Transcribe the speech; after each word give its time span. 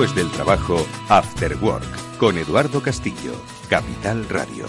Después 0.00 0.16
del 0.16 0.32
trabajo, 0.32 0.86
After 1.10 1.58
Work, 1.60 2.16
con 2.16 2.38
Eduardo 2.38 2.80
Castillo, 2.80 3.34
Capital 3.68 4.26
Radio. 4.30 4.64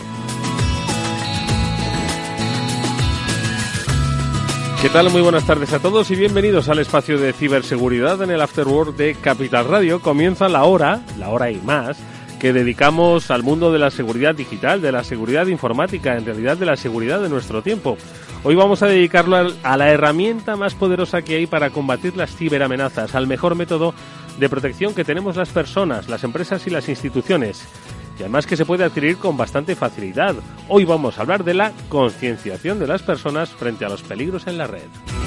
¿Qué 4.82 4.90
tal? 4.90 5.10
Muy 5.10 5.22
buenas 5.22 5.48
tardes 5.48 5.72
a 5.72 5.80
todos 5.80 6.12
y 6.12 6.18
bienvenidos 6.18 6.68
al 6.68 6.80
espacio 6.80 7.18
de 7.18 7.32
ciberseguridad 7.32 8.22
en 8.22 8.32
el 8.32 8.42
After 8.42 8.68
Work 8.68 8.98
de 8.98 9.16
Capital 9.16 9.70
Radio. 9.70 10.02
Comienza 10.02 10.50
la 10.50 10.66
hora, 10.66 11.00
la 11.18 11.30
hora 11.30 11.50
y 11.50 11.62
más, 11.62 11.98
que 12.42 12.52
dedicamos 12.52 13.32
al 13.32 13.44
mundo 13.44 13.72
de 13.72 13.80
la 13.80 13.90
seguridad 13.90 14.36
digital, 14.36 14.82
de 14.82 14.92
la 14.92 15.06
seguridad 15.06 15.48
informática, 15.48 16.18
en 16.18 16.26
realidad 16.26 16.58
de 16.58 16.66
la 16.66 16.76
seguridad 16.76 17.22
de 17.22 17.30
nuestro 17.30 17.62
tiempo. 17.62 17.98
Hoy 18.44 18.56
vamos 18.56 18.82
a 18.82 18.88
dedicarlo 18.88 19.54
a 19.62 19.78
la 19.78 19.92
herramienta 19.92 20.56
más 20.56 20.74
poderosa 20.74 21.22
que 21.22 21.36
hay 21.36 21.46
para 21.46 21.70
combatir 21.70 22.18
las 22.18 22.36
ciberamenazas, 22.36 23.14
al 23.14 23.28
mejor 23.28 23.54
método 23.54 23.94
de 24.42 24.50
protección 24.50 24.96
que 24.96 25.06
tenemos 25.06 25.36
las 25.36 25.50
personas, 25.50 26.10
las 26.10 26.24
empresas 26.24 26.66
y 26.66 26.72
las 26.72 26.90
instituciones. 26.90 27.64
Y 28.18 28.24
además 28.24 28.48
que 28.48 28.58
se 28.58 28.66
puede 28.66 28.84
adquirir 28.84 29.18
con 29.18 29.38
bastante 29.38 29.76
facilidad. 29.76 30.36
Hoy 30.68 30.84
vamos 30.84 31.20
a 31.20 31.22
hablar 31.22 31.44
de 31.44 31.54
la 31.54 31.72
concienciación 31.90 32.80
de 32.80 32.88
las 32.88 33.04
personas 33.04 33.52
frente 33.52 33.86
a 33.86 33.90
los 33.90 34.02
peligros 34.02 34.48
en 34.48 34.58
la 34.58 34.66
red. 34.66 35.21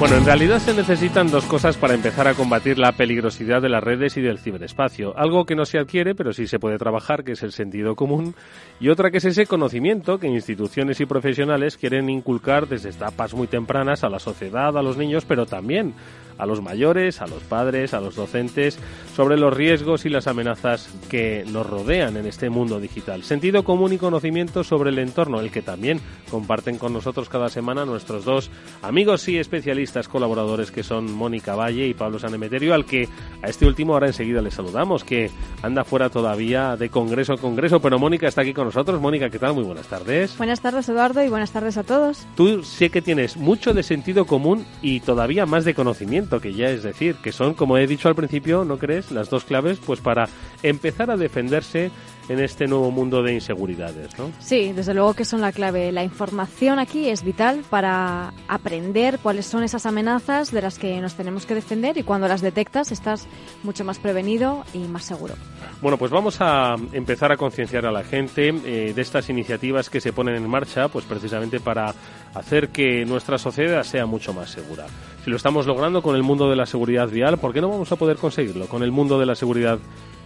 Bueno, 0.00 0.16
en 0.16 0.24
realidad 0.24 0.60
se 0.60 0.72
necesitan 0.72 1.30
dos 1.30 1.44
cosas 1.44 1.76
para 1.76 1.92
empezar 1.92 2.26
a 2.26 2.32
combatir 2.32 2.78
la 2.78 2.92
peligrosidad 2.92 3.60
de 3.60 3.68
las 3.68 3.84
redes 3.84 4.16
y 4.16 4.22
del 4.22 4.38
ciberespacio. 4.38 5.12
Algo 5.14 5.44
que 5.44 5.54
no 5.54 5.66
se 5.66 5.78
adquiere, 5.78 6.14
pero 6.14 6.32
sí 6.32 6.46
se 6.46 6.58
puede 6.58 6.78
trabajar, 6.78 7.22
que 7.22 7.32
es 7.32 7.42
el 7.42 7.52
sentido 7.52 7.94
común, 7.94 8.34
y 8.80 8.88
otra 8.88 9.10
que 9.10 9.18
es 9.18 9.26
ese 9.26 9.44
conocimiento 9.44 10.16
que 10.16 10.26
instituciones 10.26 11.02
y 11.02 11.04
profesionales 11.04 11.76
quieren 11.76 12.08
inculcar 12.08 12.66
desde 12.66 12.88
etapas 12.88 13.34
muy 13.34 13.46
tempranas 13.46 14.02
a 14.02 14.08
la 14.08 14.18
sociedad, 14.18 14.74
a 14.74 14.82
los 14.82 14.96
niños, 14.96 15.26
pero 15.26 15.44
también 15.44 15.92
a 16.40 16.46
los 16.46 16.62
mayores, 16.62 17.20
a 17.20 17.26
los 17.26 17.42
padres, 17.42 17.94
a 17.94 18.00
los 18.00 18.16
docentes, 18.16 18.78
sobre 19.14 19.36
los 19.36 19.54
riesgos 19.54 20.06
y 20.06 20.08
las 20.08 20.26
amenazas 20.26 20.92
que 21.08 21.44
nos 21.46 21.68
rodean 21.68 22.16
en 22.16 22.26
este 22.26 22.50
mundo 22.50 22.80
digital. 22.80 23.22
Sentido 23.22 23.62
común 23.62 23.92
y 23.92 23.98
conocimiento 23.98 24.64
sobre 24.64 24.90
el 24.90 24.98
entorno, 24.98 25.40
el 25.40 25.50
que 25.50 25.62
también 25.62 26.00
comparten 26.30 26.78
con 26.78 26.92
nosotros 26.92 27.28
cada 27.28 27.48
semana 27.48 27.84
nuestros 27.84 28.24
dos 28.24 28.50
amigos 28.82 29.28
y 29.28 29.38
especialistas 29.38 30.08
colaboradores 30.08 30.70
que 30.70 30.82
son 30.82 31.12
Mónica 31.12 31.54
Valle 31.54 31.86
y 31.86 31.94
Pablo 31.94 32.18
Sanemeterio, 32.18 32.74
al 32.74 32.86
que 32.86 33.08
a 33.42 33.48
este 33.48 33.66
último 33.66 33.94
ahora 33.94 34.06
enseguida 34.06 34.40
le 34.40 34.50
saludamos, 34.50 35.04
que 35.04 35.30
anda 35.62 35.84
fuera 35.84 36.08
todavía 36.08 36.76
de 36.76 36.88
congreso 36.88 37.34
a 37.34 37.36
congreso, 37.36 37.80
pero 37.80 37.98
Mónica 37.98 38.28
está 38.28 38.42
aquí 38.42 38.54
con 38.54 38.66
nosotros. 38.66 39.00
Mónica, 39.00 39.28
¿qué 39.28 39.38
tal? 39.38 39.54
Muy 39.54 39.64
buenas 39.64 39.86
tardes. 39.86 40.36
Buenas 40.38 40.60
tardes, 40.60 40.88
Eduardo, 40.88 41.22
y 41.22 41.28
buenas 41.28 41.52
tardes 41.52 41.76
a 41.76 41.82
todos. 41.82 42.26
Tú 42.36 42.62
sé 42.62 42.90
que 42.90 43.02
tienes 43.02 43.36
mucho 43.36 43.74
de 43.74 43.82
sentido 43.82 44.24
común 44.24 44.64
y 44.82 45.00
todavía 45.00 45.46
más 45.46 45.64
de 45.64 45.74
conocimiento 45.74 46.29
que 46.38 46.52
ya 46.52 46.68
es 46.68 46.82
decir, 46.82 47.16
que 47.16 47.32
son, 47.32 47.54
como 47.54 47.78
he 47.78 47.86
dicho 47.86 48.08
al 48.08 48.14
principio, 48.14 48.64
¿no 48.64 48.76
crees? 48.76 49.10
Las 49.10 49.30
dos 49.30 49.44
claves, 49.44 49.78
pues 49.84 50.00
para 50.00 50.28
empezar 50.62 51.10
a 51.10 51.16
defenderse 51.16 51.90
en 52.30 52.38
este 52.38 52.68
nuevo 52.68 52.92
mundo 52.92 53.24
de 53.24 53.34
inseguridades, 53.34 54.16
¿no? 54.16 54.30
Sí, 54.38 54.72
desde 54.72 54.94
luego 54.94 55.14
que 55.14 55.24
son 55.24 55.40
la 55.40 55.50
clave. 55.50 55.90
La 55.90 56.04
información 56.04 56.78
aquí 56.78 57.08
es 57.08 57.24
vital 57.24 57.64
para 57.68 58.32
aprender 58.46 59.18
cuáles 59.18 59.46
son 59.46 59.64
esas 59.64 59.84
amenazas 59.84 60.52
de 60.52 60.62
las 60.62 60.78
que 60.78 61.00
nos 61.00 61.14
tenemos 61.14 61.44
que 61.44 61.56
defender 61.56 61.98
y 61.98 62.04
cuando 62.04 62.28
las 62.28 62.40
detectas 62.40 62.92
estás 62.92 63.26
mucho 63.64 63.84
más 63.84 63.98
prevenido 63.98 64.64
y 64.72 64.78
más 64.78 65.06
seguro. 65.06 65.34
Bueno, 65.82 65.98
pues 65.98 66.12
vamos 66.12 66.36
a 66.40 66.76
empezar 66.92 67.32
a 67.32 67.36
concienciar 67.36 67.84
a 67.84 67.90
la 67.90 68.04
gente 68.04 68.54
eh, 68.64 68.92
de 68.94 69.02
estas 69.02 69.28
iniciativas 69.28 69.90
que 69.90 70.00
se 70.00 70.12
ponen 70.12 70.36
en 70.36 70.48
marcha, 70.48 70.86
pues 70.86 71.06
precisamente 71.06 71.58
para 71.58 71.92
hacer 72.34 72.68
que 72.68 73.04
nuestra 73.06 73.38
sociedad 73.38 73.82
sea 73.82 74.06
mucho 74.06 74.32
más 74.32 74.50
segura. 74.50 74.86
Si 75.24 75.30
lo 75.30 75.36
estamos 75.36 75.66
logrando 75.66 76.00
con 76.00 76.14
el 76.14 76.22
mundo 76.22 76.48
de 76.48 76.54
la 76.54 76.66
seguridad 76.66 77.08
vial, 77.08 77.38
¿por 77.38 77.52
qué 77.52 77.60
no 77.60 77.70
vamos 77.70 77.90
a 77.90 77.96
poder 77.96 78.18
conseguirlo 78.18 78.68
con 78.68 78.84
el 78.84 78.92
mundo 78.92 79.18
de 79.18 79.26
la 79.26 79.34
seguridad 79.34 79.80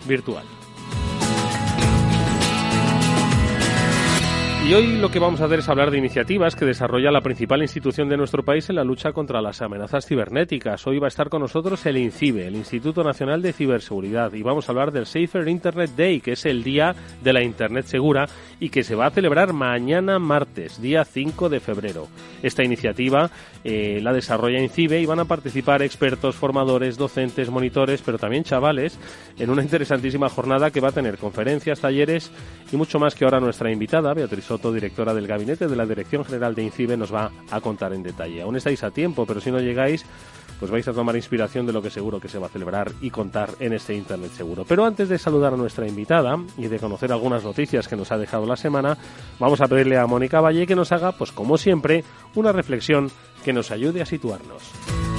virtual? 0.06 0.44
Y 4.66 4.72
hoy 4.72 4.96
lo 4.96 5.10
que 5.10 5.18
vamos 5.18 5.42
a 5.42 5.44
hacer 5.44 5.58
es 5.58 5.68
hablar 5.68 5.90
de 5.90 5.98
iniciativas 5.98 6.56
que 6.56 6.64
desarrolla 6.64 7.10
la 7.10 7.20
principal 7.20 7.60
institución 7.60 8.08
de 8.08 8.16
nuestro 8.16 8.42
país 8.42 8.70
en 8.70 8.76
la 8.76 8.82
lucha 8.82 9.12
contra 9.12 9.42
las 9.42 9.60
amenazas 9.60 10.06
cibernéticas. 10.06 10.86
Hoy 10.86 10.98
va 10.98 11.06
a 11.06 11.08
estar 11.08 11.28
con 11.28 11.42
nosotros 11.42 11.84
el 11.84 11.98
INCIBE, 11.98 12.46
el 12.46 12.56
Instituto 12.56 13.04
Nacional 13.04 13.42
de 13.42 13.52
Ciberseguridad, 13.52 14.32
y 14.32 14.42
vamos 14.42 14.66
a 14.66 14.72
hablar 14.72 14.90
del 14.90 15.04
Safer 15.04 15.46
Internet 15.48 15.90
Day, 15.94 16.22
que 16.22 16.32
es 16.32 16.46
el 16.46 16.64
día 16.64 16.94
de 17.22 17.34
la 17.34 17.42
Internet 17.42 17.84
segura 17.84 18.26
y 18.58 18.70
que 18.70 18.84
se 18.84 18.94
va 18.94 19.04
a 19.04 19.10
celebrar 19.10 19.52
mañana 19.52 20.18
martes, 20.18 20.80
día 20.80 21.04
5 21.04 21.50
de 21.50 21.60
febrero. 21.60 22.08
Esta 22.42 22.64
iniciativa 22.64 23.30
eh, 23.64 24.00
la 24.02 24.14
desarrolla 24.14 24.60
INCIBE 24.60 24.98
y 24.98 25.06
van 25.06 25.20
a 25.20 25.26
participar 25.26 25.82
expertos, 25.82 26.36
formadores, 26.36 26.96
docentes, 26.96 27.50
monitores, 27.50 28.00
pero 28.00 28.18
también 28.18 28.44
chavales, 28.44 28.98
en 29.38 29.50
una 29.50 29.62
interesantísima 29.62 30.30
jornada 30.30 30.70
que 30.70 30.80
va 30.80 30.88
a 30.88 30.92
tener 30.92 31.18
conferencias, 31.18 31.80
talleres 31.80 32.30
y 32.72 32.76
mucho 32.76 32.98
más 32.98 33.14
que 33.14 33.24
ahora 33.24 33.40
nuestra 33.40 33.70
invitada, 33.70 34.14
Beatriz 34.14 34.53
directora 34.58 35.14
del 35.14 35.26
gabinete 35.26 35.68
de 35.68 35.76
la 35.76 35.86
Dirección 35.86 36.24
General 36.24 36.54
de 36.54 36.62
INCIBE, 36.62 36.96
nos 36.96 37.12
va 37.12 37.30
a 37.50 37.60
contar 37.60 37.92
en 37.92 38.02
detalle. 38.02 38.42
Aún 38.42 38.56
estáis 38.56 38.82
a 38.82 38.90
tiempo, 38.90 39.26
pero 39.26 39.40
si 39.40 39.50
no 39.50 39.60
llegáis, 39.60 40.04
pues 40.58 40.70
vais 40.70 40.86
a 40.88 40.92
tomar 40.92 41.16
inspiración 41.16 41.66
de 41.66 41.72
lo 41.72 41.82
que 41.82 41.90
seguro 41.90 42.20
que 42.20 42.28
se 42.28 42.38
va 42.38 42.46
a 42.46 42.50
celebrar 42.50 42.92
y 43.00 43.10
contar 43.10 43.50
en 43.60 43.72
este 43.72 43.94
Internet 43.94 44.32
seguro. 44.32 44.64
Pero 44.66 44.84
antes 44.84 45.08
de 45.08 45.18
saludar 45.18 45.54
a 45.54 45.56
nuestra 45.56 45.86
invitada 45.86 46.38
y 46.56 46.68
de 46.68 46.78
conocer 46.78 47.12
algunas 47.12 47.44
noticias 47.44 47.88
que 47.88 47.96
nos 47.96 48.12
ha 48.12 48.18
dejado 48.18 48.46
la 48.46 48.56
semana, 48.56 48.96
vamos 49.38 49.60
a 49.60 49.66
pedirle 49.66 49.98
a 49.98 50.06
Mónica 50.06 50.40
Valle 50.40 50.66
que 50.66 50.76
nos 50.76 50.92
haga, 50.92 51.12
pues 51.12 51.32
como 51.32 51.58
siempre, 51.58 52.04
una 52.34 52.52
reflexión 52.52 53.10
que 53.44 53.52
nos 53.52 53.70
ayude 53.70 54.02
a 54.02 54.06
situarnos. 54.06 55.13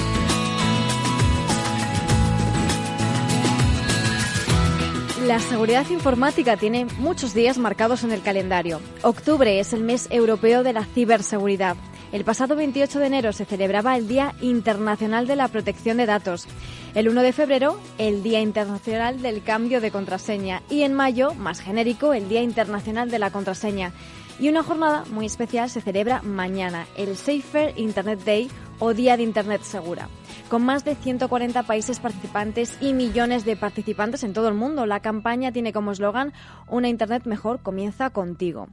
La 5.25 5.39
seguridad 5.39 5.89
informática 5.89 6.55
tiene 6.55 6.85
muchos 6.99 7.33
días 7.33 7.57
marcados 7.57 8.03
en 8.03 8.11
el 8.11 8.21
calendario. 8.21 8.79
Octubre 9.01 9.59
es 9.59 9.73
el 9.73 9.81
mes 9.81 10.07
europeo 10.11 10.61
de 10.61 10.71
la 10.71 10.85
ciberseguridad. 10.85 11.77
El 12.11 12.23
pasado 12.23 12.55
28 12.55 12.99
de 12.99 13.07
enero 13.07 13.33
se 13.33 13.45
celebraba 13.45 13.97
el 13.97 14.07
Día 14.07 14.35
Internacional 14.41 15.25
de 15.25 15.35
la 15.35 15.47
Protección 15.47 15.97
de 15.97 16.05
Datos. 16.05 16.45
El 16.93 17.09
1 17.09 17.23
de 17.23 17.33
febrero, 17.33 17.79
el 17.97 18.21
Día 18.21 18.39
Internacional 18.39 19.23
del 19.23 19.41
Cambio 19.41 19.81
de 19.81 19.89
Contraseña. 19.89 20.61
Y 20.69 20.83
en 20.83 20.93
mayo, 20.93 21.33
más 21.33 21.59
genérico, 21.59 22.13
el 22.13 22.29
Día 22.29 22.43
Internacional 22.43 23.09
de 23.09 23.17
la 23.17 23.31
Contraseña. 23.31 23.93
Y 24.39 24.49
una 24.49 24.61
jornada 24.61 25.05
muy 25.09 25.25
especial 25.25 25.71
se 25.71 25.81
celebra 25.81 26.21
mañana, 26.21 26.85
el 26.97 27.17
Safer 27.17 27.73
Internet 27.77 28.19
Day 28.23 28.51
o 28.77 28.93
Día 28.93 29.17
de 29.17 29.23
Internet 29.23 29.63
Segura. 29.63 30.07
Con 30.49 30.63
más 30.63 30.85
de 30.85 30.95
140 30.95 31.63
países 31.63 31.99
participantes 31.99 32.77
y 32.79 32.93
millones 32.93 33.45
de 33.45 33.55
participantes 33.55 34.23
en 34.23 34.33
todo 34.33 34.47
el 34.47 34.53
mundo, 34.53 34.85
la 34.85 34.99
campaña 34.99 35.51
tiene 35.51 35.73
como 35.73 35.91
eslogan 35.91 36.33
Una 36.67 36.87
Internet 36.87 37.23
mejor 37.25 37.61
comienza 37.61 38.11
contigo. 38.11 38.67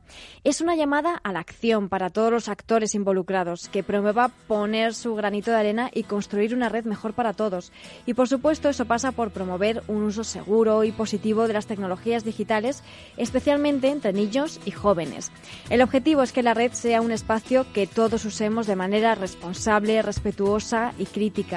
Es 0.45 0.61
una 0.61 0.77
llamada 0.77 1.21
a 1.23 1.33
la 1.33 1.41
acción 1.41 1.89
para 1.89 2.11
todos 2.11 2.31
los 2.31 2.49
actores 2.49 2.95
involucrados 2.95 3.69
que 3.69 3.83
promueva 3.83 4.31
poner 4.47 4.95
su 4.95 5.15
granito 5.15 5.51
de 5.51 5.57
arena 5.57 5.91
y 5.95 6.03
construir 6.03 6.55
una 6.55 6.69
red 6.69 6.85
mejor 6.85 7.15
para 7.15 7.33
todos. 7.33 7.73
Y 8.07 8.15
por 8.15 8.29
supuesto 8.29 8.69
eso 8.69 8.85
pasa 8.85 9.13
por 9.13 9.31
promover 9.31 9.83
un 9.89 10.03
uso 10.03 10.25
seguro 10.25 10.85
y 10.85 10.93
positivo 10.93 11.47
de 11.47 11.55
las 11.55 11.67
tecnologías 11.67 12.25
digitales, 12.25 12.83
especialmente 13.17 13.89
entre 13.89 14.13
niños 14.13 14.61
y 14.65 14.73
jóvenes. 14.73 15.31
El 15.71 15.83
objetivo 15.83 16.23
es 16.23 16.33
que 16.33 16.43
la 16.43 16.55
red 16.55 16.73
sea 16.73 17.01
un 17.01 17.13
espacio 17.13 17.67
que 17.73 17.87
todos 17.87 18.25
usemos 18.25 18.67
de 18.67 18.77
manera 18.77 19.15
responsable 19.15 20.03
respetuosa 20.03 20.93
y 20.99 21.07
crítica 21.07 21.52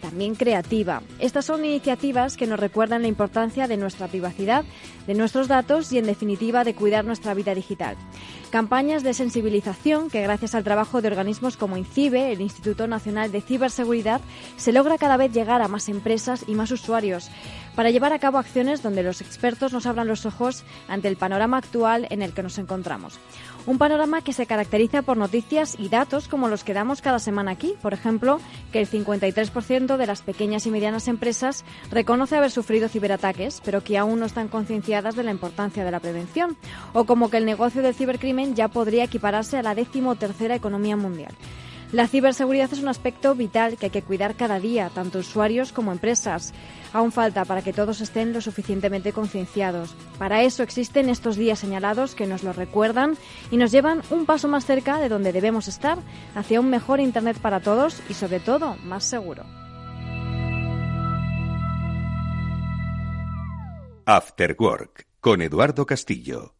también 0.00 0.34
creativa. 0.34 1.02
Estas 1.18 1.44
son 1.44 1.64
iniciativas 1.64 2.36
que 2.36 2.46
nos 2.46 2.58
recuerdan 2.58 3.02
la 3.02 3.08
importancia 3.08 3.68
de 3.68 3.76
nuestra 3.76 4.08
privacidad, 4.08 4.64
de 5.06 5.14
nuestros 5.14 5.46
datos 5.46 5.92
y, 5.92 5.98
en 5.98 6.06
definitiva, 6.06 6.64
de 6.64 6.74
cuidar 6.74 7.04
nuestra 7.04 7.34
vida 7.34 7.54
digital. 7.54 7.96
Campañas 8.50 9.04
de 9.04 9.14
sensibilización 9.14 10.10
que, 10.10 10.22
gracias 10.22 10.54
al 10.54 10.64
trabajo 10.64 11.00
de 11.00 11.08
organismos 11.08 11.56
como 11.56 11.76
INCIBE, 11.76 12.32
el 12.32 12.40
Instituto 12.40 12.88
Nacional 12.88 13.30
de 13.30 13.42
Ciberseguridad, 13.42 14.20
se 14.56 14.72
logra 14.72 14.98
cada 14.98 15.16
vez 15.16 15.32
llegar 15.32 15.62
a 15.62 15.68
más 15.68 15.88
empresas 15.88 16.44
y 16.48 16.54
más 16.54 16.72
usuarios 16.72 17.30
para 17.76 17.90
llevar 17.90 18.12
a 18.12 18.18
cabo 18.18 18.38
acciones 18.38 18.82
donde 18.82 19.02
los 19.02 19.20
expertos 19.20 19.72
nos 19.72 19.86
abran 19.86 20.08
los 20.08 20.26
ojos 20.26 20.64
ante 20.88 21.08
el 21.08 21.16
panorama 21.16 21.58
actual 21.58 22.06
en 22.10 22.22
el 22.22 22.32
que 22.32 22.42
nos 22.42 22.58
encontramos. 22.58 23.20
Un 23.66 23.78
panorama 23.78 24.22
que 24.22 24.32
se 24.32 24.46
caracteriza 24.46 25.02
por 25.02 25.16
noticias 25.16 25.76
y 25.78 25.88
datos 25.88 26.28
como 26.28 26.48
los 26.48 26.64
que 26.64 26.74
damos 26.74 27.02
cada 27.02 27.18
semana 27.18 27.52
aquí. 27.52 27.74
Por 27.82 27.92
ejemplo, 27.92 28.40
que 28.72 28.80
el 28.80 28.88
53% 28.88 29.96
de 29.96 30.06
las 30.06 30.22
pequeñas 30.22 30.66
y 30.66 30.70
medianas 30.70 31.08
empresas 31.08 31.64
reconoce 31.90 32.36
haber 32.36 32.50
sufrido 32.50 32.88
ciberataques, 32.88 33.60
pero 33.64 33.84
que 33.84 33.98
aún 33.98 34.20
no 34.20 34.26
están 34.26 34.48
concienciadas 34.48 35.14
de 35.14 35.24
la 35.24 35.30
importancia 35.30 35.84
de 35.84 35.90
la 35.90 36.00
prevención. 36.00 36.56
O 36.94 37.04
como 37.04 37.30
que 37.30 37.36
el 37.36 37.44
negocio 37.44 37.82
del 37.82 37.94
cibercrimen 37.94 38.54
ya 38.54 38.68
podría 38.68 39.04
equipararse 39.04 39.58
a 39.58 39.62
la 39.62 39.74
decimotercera 39.74 40.54
economía 40.54 40.96
mundial. 40.96 41.34
La 41.92 42.06
ciberseguridad 42.06 42.72
es 42.72 42.80
un 42.80 42.88
aspecto 42.88 43.34
vital 43.34 43.76
que 43.76 43.86
hay 43.86 43.90
que 43.90 44.02
cuidar 44.02 44.36
cada 44.36 44.60
día, 44.60 44.90
tanto 44.94 45.18
usuarios 45.18 45.72
como 45.72 45.90
empresas. 45.90 46.54
Aún 46.92 47.10
falta 47.10 47.44
para 47.44 47.62
que 47.62 47.72
todos 47.72 48.00
estén 48.00 48.32
lo 48.32 48.40
suficientemente 48.40 49.12
concienciados. 49.12 49.96
Para 50.16 50.42
eso 50.42 50.62
existen 50.62 51.08
estos 51.08 51.34
días 51.36 51.58
señalados 51.58 52.14
que 52.14 52.28
nos 52.28 52.44
lo 52.44 52.52
recuerdan 52.52 53.16
y 53.50 53.56
nos 53.56 53.72
llevan 53.72 54.02
un 54.10 54.24
paso 54.24 54.46
más 54.46 54.66
cerca 54.66 55.00
de 55.00 55.08
donde 55.08 55.32
debemos 55.32 55.66
estar, 55.66 55.98
hacia 56.36 56.60
un 56.60 56.70
mejor 56.70 57.00
Internet 57.00 57.38
para 57.38 57.58
todos 57.58 58.00
y 58.08 58.14
sobre 58.14 58.38
todo 58.38 58.76
más 58.84 59.04
seguro. 59.04 59.44
After 64.06 64.56
Work 64.58 65.06
con 65.20 65.42
Eduardo 65.42 65.86
Castillo. 65.86 66.59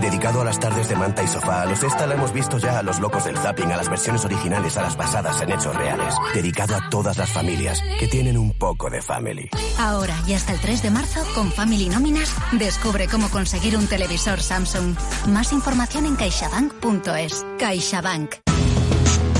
Dedicado 0.00 0.42
a 0.42 0.44
las 0.44 0.58
tardes 0.58 0.88
de 0.88 0.96
manta 0.96 1.22
y 1.22 1.26
sofá, 1.26 1.62
a 1.62 1.66
los 1.66 1.82
esta 1.82 2.06
la 2.06 2.14
hemos 2.14 2.32
visto 2.32 2.58
ya 2.58 2.78
a 2.78 2.82
los 2.82 3.00
locos 3.00 3.24
del 3.24 3.36
zapping, 3.36 3.72
a 3.72 3.76
las 3.76 3.88
versiones 3.88 4.24
originales, 4.24 4.76
a 4.76 4.82
las 4.82 4.96
basadas 4.96 5.40
en 5.40 5.50
hechos 5.50 5.74
reales. 5.74 6.14
Dedicado 6.34 6.76
a 6.76 6.88
todas 6.90 7.16
las 7.16 7.30
familias 7.30 7.82
que 7.98 8.08
tienen 8.08 8.36
un 8.36 8.52
poco 8.52 8.90
de 8.90 9.02
family. 9.02 9.50
Ahora 9.78 10.16
y 10.26 10.34
hasta 10.34 10.52
el 10.52 10.60
3 10.60 10.82
de 10.82 10.90
marzo, 10.90 11.20
con 11.34 11.50
Family 11.50 11.88
Nóminas, 11.88 12.34
descubre 12.52 13.08
cómo 13.08 13.28
conseguir 13.30 13.76
un 13.76 13.86
televisor 13.86 14.40
Samsung. 14.40 14.96
Más 15.28 15.52
información 15.52 16.06
en 16.06 16.16
caixabank.es. 16.16 17.44
CaixaBank. 17.58 18.45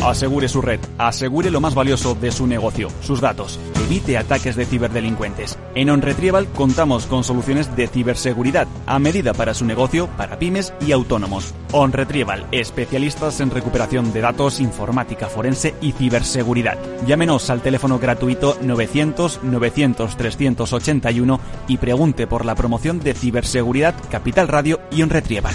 Asegure 0.04 0.48
su 0.48 0.62
red, 0.62 0.78
asegure 0.98 1.50
lo 1.50 1.60
más 1.60 1.75
valioso 1.75 2.14
de 2.14 2.31
su 2.31 2.46
negocio, 2.46 2.88
sus 3.00 3.20
datos. 3.20 3.58
Evite 3.84 4.16
ataques 4.16 4.54
de 4.54 4.64
ciberdelincuentes. 4.64 5.58
En 5.75 5.90
OnRetrieval 5.90 6.46
contamos 6.48 7.06
con 7.06 7.25
soluciones 7.25 7.75
de 7.75 7.88
ciberseguridad 7.88 8.69
a 8.87 8.98
medida 8.98 9.32
para 9.32 9.54
su 9.54 9.64
negocio, 9.64 10.08
para 10.16 10.38
pymes 10.38 10.72
y 10.81 10.93
autónomos. 10.93 11.54
OnRetrieval, 11.72 12.46
especialistas 12.52 13.40
en 13.40 13.50
recuperación 13.50 14.12
de 14.12 14.20
datos, 14.20 14.60
informática 14.60 15.26
forense 15.28 15.75
y 15.81 15.93
ciberseguridad. 15.93 16.78
Llámenos 17.06 17.50
al 17.50 17.62
teléfono 17.62 17.98
gratuito 17.98 18.56
900 18.62 19.40
900 19.43 20.16
381 20.16 21.40
y 21.69 21.78
pregunte 21.78 22.26
por 22.26 22.44
la 22.44 22.54
promoción 22.54 23.00
de 23.00 23.14
ciberseguridad 23.14 23.94
Capital 24.10 24.48
Radio 24.48 24.81
y 24.90 25.02
OnRetrieval. 25.02 25.54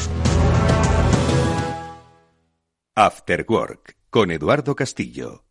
After 2.96 3.46
Work 3.48 4.01
con 4.12 4.30
Eduardo 4.30 4.76
Castillo. 4.76 5.46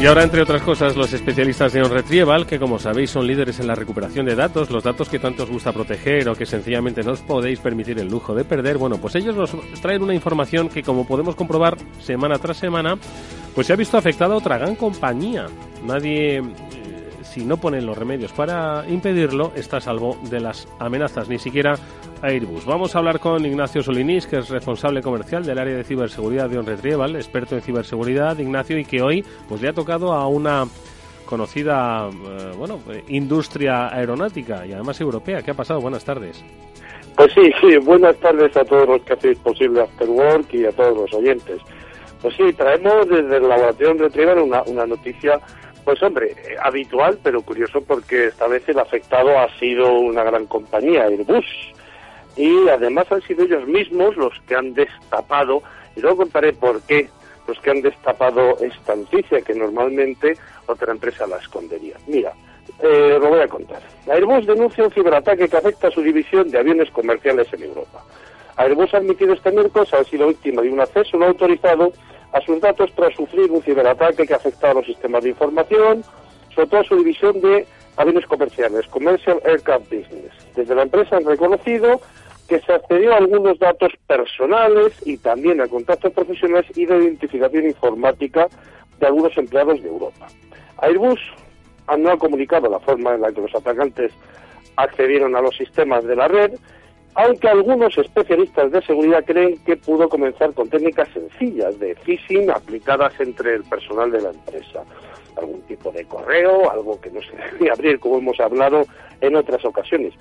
Y 0.00 0.06
ahora, 0.06 0.22
entre 0.22 0.40
otras 0.40 0.62
cosas, 0.62 0.96
los 0.96 1.12
especialistas 1.12 1.74
de 1.74 1.82
OnRetrieval, 1.82 2.46
que 2.46 2.58
como 2.58 2.78
sabéis 2.78 3.10
son 3.10 3.26
líderes 3.26 3.60
en 3.60 3.66
la 3.66 3.74
recuperación 3.74 4.24
de 4.24 4.34
datos, 4.34 4.70
los 4.70 4.82
datos 4.82 5.10
que 5.10 5.18
tanto 5.18 5.42
os 5.42 5.50
gusta 5.50 5.74
proteger 5.74 6.26
o 6.30 6.34
que 6.34 6.46
sencillamente 6.46 7.02
no 7.02 7.12
os 7.12 7.20
podéis 7.20 7.60
permitir 7.60 7.98
el 7.98 8.08
lujo 8.08 8.34
de 8.34 8.46
perder, 8.46 8.78
bueno, 8.78 8.96
pues 8.96 9.16
ellos 9.16 9.36
nos 9.36 9.52
traen 9.82 10.02
una 10.02 10.14
información 10.14 10.70
que, 10.70 10.82
como 10.82 11.06
podemos 11.06 11.36
comprobar 11.36 11.76
semana 12.00 12.38
tras 12.38 12.56
semana, 12.56 12.96
pues 13.54 13.66
se 13.66 13.74
ha 13.74 13.76
visto 13.76 13.98
afectada 13.98 14.34
otra 14.34 14.56
gran 14.56 14.76
compañía. 14.76 15.46
Nadie 15.84 16.42
si 17.30 17.44
no 17.44 17.58
ponen 17.58 17.86
los 17.86 17.96
remedios 17.96 18.32
para 18.32 18.84
impedirlo, 18.88 19.52
está 19.54 19.76
a 19.76 19.80
salvo 19.80 20.18
de 20.28 20.40
las 20.40 20.66
amenazas, 20.80 21.28
ni 21.28 21.38
siquiera 21.38 21.74
Airbus. 22.22 22.66
Vamos 22.66 22.94
a 22.94 22.98
hablar 22.98 23.20
con 23.20 23.46
Ignacio 23.46 23.82
Solinís, 23.82 24.26
que 24.26 24.38
es 24.38 24.50
responsable 24.50 25.00
comercial 25.00 25.44
del 25.44 25.58
área 25.58 25.76
de 25.76 25.84
ciberseguridad 25.84 26.50
de 26.50 26.58
OnRetrieval, 26.58 27.14
experto 27.14 27.54
en 27.54 27.62
ciberseguridad, 27.62 28.36
Ignacio, 28.38 28.76
y 28.78 28.84
que 28.84 29.00
hoy 29.00 29.24
pues 29.48 29.62
le 29.62 29.68
ha 29.68 29.72
tocado 29.72 30.12
a 30.12 30.26
una 30.26 30.64
conocida 31.24 32.08
eh, 32.10 32.52
bueno, 32.58 32.80
industria 33.06 33.94
aeronáutica 33.94 34.66
y 34.66 34.72
además 34.72 35.00
europea. 35.00 35.40
¿Qué 35.42 35.52
ha 35.52 35.54
pasado? 35.54 35.80
Buenas 35.80 36.04
tardes. 36.04 36.44
Pues 37.16 37.32
sí, 37.32 37.52
sí, 37.60 37.76
buenas 37.76 38.16
tardes 38.16 38.56
a 38.56 38.64
todos 38.64 38.88
los 38.88 39.02
que 39.02 39.12
hacéis 39.12 39.38
posible 39.38 39.82
After 39.82 40.08
Work 40.08 40.52
y 40.52 40.64
a 40.64 40.72
todos 40.72 40.96
los 40.96 41.14
oyentes. 41.14 41.60
Pues 42.20 42.34
sí, 42.36 42.52
traemos 42.54 43.08
desde 43.08 43.36
el 43.36 43.48
laboratorio 43.48 43.94
Retrieval 43.94 44.38
una, 44.40 44.62
una 44.62 44.86
noticia 44.86 45.40
pues 45.84 46.02
hombre, 46.02 46.34
habitual, 46.62 47.18
pero 47.22 47.42
curioso 47.42 47.80
porque 47.82 48.26
esta 48.26 48.46
vez 48.46 48.68
el 48.68 48.78
afectado 48.78 49.38
ha 49.38 49.48
sido 49.58 49.92
una 49.92 50.24
gran 50.24 50.46
compañía, 50.46 51.04
Airbus. 51.04 51.46
Y 52.36 52.68
además 52.68 53.10
han 53.10 53.22
sido 53.22 53.44
ellos 53.44 53.66
mismos 53.66 54.16
los 54.16 54.32
que 54.46 54.54
han 54.54 54.74
destapado, 54.74 55.62
y 55.96 56.00
luego 56.00 56.18
contaré 56.18 56.52
por 56.52 56.80
qué, 56.82 57.08
los 57.46 57.58
que 57.60 57.70
han 57.70 57.82
destapado 57.82 58.56
esta 58.60 58.94
noticia, 58.94 59.42
que 59.42 59.54
normalmente 59.54 60.36
otra 60.66 60.92
empresa 60.92 61.26
la 61.26 61.38
escondería. 61.38 61.96
Mira, 62.06 62.32
eh, 62.82 63.18
lo 63.20 63.28
voy 63.28 63.40
a 63.40 63.48
contar. 63.48 63.82
Airbus 64.08 64.46
denuncia 64.46 64.84
un 64.84 64.90
ciberataque 64.90 65.48
que 65.48 65.56
afecta 65.56 65.88
a 65.88 65.90
su 65.90 66.02
división 66.02 66.50
de 66.50 66.58
aviones 66.58 66.90
comerciales 66.90 67.52
en 67.52 67.64
Europa. 67.64 68.02
Airbus 68.56 68.94
ha 68.94 68.98
admitido 68.98 69.34
este 69.34 69.50
miércoles 69.50 69.92
ha 69.94 70.04
sido 70.04 70.28
víctima 70.28 70.62
de 70.62 70.70
un 70.70 70.80
acceso 70.80 71.16
no 71.16 71.26
autorizado 71.26 71.92
a 72.32 72.40
sus 72.40 72.60
datos 72.60 72.92
tras 72.94 73.14
sufrir 73.14 73.50
un 73.50 73.62
ciberataque 73.62 74.26
que 74.26 74.34
ha 74.34 74.36
afectado 74.36 74.72
a 74.72 74.74
los 74.76 74.86
sistemas 74.86 75.22
de 75.22 75.30
información, 75.30 76.04
sobre 76.54 76.68
todo 76.68 76.80
a 76.80 76.84
su 76.84 76.96
división 76.96 77.40
de 77.40 77.66
aviones 77.96 78.26
comerciales, 78.26 78.86
Commercial 78.86 79.40
Aircraft 79.44 79.84
Business. 79.84 80.32
Desde 80.54 80.74
la 80.74 80.82
empresa 80.82 81.16
han 81.16 81.24
reconocido 81.24 82.00
que 82.48 82.60
se 82.60 82.72
accedió 82.72 83.12
a 83.12 83.18
algunos 83.18 83.58
datos 83.58 83.92
personales 84.06 84.92
y 85.04 85.16
también 85.18 85.60
a 85.60 85.68
contactos 85.68 86.12
profesionales 86.12 86.66
y 86.76 86.86
de 86.86 86.96
identificación 86.96 87.64
informática 87.66 88.48
de 88.98 89.06
algunos 89.06 89.36
empleados 89.38 89.82
de 89.82 89.88
Europa. 89.88 90.26
Airbus 90.78 91.20
no 91.96 92.10
ha 92.10 92.18
comunicado 92.18 92.68
la 92.68 92.80
forma 92.80 93.14
en 93.14 93.22
la 93.22 93.32
que 93.32 93.40
los 93.40 93.54
atacantes 93.54 94.12
accedieron 94.76 95.36
a 95.36 95.40
los 95.40 95.56
sistemas 95.56 96.04
de 96.04 96.16
la 96.16 96.28
red, 96.28 96.52
aunque 97.14 97.48
algunos 97.48 97.96
especialistas 97.98 98.70
de 98.70 98.82
seguridad 98.82 99.24
creen 99.24 99.58
que 99.64 99.76
pudo 99.76 100.08
comenzar 100.08 100.52
con 100.54 100.68
técnicas 100.68 101.08
sencillas 101.08 101.78
de 101.78 101.94
phishing 101.96 102.50
aplicadas 102.50 103.12
entre 103.20 103.54
el 103.56 103.64
personal 103.64 104.10
de 104.10 104.22
la 104.22 104.30
empresa. 104.30 104.84
Algún 105.36 105.62
tipo 105.62 105.90
de 105.90 106.04
correo, 106.04 106.70
algo 106.70 107.00
que 107.00 107.10
no 107.10 107.20
se 107.22 107.36
debía 107.52 107.72
abrir, 107.72 107.98
como 107.98 108.18
hemos 108.18 108.38
hablado 108.40 108.84
en 109.20 109.36
otras 109.36 109.64
ocasiones. 109.64 110.14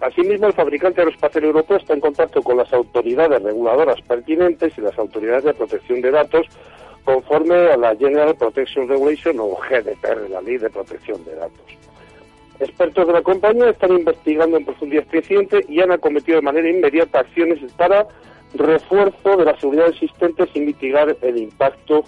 Asimismo, 0.00 0.48
el 0.48 0.52
fabricante 0.52 1.00
aeroespacial 1.00 1.44
europeo 1.44 1.76
está 1.76 1.94
en 1.94 2.00
contacto 2.00 2.42
con 2.42 2.56
las 2.56 2.72
autoridades 2.72 3.40
reguladoras 3.42 4.00
pertinentes 4.02 4.76
y 4.76 4.80
las 4.80 4.98
autoridades 4.98 5.44
de 5.44 5.54
protección 5.54 6.00
de 6.00 6.10
datos 6.10 6.46
conforme 7.04 7.54
a 7.54 7.76
la 7.76 7.94
General 7.96 8.34
Protection 8.34 8.88
Regulation 8.88 9.38
o 9.38 9.56
GDPR, 9.56 10.30
la 10.30 10.40
Ley 10.40 10.58
de 10.58 10.70
Protección 10.70 11.24
de 11.24 11.34
Datos. 11.34 11.66
Expertos 12.60 13.06
de 13.06 13.12
la 13.12 13.22
compañía 13.22 13.70
están 13.70 13.92
investigando 13.92 14.56
en 14.56 14.64
profundidad 14.64 15.06
creciente 15.10 15.64
y 15.68 15.80
han 15.80 15.90
acometido 15.90 16.36
de 16.36 16.42
manera 16.42 16.68
inmediata 16.68 17.20
acciones 17.20 17.58
para 17.76 18.06
refuerzo 18.54 19.36
de 19.36 19.44
la 19.44 19.58
seguridad 19.58 19.88
existente 19.88 20.46
sin 20.52 20.66
mitigar 20.66 21.16
el 21.22 21.38
impacto 21.38 22.04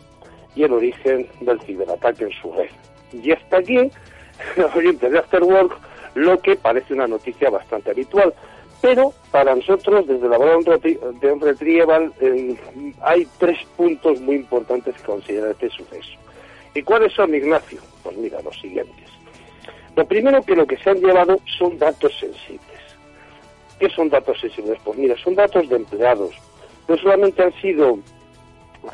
y 0.55 0.63
el 0.63 0.73
origen 0.73 1.27
del 1.41 1.61
ciberataque 1.63 2.25
en 2.25 2.33
su 2.33 2.53
red. 2.53 2.71
Y 3.13 3.33
hasta 3.33 3.59
aquí, 3.59 3.91
oyentes 4.77 5.11
de 5.11 5.19
Afterwork, 5.19 5.79
lo 6.15 6.39
que 6.41 6.57
parece 6.57 6.95
una 6.95 7.07
noticia 7.07 7.51
bastante 7.51 7.91
habitual. 7.91 8.35
Pero 8.81 9.15
para 9.31 9.55
nosotros, 9.55 10.07
desde 10.07 10.29
la 10.29 10.39
de 10.39 11.33
un 11.33 11.41
retrieval, 11.41 12.13
eh, 12.21 12.55
hay 13.01 13.27
tres 13.39 13.59
puntos 13.77 14.21
muy 14.21 14.37
importantes 14.37 14.95
que 14.97 15.03
considerar 15.03 15.53
este 15.53 15.71
suceso. 15.71 16.19
¿Y 16.75 16.83
cuáles 16.83 17.13
son, 17.15 17.35
Ignacio? 17.35 17.81
Pues 18.03 18.17
mira, 18.19 18.43
los 18.43 18.61
siguientes. 18.61 19.14
Lo 19.97 20.07
primero 20.07 20.43
que 20.43 20.57
lo 20.57 20.67
que 20.67 20.77
se 20.77 20.91
han 20.91 21.01
llevado 21.01 21.39
son 21.59 21.79
datos 21.79 22.13
sensibles. 22.19 22.61
¿Qué 23.79 23.89
son 23.91 24.09
datos 24.09 24.41
sensibles? 24.41 24.79
Pues 24.85 24.99
mira, 24.99 25.17
son 25.23 25.35
datos 25.35 25.69
de 25.69 25.77
empleados. 25.77 26.35
No 26.89 26.97
solamente 26.97 27.43
han 27.43 27.53
sido 27.61 27.99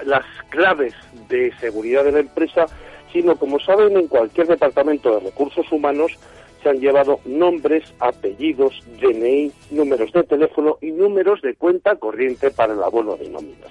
las 0.05 0.25
claves 0.51 0.95
de 1.29 1.53
seguridad 1.59 2.05
de 2.05 2.13
la 2.13 2.21
empresa, 2.21 2.67
sino, 3.13 3.37
como 3.37 3.59
saben, 3.61 3.97
en 3.97 4.09
cualquier 4.09 4.47
departamento 4.47 5.15
de 5.15 5.21
recursos 5.21 5.71
humanos 5.73 6.19
se 6.63 6.69
han 6.69 6.79
llevado 6.79 7.21
nombres, 7.25 7.85
apellidos, 8.01 8.83
DNI, 9.01 9.51
números 9.71 10.13
de 10.13 10.23
teléfono 10.25 10.77
y 10.81 10.91
números 10.91 11.41
de 11.43 11.55
cuenta 11.55 11.97
corriente 11.97 12.51
para 12.51 12.75
el 12.75 12.83
abono 12.83 13.17
de 13.17 13.29
nóminas. 13.31 13.71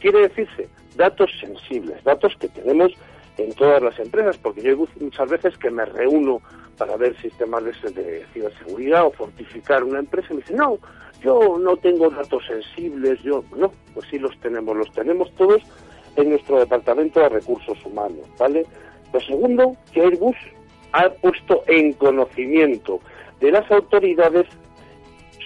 Quiere 0.00 0.28
decirse, 0.28 0.68
datos 0.96 1.30
sensibles, 1.40 2.02
datos 2.04 2.34
que 2.38 2.48
tenemos 2.48 2.92
en 3.38 3.52
todas 3.54 3.82
las 3.82 3.98
empresas, 3.98 4.38
porque 4.38 4.62
yo 4.62 4.76
muchas 5.00 5.28
veces 5.28 5.56
que 5.58 5.70
me 5.70 5.84
reúno 5.84 6.40
para 6.78 6.96
ver 6.96 7.16
sistemas 7.20 7.64
de, 7.64 8.24
ciberseguridad 8.32 9.06
o 9.06 9.10
fortificar 9.10 9.84
una 9.84 9.98
empresa 9.98 10.28
y 10.30 10.34
me 10.34 10.40
dicen, 10.40 10.56
no, 10.56 10.78
yo 11.22 11.58
no 11.58 11.76
tengo 11.76 12.10
datos 12.10 12.44
sensibles, 12.46 13.22
yo, 13.22 13.44
no, 13.56 13.72
pues 13.94 14.06
sí 14.10 14.18
los 14.18 14.38
tenemos, 14.40 14.76
los 14.76 14.92
tenemos 14.92 15.32
todos 15.34 15.62
en 16.16 16.30
nuestro 16.30 16.58
departamento 16.58 17.20
de 17.20 17.28
recursos 17.28 17.78
humanos, 17.84 18.26
¿vale? 18.38 18.64
Lo 19.12 19.20
segundo, 19.20 19.76
que 19.92 20.02
Airbus 20.02 20.36
ha 20.92 21.10
puesto 21.10 21.62
en 21.66 21.92
conocimiento 21.94 23.00
de 23.40 23.50
las 23.50 23.70
autoridades 23.70 24.46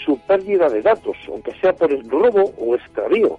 su 0.04 0.18
pérdida 0.20 0.68
de 0.68 0.82
datos, 0.82 1.16
aunque 1.28 1.52
sea 1.60 1.74
por 1.74 1.92
el 1.92 2.08
robo 2.08 2.52
o 2.58 2.74
extravío. 2.74 3.38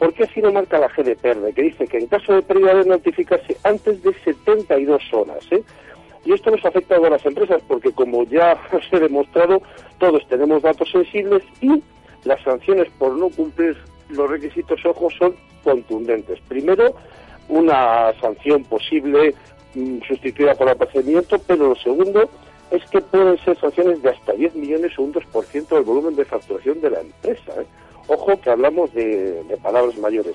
Porque 0.00 0.24
así 0.24 0.40
lo 0.40 0.52
marca 0.52 0.80
la 0.80 0.88
GDPR, 0.88 1.54
que 1.54 1.62
dice 1.62 1.86
que 1.86 1.98
en 1.98 2.08
caso 2.08 2.34
de 2.34 2.42
pérdida 2.42 2.74
de 2.74 2.86
notificarse 2.86 3.56
antes 3.62 4.02
de 4.02 4.12
72 4.24 5.02
horas. 5.12 5.46
¿eh? 5.52 5.62
Y 6.24 6.32
esto 6.32 6.50
nos 6.50 6.64
afecta 6.64 6.96
a 6.96 7.00
las 7.00 7.24
empresas, 7.24 7.62
porque 7.68 7.92
como 7.92 8.24
ya 8.24 8.58
os 8.72 8.82
he 8.90 8.98
demostrado, 8.98 9.62
todos 9.98 10.26
tenemos 10.26 10.62
datos 10.62 10.90
sensibles 10.90 11.44
y 11.60 11.80
las 12.24 12.42
sanciones 12.42 12.88
por 12.98 13.16
no 13.16 13.28
cumplir 13.28 13.76
los 14.08 14.28
requisitos 14.28 14.84
ojos 14.84 15.14
son 15.16 15.36
contundentes. 15.62 16.40
Primero, 16.48 16.96
una 17.48 18.12
sanción 18.20 18.64
posible 18.64 19.36
Mm, 19.74 20.00
sustituida 20.06 20.54
por 20.54 20.68
apercibimiento, 20.68 21.38
pero 21.46 21.68
lo 21.68 21.76
segundo 21.76 22.28
es 22.72 22.84
que 22.90 23.00
pueden 23.00 23.38
ser 23.38 23.56
sanciones 23.58 24.02
de 24.02 24.10
hasta 24.10 24.32
10 24.32 24.56
millones 24.56 24.98
o 24.98 25.02
un 25.02 25.12
2% 25.12 25.68
del 25.68 25.84
volumen 25.84 26.16
de 26.16 26.24
facturación 26.24 26.80
de 26.80 26.90
la 26.90 27.00
empresa. 27.00 27.52
¿eh? 27.60 27.66
Ojo 28.12 28.40
que 28.40 28.50
hablamos 28.50 28.92
de, 28.92 29.56
palabras 29.62 29.96
mayores. 29.98 30.34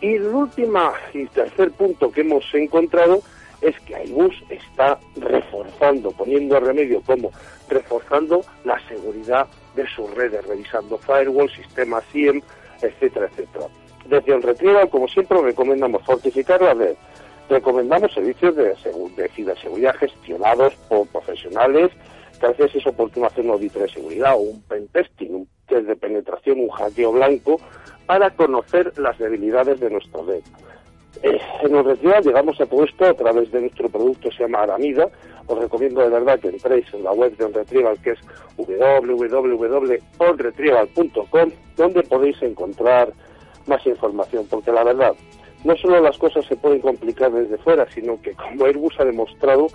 Y 0.00 0.14
el 0.14 0.28
último 0.28 0.92
y 1.12 1.26
tercer 1.26 1.72
punto 1.72 2.12
que 2.12 2.20
hemos 2.20 2.44
encontrado 2.54 3.22
es 3.60 3.78
que 3.80 3.96
Airbus 3.96 4.36
está 4.48 5.00
reforzando, 5.16 6.12
poniendo 6.12 6.60
remedio 6.60 7.00
como 7.02 7.32
reforzando 7.68 8.42
la 8.64 8.78
seguridad 8.86 9.48
de 9.74 9.84
sus 9.88 10.08
redes, 10.14 10.46
revisando 10.46 10.96
firewall, 10.96 11.50
sistemas 11.50 12.04
SIEM, 12.12 12.40
etcétera, 12.80 13.26
etcétera. 13.32 13.66
Desde 14.06 14.34
el 14.34 14.42
Retrieval, 14.42 14.88
como 14.88 15.08
siempre, 15.08 15.42
recomendamos 15.42 16.04
fortificar 16.04 16.62
la 16.62 16.74
red, 16.74 16.94
recomendamos 17.48 18.14
servicios 18.14 18.54
de, 18.54 18.76
de 19.16 19.28
ciberseguridad 19.30 19.96
gestionados 19.96 20.76
por 20.88 21.08
profesionales 21.08 21.90
que 22.38 22.46
a 22.46 22.50
veces 22.50 22.76
es 22.76 22.86
oportuno 22.86 23.26
hacer 23.26 23.44
un 23.44 23.52
auditoría 23.52 23.86
de 23.86 23.92
seguridad 23.92 24.34
o 24.34 24.38
un 24.38 24.62
pentesting, 24.62 25.34
un 25.34 25.48
test 25.72 25.86
de 25.86 25.96
penetración, 25.96 26.60
un 26.60 26.68
hackeo 26.68 27.12
blanco, 27.12 27.58
para 28.06 28.30
conocer 28.30 28.92
las 28.98 29.18
debilidades 29.18 29.80
de 29.80 29.90
nuestro 29.90 30.24
red. 30.24 30.42
Eh, 31.22 31.38
en 31.62 31.84
Retrieval 31.84 32.24
llegamos 32.24 32.58
a 32.60 32.66
todo 32.66 32.84
esto 32.84 33.06
a 33.06 33.14
través 33.14 33.50
de 33.52 33.62
nuestro 33.62 33.88
producto, 33.88 34.30
se 34.32 34.42
llama 34.42 34.62
Aramida. 34.62 35.08
Os 35.46 35.58
recomiendo 35.58 36.02
de 36.02 36.10
verdad 36.10 36.38
que 36.40 36.48
entréis 36.48 36.92
en 36.92 37.04
la 37.04 37.12
web 37.12 37.34
de 37.36 37.44
OnRetrieval, 37.44 37.96
que 38.02 38.10
es 38.10 38.18
www.onretrieval.com, 38.56 41.50
donde 41.76 42.02
podéis 42.02 42.42
encontrar 42.42 43.12
más 43.66 43.86
información, 43.86 44.46
porque 44.50 44.72
la 44.72 44.82
verdad, 44.84 45.14
no 45.64 45.76
solo 45.76 46.00
las 46.00 46.18
cosas 46.18 46.44
se 46.46 46.56
pueden 46.56 46.80
complicar 46.80 47.30
desde 47.32 47.56
fuera, 47.58 47.88
sino 47.90 48.20
que 48.20 48.32
como 48.32 48.64
Airbus 48.64 48.98
ha 48.98 49.04
demostrado, 49.04 49.68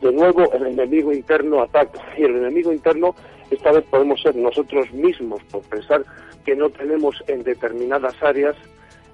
de 0.00 0.10
nuevo 0.12 0.52
el 0.52 0.66
enemigo 0.66 1.12
interno 1.12 1.62
ataca. 1.62 2.00
Y 2.16 2.24
el 2.24 2.34
enemigo 2.36 2.72
interno 2.72 3.14
esta 3.50 3.72
vez 3.72 3.84
podemos 3.90 4.20
ser 4.22 4.36
nosotros 4.36 4.90
mismos, 4.92 5.42
por 5.44 5.62
pensar 5.62 6.04
que 6.44 6.54
no 6.56 6.70
tenemos 6.70 7.22
en 7.26 7.42
determinadas 7.42 8.14
áreas, 8.22 8.56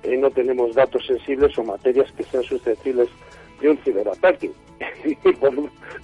eh, 0.02 0.16
no 0.16 0.30
tenemos 0.30 0.74
datos 0.74 1.06
sensibles 1.06 1.56
o 1.58 1.64
materias 1.64 2.10
que 2.12 2.22
sean 2.24 2.42
susceptibles 2.42 3.08
de 3.60 3.70
un 3.70 3.78
ciberataque. 3.78 4.52
y 5.04 5.16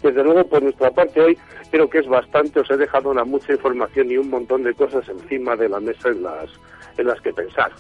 desde 0.03 0.25
luego, 0.25 0.45
por 0.45 0.63
nuestra 0.63 0.91
parte 0.91 1.21
hoy, 1.21 1.39
creo 1.71 1.89
que 1.89 1.99
es 1.99 2.07
bastante, 2.07 2.61
os 2.61 2.71
he 2.71 2.77
dejado 2.77 3.11
una 3.11 3.25
mucha 3.25 3.53
información 3.53 4.11
y 4.11 4.17
un 4.17 4.31
montón 4.31 4.63
de 4.63 4.75
cosas 4.75 5.09
encima 5.09 5.57
de 5.57 5.69
la 5.69 5.81
mesa 5.81 6.09
en 6.09 6.23
las, 6.23 6.51
en 6.97 7.07
las 7.07 7.21
que 7.21 7.33
pensar. 7.33 7.71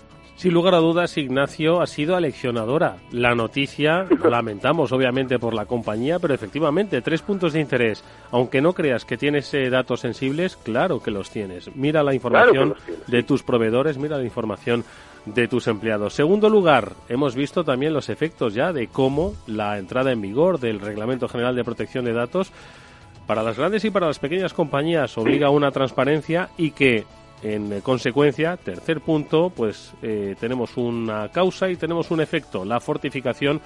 Sin 0.42 0.54
lugar 0.54 0.74
a 0.74 0.78
dudas, 0.78 1.16
Ignacio 1.18 1.80
ha 1.80 1.86
sido 1.86 2.16
aleccionadora. 2.16 2.96
La 3.12 3.32
noticia, 3.32 4.08
lamentamos 4.28 4.90
obviamente 4.90 5.38
por 5.38 5.54
la 5.54 5.66
compañía, 5.66 6.18
pero 6.18 6.34
efectivamente, 6.34 7.00
tres 7.00 7.22
puntos 7.22 7.52
de 7.52 7.60
interés. 7.60 8.02
Aunque 8.32 8.60
no 8.60 8.72
creas 8.72 9.04
que 9.04 9.16
tienes 9.16 9.54
eh, 9.54 9.70
datos 9.70 10.00
sensibles, 10.00 10.56
claro 10.56 11.00
que 11.00 11.12
los 11.12 11.30
tienes. 11.30 11.70
Mira 11.76 12.02
la 12.02 12.12
información 12.12 12.74
de 13.06 13.22
tus 13.22 13.44
proveedores, 13.44 13.98
mira 13.98 14.18
la 14.18 14.24
información 14.24 14.84
de 15.26 15.46
tus 15.46 15.68
empleados. 15.68 16.14
Segundo 16.14 16.50
lugar, 16.50 16.94
hemos 17.08 17.36
visto 17.36 17.62
también 17.62 17.94
los 17.94 18.08
efectos 18.08 18.52
ya 18.52 18.72
de 18.72 18.88
cómo 18.88 19.34
la 19.46 19.78
entrada 19.78 20.10
en 20.10 20.20
vigor 20.20 20.58
del 20.58 20.80
Reglamento 20.80 21.28
General 21.28 21.54
de 21.54 21.62
Protección 21.62 22.04
de 22.04 22.14
Datos 22.14 22.50
para 23.28 23.44
las 23.44 23.56
grandes 23.56 23.84
y 23.84 23.90
para 23.90 24.08
las 24.08 24.18
pequeñas 24.18 24.54
compañías 24.54 25.16
obliga 25.16 25.46
a 25.46 25.50
una 25.50 25.70
transparencia 25.70 26.48
y 26.58 26.72
que 26.72 27.04
en 27.42 27.80
consecuencia, 27.80 28.56
tercer 28.56 29.00
punto, 29.00 29.50
pues 29.50 29.92
eh, 30.02 30.34
tenemos 30.38 30.76
una 30.76 31.28
causa 31.30 31.68
y 31.68 31.76
tenemos 31.76 32.10
un 32.10 32.20
efecto, 32.20 32.64
la 32.64 32.80
fortificación 32.80 33.60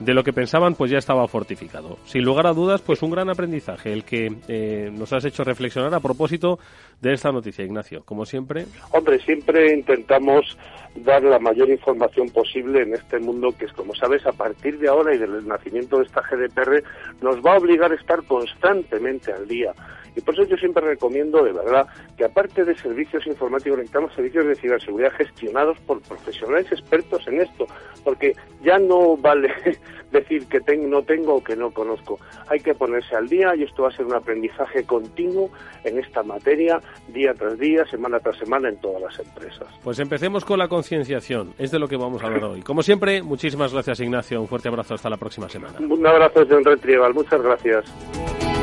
de 0.00 0.14
lo 0.14 0.22
que 0.22 0.32
pensaban, 0.32 0.74
pues 0.74 0.90
ya 0.90 0.98
estaba 0.98 1.26
fortificado. 1.26 1.98
Sin 2.04 2.24
lugar 2.24 2.46
a 2.46 2.52
dudas, 2.52 2.82
pues 2.82 3.02
un 3.02 3.10
gran 3.10 3.30
aprendizaje, 3.30 3.92
el 3.92 4.04
que 4.04 4.32
eh, 4.46 4.90
nos 4.92 5.12
has 5.12 5.24
hecho 5.24 5.42
reflexionar 5.42 5.92
a 5.94 6.00
propósito 6.00 6.58
de 7.00 7.12
esta 7.12 7.32
noticia, 7.32 7.64
Ignacio. 7.64 8.04
Como 8.04 8.24
siempre. 8.24 8.66
Hombre, 8.92 9.18
siempre 9.20 9.74
intentamos 9.74 10.56
dar 10.94 11.22
la 11.22 11.38
mayor 11.38 11.68
información 11.68 12.28
posible 12.30 12.82
en 12.82 12.94
este 12.94 13.18
mundo 13.18 13.52
que 13.56 13.66
es, 13.66 13.72
como 13.72 13.94
sabes, 13.94 14.24
a 14.26 14.32
partir 14.32 14.78
de 14.78 14.88
ahora 14.88 15.14
y 15.14 15.18
del 15.18 15.46
nacimiento 15.46 15.98
de 15.98 16.04
esta 16.04 16.22
GDPR, 16.22 16.82
nos 17.20 17.36
va 17.44 17.54
a 17.54 17.58
obligar 17.58 17.92
a 17.92 17.96
estar 17.96 18.22
constantemente 18.24 19.32
al 19.32 19.46
día. 19.46 19.72
Y 20.16 20.20
por 20.20 20.34
eso 20.34 20.44
yo 20.44 20.56
siempre 20.56 20.84
recomiendo, 20.84 21.42
de 21.44 21.52
verdad, 21.52 21.86
que 22.16 22.24
aparte 22.24 22.64
de 22.64 22.76
servicios 22.76 23.26
informáticos, 23.26 23.78
necesitamos 23.78 24.12
servicios 24.14 24.46
de 24.46 24.56
ciberseguridad 24.56 25.12
gestionados 25.12 25.78
por 25.80 26.00
profesionales 26.02 26.70
expertos 26.72 27.26
en 27.28 27.40
esto, 27.40 27.66
porque 28.04 28.34
ya 28.62 28.78
no 28.78 29.16
vale 29.16 29.52
decir 30.12 30.46
que 30.46 30.60
tengo, 30.60 30.88
no 30.88 31.02
tengo 31.02 31.36
o 31.36 31.44
que 31.44 31.56
no 31.56 31.70
conozco. 31.70 32.18
Hay 32.48 32.60
que 32.60 32.74
ponerse 32.74 33.14
al 33.14 33.28
día 33.28 33.54
y 33.56 33.64
esto 33.64 33.82
va 33.82 33.88
a 33.88 33.92
ser 33.92 34.06
un 34.06 34.14
aprendizaje 34.14 34.84
continuo 34.84 35.50
en 35.84 35.98
esta 35.98 36.22
materia, 36.22 36.80
día 37.08 37.34
tras 37.34 37.58
día, 37.58 37.84
semana 37.86 38.18
tras 38.20 38.38
semana, 38.38 38.68
en 38.68 38.80
todas 38.80 39.02
las 39.02 39.18
empresas. 39.18 39.68
Pues 39.82 39.98
empecemos 39.98 40.44
con 40.44 40.58
la 40.58 40.68
concienciación, 40.68 41.54
es 41.58 41.70
de 41.70 41.78
lo 41.78 41.88
que 41.88 41.96
vamos 41.96 42.22
a 42.22 42.26
hablar 42.26 42.44
hoy. 42.44 42.62
Como 42.62 42.82
siempre, 42.82 43.22
muchísimas 43.22 43.72
gracias 43.72 44.00
Ignacio, 44.00 44.40
un 44.40 44.48
fuerte 44.48 44.68
abrazo, 44.68 44.94
hasta 44.94 45.10
la 45.10 45.16
próxima 45.16 45.48
semana. 45.48 45.78
Un 45.80 46.06
abrazo 46.06 46.40
desde 46.40 46.56
un 46.56 46.64
retrieval, 46.64 47.14
muchas 47.14 47.42
gracias. 47.42 48.57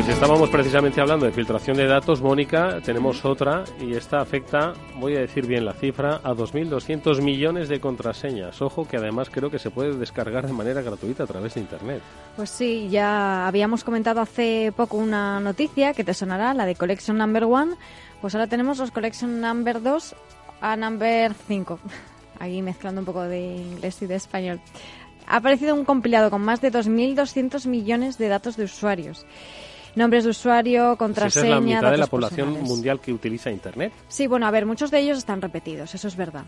Pues 0.00 0.14
estábamos 0.14 0.48
precisamente 0.48 0.98
hablando 0.98 1.26
de 1.26 1.32
filtración 1.32 1.76
de 1.76 1.86
datos, 1.86 2.22
Mónica, 2.22 2.80
tenemos 2.82 3.22
otra 3.26 3.64
y 3.78 3.92
esta 3.92 4.22
afecta, 4.22 4.72
voy 4.98 5.14
a 5.14 5.20
decir 5.20 5.46
bien 5.46 5.66
la 5.66 5.74
cifra, 5.74 6.22
a 6.24 6.32
2.200 6.32 7.20
millones 7.20 7.68
de 7.68 7.80
contraseñas. 7.80 8.62
Ojo 8.62 8.88
que 8.88 8.96
además 8.96 9.28
creo 9.28 9.50
que 9.50 9.58
se 9.58 9.70
puede 9.70 9.94
descargar 9.98 10.46
de 10.46 10.54
manera 10.54 10.80
gratuita 10.80 11.24
a 11.24 11.26
través 11.26 11.52
de 11.52 11.60
Internet. 11.60 12.00
Pues 12.34 12.48
sí, 12.48 12.88
ya 12.88 13.46
habíamos 13.46 13.84
comentado 13.84 14.22
hace 14.22 14.72
poco 14.74 14.96
una 14.96 15.38
noticia 15.38 15.92
que 15.92 16.02
te 16.02 16.14
sonará, 16.14 16.54
la 16.54 16.64
de 16.64 16.76
Collection 16.76 17.18
Number 17.18 17.44
One. 17.44 17.74
Pues 18.22 18.34
ahora 18.34 18.46
tenemos 18.46 18.78
los 18.78 18.92
Collection 18.92 19.38
Number 19.38 19.82
2 19.82 20.14
a 20.62 20.76
Number 20.76 21.34
5. 21.46 21.78
Ahí 22.38 22.62
mezclando 22.62 23.02
un 23.02 23.04
poco 23.04 23.20
de 23.24 23.54
inglés 23.54 24.00
y 24.00 24.06
de 24.06 24.14
español. 24.14 24.62
Ha 25.26 25.36
aparecido 25.36 25.74
un 25.74 25.84
compilado 25.84 26.30
con 26.30 26.40
más 26.40 26.62
de 26.62 26.72
2.200 26.72 27.66
millones 27.66 28.16
de 28.16 28.28
datos 28.28 28.56
de 28.56 28.64
usuarios 28.64 29.26
nombres 29.94 30.24
de 30.24 30.30
usuario, 30.30 30.96
contraseña. 30.96 31.46
esa 31.46 31.46
es 31.46 31.50
la 31.50 31.60
mitad 31.60 31.90
de 31.90 31.98
la 31.98 32.06
población 32.06 32.62
mundial 32.62 33.00
que 33.00 33.12
utiliza 33.12 33.50
Internet. 33.50 33.92
Sí, 34.08 34.26
bueno, 34.26 34.46
a 34.46 34.50
ver, 34.50 34.66
muchos 34.66 34.90
de 34.90 35.00
ellos 35.00 35.18
están 35.18 35.40
repetidos, 35.42 35.94
eso 35.94 36.08
es 36.08 36.16
verdad. 36.16 36.44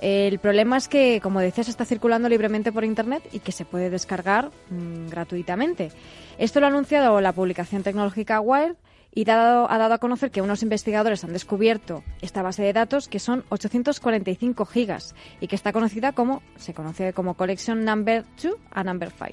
El 0.00 0.38
problema 0.38 0.76
es 0.76 0.88
que, 0.88 1.20
como 1.22 1.40
decías, 1.40 1.68
está 1.68 1.84
circulando 1.84 2.28
libremente 2.28 2.70
por 2.70 2.84
Internet 2.84 3.22
y 3.32 3.38
que 3.38 3.52
se 3.52 3.64
puede 3.64 3.88
descargar 3.88 4.50
mm, 4.70 5.08
gratuitamente. 5.08 5.90
Esto 6.38 6.60
lo 6.60 6.66
ha 6.66 6.68
anunciado 6.68 7.20
la 7.20 7.32
publicación 7.32 7.82
tecnológica 7.82 8.40
Wired 8.40 8.76
y 9.14 9.24
dado, 9.24 9.70
ha 9.70 9.78
dado 9.78 9.94
a 9.94 9.98
conocer 9.98 10.30
que 10.30 10.42
unos 10.42 10.62
investigadores 10.62 11.24
han 11.24 11.32
descubierto 11.32 12.04
esta 12.20 12.42
base 12.42 12.62
de 12.62 12.74
datos 12.74 13.08
que 13.08 13.18
son 13.18 13.44
845 13.48 14.66
gigas 14.66 15.14
y 15.40 15.46
que 15.46 15.56
está 15.56 15.72
conocida 15.72 16.12
como, 16.12 16.42
se 16.56 16.74
conoce 16.74 17.14
como 17.14 17.32
Collection 17.32 17.82
Number 17.82 18.24
2 18.42 18.54
a 18.70 18.84
Number 18.84 19.10
5. 19.10 19.32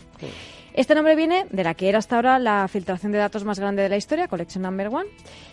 Este 0.73 0.95
nombre 0.95 1.15
viene 1.15 1.45
de 1.51 1.63
la 1.63 1.75
que 1.75 1.87
era 1.87 1.99
hasta 1.99 2.15
ahora 2.15 2.39
la 2.39 2.67
filtración 2.67 3.11
de 3.11 3.19
datos 3.19 3.43
más 3.43 3.59
grande 3.59 3.83
de 3.83 3.89
la 3.89 3.97
historia, 3.97 4.27
Collection 4.27 4.63
Number 4.63 4.87
One, 4.87 5.05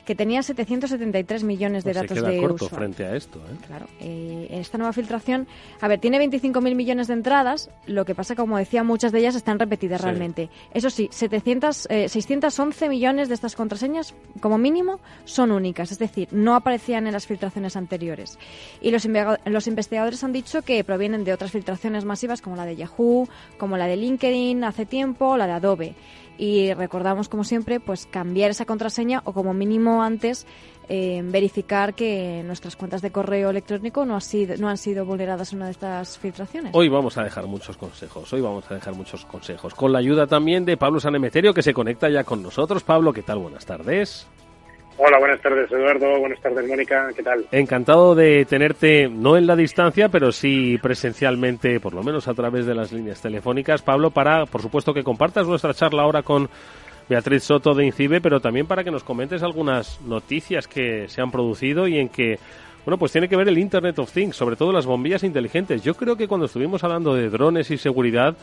que 0.06 0.14
tenía 0.14 0.42
773 0.42 1.44
millones 1.44 1.84
de 1.84 1.92
Pues 1.92 2.02
datos 2.02 2.16
se 2.18 2.24
queda 2.24 2.30
de 2.32 2.40
corto 2.40 2.68
frente 2.70 3.04
a 3.04 3.14
esto. 3.14 3.38
¿eh? 3.38 3.56
Claro, 3.66 3.86
eh, 4.00 4.48
esta 4.50 4.78
nueva 4.78 4.94
filtración, 4.94 5.46
a 5.80 5.88
ver, 5.88 6.00
tiene 6.00 6.18
25.000 6.18 6.74
millones 6.74 7.06
de 7.08 7.14
entradas, 7.14 7.68
lo 7.86 8.06
que 8.06 8.14
pasa, 8.14 8.34
como 8.34 8.56
decía, 8.56 8.82
muchas 8.82 9.12
de 9.12 9.18
ellas 9.18 9.34
están 9.34 9.58
repetidas 9.58 10.00
Sí. 10.00 10.06
realmente. 10.06 10.48
Eso 10.72 10.88
sí, 10.88 11.08
700, 11.12 11.86
eh, 11.90 12.08
611 12.08 12.88
millones 12.88 13.28
de 13.28 13.34
estas 13.34 13.56
contraseñas, 13.56 14.14
como 14.40 14.56
mínimo, 14.56 15.00
son 15.26 15.52
únicas, 15.52 15.92
es 15.92 15.98
decir, 15.98 16.28
no 16.32 16.54
aparecían 16.54 17.06
en 17.06 17.12
las 17.12 17.26
filtraciones 17.26 17.76
anteriores. 17.76 18.38
Y 18.80 18.90
los 18.90 19.66
investigadores 19.66 20.24
han 20.24 20.32
dicho 20.32 20.62
que 20.62 20.82
provienen 20.82 21.24
de 21.24 21.34
otras 21.34 21.50
filtraciones 21.50 22.06
masivas 22.06 22.40
como 22.40 22.56
la 22.56 22.64
de 22.64 22.76
Yahoo, 22.76 23.28
como 23.58 23.76
la 23.76 23.86
de 23.86 23.96
LinkedIn 23.96 24.64
hace 24.64 24.86
tiempo, 24.86 25.09
la 25.36 25.46
de 25.46 25.52
Adobe. 25.52 25.94
Y 26.38 26.72
recordamos, 26.72 27.28
como 27.28 27.44
siempre, 27.44 27.80
pues 27.80 28.06
cambiar 28.06 28.50
esa 28.50 28.64
contraseña 28.64 29.20
o 29.24 29.32
como 29.32 29.52
mínimo 29.52 30.02
antes 30.02 30.46
eh, 30.92 31.20
verificar 31.22 31.94
que 31.94 32.42
nuestras 32.44 32.74
cuentas 32.74 33.00
de 33.00 33.12
correo 33.12 33.50
electrónico 33.50 34.04
no, 34.04 34.16
ha 34.16 34.20
sido, 34.20 34.56
no 34.56 34.68
han 34.68 34.76
sido 34.76 35.04
vulneradas 35.04 35.52
en 35.52 35.58
una 35.58 35.66
de 35.66 35.72
estas 35.72 36.18
filtraciones. 36.18 36.72
Hoy 36.74 36.88
vamos 36.88 37.16
a 37.16 37.22
dejar 37.22 37.46
muchos 37.46 37.76
consejos, 37.76 38.32
hoy 38.32 38.40
vamos 38.40 38.68
a 38.68 38.74
dejar 38.74 38.94
muchos 38.94 39.24
consejos, 39.24 39.72
con 39.74 39.92
la 39.92 40.00
ayuda 40.00 40.26
también 40.26 40.64
de 40.64 40.76
Pablo 40.76 40.98
Sanemeterio, 40.98 41.54
que 41.54 41.62
se 41.62 41.72
conecta 41.72 42.08
ya 42.08 42.24
con 42.24 42.42
nosotros. 42.42 42.82
Pablo, 42.82 43.12
¿qué 43.12 43.22
tal? 43.22 43.38
Buenas 43.38 43.64
tardes. 43.64 44.26
Hola, 45.02 45.18
buenas 45.18 45.40
tardes 45.40 45.72
Eduardo, 45.72 46.18
buenas 46.18 46.38
tardes 46.42 46.68
Mónica, 46.68 47.08
¿qué 47.16 47.22
tal? 47.22 47.46
Encantado 47.52 48.14
de 48.14 48.44
tenerte, 48.44 49.08
no 49.08 49.38
en 49.38 49.46
la 49.46 49.56
distancia, 49.56 50.10
pero 50.10 50.30
sí 50.30 50.76
presencialmente, 50.76 51.80
por 51.80 51.94
lo 51.94 52.02
menos 52.02 52.28
a 52.28 52.34
través 52.34 52.66
de 52.66 52.74
las 52.74 52.92
líneas 52.92 53.22
telefónicas. 53.22 53.80
Pablo, 53.80 54.10
para, 54.10 54.44
por 54.44 54.60
supuesto, 54.60 54.92
que 54.92 55.02
compartas 55.02 55.46
nuestra 55.46 55.72
charla 55.72 56.02
ahora 56.02 56.22
con 56.22 56.50
Beatriz 57.08 57.44
Soto 57.44 57.72
de 57.72 57.86
Incibe, 57.86 58.20
pero 58.20 58.40
también 58.40 58.66
para 58.66 58.84
que 58.84 58.90
nos 58.90 59.02
comentes 59.02 59.42
algunas 59.42 60.02
noticias 60.02 60.68
que 60.68 61.08
se 61.08 61.22
han 61.22 61.30
producido 61.30 61.88
y 61.88 61.98
en 61.98 62.10
que, 62.10 62.38
bueno, 62.84 62.98
pues 62.98 63.10
tiene 63.10 63.26
que 63.26 63.36
ver 63.36 63.48
el 63.48 63.56
Internet 63.56 63.98
of 64.00 64.12
Things, 64.12 64.36
sobre 64.36 64.56
todo 64.56 64.70
las 64.70 64.84
bombillas 64.84 65.24
inteligentes. 65.24 65.82
Yo 65.82 65.94
creo 65.94 66.16
que 66.16 66.28
cuando 66.28 66.44
estuvimos 66.44 66.84
hablando 66.84 67.14
de 67.14 67.30
drones 67.30 67.70
y 67.70 67.78
seguridad, 67.78 68.36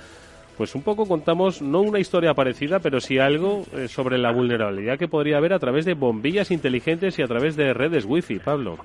pues 0.58 0.74
un 0.76 0.82
poco 0.82 1.08
contamos, 1.08 1.62
no 1.62 1.82
una 1.82 2.00
historia 2.00 2.34
parecida, 2.34 2.80
pero 2.80 3.00
sí 3.00 3.20
algo 3.20 3.64
eh, 3.76 3.88
sobre 3.88 4.18
la 4.18 4.32
vulnerabilidad 4.32 4.98
que 4.98 5.08
podría 5.08 5.38
haber 5.38 5.54
a 5.54 5.60
través 5.60 5.86
de 5.86 5.94
bombillas 5.94 6.52
inteligentes 6.52 7.18
y 7.20 7.22
a 7.22 7.28
través 7.28 7.56
de 7.56 7.74
redes 7.74 8.06
wifi, 8.06 8.40
Pablo. 8.40 8.78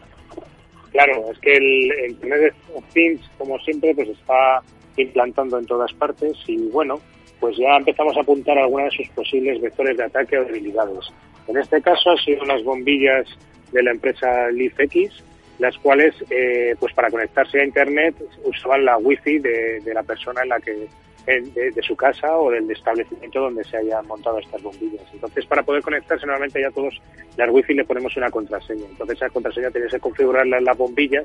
Claro, 0.91 1.33
es 1.33 1.39
que 1.39 1.57
el, 1.57 1.93
el 2.05 2.11
Internet 2.11 2.55
of 2.75 2.85
Things, 2.93 3.31
como 3.39 3.59
siempre, 3.61 3.95
pues 3.95 4.11
está 4.11 4.61
implantando 4.97 5.59
en 5.59 5.67
todas 5.67 5.93
partes 5.95 6.37
y 6.47 6.59
bueno, 6.69 7.01
pues 7.41 7.57
ya 7.57 7.77
empezamos 7.77 8.17
a 8.17 8.21
apuntar 8.21 8.57
algunas 8.59 8.91
de 8.91 8.99
sus 8.99 9.09
posibles 9.15 9.61
vectores 9.61 9.97
de 9.97 10.05
ataque 10.05 10.39
o 10.39 10.45
debilidades. 10.45 11.13
En 11.49 11.57
este 11.57 11.83
caso 11.83 12.11
han 12.11 12.19
sido 12.19 12.45
las 12.45 12.63
bombillas 12.63 13.27
de 13.73 13.83
la 13.83 13.91
empresa 13.91 14.49
LeafX, 14.51 15.25
las 15.59 15.77
cuales, 15.79 16.15
eh, 16.31 16.75
pues 16.79 16.93
para 16.95 17.11
conectarse 17.11 17.61
a 17.61 17.65
Internet, 17.65 18.15
usaban 18.45 18.85
la 18.85 18.97
wifi 18.99 19.39
de, 19.39 19.81
la 19.93 20.03
persona 20.03 20.43
en 20.43 20.51
la 20.51 20.61
que 20.61 20.87
de, 21.27 21.71
de 21.71 21.83
su 21.83 21.95
casa 21.97 22.37
o 22.37 22.51
del 22.51 22.71
establecimiento 22.71 23.41
donde 23.41 23.65
se 23.65 23.77
hayan 23.77 24.07
montado 24.07 24.39
estas 24.39 24.63
bombillas. 24.63 25.05
Entonces, 25.13 25.47
para 25.47 25.63
poder 25.63 25.83
conectarse, 25.83 26.27
normalmente 26.27 26.61
ya 26.61 26.71
todos 26.71 27.01
las 27.37 27.51
wifi 27.51 27.75
le 27.75 27.85
ponemos 27.85 28.17
una 28.17 28.31
contraseña. 28.31 28.85
Entonces, 28.91 29.17
esa 29.17 29.31
contraseña 29.31 29.71
tiene 29.71 29.87
que 29.89 30.01
configurarla 30.01 30.59
en 30.59 30.65
las 30.65 30.77
bombillas 30.77 31.25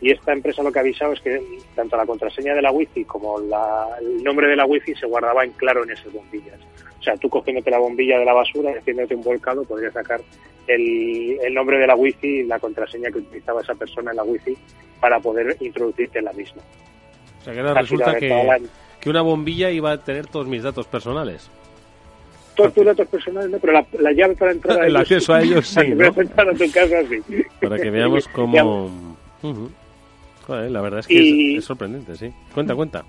y 0.00 0.10
esta 0.10 0.32
empresa 0.32 0.62
lo 0.62 0.70
que 0.72 0.78
ha 0.78 0.82
avisado 0.82 1.12
es 1.12 1.20
que 1.20 1.40
tanto 1.74 1.96
la 1.96 2.06
contraseña 2.06 2.54
de 2.54 2.62
la 2.62 2.70
wifi 2.70 3.04
como 3.04 3.40
la- 3.40 3.88
el 4.00 4.22
nombre 4.22 4.46
de 4.48 4.56
la 4.56 4.66
wifi 4.66 4.94
se 4.94 5.06
guardaba 5.06 5.44
en 5.44 5.52
claro 5.52 5.84
en 5.84 5.90
esas 5.90 6.12
bombillas. 6.12 6.58
O 6.98 7.02
sea, 7.02 7.16
tú 7.16 7.28
cogiéndote 7.28 7.70
la 7.70 7.78
bombilla 7.78 8.18
de 8.18 8.24
la 8.24 8.32
basura 8.32 8.72
y 8.72 8.74
haciéndote 8.74 9.14
un 9.14 9.22
volcado, 9.22 9.64
podrías 9.64 9.92
sacar 9.92 10.20
el, 10.66 11.38
el 11.42 11.54
nombre 11.54 11.78
de 11.78 11.86
la 11.86 11.94
wifi 11.94 12.26
y 12.40 12.42
la 12.44 12.58
contraseña 12.58 13.10
que 13.10 13.18
utilizaba 13.18 13.60
esa 13.62 13.74
persona 13.74 14.10
en 14.10 14.16
la 14.16 14.24
wifi 14.24 14.56
para 15.00 15.20
poder 15.20 15.56
introducirte 15.60 16.18
en 16.18 16.24
la 16.24 16.32
misma. 16.32 16.62
O 17.40 17.44
sea 17.44 17.52
que 17.54 17.60
ahora 17.60 17.74
resulta 17.82 18.04
que, 18.18 18.28
la- 18.28 18.58
que 19.06 19.10
una 19.10 19.22
bombilla 19.22 19.70
iba 19.70 19.92
a 19.92 19.98
tener 19.98 20.26
todos 20.26 20.48
mis 20.48 20.64
datos 20.64 20.84
personales. 20.88 21.48
Todos 22.56 22.74
tus 22.74 22.84
datos 22.84 23.06
personales 23.06 23.50
no, 23.50 23.58
pero 23.60 23.74
la, 23.74 23.86
la 24.00 24.10
llave 24.10 24.34
para 24.34 24.50
entrar 24.50 24.80
a 24.80 24.84
El 24.84 24.90
ellos 24.96 25.00
acceso 25.02 25.32
a 25.32 25.42
ellos 25.42 25.68
sí, 25.68 25.74
Para 25.96 26.10
¿no? 26.10 26.20
entrar 26.22 26.48
a 26.48 26.52
tu 26.54 26.70
casa 26.72 26.96
sí. 27.08 27.42
Para 27.60 27.78
que 27.78 27.88
veamos 27.90 28.26
cómo... 28.34 29.16
Joder, 30.44 30.72
la 30.72 30.80
verdad 30.80 30.98
es 31.00 31.06
que 31.06 31.14
Y- 31.14 31.52
es, 31.54 31.58
es 31.60 31.64
sorprendente, 31.66 32.16
sí. 32.16 32.32
Cuenta, 32.52 32.74
cuenta. 32.74 33.04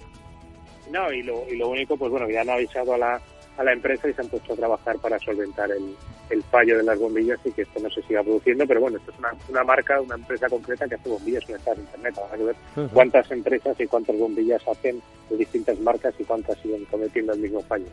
No, 0.91 1.11
y 1.11 1.23
lo, 1.23 1.51
y 1.51 1.57
lo 1.57 1.69
único, 1.69 1.97
pues 1.97 2.11
bueno, 2.11 2.29
ya 2.29 2.41
han 2.41 2.49
avisado 2.51 2.93
a 2.93 2.97
la, 2.99 3.21
a 3.57 3.63
la 3.63 3.73
empresa 3.73 4.07
y 4.07 4.13
se 4.13 4.21
han 4.21 4.29
puesto 4.29 4.53
a 4.53 4.55
trabajar 4.55 4.97
para 4.99 5.19
solventar 5.19 5.71
el, 5.71 5.95
el 6.29 6.43
fallo 6.43 6.77
de 6.77 6.83
las 6.83 6.99
bombillas 6.99 7.39
y 7.43 7.51
que 7.51 7.63
esto 7.63 7.79
no 7.79 7.89
se 7.89 8.01
siga 8.03 8.23
produciendo. 8.23 8.65
Pero 8.67 8.81
bueno, 8.81 8.97
esto 8.97 9.11
es 9.11 9.19
una, 9.19 9.29
una 9.49 9.63
marca, 9.63 9.99
una 9.99 10.15
empresa 10.15 10.47
concreta 10.47 10.87
que 10.87 10.95
hace 10.95 11.09
bombillas 11.09 11.45
conectadas 11.45 11.79
a 11.79 11.81
Internet. 11.81 12.15
Habrá 12.17 12.37
que 12.37 12.43
ver 12.43 12.55
cuántas 12.93 13.31
empresas 13.31 13.79
y 13.79 13.87
cuántas 13.87 14.17
bombillas 14.17 14.67
hacen 14.67 15.01
de 15.29 15.37
distintas 15.37 15.79
marcas 15.79 16.13
y 16.19 16.23
cuántas 16.23 16.57
siguen 16.59 16.85
cometiendo 16.85 17.33
el 17.33 17.39
mismo 17.39 17.61
fallo. 17.61 17.87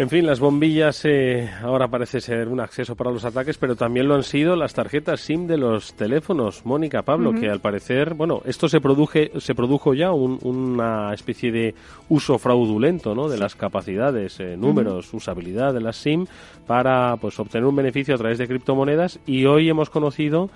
En 0.00 0.08
fin, 0.08 0.24
las 0.24 0.38
bombillas 0.38 1.04
eh, 1.06 1.50
ahora 1.60 1.88
parece 1.88 2.20
ser 2.20 2.46
un 2.46 2.60
acceso 2.60 2.94
para 2.94 3.10
los 3.10 3.24
ataques, 3.24 3.58
pero 3.58 3.74
también 3.74 4.06
lo 4.06 4.14
han 4.14 4.22
sido 4.22 4.54
las 4.54 4.72
tarjetas 4.72 5.18
SIM 5.20 5.48
de 5.48 5.56
los 5.56 5.94
teléfonos. 5.94 6.64
Mónica, 6.64 7.02
Pablo, 7.02 7.32
que 7.32 7.50
al 7.50 7.58
parecer, 7.58 8.14
bueno, 8.14 8.40
esto 8.44 8.68
se 8.68 8.80
produje, 8.80 9.32
se 9.40 9.56
produjo 9.56 9.94
ya 9.94 10.12
un- 10.12 10.38
una 10.44 11.12
especie 11.12 11.50
de 11.50 11.74
uso 12.10 12.38
fraudulento, 12.38 13.12
¿no? 13.12 13.28
De 13.28 13.38
las 13.38 13.56
capacidades, 13.56 14.38
eh, 14.38 14.56
números, 14.56 15.12
usabilidad 15.12 15.74
de 15.74 15.80
las 15.80 15.96
SIM 15.96 16.26
para, 16.64 17.16
pues, 17.20 17.36
obtener 17.40 17.66
un 17.66 17.74
beneficio 17.74 18.14
a 18.14 18.18
través 18.18 18.38
de 18.38 18.46
criptomonedas 18.46 19.18
y 19.26 19.46
hoy 19.46 19.68
hemos 19.68 19.90
conocido 19.90 20.48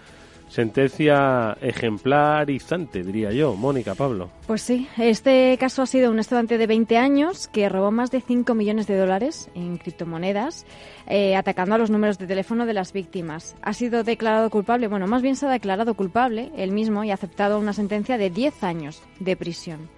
sentencia 0.53 1.57
ejemplarizante, 1.63 3.03
diría 3.03 3.33
yo. 3.33 3.55
Mónica, 3.57 3.95
Pablo. 3.95 4.29
Pues 4.47 4.61
sí, 4.61 4.87
este 4.99 5.57
caso 5.59 5.81
ha 5.81 5.87
sido 5.87 6.11
un 6.11 6.19
estudiante 6.19 6.59
de 6.59 6.67
20 6.67 6.99
años 6.99 7.49
que 7.49 7.71
robó 7.71 7.91
más 7.91 8.11
de 8.11 8.21
5 8.21 8.55
millones 8.55 8.87
de 8.87 8.99
dólares 8.99 9.49
en 9.55 9.79
criptomonedas, 9.79 10.67
eh, 11.07 11.37
atacando 11.37 11.75
a 11.75 11.79
los 11.79 11.91
números 11.91 12.19
de 12.19 12.27
teléfono 12.27 12.67
de 12.67 12.75
las 12.75 12.93
víctimas. 12.93 13.57
Ha 13.63 13.73
sido 13.73 14.05
declarado 14.05 14.51
culpable, 14.51 14.89
bueno, 14.89 15.07
más 15.07 15.23
bien 15.23 15.37
se 15.37 15.47
ha 15.47 15.51
declarado 15.51 15.95
culpable 15.95 16.53
él 16.55 16.71
mismo 16.71 17.03
y 17.03 17.11
ha 17.11 17.15
aceptado 17.15 17.59
una 17.59 17.73
sentencia 17.73 18.19
de 18.19 18.29
10 18.29 18.63
años 18.63 19.03
de 19.21 19.37
prisión. 19.37 19.89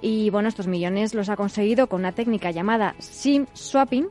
Y 0.00 0.30
bueno, 0.30 0.48
estos 0.48 0.68
millones 0.68 1.14
los 1.14 1.28
ha 1.30 1.36
conseguido 1.36 1.88
con 1.88 2.02
una 2.02 2.12
técnica 2.12 2.52
llamada 2.52 2.94
SIM 3.00 3.46
swapping, 3.54 4.06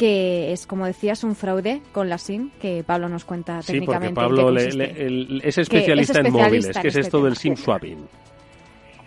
que 0.00 0.50
es, 0.52 0.66
como 0.66 0.86
decías, 0.86 1.22
un 1.24 1.36
fraude 1.36 1.82
con 1.92 2.08
la 2.08 2.16
SIM, 2.16 2.50
que 2.60 2.82
Pablo 2.86 3.10
nos 3.10 3.26
cuenta 3.26 3.60
Sí, 3.60 3.66
porque 3.66 3.80
técnicamente. 3.80 4.14
Pablo 4.14 4.50
le- 4.50 4.72
le- 4.72 5.06
el- 5.06 5.42
es 5.44 5.58
especialista 5.58 6.20
en 6.20 6.32
móviles. 6.32 6.66
en 6.74 6.82
¿Qué 6.82 6.88
es 6.88 6.96
este 6.96 7.00
esto 7.00 7.18
tema. 7.18 7.28
del 7.28 7.36
SIM 7.36 7.54
swapping? 7.56 7.98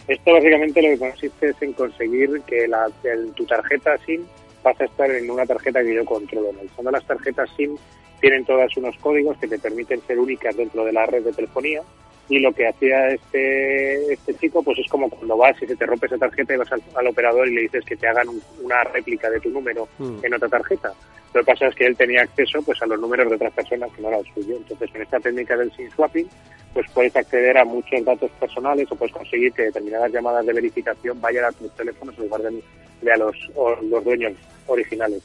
Esto 0.08 0.34
básicamente 0.34 0.82
lo 0.82 0.90
que 0.90 0.98
consiste 1.00 1.50
es 1.50 1.62
en 1.62 1.74
conseguir 1.74 2.42
que 2.46 2.68
la, 2.68 2.86
el- 3.06 3.32
tu 3.34 3.44
tarjeta 3.46 3.98
SIM 4.06 4.22
pase 4.62 4.84
a 4.84 4.86
estar 4.86 5.10
en 5.10 5.32
una 5.32 5.46
tarjeta 5.48 5.82
que 5.84 5.96
yo 5.96 6.06
controlo. 6.06 6.52
En 6.52 6.60
el 6.60 6.70
fondo 6.70 6.92
las 6.92 7.06
tarjetas 7.08 7.50
SIM 7.58 7.76
tienen 8.22 8.46
todas 8.46 8.76
unos 8.78 8.96
códigos 8.98 9.38
que 9.40 9.48
te 9.48 9.58
permiten 9.58 10.00
ser 10.06 10.20
únicas 10.20 10.56
dentro 10.56 10.86
de 10.86 10.94
la 10.94 11.06
red 11.08 11.24
de 11.24 11.34
telefonía 11.34 11.82
y 12.30 12.40
lo 12.40 12.52
que 12.54 12.68
hacía 12.68 13.10
este, 13.10 14.14
este 14.14 14.34
chico 14.36 14.64
pues 14.64 14.80
es 14.80 14.88
como 14.90 15.10
cuando 15.10 15.36
vas 15.38 15.62
y 15.62 15.68
se 15.68 15.76
te 15.76 15.86
rompe 15.86 16.06
esa 16.08 16.18
tarjeta 16.18 16.54
y 16.54 16.58
vas 16.58 16.72
al, 16.72 16.82
al 16.96 17.08
operador 17.08 17.48
y 17.48 17.56
le 17.56 17.62
dices 17.64 17.84
que 17.86 17.98
te 17.98 18.08
hagan 18.08 18.30
un- 18.30 18.42
una 18.64 18.84
réplica 18.86 19.30
de 19.30 19.40
tu 19.40 19.50
número 19.50 19.88
Mm. 20.00 20.20
en 20.24 20.34
otra 20.34 20.48
tarjeta. 20.50 20.94
Lo 21.34 21.42
que 21.42 21.52
pasa 21.52 21.68
es 21.68 21.76
que 21.76 21.86
él 21.86 21.98
tenía 21.98 22.22
acceso 22.22 22.62
pues 22.64 22.82
a 22.82 22.86
los 22.86 23.00
números 23.00 23.28
de 23.30 23.36
otras 23.36 23.54
personas 23.54 23.92
que 23.94 24.02
no 24.02 24.10
era 24.10 24.20
el 24.20 24.26
suyo. 24.34 24.56
Entonces, 24.56 24.90
en 24.94 25.02
esta 25.02 25.20
técnica 25.20 25.58
del 25.58 25.72
SIM 25.74 25.90
swapping, 25.92 26.28
pues 26.74 26.86
puedes 26.94 27.16
acceder 27.16 27.58
a 27.58 27.66
muchos 27.66 28.04
datos 28.06 28.30
personales 28.40 28.88
o 28.92 28.96
puedes 28.96 29.14
conseguir 29.14 29.52
que 29.54 29.64
determinadas 29.64 30.12
llamadas 30.12 30.46
de 30.46 30.54
verificación 30.54 31.20
vayan 31.20 31.46
a 31.46 31.52
tus 31.52 31.72
teléfonos 31.76 32.16
en 32.18 32.24
lugar 32.26 32.42
de, 32.44 32.64
de 33.02 33.12
a 33.12 33.18
los, 33.18 33.36
o 33.56 33.76
los 33.82 34.04
dueños 34.04 34.34
originales. 34.68 35.22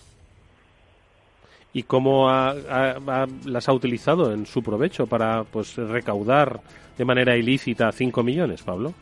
¿Y 1.74 1.82
cómo 1.82 2.28
ha- 2.30 2.50
ha- 2.68 2.96
ha- 3.06 3.26
las 3.44 3.68
ha 3.68 3.72
utilizado 3.72 4.32
en 4.32 4.46
su 4.46 4.62
provecho 4.62 5.06
para 5.06 5.44
pues 5.44 5.76
recaudar 5.76 6.60
de 6.98 7.04
manera 7.04 7.36
ilícita 7.36 7.90
5 7.92 8.22
millones, 8.22 8.62
Pablo? 8.62 8.92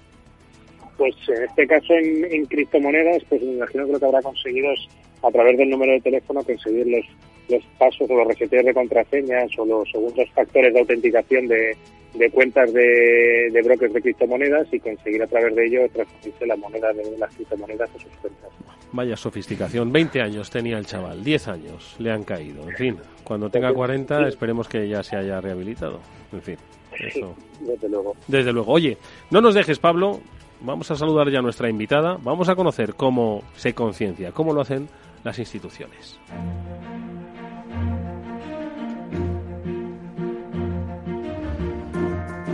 Pues 0.99 1.15
en 1.29 1.45
este 1.45 1.67
caso 1.67 1.95
en, 1.95 2.25
en 2.33 2.45
criptomonedas, 2.47 3.25
pues 3.29 3.43
me 3.43 3.55
imagino 3.55 3.87
que 3.87 3.93
lo 3.93 3.99
que 3.99 4.05
habrá 4.05 4.23
conseguido 4.23 4.71
es 4.73 4.87
a 5.23 5.31
través 5.31 5.57
del 5.59 5.71
número 5.71 5.93
de 5.93 6.01
teléfono 6.01 6.43
conseguir 6.43 6.87
los, 6.87 7.05
los 7.49 7.65
pasos 7.79 8.09
o 8.09 8.17
los 8.17 8.29
reseteos 8.29 8.65
de 8.65 8.75
contraseñas 8.75 9.51
o 9.59 9.67
los 9.67 9.91
segundos 9.91 10.29
factores 10.35 10.73
de 10.73 10.81
autenticación 10.81 11.49
de, 11.49 11.77
de 12.15 12.31
cuentas 12.31 12.73
de, 12.73 13.51
de 13.53 13.63
brokers 13.63 13.93
de 13.93 14.03
criptomonedas 14.03 14.67
y 14.73 14.81
conseguir 14.81 15.23
a 15.23 15.27
través 15.27 15.55
de 15.55 15.67
ello 15.67 15.89
transferirse 15.93 16.47
la 16.47 16.57
moneda 16.57 16.93
de 16.93 17.19
las 17.19 17.35
criptomonedas 17.35 17.91
a 17.91 17.99
sus 17.99 18.13
cuentas. 18.21 18.51
Vaya 18.93 19.17
sofisticación. 19.17 19.93
20 19.93 20.21
años 20.23 20.51
tenía 20.51 20.79
el 20.79 20.87
chaval, 20.87 21.23
10 21.23 21.49
años 21.49 21.97
le 21.99 22.11
han 22.11 22.25
caído. 22.25 22.69
En 22.69 22.77
fin, 22.77 22.97
cuando 23.25 23.51
tenga 23.51 23.73
40 23.73 24.29
esperemos 24.29 24.69
que 24.69 24.89
ya 24.89 25.03
se 25.03 25.17
haya 25.17 25.41
rehabilitado. 25.41 26.01
En 26.33 26.41
fin, 26.41 26.57
eso. 27.01 27.35
Desde 27.61 27.89
luego. 27.89 28.15
Desde 28.27 28.53
luego. 28.53 28.73
Oye, 28.73 28.99
no 29.31 29.41
nos 29.41 29.55
dejes, 29.55 29.79
Pablo. 29.79 30.21
Vamos 30.61 30.91
a 30.91 30.97
saludar 30.97 31.31
ya 31.31 31.41
a 31.41 31.43
nuestra 31.43 31.69
invitada. 31.69 32.19
Vamos 32.23 32.49
a 32.49 32.55
conocer 32.55 32.95
cómo 32.95 33.43
se 33.57 33.75
conciencia, 33.75 34.33
cómo 34.33 34.53
lo 34.53 34.63
hacen 34.63 34.89
las 35.23 35.39
instituciones. 35.39 36.19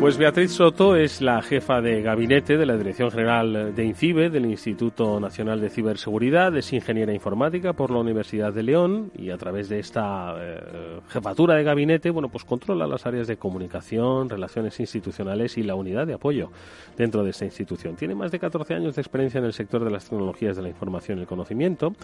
Pues 0.02 0.18
Beatriz 0.18 0.50
Soto 0.50 0.96
es 0.96 1.20
la 1.20 1.40
jefa 1.42 1.80
de 1.80 2.02
gabinete 2.02 2.56
de 2.56 2.66
la 2.66 2.76
Dirección 2.76 3.12
General 3.12 3.72
de 3.72 3.84
INCIBE, 3.84 4.30
del 4.30 4.46
Instituto 4.46 5.20
Nacional 5.20 5.60
de 5.60 5.70
Ciberseguridad, 5.70 6.56
es 6.56 6.72
ingeniera 6.72 7.14
informática 7.14 7.72
por 7.72 7.92
la 7.92 8.00
Universidad 8.00 8.52
de 8.52 8.64
León 8.64 9.12
y 9.16 9.30
a 9.30 9.38
través 9.38 9.68
de 9.68 9.78
esta 9.78 10.34
eh, 10.40 10.98
jefatura 11.08 11.54
de 11.54 11.62
gabinete, 11.62 12.10
bueno, 12.10 12.28
pues 12.28 12.44
controla 12.44 12.88
las 12.88 13.06
áreas 13.06 13.28
de 13.28 13.36
comunicación, 13.36 14.28
relaciones 14.28 14.80
institucionales 14.80 15.56
y 15.56 15.62
la 15.62 15.76
unidad 15.76 16.04
de 16.04 16.14
apoyo 16.14 16.50
dentro 16.96 17.22
de 17.22 17.30
esta 17.30 17.44
institución. 17.44 17.94
Tiene 17.94 18.16
más 18.16 18.32
de 18.32 18.40
14 18.40 18.74
años 18.74 18.96
de 18.96 19.02
experiencia 19.02 19.38
en 19.38 19.44
el 19.44 19.52
sector 19.52 19.84
de 19.84 19.90
las 19.92 20.10
tecnologías 20.10 20.56
de 20.56 20.62
la 20.62 20.68
información 20.68 21.18
y 21.18 21.20
el 21.20 21.28
conocimiento 21.28 21.94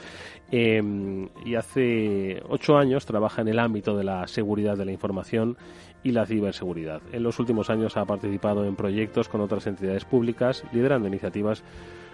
eh, 0.52 0.80
y 1.44 1.56
hace 1.56 2.44
ocho 2.48 2.78
años 2.78 3.06
trabaja 3.06 3.42
en 3.42 3.48
el 3.48 3.58
ámbito 3.58 3.96
de 3.96 4.04
la 4.04 4.28
seguridad 4.28 4.76
de 4.76 4.84
la 4.84 4.92
información 4.92 5.56
y 6.02 6.12
la 6.12 6.26
ciberseguridad. 6.26 7.00
En 7.12 7.22
los 7.22 7.38
últimos 7.38 7.70
años 7.70 7.96
ha 7.96 8.04
participado 8.04 8.64
en 8.64 8.76
proyectos 8.76 9.28
con 9.28 9.40
otras 9.40 9.66
entidades 9.66 10.04
públicas, 10.04 10.64
liderando 10.72 11.08
iniciativas 11.08 11.62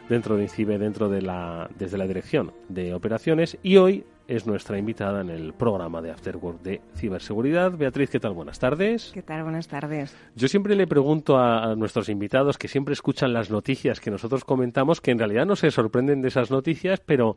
dentro 0.08 0.36
de 0.36 0.42
INCIBE, 0.44 0.78
dentro 0.78 1.08
de 1.08 1.22
la, 1.22 1.68
desde 1.78 1.98
la 1.98 2.06
dirección 2.06 2.52
de 2.68 2.94
operaciones 2.94 3.58
y 3.62 3.76
hoy 3.76 4.04
es 4.26 4.46
nuestra 4.46 4.78
invitada 4.78 5.20
en 5.20 5.28
el 5.28 5.52
programa 5.52 6.00
de 6.00 6.10
Afterwork 6.10 6.62
de 6.62 6.80
ciberseguridad. 6.96 7.72
Beatriz, 7.72 8.08
¿qué 8.08 8.20
tal? 8.20 8.32
Buenas 8.32 8.58
tardes. 8.58 9.10
¿Qué 9.12 9.22
tal? 9.22 9.42
Buenas 9.42 9.68
tardes. 9.68 10.16
Yo 10.34 10.48
siempre 10.48 10.74
le 10.76 10.86
pregunto 10.86 11.38
a, 11.38 11.74
nuestros 11.76 12.08
invitados 12.08 12.56
que 12.56 12.68
siempre 12.68 12.94
escuchan 12.94 13.32
las 13.32 13.50
noticias 13.50 14.00
que 14.00 14.10
nosotros 14.10 14.44
comentamos, 14.44 15.00
que 15.00 15.10
en 15.10 15.18
realidad 15.18 15.44
no 15.46 15.56
se 15.56 15.70
sorprenden 15.70 16.22
de 16.22 16.28
esas 16.28 16.50
noticias, 16.50 17.00
pero 17.00 17.36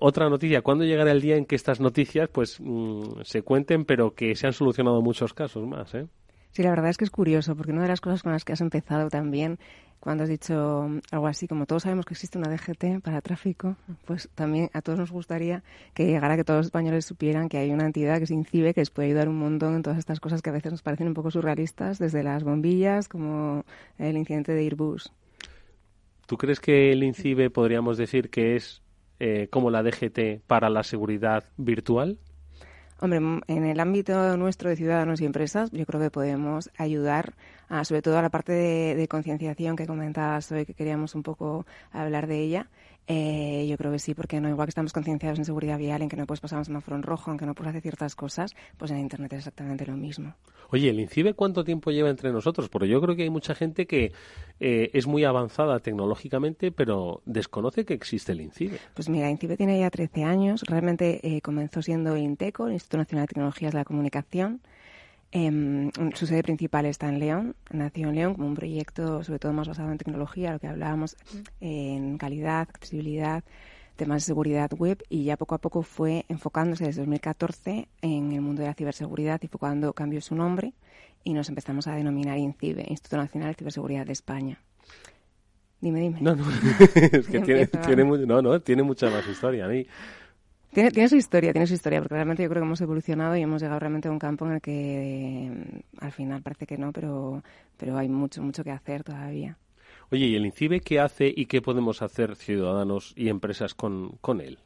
otra 0.00 0.28
noticia, 0.28 0.62
¿cuándo 0.62 0.84
llegará 0.84 1.12
el 1.12 1.20
día 1.20 1.36
en 1.36 1.44
que 1.44 1.56
estas 1.56 1.80
noticias 1.80 2.28
pues 2.28 2.58
mm, 2.60 3.22
se 3.22 3.42
cuenten, 3.42 3.84
pero 3.84 4.14
que 4.14 4.34
se 4.34 4.46
han 4.46 4.52
solucionado 4.52 5.00
muchos 5.02 5.34
casos 5.34 5.66
más? 5.66 5.94
¿eh? 5.94 6.06
Sí, 6.52 6.62
la 6.62 6.70
verdad 6.70 6.90
es 6.90 6.98
que 6.98 7.04
es 7.04 7.10
curioso, 7.10 7.56
porque 7.56 7.72
una 7.72 7.82
de 7.82 7.88
las 7.88 8.00
cosas 8.00 8.22
con 8.22 8.32
las 8.32 8.44
que 8.44 8.52
has 8.52 8.60
empezado 8.60 9.08
también, 9.08 9.58
cuando 10.00 10.24
has 10.24 10.28
dicho 10.28 10.86
algo 11.10 11.26
así, 11.26 11.48
como 11.48 11.64
todos 11.64 11.84
sabemos 11.84 12.04
que 12.04 12.12
existe 12.12 12.36
una 12.36 12.50
DGT 12.50 13.00
para 13.02 13.22
tráfico, 13.22 13.76
pues 14.04 14.28
también 14.34 14.68
a 14.74 14.82
todos 14.82 14.98
nos 14.98 15.10
gustaría 15.12 15.62
que 15.94 16.06
llegara 16.06 16.36
que 16.36 16.44
todos 16.44 16.58
los 16.58 16.66
españoles 16.66 17.06
supieran 17.06 17.48
que 17.48 17.56
hay 17.56 17.70
una 17.70 17.86
entidad 17.86 18.18
que 18.18 18.26
se 18.26 18.34
INCIBE 18.34 18.74
que 18.74 18.80
les 18.80 18.90
puede 18.90 19.08
ayudar 19.08 19.28
un 19.28 19.38
montón 19.38 19.76
en 19.76 19.82
todas 19.82 19.98
estas 19.98 20.20
cosas 20.20 20.42
que 20.42 20.50
a 20.50 20.52
veces 20.52 20.72
nos 20.72 20.82
parecen 20.82 21.08
un 21.08 21.14
poco 21.14 21.30
surrealistas, 21.30 21.98
desde 21.98 22.22
las 22.22 22.44
bombillas 22.44 23.08
como 23.08 23.64
el 23.96 24.18
incidente 24.18 24.52
de 24.52 24.60
Airbus. 24.60 25.10
¿Tú 26.26 26.36
crees 26.36 26.60
que 26.60 26.92
el 26.92 27.02
INCIBE 27.02 27.48
podríamos 27.48 27.96
decir 27.96 28.28
que 28.28 28.56
es 28.56 28.81
eh, 29.24 29.46
como 29.50 29.70
la 29.70 29.84
DGT 29.84 30.42
para 30.48 30.68
la 30.68 30.82
seguridad 30.82 31.44
virtual? 31.56 32.18
Hombre, 32.98 33.20
en 33.46 33.64
el 33.64 33.78
ámbito 33.78 34.36
nuestro 34.36 34.68
de 34.68 34.74
ciudadanos 34.74 35.20
y 35.20 35.26
empresas, 35.26 35.70
yo 35.70 35.86
creo 35.86 36.00
que 36.00 36.10
podemos 36.10 36.70
ayudar, 36.76 37.34
sobre 37.84 38.02
todo 38.02 38.18
a 38.18 38.22
la 38.22 38.30
parte 38.30 38.52
de, 38.52 38.96
de 38.96 39.06
concienciación 39.06 39.76
que 39.76 39.86
comentabas 39.86 40.50
hoy, 40.50 40.66
que 40.66 40.74
queríamos 40.74 41.14
un 41.14 41.22
poco 41.22 41.66
hablar 41.92 42.26
de 42.26 42.40
ella, 42.40 42.68
eh, 43.06 43.66
yo 43.68 43.76
creo 43.76 43.92
que 43.92 43.98
sí, 43.98 44.14
porque 44.14 44.40
no 44.40 44.48
igual 44.48 44.66
que 44.66 44.70
estamos 44.70 44.92
concienciados 44.92 45.38
en 45.38 45.44
seguridad 45.44 45.78
vial, 45.78 46.02
en 46.02 46.08
que 46.08 46.16
no 46.16 46.26
puedes 46.26 46.40
pasar 46.40 46.58
un 46.58 46.64
semáforo 46.64 46.96
en 46.96 47.02
rojo, 47.02 47.30
en 47.30 47.38
que 47.38 47.46
no 47.46 47.54
puedes 47.54 47.70
hacer 47.70 47.82
ciertas 47.82 48.14
cosas, 48.14 48.54
pues 48.76 48.90
en 48.90 48.98
Internet 48.98 49.32
es 49.32 49.38
exactamente 49.40 49.86
lo 49.86 49.96
mismo. 49.96 50.34
Oye, 50.70 50.88
¿el 50.88 51.00
INCIBE 51.00 51.34
cuánto 51.34 51.64
tiempo 51.64 51.90
lleva 51.90 52.08
entre 52.08 52.32
nosotros? 52.32 52.70
Porque 52.70 52.88
yo 52.88 53.00
creo 53.02 53.14
que 53.14 53.24
hay 53.24 53.30
mucha 53.30 53.54
gente 53.54 53.86
que 53.86 54.12
eh, 54.58 54.90
es 54.94 55.06
muy 55.06 55.24
avanzada 55.24 55.80
tecnológicamente, 55.80 56.72
pero 56.72 57.20
desconoce 57.26 57.84
que 57.84 57.92
existe 57.92 58.32
el 58.32 58.40
INCIBE. 58.40 58.78
Pues 58.94 59.10
mira, 59.10 59.28
INCIBE 59.28 59.58
tiene 59.58 59.78
ya 59.80 59.90
13 59.90 60.24
años. 60.24 60.62
Realmente 60.66 61.20
eh, 61.22 61.42
comenzó 61.42 61.82
siendo 61.82 62.16
INTECO, 62.16 62.68
el 62.68 62.74
Instituto 62.74 62.98
Nacional 62.98 63.24
de 63.24 63.34
Tecnologías 63.34 63.72
de 63.72 63.78
la 63.80 63.84
Comunicación. 63.84 64.62
Em, 65.34 65.90
su 66.14 66.26
sede 66.26 66.42
principal 66.42 66.84
está 66.84 67.08
en 67.08 67.18
León, 67.18 67.56
nació 67.70 68.10
en 68.10 68.14
León 68.14 68.34
como 68.34 68.46
un 68.48 68.54
proyecto 68.54 69.24
sobre 69.24 69.38
todo 69.38 69.54
más 69.54 69.66
basado 69.66 69.90
en 69.90 69.96
tecnología, 69.96 70.52
lo 70.52 70.58
que 70.58 70.66
hablábamos 70.66 71.16
en 71.58 72.18
calidad, 72.18 72.68
accesibilidad, 72.68 73.42
temas 73.96 74.22
de 74.22 74.26
seguridad 74.26 74.70
web 74.72 75.02
y 75.08 75.24
ya 75.24 75.38
poco 75.38 75.54
a 75.54 75.58
poco 75.58 75.82
fue 75.82 76.26
enfocándose 76.28 76.84
desde 76.84 77.00
2014 77.00 77.88
en 78.02 78.32
el 78.32 78.42
mundo 78.42 78.60
de 78.60 78.68
la 78.68 78.74
ciberseguridad 78.74 79.40
y 79.42 79.48
fue 79.48 79.58
cuando 79.58 79.94
cambió 79.94 80.20
su 80.20 80.34
nombre 80.34 80.74
y 81.24 81.32
nos 81.32 81.48
empezamos 81.48 81.86
a 81.86 81.94
denominar 81.94 82.36
INCIBE, 82.36 82.84
Instituto 82.88 83.16
Nacional 83.16 83.52
de 83.52 83.54
Ciberseguridad 83.54 84.04
de 84.04 84.12
España. 84.12 84.60
Dime, 85.80 86.00
dime. 86.00 86.20
No, 86.20 86.36
no, 86.36 86.44
es 86.94 87.26
que 87.26 87.40
tiene, 87.44 87.66
tiene, 87.68 88.04
no, 88.04 88.42
no, 88.42 88.60
tiene 88.60 88.82
mucha 88.82 89.08
más 89.08 89.26
historia. 89.26 89.64
A 89.64 89.68
mí 89.68 89.86
tiene, 90.72 90.90
tiene 90.90 91.08
su 91.08 91.16
historia, 91.16 91.52
tiene 91.52 91.66
su 91.66 91.74
historia, 91.74 92.00
porque 92.00 92.14
realmente 92.14 92.42
yo 92.42 92.48
creo 92.48 92.62
que 92.62 92.66
hemos 92.66 92.80
evolucionado 92.80 93.36
y 93.36 93.42
hemos 93.42 93.60
llegado 93.60 93.78
realmente 93.78 94.08
a 94.08 94.10
un 94.10 94.18
campo 94.18 94.46
en 94.46 94.52
el 94.52 94.60
que 94.60 95.50
mm, 95.50 96.04
al 96.04 96.12
final 96.12 96.42
parece 96.42 96.66
que 96.66 96.78
no, 96.78 96.92
pero, 96.92 97.42
pero 97.76 97.98
hay 97.98 98.08
mucho, 98.08 98.42
mucho 98.42 98.64
que 98.64 98.70
hacer 98.70 99.04
todavía. 99.04 99.58
Oye, 100.10 100.26
¿y 100.26 100.36
el 100.36 100.46
INCIBE 100.46 100.80
qué 100.80 101.00
hace 101.00 101.32
y 101.34 101.46
qué 101.46 101.62
podemos 101.62 102.02
hacer 102.02 102.36
ciudadanos 102.36 103.14
y 103.16 103.28
empresas 103.28 103.74
con, 103.74 104.16
con 104.20 104.40
él? 104.40 104.58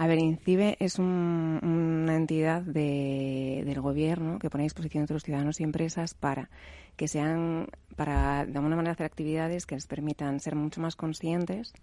A 0.00 0.06
ver, 0.06 0.18
INCIBE 0.18 0.78
es 0.80 0.98
una 0.98 2.16
entidad 2.16 2.62
de, 2.62 3.64
del 3.66 3.82
gobierno 3.82 4.38
que 4.38 4.48
pone 4.48 4.62
a 4.62 4.70
disposición 4.70 5.04
de 5.04 5.12
los 5.12 5.24
ciudadanos 5.24 5.60
y 5.60 5.62
empresas 5.62 6.14
para 6.14 6.48
que 6.96 7.06
sean, 7.06 7.68
para 7.96 8.46
de 8.46 8.56
alguna 8.56 8.76
manera 8.76 8.92
hacer 8.92 9.06
actividades 9.06 9.66
que 9.66 9.74
les 9.74 9.86
permitan 9.86 10.40
ser 10.40 10.54
mucho 10.54 10.80
más 10.80 10.96
conscientes 10.96 11.74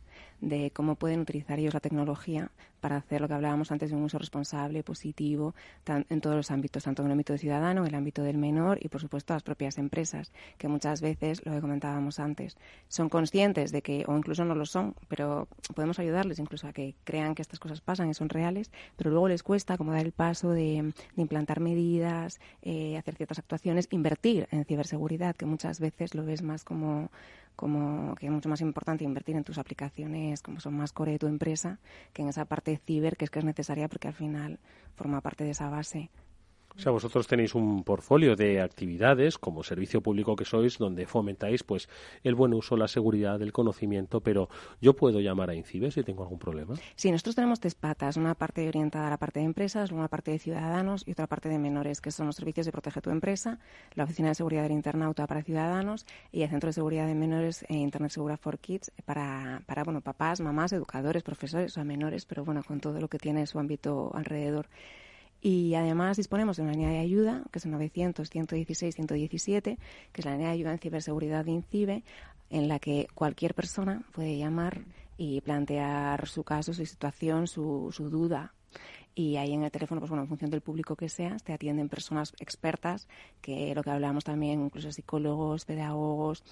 de 0.41 0.71
cómo 0.71 0.95
pueden 0.95 1.21
utilizar 1.21 1.59
ellos 1.59 1.73
la 1.73 1.79
tecnología 1.79 2.51
para 2.79 2.97
hacer 2.97 3.21
lo 3.21 3.27
que 3.27 3.33
hablábamos 3.33 3.71
antes 3.71 3.89
de 3.89 3.95
un 3.95 4.03
uso 4.03 4.19
responsable, 4.19 4.83
positivo, 4.83 5.55
en 5.87 6.21
todos 6.21 6.35
los 6.35 6.51
ámbitos, 6.51 6.83
tanto 6.83 7.01
en 7.01 7.07
el 7.07 7.13
ámbito 7.13 7.35
ciudadano, 7.37 7.81
en 7.81 7.87
el 7.87 7.95
ámbito 7.95 8.21
del 8.21 8.37
menor 8.37 8.77
y, 8.79 8.89
por 8.89 9.01
supuesto, 9.01 9.33
las 9.33 9.41
propias 9.41 9.79
empresas, 9.79 10.31
que 10.59 10.67
muchas 10.67 11.01
veces, 11.01 11.43
lo 11.45 11.51
que 11.53 11.61
comentábamos 11.61 12.19
antes, 12.19 12.55
son 12.87 13.09
conscientes 13.09 13.71
de 13.71 13.81
que, 13.81 14.05
o 14.07 14.15
incluso 14.15 14.45
no 14.45 14.53
lo 14.53 14.65
son, 14.65 14.95
pero 15.07 15.47
podemos 15.75 15.97
ayudarles 15.97 16.37
incluso 16.37 16.67
a 16.67 16.73
que 16.73 16.95
crean 17.03 17.33
que 17.33 17.41
estas 17.41 17.59
cosas 17.59 17.81
pasan 17.81 18.06
y 18.09 18.13
son 18.13 18.29
reales, 18.29 18.71
pero 18.95 19.11
luego 19.11 19.27
les 19.27 19.43
cuesta 19.43 19.77
como 19.77 19.91
dar 19.91 20.05
el 20.05 20.11
paso 20.11 20.51
de, 20.51 20.93
implantar 21.15 21.59
medidas, 21.59 22.39
eh, 22.61 22.97
hacer 22.97 23.15
ciertas 23.15 23.39
actuaciones, 23.39 23.87
invertir 23.91 24.47
en 24.51 24.65
ciberseguridad, 24.65 25.35
que 25.35 25.45
muchas 25.45 25.79
veces 25.79 26.15
lo 26.15 26.25
ves 26.25 26.41
más 26.41 26.63
como 26.63 27.09
como 27.55 28.13
que 28.15 28.27
es 28.27 28.31
mucho 28.31 28.49
más 28.49 28.61
importante 28.61 29.03
invertir 29.03 29.35
en 29.35 29.43
tus 29.43 29.57
aplicaciones 29.57 30.43
como 30.43 30.59
son 30.59 30.75
más 30.75 30.93
core 30.93 31.13
de 31.13 31.19
tu 31.19 31.25
empresa 31.25 31.79
que 32.13 32.21
en 32.21 32.29
esa 32.29 32.45
parte 32.45 32.79
ciber 32.85 33.17
que 33.17 33.25
es 33.25 33.31
que 33.31 33.39
es 33.39 33.45
necesaria 33.45 33.87
porque 33.89 34.07
al 34.07 34.13
final 34.13 34.59
forma 34.95 35.21
parte 35.21 35.43
de 35.43 35.49
esa 35.49 35.67
base 35.67 36.11
o 36.77 36.79
sea, 36.79 36.91
vosotros 36.91 37.25
tenéis 37.25 37.55
un 37.55 37.83
portfolio 37.83 38.35
de 38.35 38.61
actividades 38.61 39.37
como 39.37 39.63
servicio 39.63 40.01
público 40.01 40.35
que 40.35 40.45
sois 40.45 40.77
donde 40.77 41.07
fomentáis 41.07 41.63
pues 41.63 41.89
el 42.23 42.35
buen 42.35 42.53
uso, 42.53 42.77
la 42.77 42.87
seguridad, 42.87 43.41
el 43.41 43.51
conocimiento, 43.51 44.21
pero 44.21 44.47
yo 44.79 44.95
puedo 44.95 45.19
llamar 45.19 45.49
a 45.49 45.55
INCIBE 45.55 45.89
si 45.89 46.03
tengo 46.03 46.21
algún 46.23 46.37
problema. 46.37 46.75
Sí, 46.95 47.09
nosotros 47.11 47.35
tenemos 47.35 47.59
tres 47.59 47.73
patas, 47.73 48.15
una 48.17 48.35
parte 48.35 48.67
orientada 48.67 49.07
a 49.07 49.09
la 49.09 49.17
parte 49.17 49.39
de 49.39 49.45
empresas, 49.45 49.91
una 49.91 50.07
parte 50.07 50.31
de 50.31 50.39
ciudadanos 50.39 51.03
y 51.07 51.11
otra 51.13 51.25
parte 51.25 51.49
de 51.49 51.57
menores, 51.57 51.99
que 51.99 52.11
son 52.11 52.27
los 52.27 52.35
servicios 52.35 52.65
de 52.67 52.71
Protege 52.71 53.01
tu 53.01 53.09
empresa, 53.09 53.59
la 53.95 54.03
Oficina 54.03 54.29
de 54.29 54.35
Seguridad 54.35 54.63
del 54.63 54.73
Internauta 54.73 55.25
para 55.25 55.41
ciudadanos 55.41 56.05
y 56.31 56.43
el 56.43 56.49
Centro 56.49 56.67
de 56.67 56.73
Seguridad 56.73 57.07
de 57.07 57.15
Menores 57.15 57.65
e 57.69 57.75
Internet 57.75 58.11
Segura 58.11 58.37
for 58.37 58.59
Kids 58.59 58.91
para, 59.05 59.63
para 59.65 59.83
bueno, 59.83 60.01
papás, 60.01 60.41
mamás, 60.41 60.73
educadores, 60.73 61.23
profesores, 61.23 61.71
o 61.71 61.73
sea, 61.73 61.83
menores, 61.83 62.25
pero 62.25 62.45
bueno, 62.45 62.61
con 62.63 62.79
todo 62.79 62.99
lo 62.99 63.07
que 63.07 63.17
tiene 63.17 63.47
su 63.47 63.57
ámbito 63.57 64.11
alrededor. 64.13 64.67
Y 65.41 65.75
además 65.75 66.17
disponemos 66.17 66.57
de 66.57 66.63
una 66.63 66.71
línea 66.71 66.89
de 66.89 66.99
ayuda, 66.99 67.43
que 67.51 67.59
es 67.59 67.65
el 67.65 67.73
900-116-117, 67.73 69.61
que 69.61 70.21
es 70.21 70.25
la 70.25 70.31
línea 70.31 70.47
de 70.47 70.53
ayuda 70.53 70.71
en 70.71 70.79
ciberseguridad 70.79 71.45
de 71.45 71.51
INCIBE, 71.51 72.03
en 72.49 72.67
la 72.67 72.79
que 72.79 73.07
cualquier 73.13 73.53
persona 73.53 74.03
puede 74.13 74.37
llamar 74.37 74.85
y 75.17 75.41
plantear 75.41 76.27
su 76.27 76.43
caso, 76.43 76.73
su 76.73 76.85
situación, 76.85 77.47
su, 77.47 77.89
su 77.91 78.09
duda. 78.09 78.53
Y 79.15 79.37
ahí 79.37 79.51
en 79.53 79.63
el 79.63 79.71
teléfono, 79.71 79.99
pues 79.99 80.09
bueno, 80.09 80.23
en 80.23 80.29
función 80.29 80.51
del 80.51 80.61
público 80.61 80.95
que 80.95 81.09
seas, 81.09 81.43
te 81.43 81.51
atienden 81.51 81.89
personas 81.89 82.33
expertas, 82.39 83.07
que 83.41 83.73
lo 83.73 83.81
que 83.81 83.89
hablábamos 83.89 84.23
también, 84.23 84.61
incluso 84.61 84.91
psicólogos, 84.91 85.65
pedagogos, 85.65 86.43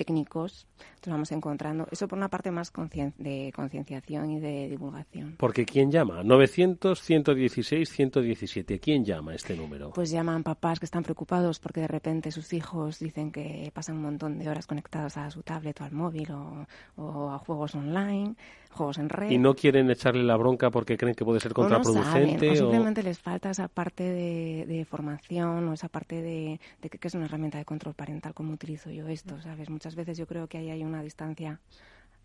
técnicos, 0.00 0.66
nos 1.04 1.12
vamos 1.12 1.30
encontrando. 1.30 1.86
Eso 1.90 2.08
por 2.08 2.16
una 2.16 2.30
parte 2.30 2.50
más 2.50 2.72
de 3.18 3.52
concienciación 3.54 4.30
y 4.30 4.40
de 4.40 4.70
divulgación. 4.70 5.34
Porque 5.36 5.66
¿quién 5.66 5.90
llama? 5.90 6.22
900-116-117. 6.22 8.80
¿Quién 8.80 9.04
llama 9.04 9.34
este 9.34 9.54
número? 9.54 9.90
Pues 9.90 10.10
llaman 10.10 10.42
papás 10.42 10.80
que 10.80 10.86
están 10.86 11.02
preocupados 11.02 11.58
porque 11.58 11.82
de 11.82 11.88
repente 11.88 12.32
sus 12.32 12.54
hijos 12.54 12.98
dicen 12.98 13.30
que 13.30 13.70
pasan 13.74 13.96
un 13.96 14.04
montón 14.04 14.38
de 14.38 14.48
horas 14.48 14.66
conectados 14.66 15.18
a 15.18 15.30
su 15.30 15.42
tablet 15.42 15.78
o 15.82 15.84
al 15.84 15.92
móvil 15.92 16.32
o, 16.32 16.66
o 16.96 17.30
a 17.30 17.38
juegos 17.38 17.74
online 17.74 18.36
juegos 18.70 18.98
en 18.98 19.08
red. 19.08 19.30
Y 19.30 19.38
no 19.38 19.54
quieren 19.54 19.90
echarle 19.90 20.22
la 20.22 20.36
bronca 20.36 20.70
porque 20.70 20.96
creen 20.96 21.14
que 21.14 21.24
puede 21.24 21.40
ser 21.40 21.52
contraproducente. 21.52 22.50
O, 22.50 22.56
simplemente 22.56 23.02
les 23.02 23.18
falta 23.18 23.50
esa 23.50 23.68
parte 23.68 24.04
de, 24.04 24.86
formación 24.88 25.68
o 25.68 25.72
esa 25.72 25.88
parte 25.88 26.22
de, 26.22 26.60
que, 26.80 27.08
es 27.08 27.14
una 27.14 27.26
herramienta 27.26 27.58
de 27.58 27.64
control 27.64 27.94
parental, 27.94 28.34
como 28.34 28.52
utilizo 28.52 28.90
yo 28.90 29.08
esto, 29.08 29.40
¿sabes? 29.42 29.70
Muchas 29.70 29.94
veces 29.94 30.16
yo 30.16 30.26
creo 30.26 30.46
que 30.46 30.58
ahí 30.58 30.70
hay 30.70 30.84
una 30.84 31.02
distancia 31.02 31.60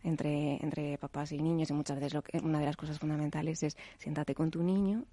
entre, 0.04 0.64
entre 0.64 0.98
papás 0.98 1.32
y 1.32 1.42
niños 1.42 1.70
y 1.70 1.74
muchas 1.74 1.98
veces 1.98 2.14
lo 2.14 2.22
que, 2.22 2.40
una 2.40 2.60
de 2.60 2.66
las 2.66 2.78
cosas 2.78 3.00
fundamentales 3.00 3.64
es 3.64 3.78
siéntate 3.98 4.36
con 4.36 4.52
tu 4.52 4.62
niño 4.64 5.04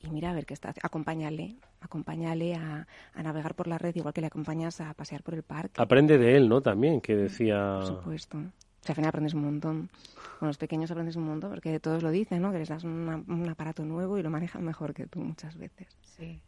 y 0.00 0.10
mira 0.10 0.30
a 0.30 0.34
ver 0.34 0.44
qué 0.44 0.52
está 0.52 0.74
acompáñale 0.82 1.56
acompáñale 1.80 2.54
a, 2.54 2.86
a, 3.14 3.22
navegar 3.22 3.54
por 3.54 3.66
la 3.66 3.78
red 3.78 3.94
igual 3.94 4.12
que 4.12 4.20
le 4.20 4.26
acompañas 4.26 4.80
a 4.80 4.92
pasear 4.94 5.22
por 5.22 5.34
el 5.34 5.42
parque 5.42 5.80
aprende 5.80 6.18
de 6.18 6.36
él 6.36 6.48
no 6.48 6.60
también 6.60 7.00
que 7.00 7.16
decía 7.16 7.78
por 7.78 7.86
supuesto 7.86 8.38
o 8.82 8.84
sea, 8.84 8.94
al 8.94 8.96
final 8.96 9.08
aprendes 9.10 9.34
un 9.34 9.42
montón. 9.42 9.90
Con 10.40 10.48
los 10.48 10.58
pequeños 10.58 10.90
aprendes 10.90 11.14
un 11.14 11.24
montón, 11.24 11.50
porque 11.50 11.78
todos 11.78 12.02
lo 12.02 12.10
dicen, 12.10 12.42
¿no? 12.42 12.50
Que 12.50 12.58
les 12.58 12.68
das 12.68 12.82
un 12.82 13.46
aparato 13.48 13.84
nuevo 13.84 14.18
y 14.18 14.22
lo 14.22 14.30
manejan 14.30 14.64
mejor 14.64 14.92
que 14.92 15.06
tú 15.06 15.20
muchas 15.20 15.56
veces. 15.56 15.86
Sí. 16.02 16.40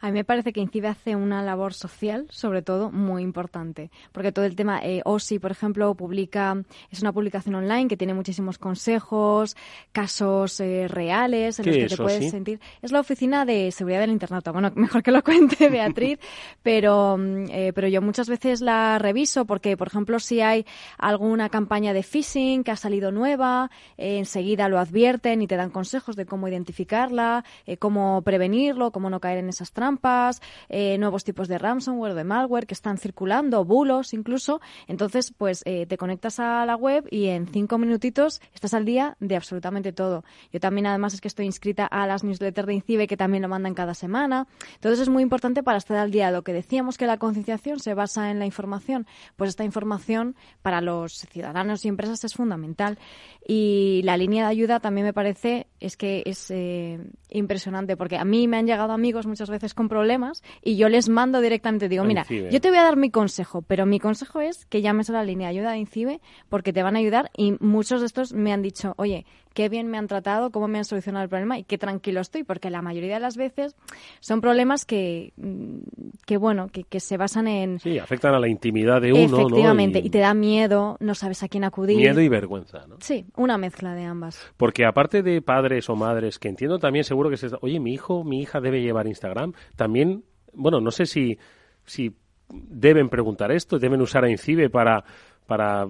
A 0.00 0.06
mí 0.06 0.12
me 0.12 0.24
parece 0.24 0.52
que 0.52 0.60
INCIBE 0.60 0.88
hace 0.88 1.16
una 1.16 1.42
labor 1.42 1.74
social, 1.74 2.26
sobre 2.30 2.62
todo, 2.62 2.90
muy 2.90 3.22
importante. 3.22 3.90
Porque 4.12 4.32
todo 4.32 4.44
el 4.44 4.56
tema, 4.56 4.80
eh, 4.82 5.02
OSI, 5.04 5.38
por 5.38 5.50
ejemplo, 5.50 5.94
publica, 5.94 6.62
es 6.90 7.00
una 7.00 7.12
publicación 7.12 7.54
online 7.54 7.88
que 7.88 7.96
tiene 7.96 8.14
muchísimos 8.14 8.58
consejos, 8.58 9.56
casos 9.92 10.60
eh, 10.60 10.88
reales 10.88 11.58
en 11.58 11.66
los 11.66 11.76
que 11.76 11.86
te 11.86 11.96
puedes 11.96 12.30
sentir. 12.30 12.60
Es 12.82 12.92
la 12.92 13.00
oficina 13.00 13.44
de 13.44 13.70
seguridad 13.72 14.00
del 14.00 14.10
internato. 14.10 14.52
Bueno, 14.52 14.70
mejor 14.74 15.02
que 15.02 15.10
lo 15.10 15.22
cuente 15.22 15.68
Beatriz, 15.68 16.18
pero, 16.62 17.16
mm, 17.16 17.46
eh, 17.50 17.72
pero 17.74 17.88
yo 17.88 18.02
muchas 18.02 18.28
veces 18.28 18.60
la 18.60 18.98
reviso 18.98 19.44
porque, 19.44 19.76
por 19.76 19.88
ejemplo, 19.88 20.18
si 20.20 20.40
hay 20.40 20.64
alguna 20.98 21.48
campaña 21.48 21.92
de 21.92 22.02
phishing 22.02 22.64
que 22.64 22.70
ha 22.70 22.76
salido 22.76 23.10
nueva, 23.10 23.70
eh, 23.96 24.18
enseguida 24.18 24.68
lo 24.68 24.78
advierten 24.78 25.42
y 25.42 25.46
te 25.46 25.56
dan 25.56 25.70
consejos 25.70 26.16
de 26.16 26.26
cómo 26.26 26.48
identificarla, 26.48 27.44
cómo 27.78 28.22
prevenirlo, 28.22 28.90
cómo 28.92 29.10
no 29.10 29.20
caer 29.20 29.38
en 29.38 29.48
esas 29.58 29.72
trampas, 29.72 30.40
eh, 30.68 30.96
nuevos 30.98 31.24
tipos 31.24 31.48
de 31.48 31.58
ransomware, 31.58 32.14
de 32.14 32.24
malware 32.24 32.66
que 32.66 32.74
están 32.74 32.98
circulando, 32.98 33.64
bulos 33.64 34.14
incluso. 34.14 34.60
Entonces, 34.86 35.32
pues 35.36 35.62
eh, 35.66 35.86
te 35.86 35.98
conectas 35.98 36.38
a 36.38 36.64
la 36.64 36.76
web 36.76 37.06
y 37.10 37.26
en 37.26 37.46
cinco 37.46 37.78
minutitos 37.78 38.40
estás 38.54 38.74
al 38.74 38.84
día 38.84 39.16
de 39.20 39.36
absolutamente 39.36 39.92
todo. 39.92 40.24
Yo 40.52 40.60
también, 40.60 40.86
además, 40.86 41.14
es 41.14 41.20
que 41.20 41.28
estoy 41.28 41.46
inscrita 41.46 41.86
a 41.86 42.06
las 42.06 42.24
newsletters 42.24 42.66
de 42.66 42.74
INCIBE 42.74 43.06
que 43.06 43.16
también 43.16 43.42
lo 43.42 43.48
mandan 43.48 43.74
cada 43.74 43.94
semana. 43.94 44.46
Entonces, 44.74 45.00
es 45.00 45.08
muy 45.08 45.22
importante 45.22 45.62
para 45.62 45.78
estar 45.78 45.96
al 45.96 46.10
día. 46.10 46.30
Lo 46.30 46.42
que 46.42 46.52
decíamos 46.52 46.96
que 46.96 47.06
la 47.06 47.18
concienciación 47.18 47.80
se 47.80 47.94
basa 47.94 48.30
en 48.30 48.38
la 48.38 48.46
información, 48.46 49.06
pues 49.36 49.50
esta 49.50 49.64
información 49.64 50.36
para 50.62 50.80
los 50.80 51.12
ciudadanos 51.12 51.84
y 51.84 51.88
empresas 51.88 52.22
es 52.24 52.34
fundamental. 52.34 52.98
Y 53.46 54.02
la 54.04 54.16
línea 54.16 54.44
de 54.44 54.50
ayuda 54.50 54.80
también 54.80 55.06
me 55.06 55.12
parece 55.12 55.66
es 55.80 55.96
que 55.96 56.22
es 56.26 56.50
eh, 56.50 56.98
impresionante 57.30 57.96
porque 57.96 58.16
a 58.16 58.24
mí 58.24 58.46
me 58.48 58.58
han 58.58 58.66
llegado 58.66 58.92
amigos 58.92 59.26
muchas 59.26 59.47
veces 59.50 59.74
con 59.74 59.88
problemas 59.88 60.42
y 60.62 60.76
yo 60.76 60.88
les 60.88 61.08
mando 61.08 61.40
directamente, 61.40 61.88
digo, 61.88 62.04
mira, 62.04 62.24
yo 62.28 62.60
te 62.60 62.68
voy 62.68 62.78
a 62.78 62.82
dar 62.82 62.96
mi 62.96 63.10
consejo, 63.10 63.62
pero 63.62 63.86
mi 63.86 64.00
consejo 64.00 64.40
es 64.40 64.66
que 64.66 64.82
llames 64.82 65.10
a 65.10 65.14
la 65.14 65.24
línea 65.24 65.48
de 65.48 65.56
ayuda 65.56 65.72
de 65.72 65.78
INCIBE 65.78 66.20
porque 66.48 66.72
te 66.72 66.82
van 66.82 66.96
a 66.96 66.98
ayudar 66.98 67.30
y 67.36 67.54
muchos 67.60 68.00
de 68.00 68.06
estos 68.06 68.32
me 68.32 68.52
han 68.52 68.62
dicho, 68.62 68.94
oye, 68.96 69.26
qué 69.54 69.68
bien 69.68 69.88
me 69.88 69.98
han 69.98 70.06
tratado, 70.06 70.50
cómo 70.50 70.68
me 70.68 70.78
han 70.78 70.84
solucionado 70.84 71.24
el 71.24 71.28
problema 71.28 71.58
y 71.58 71.64
qué 71.64 71.78
tranquilo 71.78 72.20
estoy, 72.20 72.44
porque 72.44 72.70
la 72.70 72.82
mayoría 72.82 73.14
de 73.14 73.20
las 73.20 73.36
veces 73.36 73.76
son 74.20 74.40
problemas 74.40 74.84
que, 74.84 75.32
mm, 75.36 75.78
que 76.26 76.36
bueno, 76.36 76.68
que, 76.68 76.84
que 76.84 77.00
se 77.00 77.16
basan 77.16 77.48
en... 77.48 77.78
Sí, 77.80 77.98
afectan 77.98 78.34
a 78.34 78.38
la 78.38 78.48
intimidad 78.48 79.00
de 79.00 79.12
uno, 79.12 79.38
Efectivamente, 79.40 80.00
y... 80.02 80.10
te 80.10 80.18
da 80.18 80.34
miedo, 80.34 80.96
no 81.00 81.14
sabes 81.14 81.42
a 81.42 81.48
quién 81.48 81.64
acudir. 81.64 81.96
Miedo 81.96 82.20
y 82.20 82.28
vergüenza, 82.28 82.86
¿no? 82.86 82.96
Sí, 83.00 83.26
una 83.36 83.58
mezcla 83.58 83.94
de 83.94 84.04
ambas. 84.04 84.52
Porque 84.56 84.84
aparte 84.84 85.22
de 85.22 85.42
padres 85.42 85.88
o 85.88 85.96
madres, 85.96 86.38
que 86.38 86.48
entiendo 86.48 86.78
también 86.78 87.04
seguro 87.04 87.30
que 87.30 87.36
se... 87.36 87.48
Oye, 87.60 87.80
mi 87.80 87.92
hijo, 87.92 88.24
mi 88.24 88.40
hija 88.40 88.60
debe 88.60 88.80
llevar 88.80 89.06
Instagram, 89.06 89.52
también, 89.76 90.24
bueno, 90.52 90.80
no 90.80 90.90
sé 90.90 91.06
si, 91.06 91.38
si 91.84 92.14
deben 92.48 93.08
preguntar 93.08 93.52
esto, 93.52 93.78
deben 93.78 94.00
usar 94.00 94.24
a 94.24 94.30
Incibe 94.30 94.70
para 94.70 95.04
para 95.48 95.88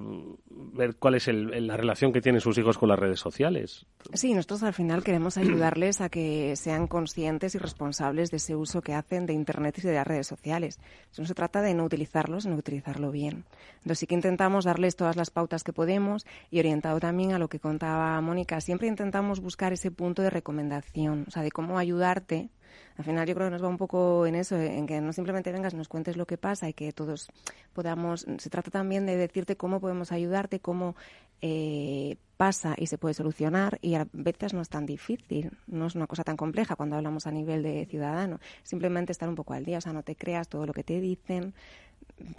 ver 0.58 0.96
cuál 0.96 1.14
es 1.14 1.28
la 1.28 1.76
relación 1.76 2.12
que 2.12 2.20
tienen 2.20 2.40
sus 2.40 2.58
hijos 2.58 2.78
con 2.78 2.88
las 2.88 2.98
redes 2.98 3.20
sociales. 3.20 3.86
Sí, 4.12 4.34
nosotros 4.34 4.62
al 4.62 4.74
final 4.74 5.04
queremos 5.04 5.38
ayudarles 5.38 6.00
a 6.00 6.08
que 6.08 6.56
sean 6.56 6.86
conscientes 6.86 7.54
y 7.54 7.58
responsables 7.58 8.30
de 8.30 8.38
ese 8.38 8.56
uso 8.56 8.82
que 8.82 8.94
hacen 8.94 9.26
de 9.26 9.32
Internet 9.32 9.78
y 9.78 9.82
de 9.82 9.94
las 9.94 10.06
redes 10.06 10.26
sociales. 10.26 10.78
no 11.16 11.26
se 11.26 11.34
trata 11.34 11.62
de 11.62 11.74
no 11.74 11.84
utilizarlo, 11.84 12.40
sino 12.40 12.56
utilizarlo 12.56 13.10
bien. 13.10 13.44
Entonces 13.76 14.00
sí 14.00 14.06
que 14.06 14.14
intentamos 14.14 14.64
darles 14.64 14.96
todas 14.96 15.16
las 15.16 15.30
pautas 15.30 15.62
que 15.62 15.72
podemos 15.72 16.26
y 16.50 16.58
orientado 16.58 16.98
también 17.00 17.32
a 17.32 17.38
lo 17.38 17.48
que 17.48 17.60
contaba 17.60 18.20
Mónica, 18.20 18.60
siempre 18.60 18.88
intentamos 18.88 19.40
buscar 19.40 19.72
ese 19.72 19.90
punto 19.90 20.22
de 20.22 20.30
recomendación, 20.30 21.24
o 21.28 21.30
sea, 21.30 21.42
de 21.42 21.50
cómo 21.50 21.78
ayudarte 21.78 22.50
al 22.96 23.04
final 23.04 23.26
yo 23.26 23.34
creo 23.34 23.46
que 23.46 23.52
nos 23.52 23.62
va 23.62 23.68
un 23.68 23.76
poco 23.76 24.26
en 24.26 24.34
eso, 24.34 24.56
en 24.56 24.86
que 24.86 25.00
no 25.00 25.12
simplemente 25.12 25.52
vengas 25.52 25.72
y 25.72 25.76
nos 25.76 25.88
cuentes 25.88 26.16
lo 26.16 26.26
que 26.26 26.36
pasa 26.36 26.68
y 26.68 26.72
que 26.72 26.92
todos 26.92 27.28
podamos, 27.72 28.26
se 28.38 28.50
trata 28.50 28.72
también 28.72 29.06
de 29.06 29.16
decirte 29.16 29.56
cómo 29.56 29.80
podemos 29.80 30.10
ayudarte, 30.10 30.47
cómo 30.60 30.96
eh, 31.40 32.16
pasa 32.36 32.74
y 32.78 32.86
se 32.86 32.98
puede 32.98 33.14
solucionar 33.14 33.78
y 33.82 33.94
a 33.94 34.06
veces 34.12 34.54
no 34.54 34.60
es 34.60 34.68
tan 34.68 34.86
difícil, 34.86 35.50
no 35.66 35.86
es 35.86 35.94
una 35.94 36.06
cosa 36.06 36.24
tan 36.24 36.36
compleja 36.36 36.76
cuando 36.76 36.96
hablamos 36.96 37.26
a 37.26 37.32
nivel 37.32 37.62
de 37.62 37.84
ciudadano, 37.86 38.38
simplemente 38.62 39.12
estar 39.12 39.28
un 39.28 39.34
poco 39.34 39.54
al 39.54 39.64
día, 39.64 39.78
o 39.78 39.80
sea, 39.80 39.92
no 39.92 40.02
te 40.02 40.14
creas 40.16 40.48
todo 40.48 40.64
lo 40.64 40.72
que 40.72 40.84
te 40.84 41.00
dicen, 41.00 41.52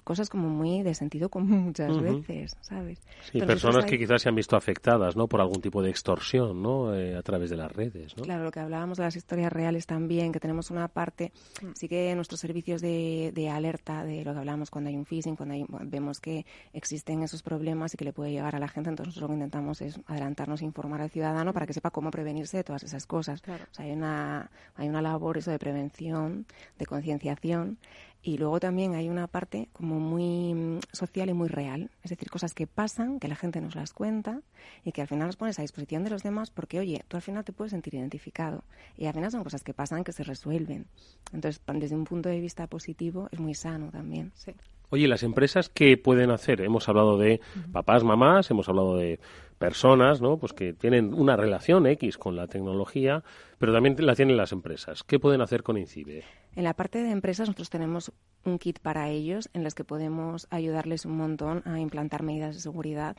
cosas 0.04 0.30
como 0.30 0.50
muy 0.50 0.84
de 0.84 0.94
sentido 0.94 1.30
común 1.30 1.66
muchas 1.66 2.00
veces, 2.02 2.56
¿sabes? 2.62 3.00
Sí, 3.32 3.40
personas 3.42 3.86
que 3.86 3.98
quizás 3.98 4.22
se 4.22 4.30
han 4.30 4.36
visto 4.36 4.56
afectadas, 4.56 5.16
¿no? 5.16 5.28
Por 5.28 5.42
algún 5.42 5.62
tipo 5.62 5.82
de 5.82 5.90
extorsión, 5.90 6.62
¿no? 6.62 6.96
Eh, 6.96 7.16
a 7.16 7.22
través 7.22 7.50
de 7.50 7.58
las 7.58 7.72
redes, 7.72 8.16
¿no? 8.18 8.24
Claro, 8.24 8.44
lo 8.44 8.52
que 8.52 8.60
hablábamos 8.60 8.98
de 8.98 9.04
las 9.04 9.16
historias 9.16 9.52
reales 9.52 9.86
también, 9.86 10.32
que 10.32 10.40
tenemos 10.40 10.72
una 10.72 10.88
parte, 10.88 11.32
mm. 11.62 11.72
sí 11.76 11.88
que 11.88 12.14
nuestros 12.16 12.40
servicios 12.40 12.82
de, 12.82 13.32
de 13.34 13.50
alerta, 13.50 14.04
de 14.04 14.24
lo 14.24 14.34
que 14.34 14.40
hablábamos 14.40 14.70
cuando 14.70 14.90
hay 14.90 14.96
un 14.96 15.06
phishing, 15.06 15.36
cuando 15.36 15.56
vemos 15.84 16.20
que 16.20 16.46
existen 16.74 17.24
esos 17.24 17.44
problemas 17.44 17.94
y 17.94 17.98
que 17.98 18.06
le 18.06 18.14
puede 18.14 18.32
llegar 18.32 18.56
a 18.56 18.60
la 18.60 18.68
gente, 18.68 18.90
entonces 18.90 19.16
nosotros 19.16 19.22
lo 19.24 19.28
que 19.30 19.34
intentamos 19.36 19.82
es 19.82 20.00
adelantarnos 20.08 20.62
e 20.62 20.66
informar 20.66 21.02
al 21.02 21.10
ciudadano 21.10 21.54
para 21.54 21.66
que 21.66 21.74
sepa 21.74 21.92
cómo 21.92 22.12
prevenirse 22.12 22.58
de 22.58 22.64
todas 22.64 22.84
esas 22.84 23.06
cosas. 23.06 23.42
Claro. 23.42 23.66
O 23.72 23.74
sea, 23.74 23.86
hay 23.86 23.92
una, 23.92 24.50
hay 24.76 24.90
una 24.90 25.02
labor 25.02 25.38
eso 25.38 25.52
de 25.52 25.60
prevención, 25.60 26.46
de 26.78 26.86
concienciación 26.86 27.78
y 28.22 28.38
luego 28.38 28.60
también 28.60 28.96
hay 28.96 29.10
una 29.10 29.28
parte 29.28 29.70
como 29.72 30.00
muy 30.00 30.54
mm, 30.54 30.80
social 30.92 31.30
y 31.30 31.34
muy 31.34 31.48
real, 31.48 31.90
es 32.04 32.10
decir, 32.10 32.30
cosas 32.30 32.54
que 32.54 32.68
pasan, 32.68 33.20
que 33.20 33.28
la 33.28 33.36
gente 33.36 33.62
nos 33.62 33.76
las 33.76 33.94
cuenta 33.94 34.42
y 34.84 34.92
que 34.92 35.02
al 35.02 35.08
final 35.08 35.28
nos 35.28 35.38
pones 35.38 35.58
a 35.60 35.62
disposición 35.62 36.04
de 36.04 36.10
los 36.10 36.24
demás 36.24 36.52
porque, 36.52 36.80
oye, 36.80 37.04
tú 37.08 37.18
al 37.18 37.22
final 37.22 37.44
te 37.44 37.54
puedes 37.54 37.72
sentir 37.72 37.96
identificado 37.96 38.64
y 38.98 39.06
al 39.06 39.14
final 39.14 39.32
son 39.32 39.44
cosas 39.44 39.64
que 39.64 39.74
pasan 39.74 40.04
que 40.04 40.12
se 40.12 40.24
resuelven. 40.24 40.88
Entonces, 41.32 41.62
desde 41.76 41.96
un 41.96 42.04
punto 42.04 42.30
de 42.30 42.40
vista 42.40 42.68
positivo 42.68 43.30
es 43.32 43.40
muy 43.40 43.54
sano 43.54 43.90
también. 43.90 44.32
Sí. 44.36 44.54
Oye, 44.92 45.08
las 45.08 45.24
empresas 45.24 45.70
qué 45.70 45.98
pueden 45.98 46.32
hacer? 46.32 46.62
Hemos 46.62 46.90
hablado 46.90 47.18
de 47.18 47.40
papás, 47.72 48.04
mamás, 48.04 48.50
hemos 48.50 48.68
hablado 48.70 48.98
de 48.98 49.20
personas, 49.60 50.22
¿no? 50.22 50.38
Pues 50.38 50.54
que 50.54 50.74
tienen 50.74 51.14
una 51.14 51.36
relación 51.36 51.86
X 51.86 52.18
con 52.18 52.36
la 52.36 52.48
tecnología, 52.48 53.24
pero 53.60 53.74
también 53.74 53.96
la 54.00 54.16
tienen 54.16 54.38
las 54.38 54.52
empresas. 54.52 55.04
¿Qué 55.04 55.20
pueden 55.20 55.42
hacer 55.42 55.62
con 55.62 55.78
INCIBE? 55.78 56.24
En 56.56 56.64
la 56.64 56.74
parte 56.74 57.04
de 57.04 57.12
empresas 57.12 57.48
nosotros 57.48 57.70
tenemos 57.70 58.12
un 58.46 58.58
kit 58.58 58.80
para 58.80 59.10
ellos 59.10 59.50
en 59.54 59.64
los 59.64 59.76
que 59.76 59.84
podemos 59.84 60.48
ayudarles 60.50 61.06
un 61.06 61.18
montón 61.18 61.62
a 61.66 61.80
implantar 61.80 62.24
medidas 62.24 62.56
de 62.56 62.62
seguridad 62.62 63.18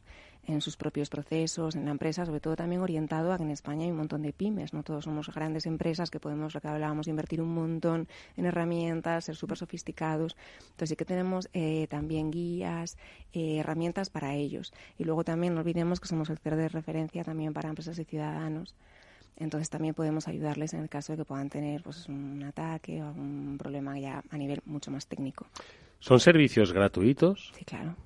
en 0.53 0.61
sus 0.61 0.77
propios 0.77 1.09
procesos, 1.09 1.77
en 1.77 1.85
la 1.85 1.91
empresa, 1.91 2.27
sobre 2.27 2.41
todo 2.41 2.57
también 2.57 2.81
orientado 2.81 3.33
a 3.33 3.37
que 3.37 3.43
en 3.43 3.51
España 3.51 3.85
hay 3.85 3.91
un 3.91 3.97
montón 3.97 4.23
de 4.23 4.33
pymes, 4.33 4.73
no 4.73 4.83
todos 4.83 5.05
somos 5.05 5.29
grandes 5.33 5.67
empresas 5.67 6.11
que 6.11 6.21
podemos, 6.21 6.55
lo 6.55 6.61
que 6.61 6.69
hablábamos, 6.69 7.09
invertir 7.09 7.41
un 7.41 7.55
montón 7.55 8.09
en 8.37 8.47
herramientas, 8.47 9.25
ser 9.25 9.37
súper 9.37 9.57
sofisticados. 9.57 10.37
Entonces 10.63 10.91
sí 10.91 10.97
que 10.97 11.05
tenemos 11.05 11.49
eh, 11.53 11.87
también 11.89 12.31
guías, 12.31 12.97
eh, 13.33 13.59
herramientas 13.59 14.11
para 14.11 14.35
ellos. 14.35 14.73
Y 14.99 15.05
luego 15.05 15.25
también 15.25 15.55
no 15.55 15.61
olvidemos 15.61 16.01
que 16.01 16.09
somos 16.09 16.31
el 16.31 16.39
CER 16.39 16.57
de 16.57 16.69
referencia 16.69 17.25
también 17.25 17.53
para 17.53 17.69
empresas 17.69 17.99
y 17.99 18.05
ciudadanos. 18.05 18.75
Entonces 19.37 19.71
también 19.71 19.95
podemos 19.95 20.29
ayudarles 20.29 20.75
en 20.75 20.81
el 20.81 20.89
caso 20.89 21.13
de 21.13 21.19
que 21.19 21.25
puedan 21.25 21.49
tener 21.49 21.83
pues, 21.83 22.09
un 22.09 22.43
ataque 22.43 23.03
o 23.03 23.07
algún 23.07 23.57
problema 23.59 23.99
ya 23.99 24.23
a 24.31 24.37
nivel 24.37 24.61
mucho 24.67 24.91
más 24.91 25.07
técnico. 25.07 25.47
¿Son 25.99 26.21
servicios 26.21 26.73
gratuitos? 26.73 27.53
Sí, 27.57 27.65
claro. 27.65 27.97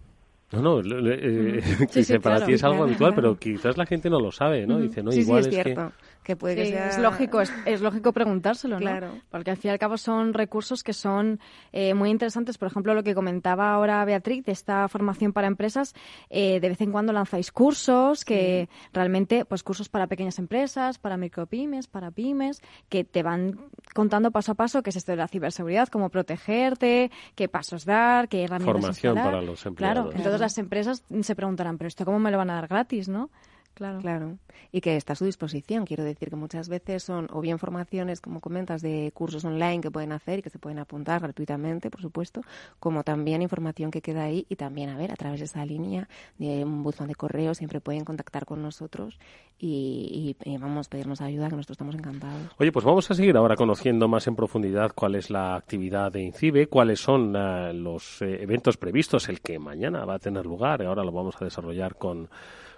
No, 0.61 0.83
no, 0.83 1.11
eh, 1.11 1.61
para 2.23 2.45
ti 2.45 2.53
es 2.53 2.65
algo 2.65 2.85
habitual, 2.85 3.13
pero 3.15 3.37
quizás 3.37 3.77
la 3.77 3.87
gente 3.87 4.09
no 4.11 4.21
lo 4.21 4.31
sabe, 4.31 4.67
¿no? 4.67 4.79
Dice, 4.79 5.03
no, 5.03 5.13
igual 5.13 5.41
es, 5.41 5.49
cierto 5.49 5.93
que 5.93 6.14
puede 6.37 6.57
que 6.57 6.67
sea... 6.67 6.89
Es 6.89 6.99
lógico, 6.99 7.41
es, 7.41 7.81
lógico 7.81 8.13
preguntárselo, 8.13 8.77
¿no? 8.77 8.81
Claro. 8.81 9.11
Porque 9.31 9.51
al 9.51 9.57
fin 9.57 9.69
y 9.69 9.73
al 9.73 9.79
cabo 9.79 9.97
son 9.97 10.33
recursos 10.35 10.83
que 10.83 10.93
son 10.93 11.39
eh, 11.73 11.95
muy 11.95 12.11
interesantes. 12.11 12.59
Por 12.59 12.69
ejemplo, 12.69 12.95
lo 12.95 13.03
que 13.03 13.15
comentaba 13.15 13.73
ahora 13.73 14.05
Beatriz 14.05 14.45
de 14.45 14.53
esta 14.53 14.89
formación 14.89 15.33
para 15.33 15.47
empresas, 15.47 15.95
eh, 16.31 16.61
de 16.61 16.69
vez 16.69 16.81
en 16.81 16.91
cuando 16.93 17.13
lanzáis 17.13 17.53
cursos 17.53 18.25
que 18.25 18.69
realmente, 18.93 19.45
pues 19.45 19.63
cursos 19.63 19.89
para 19.89 20.07
pequeñas 20.07 20.39
empresas, 20.39 20.99
para 20.99 21.17
micropymes, 21.17 21.87
para 21.87 22.11
pymes, 22.11 22.61
que 22.89 23.05
te 23.05 23.23
van 23.23 23.59
contando 23.95 24.31
paso 24.31 24.53
a 24.53 24.55
paso 24.55 24.83
qué 24.83 24.91
es 24.91 24.97
esto 24.97 25.13
de 25.13 25.17
la 25.17 25.29
ciberseguridad, 25.29 25.89
cómo 25.89 26.09
protegerte, 26.09 27.11
qué 27.35 27.49
pasos 27.49 27.85
dar, 27.85 28.29
qué 28.29 28.45
herramientas 28.45 28.81
Formación 28.81 29.15
para 29.15 29.43
los 29.43 29.65
empleados. 29.67 30.05
Claro, 30.05 30.17
entonces 30.17 30.41
las 30.41 30.59
empresas 30.59 31.05
se 31.21 31.35
preguntarán, 31.35 31.79
pero 31.79 31.89
esto 31.89 32.05
cómo 32.05 32.19
me 32.19 32.31
lo 32.31 32.39
van 32.39 32.51
a 32.51 32.55
dar 32.55 32.69
gratis, 32.69 33.09
¿no? 33.09 33.31
Claro. 33.75 34.01
claro. 34.01 34.39
Y 34.73 34.81
que 34.81 34.97
está 34.97 35.15
a 35.15 35.17
su 35.17 35.25
disposición. 35.25 35.85
Quiero 35.85 36.05
decir 36.05 36.31
que 36.31 36.37
muchas 36.37 36.69
veces 36.69 37.03
son 37.03 37.29
o 37.33 37.41
bien 37.41 37.59
formaciones, 37.59 38.21
como 38.21 38.41
comentas, 38.41 38.83
de 38.83 39.11
cursos 39.15 39.45
online 39.45 39.81
que 39.81 39.91
pueden 39.91 40.13
hacer 40.13 40.39
y 40.39 40.43
que 40.43 40.51
se 40.51 40.59
pueden 40.59 40.79
apuntar 40.79 41.21
gratuitamente, 41.21 41.91
por 41.91 42.01
supuesto, 42.01 42.43
como 42.79 43.03
también 43.03 43.43
información 43.43 43.91
que 43.91 44.01
queda 44.01 44.25
ahí 44.25 44.47
y 44.49 44.57
también, 44.57 44.91
a 44.91 44.97
ver, 44.97 45.13
a 45.13 45.17
través 45.17 45.41
de 45.41 45.47
esa 45.47 45.65
línea 45.65 46.09
de 46.39 46.65
un 46.65 46.83
buzón 46.83 47.09
de 47.09 47.15
correo 47.15 47.55
siempre 47.55 47.81
pueden 47.81 48.05
contactar 48.05 48.47
con 48.47 48.63
nosotros 48.63 49.19
y, 49.59 50.37
vamos 50.61 50.87
a 50.87 50.91
pedirnos 50.91 51.21
ayuda, 51.21 51.49
que 51.49 51.57
nosotros 51.57 51.77
estamos 51.77 51.95
encantados. 51.95 52.43
Oye, 52.59 52.73
pues 52.73 52.85
vamos 52.85 53.11
a 53.11 53.15
seguir 53.15 53.37
ahora 53.37 53.57
conociendo 53.57 54.09
más 54.09 54.27
en 54.27 54.37
profundidad 54.37 54.93
cuál 54.95 55.15
es 55.15 55.31
la 55.31 55.57
actividad 55.57 56.13
de 56.13 56.23
INCIBE, 56.23 56.67
cuáles 56.67 57.01
son 57.01 57.35
eh, 57.37 57.73
los 57.73 58.21
eh, 58.23 58.43
eventos 58.43 58.77
previstos, 58.77 59.29
el 59.29 59.41
que 59.41 59.59
mañana 59.59 60.05
va 60.05 60.15
a 60.15 60.19
tener 60.19 60.45
lugar. 60.45 60.83
Ahora 60.83 61.05
lo 61.05 61.13
vamos 61.13 61.37
a 61.41 61.45
desarrollar 61.45 61.97
con 61.97 62.29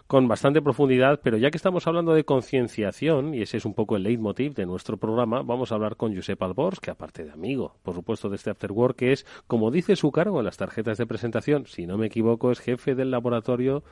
con 0.07 0.29
bastante 0.29 0.63
profundidad, 0.63 1.21
pero 1.23 1.37
ya 1.37 1.51
que 1.51 1.57
estamos 1.57 1.87
hablando 1.87 2.15
de 2.15 2.25
concienciación, 2.25 3.35
y 3.35 3.43
ese 3.43 3.57
es 3.57 3.65
un 3.65 3.75
poco 3.75 3.97
el 3.97 4.05
leitmotiv 4.05 4.55
de 4.55 4.67
nuestro 4.67 4.97
programa, 4.97 5.43
vamos 5.43 5.73
a 5.73 5.75
hablar 5.75 5.97
con 5.97 6.15
Josep 6.15 6.41
Albors, 6.43 6.81
que 6.81 6.91
aparte 6.91 7.25
de 7.25 7.33
amigo, 7.33 7.77
por 7.83 7.95
supuesto, 7.95 8.29
de 8.29 8.37
este 8.37 8.51
After 8.51 8.73
Work, 8.73 8.97
que 8.97 9.13
es, 9.13 9.27
como 9.47 9.71
dice 9.71 9.97
su 9.97 10.13
cargo 10.13 10.39
en 10.39 10.45
las 10.45 10.57
tarjetas 10.57 10.99
de 10.99 11.07
presentación, 11.07 11.67
si 11.67 11.87
no 11.87 11.99
me 11.99 12.07
equivoco, 12.07 12.53
es 12.53 12.61
jefe 12.61 12.95
del 12.95 13.11
laboratorio 13.11 13.83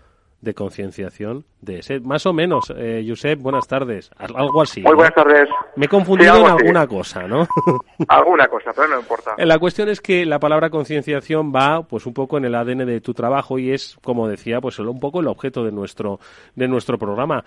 de 0.44 0.54
concienciación 0.54 1.44
de 1.60 1.78
ese. 1.78 2.00
Más 2.00 2.26
o 2.26 2.32
menos, 2.32 2.72
eh, 2.76 3.04
Josep, 3.06 3.40
buenas 3.40 3.66
tardes. 3.66 4.10
Algo 4.16 4.62
así. 4.62 4.82
Muy 4.82 4.94
buenas 4.94 5.14
tardes. 5.14 5.48
Me 5.76 5.86
he 5.86 5.88
confundido 5.88 6.36
en 6.36 6.46
alguna 6.46 6.86
cosa, 6.86 7.26
¿no? 7.26 7.46
alguna 8.08 8.46
cosa, 8.46 8.70
pero 8.74 8.88
no 8.88 9.00
importa. 9.00 9.34
La 9.38 9.58
cuestión 9.58 9.88
es 9.88 10.00
que 10.00 10.24
la 10.24 10.38
palabra 10.38 10.70
concienciación 10.70 11.52
va 11.52 11.82
pues 11.82 12.06
un 12.06 12.14
poco 12.14 12.38
en 12.38 12.44
el 12.44 12.54
ADN 12.54 12.86
de 12.86 13.00
tu 13.00 13.14
trabajo 13.14 13.58
y 13.58 13.72
es, 13.72 13.96
como 14.02 14.28
decía, 14.28 14.60
pues 14.60 14.78
un 14.78 15.00
poco 15.00 15.20
el 15.20 15.26
objeto 15.26 15.64
de 15.64 15.72
nuestro, 15.72 16.20
de 16.54 16.68
nuestro 16.68 16.98
programa. 16.98 17.44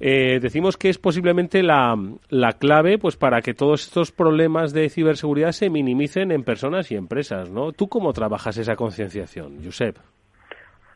Eh, 0.00 0.38
decimos 0.40 0.76
que 0.76 0.90
es 0.90 0.98
posiblemente 0.98 1.62
la, 1.62 1.96
la, 2.28 2.52
clave 2.52 2.98
pues 2.98 3.16
para 3.16 3.40
que 3.40 3.52
todos 3.52 3.82
estos 3.82 4.12
problemas 4.12 4.72
de 4.72 4.90
ciberseguridad 4.90 5.50
se 5.50 5.70
minimicen 5.70 6.30
en 6.30 6.44
personas 6.44 6.92
y 6.92 6.94
empresas, 6.94 7.50
¿no? 7.50 7.72
¿Tú 7.72 7.88
cómo 7.88 8.12
trabajas 8.12 8.56
esa 8.58 8.76
concienciación, 8.76 9.58
Josep? 9.64 9.98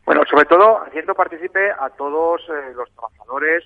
Bueno, 0.05 0.23
sobre 0.29 0.47
todo 0.47 0.83
haciendo 0.85 1.15
partícipe 1.15 1.71
a 1.71 1.89
todos 1.91 2.41
eh, 2.49 2.73
los 2.75 2.91
trabajadores, 2.91 3.65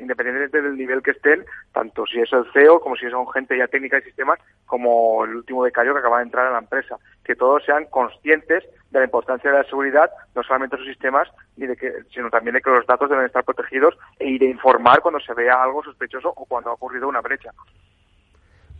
independientemente 0.00 0.62
del 0.62 0.76
nivel 0.76 1.02
que 1.02 1.10
estén, 1.10 1.44
tanto 1.72 2.06
si 2.06 2.20
es 2.20 2.32
el 2.32 2.44
CEO 2.52 2.80
como 2.80 2.94
si 2.94 3.10
son 3.10 3.28
gente 3.32 3.58
ya 3.58 3.66
técnica 3.66 3.96
de 3.96 4.04
sistemas, 4.04 4.38
como 4.66 5.24
el 5.24 5.36
último 5.36 5.62
becario 5.62 5.92
que 5.92 5.98
acaba 5.98 6.18
de 6.18 6.24
entrar 6.24 6.46
a 6.46 6.52
la 6.52 6.58
empresa. 6.58 6.96
Que 7.24 7.34
todos 7.34 7.64
sean 7.64 7.86
conscientes 7.86 8.64
de 8.90 8.98
la 8.98 9.04
importancia 9.04 9.50
de 9.50 9.58
la 9.58 9.64
seguridad, 9.64 10.10
no 10.34 10.42
solamente 10.44 10.76
de 10.76 10.82
sus 10.82 10.92
sistemas, 10.92 11.28
de 11.56 11.76
que, 11.76 11.92
sino 12.14 12.30
también 12.30 12.54
de 12.54 12.60
que 12.60 12.70
los 12.70 12.86
datos 12.86 13.10
deben 13.10 13.26
estar 13.26 13.44
protegidos 13.44 13.98
e 14.18 14.28
ir 14.28 14.42
a 14.42 14.46
informar 14.46 15.00
cuando 15.00 15.18
se 15.18 15.34
vea 15.34 15.60
algo 15.60 15.82
sospechoso 15.82 16.32
o 16.36 16.44
cuando 16.44 16.70
ha 16.70 16.74
ocurrido 16.74 17.08
una 17.08 17.20
brecha. 17.20 17.50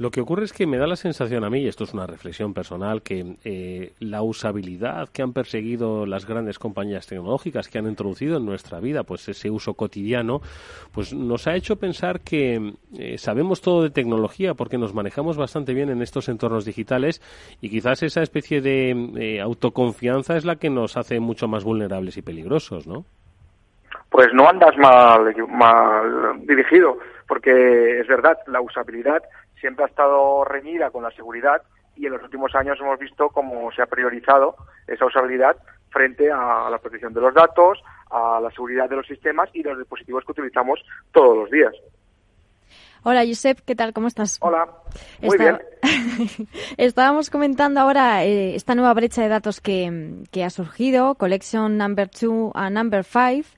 Lo 0.03 0.11
que 0.11 0.21
ocurre 0.21 0.43
es 0.43 0.53
que 0.53 0.67
me 0.67 0.79
da 0.79 0.88
la 0.88 0.97
sensación 0.97 1.45
a 1.45 1.49
mí, 1.49 1.61
y 1.61 1.69
esto 1.69 1.85
es 1.85 1.95
una 1.95 2.09
reflexión 2.09 2.55
personal, 2.55 3.03
que 3.03 3.37
eh, 3.45 3.93
la 4.01 4.23
usabilidad 4.23 5.09
que 5.11 5.23
han 5.23 5.33
perseguido 5.33 6.07
las 6.07 6.27
grandes 6.27 6.59
compañías 6.59 7.07
tecnológicas 7.07 7.69
que 7.69 7.79
han 7.79 7.87
introducido 7.87 8.38
en 8.38 8.45
nuestra 8.45 8.81
vida, 8.81 9.05
pues 9.05 9.29
ese 9.29 9.49
uso 9.49 9.75
cotidiano, 9.75 10.41
pues 10.93 11.15
nos 11.15 11.47
ha 11.47 11.55
hecho 11.55 11.77
pensar 11.77 12.19
que 12.19 12.73
eh, 12.99 13.17
sabemos 13.17 13.61
todo 13.61 13.85
de 13.85 13.91
tecnología 13.91 14.55
porque 14.55 14.77
nos 14.77 14.93
manejamos 14.93 15.37
bastante 15.37 15.73
bien 15.73 15.88
en 15.88 16.03
estos 16.03 16.29
entornos 16.29 16.65
digitales 16.65 17.23
y 17.61 17.71
quizás 17.71 18.03
esa 18.03 18.23
especie 18.23 18.61
de 18.61 18.91
eh, 19.21 19.41
autoconfianza 19.41 20.37
es 20.37 20.45
la 20.45 20.57
que 20.57 20.69
nos 20.69 20.97
hace 20.97 21.21
mucho 21.21 21.47
más 21.47 21.62
vulnerables 21.62 22.17
y 22.17 22.23
peligrosos, 22.23 22.88
¿no? 22.88 23.05
Pues 24.11 24.27
no 24.35 24.49
andas 24.49 24.77
mal, 24.79 25.33
mal 25.49 26.45
dirigido, 26.45 26.99
porque 27.29 28.01
es 28.01 28.09
verdad, 28.09 28.37
la 28.49 28.61
usabilidad 28.61 29.23
siempre 29.62 29.85
ha 29.85 29.88
estado 29.88 30.44
reñida 30.44 30.90
con 30.90 31.05
la 31.05 31.11
seguridad 31.12 31.62
y 31.96 32.07
en 32.07 32.12
los 32.12 32.22
últimos 32.22 32.53
años 32.55 32.79
hemos 32.81 32.98
visto 32.98 33.29
cómo 33.29 33.70
se 33.70 33.81
ha 33.81 33.87
priorizado 33.87 34.57
esa 34.88 35.07
usabilidad 35.07 35.57
frente 35.90 36.31
a 36.31 36.68
la 36.68 36.79
protección 36.79 37.14
de 37.14 37.20
los 37.20 37.33
datos, 37.33 37.79
a 38.11 38.40
la 38.40 38.51
seguridad 38.51 38.90
de 38.90 38.96
los 38.96 39.07
sistemas 39.07 39.48
y 39.53 39.62
de 39.62 39.70
los 39.70 39.79
dispositivos 39.79 40.25
que 40.25 40.33
utilizamos 40.33 40.81
todos 41.12 41.37
los 41.37 41.51
días. 41.51 41.72
Hola, 43.05 43.25
Josep, 43.27 43.61
¿qué 43.64 43.75
tal? 43.75 43.92
¿Cómo 43.92 44.09
estás? 44.09 44.38
Hola, 44.40 44.68
muy 45.20 45.38
bien. 45.38 45.61
Estábamos 46.77 47.31
comentando 47.31 47.81
ahora 47.81 48.25
eh, 48.25 48.55
esta 48.55 48.75
nueva 48.75 48.94
brecha 48.94 49.22
de 49.22 49.29
datos 49.29 49.61
que, 49.61 50.42
ha 50.44 50.51
surgido, 50.51 51.14
Collection 51.16 51.77
Number 51.77 52.09
2 52.09 52.53
a 52.55 52.70
Number 52.70 53.05
5. 53.05 53.48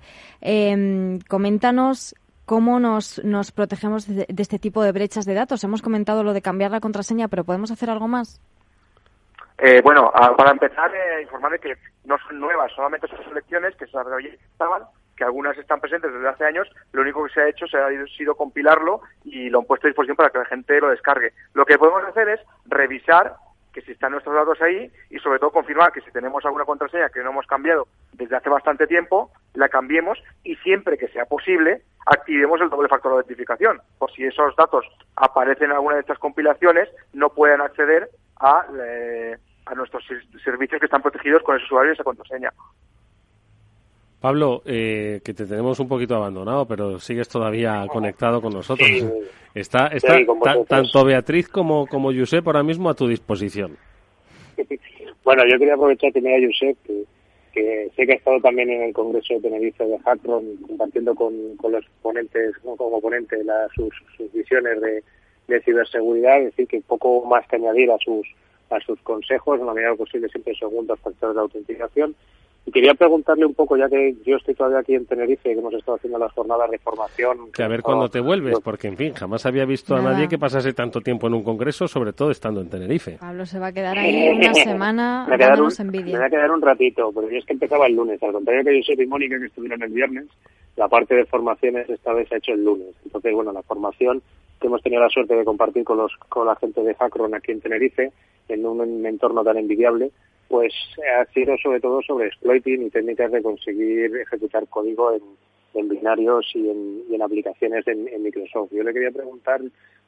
Em, 0.40 1.18
coméntanos 1.28 2.14
¿Cómo 2.46 2.78
nos, 2.78 3.24
nos 3.24 3.52
protegemos 3.52 4.07
de, 4.07 4.26
este 4.37 4.59
tipo 4.59 4.83
de 4.83 4.92
brechas 4.92 5.24
de 5.24 5.35
datos? 5.35 5.64
Hemos 5.64 5.80
comentado 5.80 6.22
lo 6.22 6.35
de 6.35 6.42
cambiar 6.42 6.70
la 6.70 6.80
contraseña, 6.80 7.28
pero 7.28 7.44
¿podemos 7.44 7.70
hacer 7.70 7.88
algo 7.88 8.07
más? 8.07 8.40
Eh, 9.59 9.80
bueno, 9.83 10.12
para 10.37 10.50
empezar, 10.50 10.94
eh, 10.94 11.22
informarle 11.22 11.59
que 11.59 11.76
no 12.04 12.18
son 12.18 12.40
nuevas, 12.40 12.70
solamente 12.72 13.07
son 13.09 13.24
selecciones 13.24 13.74
que 13.76 13.87
se 13.87 13.96
estaban, 14.52 14.83
que 15.16 15.24
algunas 15.24 15.57
están 15.57 15.80
presentes 15.80 16.12
desde 16.12 16.28
hace 16.28 16.44
años, 16.44 16.68
lo 16.92 17.02
único 17.02 17.24
que 17.24 17.33
se 17.33 17.40
ha 17.40 17.48
hecho 17.48 17.66
se 17.66 17.78
ha 17.78 17.88
sido 18.16 18.35
compilarlo 18.35 19.00
y 19.24 19.48
lo 19.48 19.61
han 19.61 19.64
puesto 19.64 19.87
a 19.87 19.88
disposición 19.88 20.16
para 20.16 20.30
que 20.30 20.38
la 20.38 20.44
gente 20.44 20.80
lo 20.80 20.90
descargue. 20.90 21.33
Lo 21.54 21.64
que 21.64 21.78
podemos 21.78 22.02
hacer 22.04 22.28
es 22.28 22.40
revisar 22.66 23.37
que 23.74 23.82
si 23.82 23.92
están 23.92 24.12
nuestros 24.12 24.34
datos 24.34 24.62
ahí 24.62 24.90
y 25.10 25.18
sobre 25.18 25.40
todo 25.40 25.50
confirmar 25.50 25.92
que 25.92 26.00
si 26.00 26.10
tenemos 26.12 26.44
alguna 26.44 26.64
contraseña 26.64 27.10
que 27.10 27.22
no 27.22 27.30
hemos 27.30 27.46
cambiado 27.46 27.88
desde 28.12 28.37
hace 28.37 28.48
bastante 28.48 28.87
tiempo, 28.87 29.32
la 29.54 29.68
cambiemos 29.68 30.22
y 30.44 30.54
siempre 30.56 30.96
que 30.96 31.08
sea 31.08 31.26
posible 31.26 31.82
activemos 32.06 32.60
el 32.60 32.70
doble 32.70 32.88
factor 32.88 33.12
de 33.12 33.18
identificación. 33.18 33.80
Por 33.98 34.12
si 34.12 34.24
esos 34.24 34.54
datos 34.56 34.87
aparecen 35.16 35.70
en 35.70 35.76
alguna 35.76 35.96
de 35.96 36.02
estas 36.02 36.18
compilaciones, 36.18 36.88
no 37.12 37.30
pueden 37.30 37.60
acceder 37.60 38.08
a, 38.40 38.66
eh, 38.78 39.37
a 39.66 39.74
nuestros 39.74 40.04
servicios 40.44 40.78
que 40.78 40.87
están 40.87 41.02
protegidos 41.02 41.42
con 41.42 41.56
ese 41.56 41.64
usuario 41.64 41.90
y 41.90 41.94
esa 41.94 42.04
contraseña. 42.04 42.52
Pablo, 44.24 44.62
eh, 44.64 45.20
que 45.22 45.34
te 45.34 45.44
tenemos 45.44 45.78
un 45.80 45.87
poquito 45.87 46.14
abandonado, 46.14 46.64
pero 46.64 46.98
sigues 46.98 47.28
todavía 47.28 47.87
conectado 47.92 48.40
con 48.40 48.54
nosotros. 48.54 48.88
Está, 49.54 49.88
está 49.88 50.16
tanto 50.66 51.04
Beatriz 51.04 51.46
como, 51.46 51.87
como 51.87 52.10
Josep 52.10 52.46
ahora 52.46 52.62
mismo 52.62 52.88
a 52.88 52.94
tu 52.94 53.06
disposición. 53.06 53.76
bueno, 55.24 55.42
yo 55.46 55.58
quería 55.58 55.74
aprovechar 55.74 56.10
que 56.10 56.22
me 56.22 56.42
Josep, 56.42 56.78
que, 57.52 57.90
sé 57.94 58.06
que 58.06 58.12
ha 58.12 58.16
estado 58.16 58.40
también 58.40 58.70
en 58.70 58.84
el 58.84 58.94
Congreso 58.94 59.34
de 59.34 59.40
Tenerife 59.40 59.84
de 59.84 59.98
Hackron 59.98 60.56
compartiendo 60.68 61.14
con, 61.14 61.34
los 61.70 61.84
ponentes, 62.00 62.56
como 62.64 63.02
ponente, 63.02 63.37
sus, 63.74 63.92
visiones 64.32 64.80
de, 65.48 65.60
ciberseguridad, 65.60 66.38
es 66.38 66.44
decir, 66.46 66.66
que 66.66 66.80
poco 66.80 67.26
más 67.26 67.46
que 67.46 67.56
añadir 67.56 67.90
a 67.90 67.98
sus 67.98 68.26
a 68.70 68.80
sus 68.80 68.98
consejos, 69.00 69.60
en 69.60 69.66
la 69.66 69.74
medida 69.74 69.94
posible 69.94 70.30
siempre 70.30 70.54
segundos 70.54 70.98
factores 71.00 71.34
de 71.34 71.42
autenticación 71.42 72.16
y 72.66 72.70
quería 72.70 72.94
preguntarle 72.94 73.44
un 73.44 73.55
poco, 73.55 73.77
ya 73.77 73.88
que 73.88 74.14
yo 74.24 74.37
estoy 74.37 74.55
todavía 74.55 74.79
aquí 74.79 74.94
en 74.94 75.05
Tenerife, 75.05 75.53
que 75.53 75.59
hemos 75.59 75.74
estado 75.74 75.96
haciendo 75.96 76.18
las 76.18 76.33
jornadas 76.33 76.70
de 76.70 76.79
formación. 76.79 77.53
Que 77.53 77.62
a 77.62 77.68
ver 77.68 77.83
cuándo 77.83 78.09
te 78.09 78.20
vuelves, 78.20 78.59
porque 78.61 78.88
en 78.88 78.96
fin, 78.96 79.12
jamás 79.12 79.44
había 79.44 79.66
visto 79.66 79.94
a 79.94 80.00
nadie 80.00 80.29
que 80.29 80.38
pasase 80.38 80.72
tanto 80.72 81.00
tiempo 81.03 81.27
en 81.27 81.35
un 81.35 81.42
congreso, 81.42 81.87
sobre 81.87 82.14
todo 82.14 82.31
estando 82.31 82.62
en 82.62 82.70
Tenerife. 82.70 83.18
Pablo 83.20 83.44
se 83.44 83.59
va 83.59 83.66
a 83.66 83.72
quedar 83.72 83.98
ahí 83.98 84.31
una 84.31 84.55
semana, 84.55 85.27
me 85.29 85.37
dándonos 85.37 85.79
envidia. 85.79 86.14
Me 86.14 86.20
va 86.20 86.27
a 86.27 86.31
quedar 86.31 86.50
un 86.50 86.62
ratito, 86.62 87.12
porque 87.12 87.33
yo 87.33 87.38
es 87.38 87.44
que 87.44 87.53
empezaba 87.53 87.87
el 87.87 87.96
lunes, 87.96 88.22
al 88.22 88.33
contrario 88.33 88.64
que 88.64 88.77
yo 88.79 88.83
soy 88.83 89.05
y 89.05 89.07
Mónica 89.07 89.38
que 89.38 89.46
estuvieron 89.46 89.83
el 89.83 89.90
viernes, 89.90 90.27
la 90.77 90.88
parte 90.88 91.14
de 91.14 91.27
formaciones 91.27 91.88
esta 91.90 92.14
vez 92.14 92.29
se 92.29 92.37
ha 92.37 92.38
hecho 92.38 92.53
el 92.53 92.64
lunes. 92.64 92.94
Entonces, 93.05 93.33
bueno, 93.35 93.53
la 93.53 93.62
formación 93.62 94.22
que 94.61 94.68
hemos 94.68 94.83
tenido 94.83 95.03
la 95.03 95.11
suerte 95.11 95.35
de 95.35 95.44
compartir 95.44 95.85
con, 95.85 95.98
los, 95.98 96.16
con 96.29 96.46
la 96.46 96.57
gente 96.57 96.83
de 96.83 96.94
Hackron 96.94 97.35
aquí 97.35 97.53
en 97.53 97.61
Tenerife, 97.61 98.11
en 98.48 98.64
un 98.64 99.05
entorno 99.05 99.44
tan 99.44 99.59
envidiable, 99.59 100.11
pues 100.48 100.72
ha 101.18 101.24
sido 101.33 101.57
sobre 101.59 101.80
todo 101.80 102.02
sobre 102.02 102.26
exploiting 102.26 102.87
y 102.87 102.90
técnicas 102.90 103.33
de 103.33 103.42
conseguir 103.42 104.16
ejecutar 104.16 104.66
código 104.68 105.12
en, 105.12 105.88
binarios 105.88 106.50
y 106.54 106.68
en, 106.68 107.22
aplicaciones 107.22 107.87
en, 107.87 108.22
Microsoft. 108.22 108.70
Yo 108.72 108.83
le 108.83 108.92
quería 108.92 109.11
preguntar 109.11 109.61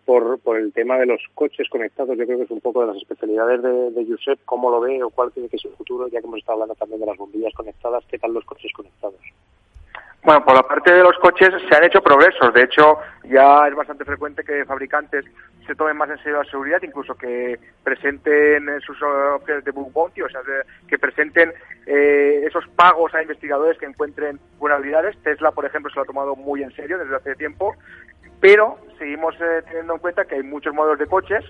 por, 0.05 0.38
por 0.40 0.59
el 0.59 0.72
tema 0.72 0.99
de 0.99 1.07
los 1.07 1.20
coches 1.35 1.68
conectados. 1.68 2.16
Yo 2.16 2.25
creo 2.25 2.38
que 2.38 2.44
es 2.44 2.51
un 2.51 2.61
poco 2.61 2.83
de 2.83 2.88
las 2.88 2.96
especialidades 2.96 3.62
de, 3.62 3.90
de 3.90 4.07
Josep. 4.07 4.38
¿Cómo 4.44 4.70
lo 4.70 4.81
ve 4.81 5.03
o 5.03 5.11
cuál 5.11 5.33
tiene 5.33 5.49
que 5.49 5.59
ser 5.59 5.72
el 5.72 5.77
futuro? 5.77 6.09
Ya 6.09 6.20
que 6.20 6.27
hemos 6.27 6.38
estado 6.38 6.55
hablando 6.55 6.75
también 6.77 7.01
de 7.01 7.07
las 7.07 7.16
bombillas 7.16 7.55
conectadas, 7.55 8.05
¿qué 8.09 8.18
tal 8.18 8.33
los 8.33 8.44
coches 8.44 8.72
conectados? 8.72 9.15
Bueno, 10.27 10.44
por 10.44 10.56
la 10.56 10.64
parte 10.64 10.92
de 10.92 11.04
los 11.04 11.16
coches 11.18 11.50
se 11.68 11.77
han 11.77 11.85
hecho 11.85 12.02
progresos. 12.02 12.52
De 12.52 12.64
hecho, 12.64 12.98
ya 13.31 13.68
es 13.68 13.74
bastante 13.77 14.04
frecuente 14.04 14.42
que 14.42 14.64
fabricantes 14.64 15.24
se 15.64 15.77
tomen 15.77 15.96
más 15.96 16.10
en 16.10 16.18
serio 16.18 16.42
la 16.42 16.50
seguridad, 16.50 16.83
incluso 16.83 17.14
que 17.14 17.60
presenten 17.85 18.68
sus 18.81 19.00
opciones 19.00 19.64
de 19.64 19.70
bug 19.70 19.92
bounty, 19.92 20.22
o 20.22 20.29
sea, 20.29 20.40
que 20.88 20.98
presenten 20.98 21.52
eh, 21.87 22.42
esos 22.44 22.66
pagos 22.74 23.14
a 23.14 23.22
investigadores 23.22 23.79
que 23.79 23.87
encuentren 23.87 24.40
vulnerabilidades. 24.58 25.16
Tesla, 25.22 25.52
por 25.52 25.64
ejemplo, 25.64 25.92
se 25.92 25.96
lo 25.96 26.02
ha 26.02 26.06
tomado 26.06 26.35
muy 26.35 26.64
en 26.64 26.72
serio 26.72 26.98
desde 26.98 27.14
hace 27.14 27.37
tiempo, 27.37 27.77
pero 28.40 28.79
seguimos 28.98 29.37
eh, 29.40 29.62
teniendo 29.64 29.94
en 29.94 30.00
cuenta 30.00 30.24
que 30.24 30.35
hay 30.35 30.42
muchos 30.42 30.74
modelos 30.74 30.98
de 30.98 31.06
coches 31.06 31.44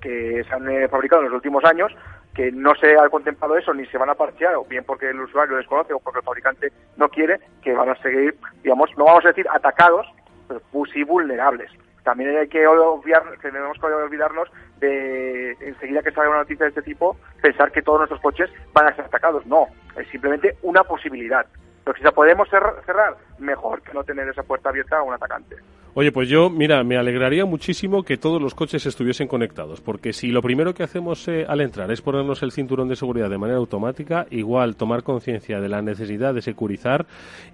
que 0.00 0.44
se 0.44 0.54
han 0.54 0.68
eh, 0.68 0.88
fabricado 0.88 1.22
en 1.22 1.28
los 1.28 1.36
últimos 1.36 1.64
años 1.64 1.92
que 2.34 2.52
no 2.52 2.74
se 2.76 2.96
ha 2.96 3.08
contemplado 3.08 3.56
eso 3.56 3.74
ni 3.74 3.86
se 3.86 3.98
van 3.98 4.10
a 4.10 4.14
parchear, 4.14 4.54
o 4.54 4.64
bien 4.64 4.84
porque 4.84 5.10
el 5.10 5.20
usuario 5.20 5.56
desconoce 5.56 5.92
o 5.92 5.98
porque 5.98 6.20
el 6.20 6.24
fabricante 6.24 6.72
no 6.96 7.08
quiere, 7.08 7.40
que 7.62 7.72
van 7.72 7.90
a 7.90 7.96
seguir, 7.96 8.36
digamos, 8.62 8.90
no 8.96 9.04
vamos 9.04 9.24
a 9.24 9.28
decir 9.28 9.46
atacados, 9.50 10.06
pero 10.46 10.60
y 10.94 11.04
vulnerables. 11.04 11.70
También 12.02 12.36
hay 12.36 12.48
que 12.48 12.66
obviar, 12.66 13.22
tenemos 13.42 13.78
que 13.78 13.86
olvidarnos 13.86 14.48
de 14.78 15.52
enseguida 15.60 16.02
que 16.02 16.12
salga 16.12 16.30
una 16.30 16.38
noticia 16.38 16.64
de 16.64 16.70
este 16.70 16.82
tipo, 16.82 17.16
pensar 17.42 17.70
que 17.72 17.82
todos 17.82 17.98
nuestros 17.98 18.20
coches 18.20 18.50
van 18.72 18.88
a 18.88 18.96
ser 18.96 19.04
atacados. 19.04 19.44
No, 19.46 19.66
es 19.96 20.08
simplemente 20.08 20.56
una 20.62 20.82
posibilidad. 20.82 21.46
Pero 21.90 21.98
si 21.98 22.04
la 22.04 22.12
podemos 22.12 22.48
cerrar, 22.48 23.16
mejor 23.40 23.82
que 23.82 23.92
no 23.92 24.04
tener 24.04 24.28
esa 24.28 24.44
puerta 24.44 24.68
abierta 24.68 24.98
a 24.98 25.02
un 25.02 25.12
atacante. 25.12 25.56
Oye, 25.92 26.12
pues 26.12 26.28
yo, 26.28 26.48
mira, 26.50 26.84
me 26.84 26.96
alegraría 26.96 27.44
muchísimo 27.44 28.04
que 28.04 28.16
todos 28.16 28.40
los 28.40 28.54
coches 28.54 28.86
estuviesen 28.86 29.26
conectados, 29.26 29.80
porque 29.80 30.12
si 30.12 30.28
lo 30.28 30.40
primero 30.40 30.72
que 30.72 30.84
hacemos 30.84 31.26
eh, 31.26 31.44
al 31.48 31.60
entrar 31.60 31.90
es 31.90 32.00
ponernos 32.00 32.44
el 32.44 32.52
cinturón 32.52 32.86
de 32.86 32.94
seguridad 32.94 33.28
de 33.28 33.38
manera 33.38 33.58
automática, 33.58 34.24
igual 34.30 34.76
tomar 34.76 35.02
conciencia 35.02 35.58
de 35.58 35.68
la 35.68 35.82
necesidad 35.82 36.32
de 36.32 36.42
securizar, 36.42 37.06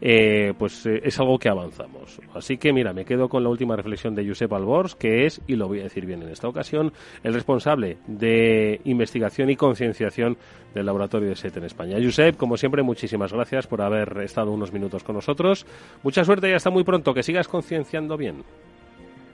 eh, 0.03 0.53
pues 0.59 0.85
eh, 0.85 1.01
es 1.03 1.19
algo 1.19 1.39
que 1.39 1.49
avanzamos. 1.49 2.21
Así 2.35 2.59
que, 2.59 2.75
mira, 2.75 2.93
me 2.93 3.07
quedo 3.07 3.31
con 3.31 3.43
la 3.43 3.49
última 3.49 3.75
reflexión 3.75 4.15
de 4.15 4.29
Josep 4.29 4.53
Albors, 4.53 4.97
que 4.97 5.25
es, 5.25 5.41
y 5.47 5.57
lo 5.57 5.67
voy 5.67 5.81
a 5.81 5.85
decir 5.85 6.05
bien 6.05 6.23
en 6.23 6.29
esta 6.29 6.47
ocasión, 6.47 6.93
el 7.23 7.33
responsable 7.33 7.97
de 8.07 8.83
investigación 8.85 9.49
y 9.49 9.57
concienciación 9.57 10.37
del 10.75 10.85
laboratorio 10.85 11.31
de 11.31 11.37
SET 11.37 11.57
en 11.57 11.65
España. 11.65 11.97
Josep, 12.03 12.37
como 12.37 12.59
siempre, 12.59 12.83
muchísimas 12.83 13.33
gracias 13.33 13.67
por 13.67 13.81
haber 13.81 14.26
estado 14.27 14.53
unos 14.53 14.73
minutos 14.73 15.03
con 15.03 15.17
nosotros. 15.17 15.67
Mucha 16.03 16.25
suerte 16.25 16.51
y 16.51 16.53
hasta 16.53 16.71
muy 16.71 16.85
pronto. 16.85 17.15
Que 17.15 17.23
sigas 17.23 17.49
concienciando 17.49 18.17
bien. 18.17 18.45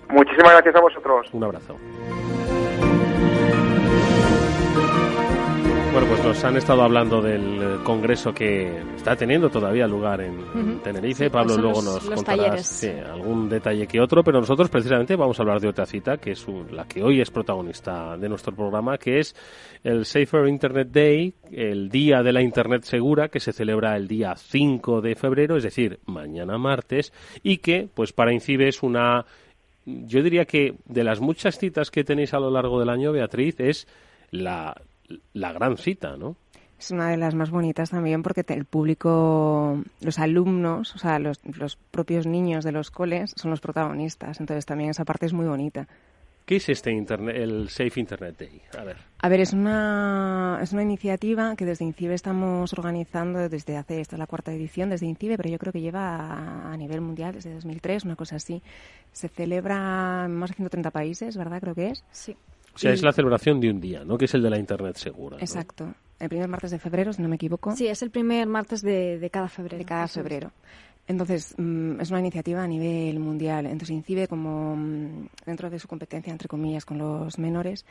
Muchísimas 0.09 0.53
gracias 0.53 0.76
a 0.76 0.80
vosotros. 0.80 1.26
Un 1.32 1.45
abrazo. 1.45 1.76
Bueno, 5.93 6.09
pues 6.09 6.24
nos 6.24 6.43
han 6.43 6.57
estado 6.57 6.80
hablando 6.80 7.20
del 7.20 7.82
congreso 7.84 8.32
que 8.32 8.78
está 8.97 9.14
teniendo 9.14 9.51
todavía 9.51 9.86
lugar 9.86 10.22
en 10.22 10.80
Tenerife. 10.80 11.28
Pablo 11.28 11.59
luego 11.59 11.82
nos 11.82 12.09
contará 12.09 12.57
algún 13.12 13.51
detalle 13.51 13.86
que 13.86 14.01
otro, 14.01 14.24
pero 14.24 14.40
nosotros 14.40 14.70
precisamente 14.70 15.16
vamos 15.16 15.38
a 15.38 15.43
hablar 15.43 15.61
de 15.61 15.68
otra 15.68 15.84
cita, 15.84 16.16
que 16.16 16.30
es 16.30 16.47
la 16.70 16.86
que 16.86 17.03
hoy 17.03 17.20
es 17.20 17.30
protagonista 17.30 18.16
de 18.16 18.26
nuestro 18.26 18.57
programa, 18.57 18.97
que 18.97 19.18
es 19.18 19.36
el 19.84 20.07
Safer 20.07 20.49
Internet 20.49 20.88
Day, 20.90 21.34
el 21.51 21.90
Día 21.90 22.22
de 22.22 22.32
la 22.32 22.40
Internet 22.40 22.84
Segura, 22.84 23.28
que 23.28 23.40
se 23.40 23.53
celebra 23.53 23.95
el 23.95 24.09
día 24.09 24.34
5 24.34 25.03
de 25.03 25.14
febrero, 25.14 25.59
es 25.59 25.62
decir, 25.62 26.01
mañana 26.07 26.57
martes, 26.57 27.12
y 27.43 27.59
que, 27.59 27.86
pues 27.93 28.14
para 28.14 28.32
INCIBE 28.32 28.68
es 28.68 28.82
una, 28.82 29.26
yo 29.84 30.22
diría 30.22 30.47
que 30.47 30.74
de 30.86 31.05
las 31.05 31.20
muchas 31.20 31.59
citas 31.59 31.90
que 31.90 32.03
tenéis 32.03 32.32
a 32.32 32.40
lo 32.40 32.51
largo 32.51 32.80
del 32.80 32.88
año, 32.88 33.12
Beatriz, 33.12 33.61
es 33.61 33.86
la 34.30 34.74
la 35.33 35.53
gran 35.53 35.77
cita, 35.77 36.17
¿no? 36.17 36.37
Es 36.83 36.91
una 36.91 37.11
de 37.11 37.17
las 37.17 37.37
más 37.37 37.51
bonitas 37.51 37.91
también 37.91 38.25
porque 38.25 38.45
el 38.49 38.65
público, 38.65 39.81
los 40.01 40.19
alumnos, 40.19 40.93
o 40.97 40.99
sea, 40.99 41.21
los, 41.21 41.39
propios 41.93 42.27
niños 42.27 42.65
de 42.65 42.73
los 42.73 42.91
coles 42.91 43.35
son 43.37 43.53
los 43.53 43.61
protagonistas. 43.61 44.41
Entonces 44.41 44.67
también 44.67 44.91
esa 44.91 45.05
parte 45.05 45.27
es 45.27 45.33
muy 45.33 45.47
bonita. 45.47 45.87
¿Qué 46.45 46.57
es 46.57 46.69
este 46.69 46.91
internet, 46.91 47.37
el 47.37 47.69
Safe 47.69 48.01
Internet 48.01 48.37
Day? 48.37 48.61
A 48.77 48.83
ver. 48.83 48.97
A 49.21 49.29
ver, 49.29 49.39
es 49.39 49.53
una, 49.53 50.59
es 50.61 50.73
una 50.73 50.83
iniciativa 50.83 51.55
que 51.55 51.65
desde 51.65 51.85
INCIBE 51.85 52.15
estamos 52.15 52.73
organizando 52.73 53.49
desde 53.49 53.77
hace, 53.77 54.01
esta 54.01 54.17
es 54.17 54.19
la 54.19 54.27
cuarta 54.27 54.53
edición 54.53 54.91
desde 54.91 55.07
INCIBE, 55.07 55.37
pero 55.37 55.51
yo 55.51 55.59
creo 55.59 55.73
que 55.73 55.81
lleva 55.81 56.17
a, 56.17 56.73
a 56.73 56.77
nivel 56.77 57.01
mundial 57.01 57.33
desde 57.33 57.55
2003, 57.55 58.07
una 58.07 58.17
cosa 58.17 58.37
así. 58.37 58.61
Se 59.13 59.29
celebra 59.29 60.25
en 60.25 60.35
más 60.35 60.51
de 60.51 60.57
130 60.57 60.91
países, 60.91 61.37
¿verdad? 61.37 61.61
Creo 61.61 61.77
que 61.77 61.91
es. 61.91 62.05
Sí. 62.11 62.37
O 62.75 62.79
sea, 62.79 62.93
es 62.93 63.03
la 63.03 63.12
celebración 63.12 63.61
de 63.61 63.70
un 63.70 63.81
día, 63.81 64.05
¿no? 64.05 64.16
Que 64.16 64.25
es 64.25 64.35
el 64.35 64.43
de 64.43 64.51
la 64.51 64.59
Internet 64.59 64.97
segura. 64.97 65.37
Exacto. 65.39 65.95
El 66.18 66.29
primer 66.29 66.49
martes 66.49 66.70
de 66.70 66.79
febrero, 66.79 67.12
si 67.12 67.20
no 67.20 67.29
me 67.29 67.37
equivoco. 67.37 67.75
Sí, 67.75 67.87
es 67.87 68.01
el 68.03 68.11
primer 68.11 68.47
martes 68.47 68.81
de, 68.81 69.29
cada 69.33 69.49
febrero. 69.49 69.79
De 69.79 69.85
cada 69.85 70.09
febrero. 70.09 70.53
Entonces, 71.09 71.55
mm, 71.59 72.01
es 72.01 72.11
una 72.11 72.21
iniciativa 72.21 72.63
a 72.63 72.67
nivel 72.69 73.19
mundial. 73.19 73.67
Entonces, 73.67 73.91
incide 73.91 74.29
como 74.29 74.77
mm, 74.77 75.29
dentro 75.47 75.69
de 75.69 75.79
su 75.79 75.89
competencia, 75.89 76.31
entre 76.33 76.49
comillas, 76.49 76.85
con 76.85 76.99
los 76.99 77.39
menores, 77.39 77.85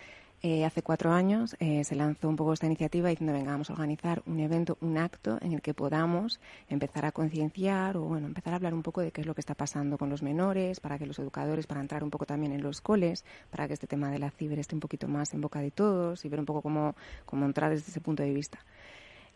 eh, 0.43 0.65
hace 0.65 0.81
cuatro 0.81 1.11
años 1.11 1.55
eh, 1.59 1.83
se 1.83 1.95
lanzó 1.95 2.27
un 2.27 2.35
poco 2.35 2.53
esta 2.53 2.65
iniciativa 2.65 3.09
diciendo, 3.09 3.31
venga, 3.31 3.51
vamos 3.51 3.69
a 3.69 3.73
organizar 3.73 4.23
un 4.25 4.39
evento, 4.39 4.75
un 4.81 4.97
acto 4.97 5.37
en 5.39 5.53
el 5.53 5.61
que 5.61 5.75
podamos 5.75 6.39
empezar 6.67 7.05
a 7.05 7.11
concienciar 7.11 7.95
o, 7.95 8.01
bueno, 8.01 8.25
empezar 8.25 8.53
a 8.53 8.55
hablar 8.55 8.73
un 8.73 8.81
poco 8.81 9.01
de 9.01 9.11
qué 9.11 9.21
es 9.21 9.27
lo 9.27 9.35
que 9.35 9.41
está 9.41 9.53
pasando 9.53 9.99
con 9.99 10.09
los 10.09 10.23
menores, 10.23 10.79
para 10.79 10.97
que 10.97 11.05
los 11.05 11.19
educadores, 11.19 11.67
para 11.67 11.81
entrar 11.81 12.03
un 12.03 12.09
poco 12.09 12.25
también 12.25 12.53
en 12.53 12.63
los 12.63 12.81
coles, 12.81 13.23
para 13.51 13.67
que 13.67 13.75
este 13.75 13.85
tema 13.85 14.09
de 14.09 14.17
la 14.17 14.31
ciber 14.31 14.57
esté 14.57 14.73
un 14.73 14.81
poquito 14.81 15.07
más 15.07 15.31
en 15.35 15.41
boca 15.41 15.59
de 15.61 15.69
todos 15.69 16.25
y 16.25 16.29
ver 16.29 16.39
un 16.39 16.45
poco 16.47 16.63
cómo, 16.63 16.95
cómo 17.25 17.45
entrar 17.45 17.69
desde 17.69 17.91
ese 17.91 18.01
punto 18.01 18.23
de 18.23 18.33
vista. 18.33 18.65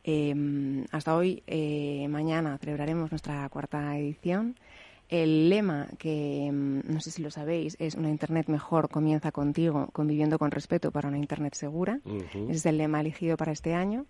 Em, 0.07 0.85
hasta 0.91 1.15
hoy, 1.15 1.41
eh, 1.47 2.07
mañana, 2.09 2.59
celebraremos 2.59 3.09
nuestra 3.09 3.49
cuarta 3.49 3.97
edición. 3.97 4.55
El 5.09 5.49
lema, 5.49 5.87
que 5.97 6.47
mm, 6.53 6.81
no 6.93 7.01
sé 7.01 7.09
si 7.09 7.23
lo 7.23 7.31
sabéis, 7.31 7.75
es 7.79 7.95
una 7.95 8.11
Internet 8.11 8.47
mejor 8.47 8.87
comienza 8.87 9.31
contigo, 9.31 9.89
conviviendo 9.93 10.37
con 10.37 10.51
respeto 10.51 10.91
para 10.91 11.07
una 11.07 11.17
Internet 11.17 11.55
segura. 11.55 12.01
Ese 12.05 12.51
es 12.51 12.65
el 12.67 12.77
lema 12.77 13.01
elegido 13.01 13.35
para 13.35 13.51
este 13.51 13.73
año. 13.73 14.05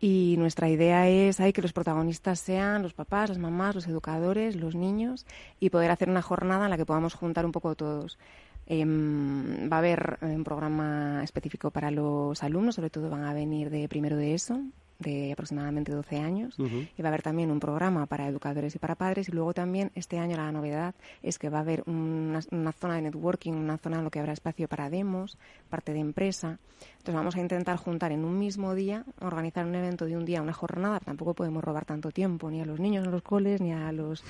Y 0.00 0.34
nuestra 0.38 0.68
idea 0.68 1.08
es 1.08 1.38
hay 1.38 1.52
que 1.52 1.62
los 1.62 1.72
protagonistas 1.72 2.40
sean 2.40 2.82
los 2.82 2.94
papás, 2.94 3.28
las 3.28 3.38
mamás, 3.38 3.76
los 3.76 3.86
educadores, 3.86 4.56
los 4.56 4.74
niños 4.74 5.24
y 5.60 5.70
poder 5.70 5.92
hacer 5.92 6.10
una 6.10 6.22
jornada 6.22 6.64
en 6.64 6.70
la 6.70 6.76
que 6.76 6.86
podamos 6.86 7.14
juntar 7.14 7.46
un 7.46 7.52
poco 7.52 7.76
todos. 7.76 8.18
Em, 8.66 9.70
va 9.70 9.76
a 9.76 9.78
haber 9.78 10.18
un 10.20 10.42
programa 10.42 11.22
específico 11.22 11.70
para 11.70 11.92
los 11.92 12.42
alumnos, 12.42 12.74
sobre 12.74 12.90
todo 12.90 13.08
van 13.08 13.24
a 13.24 13.32
venir 13.32 13.70
de 13.70 13.88
primero 13.88 14.16
de 14.16 14.34
eso, 14.34 14.60
de 14.98 15.32
aproximadamente 15.32 15.92
12 15.92 16.16
años. 16.18 16.56
Y 16.58 17.02
va 17.02 17.08
a 17.08 17.10
haber 17.10 17.22
también 17.22 17.50
un 17.50 17.60
programa 17.60 18.06
para 18.06 18.26
educadores 18.26 18.74
y 18.74 18.78
para 18.78 18.96
padres. 18.96 19.28
Y 19.28 19.32
luego 19.32 19.54
también 19.54 19.92
este 19.94 20.18
año 20.18 20.36
la 20.36 20.50
novedad 20.50 20.94
es 21.22 21.38
que 21.38 21.48
va 21.48 21.58
a 21.58 21.60
haber 21.60 21.84
una, 21.86 22.40
una, 22.50 22.72
zona 22.72 22.96
de 22.96 23.02
networking, 23.02 23.52
una 23.52 23.78
zona 23.78 23.98
en 23.98 24.04
la 24.04 24.10
que 24.10 24.18
habrá 24.18 24.32
espacio 24.32 24.66
para 24.68 24.90
demos, 24.90 25.38
parte 25.68 25.92
de 25.92 26.00
empresa. 26.00 26.58
Entonces 27.08 27.14
vamos 27.14 27.36
a 27.36 27.40
intentar 27.40 27.76
juntar 27.76 28.12
en 28.12 28.24
un 28.24 28.38
mismo 28.38 28.74
día, 28.74 29.04
organizar 29.20 29.64
un 29.64 29.74
evento 29.74 30.04
de 30.04 30.16
un 30.16 30.24
día, 30.24 30.42
una 30.42 30.52
jornada. 30.52 31.00
Tampoco 31.00 31.32
podemos 31.32 31.62
robar 31.64 31.84
tanto 31.84 32.10
tiempo 32.10 32.50
ni 32.50 32.60
a 32.60 32.66
los 32.66 32.80
niños 32.80 33.04
en 33.04 33.12
los 33.12 33.22
coles 33.22 33.60
ni 33.60 33.72
a 33.72 33.92
los 33.92 34.22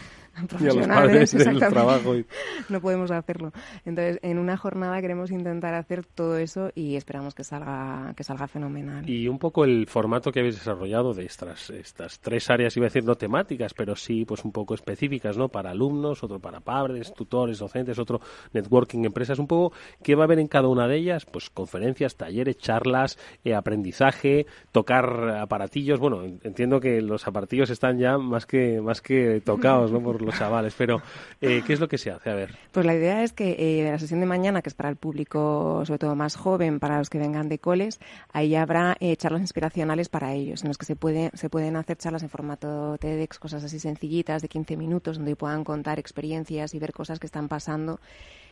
profesionales. 0.47 1.35
Ni 1.35 1.43
a 1.43 1.53
los 1.53 1.69
trabajo. 1.69 2.15
No 2.69 2.81
podemos 2.81 3.11
hacerlo. 3.11 3.53
Entonces 3.85 4.19
en 4.23 4.39
una 4.39 4.57
jornada 4.57 5.01
queremos 5.01 5.31
intentar 5.31 5.75
hacer 5.75 6.05
todo 6.05 6.37
eso 6.37 6.71
y 6.75 6.97
esperamos 6.97 7.35
que 7.35 7.43
salga 7.43 8.13
que 8.17 8.23
salga 8.23 8.47
fenomenal. 8.47 9.09
Y 9.09 9.29
un 9.29 9.39
poco 9.39 9.65
el 9.65 9.87
formato 9.87 10.31
que 10.31 10.41
habéis 10.41 10.58
desarrollado 10.59 11.15
de 11.15 11.25
estas 11.25 11.71
estas 11.71 12.21
tres 12.21 12.51
áreas, 12.51 12.77
iba 12.77 12.87
a 12.87 12.89
decir 12.89 13.05
no 13.05 13.17
temáticas, 13.17 13.75
pero 13.75 13.97
sí 13.97 14.25
pues 14.25 14.45
un 14.45 14.53
poco 14.53 14.75
específicas, 14.75 15.37
¿no? 15.37 15.49
Para 15.49 15.71
alumnos, 15.71 16.23
otro 16.23 16.39
para 16.41 16.61
padres, 16.61 17.13
tutores, 17.15 17.59
docentes, 17.59 17.99
otro 17.99 18.21
networking, 18.53 19.05
empresas, 19.05 19.39
un 19.39 19.47
poco 19.47 19.75
qué 20.03 20.15
va 20.15 20.23
a 20.23 20.27
haber 20.27 20.39
en 20.39 20.49
cada 20.49 20.69
una 20.69 20.89
de 20.89 20.97
ellas, 20.97 21.27
pues 21.27 21.51
conferencias, 21.51 22.17
talleres, 22.17 22.59
charlas, 22.59 23.19
eh, 23.45 23.55
aprendizaje, 23.55 24.47
tocar 24.73 25.31
aparatillos. 25.41 25.99
Bueno, 25.99 26.23
entiendo 26.25 26.81
que 26.81 27.01
los 27.01 27.27
aparatillos 27.27 27.71
están 27.71 27.99
ya 27.99 28.19
más 28.19 28.47
que 28.47 28.81
más 28.81 29.01
que 29.01 29.41
tocados, 29.45 29.93
¿no? 29.93 30.01
Por 30.01 30.23
los 30.23 30.37
chavales, 30.39 30.75
pero 30.77 31.03
eh, 31.41 31.63
¿qué 31.67 31.73
es 31.73 31.81
lo 31.81 31.89
que 31.89 31.99
se 31.99 32.11
hace? 32.11 32.31
A 32.31 32.35
ver. 32.35 32.57
Pues 32.73 32.87
la 32.87 32.95
idea 32.95 33.23
es 33.23 33.33
que 33.33 33.57
eh, 33.59 33.91
la 33.91 33.99
sesión 33.99 34.21
de 34.21 34.27
mañana, 34.27 34.63
que 34.63 34.69
es 34.69 34.75
para 34.75 34.89
el 34.89 34.97
público 34.97 35.83
sobre 35.85 35.99
todo 35.99 36.15
más 36.15 36.37
joven, 36.37 36.81
para 36.81 36.99
los 36.99 37.11
que 37.11 37.19
vengan 37.19 37.49
de 37.49 37.59
coles, 37.59 38.01
ahí 38.33 38.55
habrá 38.55 38.97
charlas 39.17 39.41
inspiracionales 39.41 40.09
para 40.09 40.33
ellos, 40.33 40.48
en 40.51 40.69
los 40.69 40.79
que 40.79 40.87
se 40.87 40.97
puede, 40.97 41.31
se 41.35 41.51
pueden 41.51 41.77
hacer 41.77 41.97
charlas 41.97 42.23
en 42.23 42.29
formato 42.29 42.97
TEDx, 42.99 43.39
cosas 43.39 43.65
así 43.65 43.79
sencillitas 43.79 44.43
de 44.43 44.49
15 44.49 44.77
minutos, 44.77 45.17
donde 45.17 45.37
puedan 45.37 45.65
contar 45.65 45.99
experiencias 45.99 46.75
y 46.75 46.79
ver 46.79 46.93
cosas 46.93 47.19
que 47.19 47.27
están 47.27 47.49
pasando 47.49 48.01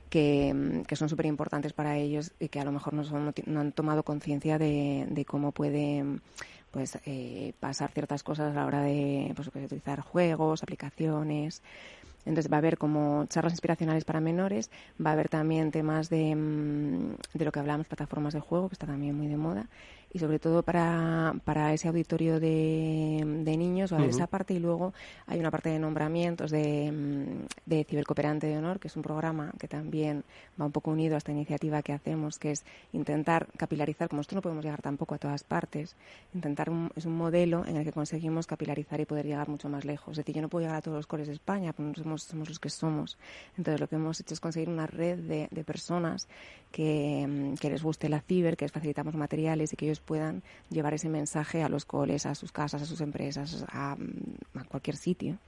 que, 0.08 0.84
son 0.94 1.08
súper 1.08 1.26
importantes 1.26 1.72
para 1.72 1.96
ellos 1.96 2.32
y 2.38 2.48
que 2.48 2.60
a 2.60 2.64
lo 2.64 2.72
mejor 2.72 2.94
no, 2.94 3.32
no 3.46 3.60
han 3.60 3.72
tomado 3.72 4.02
conciencia 4.02 4.58
de, 4.58 5.06
de, 5.10 5.24
cómo 5.24 5.52
pueden 5.52 6.22
pues 6.70 6.98
eh, 7.06 7.54
pasar 7.58 7.90
ciertas 7.92 8.22
cosas 8.22 8.52
a 8.52 8.54
la 8.54 8.66
hora 8.66 8.82
de 8.82 9.32
pues, 9.34 9.48
utilizar 9.48 10.00
juegos, 10.00 10.62
aplicaciones. 10.62 11.62
Entonces 12.26 12.50
va 12.50 12.56
a 12.56 12.58
haber 12.58 12.76
como 12.76 13.24
charlas 13.26 13.52
inspiracionales 13.52 14.04
para 14.04 14.20
menores, 14.20 14.70
va 15.04 15.10
a 15.10 15.12
haber 15.12 15.28
también 15.28 15.70
temas 15.70 16.10
de, 16.10 16.34
mm, 16.34 17.14
de 17.34 17.44
lo 17.44 17.52
que 17.52 17.60
hablamos, 17.60 17.86
plataformas 17.86 18.34
de 18.34 18.40
juego, 18.40 18.68
que 18.68 18.74
está 18.74 18.86
también 18.86 19.16
muy 19.16 19.28
de 19.28 19.36
moda, 19.36 19.66
y 20.12 20.18
sobre 20.18 20.38
todo 20.38 20.62
para, 20.62 21.34
para 21.44 21.72
ese 21.72 21.88
auditorio 21.88 22.40
de, 22.40 23.22
de 23.44 23.56
niños 23.56 23.92
va 23.92 23.96
a 23.96 24.00
haber 24.00 24.10
esa 24.10 24.26
parte 24.26 24.54
y 24.54 24.58
luego 24.58 24.94
hay 25.26 25.38
una 25.38 25.50
parte 25.50 25.68
de 25.68 25.78
nombramientos 25.78 26.50
de, 26.50 26.90
mm, 26.90 27.46
de 27.66 27.84
Cibercooperante 27.84 28.46
de 28.46 28.58
Honor, 28.58 28.80
que 28.80 28.88
es 28.88 28.96
un 28.96 29.02
programa 29.02 29.52
que 29.58 29.68
también 29.68 30.24
va 30.60 30.64
un 30.64 30.72
poco 30.72 30.90
unido 30.90 31.14
a 31.14 31.18
esta 31.18 31.32
iniciativa 31.32 31.82
que 31.82 31.92
hacemos, 31.92 32.38
que 32.38 32.52
es 32.52 32.64
intentar 32.92 33.48
capilarizar, 33.56 34.08
como 34.08 34.22
esto 34.22 34.34
no 34.34 34.42
podemos 34.42 34.64
llegar 34.64 34.82
tampoco 34.82 35.14
a 35.14 35.18
todas 35.18 35.44
partes, 35.44 35.96
intentar 36.34 36.70
es 36.96 37.06
un 37.06 37.16
modelo 37.16 37.64
en 37.66 37.76
el 37.76 37.84
que 37.84 37.92
conseguimos 37.92 38.46
capilarizar 38.46 39.00
y 39.00 39.04
poder 39.04 39.26
llegar 39.26 39.48
mucho 39.48 39.68
más 39.68 39.84
lejos. 39.84 40.12
Es 40.12 40.16
decir, 40.18 40.34
yo 40.34 40.42
no 40.42 40.48
puedo 40.48 40.64
llegar 40.64 40.78
a 40.78 40.82
todos 40.82 40.96
los 40.96 41.06
coles 41.06 41.28
de 41.28 41.34
España, 41.34 41.72
pues 41.72 41.88
nos 41.88 41.98
hemos 41.98 42.06
somos, 42.06 42.22
somos 42.22 42.48
los 42.48 42.58
que 42.58 42.70
somos. 42.70 43.18
Entonces 43.56 43.80
lo 43.80 43.88
que 43.88 43.96
hemos 43.96 44.20
hecho 44.20 44.34
es 44.34 44.40
conseguir 44.40 44.68
una 44.68 44.86
red 44.86 45.18
de, 45.18 45.48
de 45.50 45.64
personas 45.64 46.28
que, 46.70 47.26
mm, 47.26 47.54
que 47.54 47.70
les 47.70 47.82
guste 47.82 48.08
la 48.08 48.20
ciber, 48.20 48.56
que 48.56 48.64
les 48.64 48.72
facilitamos 48.72 49.14
materiales 49.14 49.72
y 49.72 49.76
que 49.76 49.86
ellos 49.86 49.95
puedan 50.00 50.42
llevar 50.70 50.94
ese 50.94 51.08
mensaje 51.08 51.62
a 51.62 51.68
los 51.68 51.84
coles, 51.84 52.26
a 52.26 52.34
sus 52.34 52.52
casas, 52.52 52.82
a 52.82 52.86
sus 52.86 53.00
empresas, 53.00 53.64
a, 53.68 53.96
mm, 53.96 54.58
a 54.58 54.64
cualquier 54.64 54.96
sitio. 54.96 55.38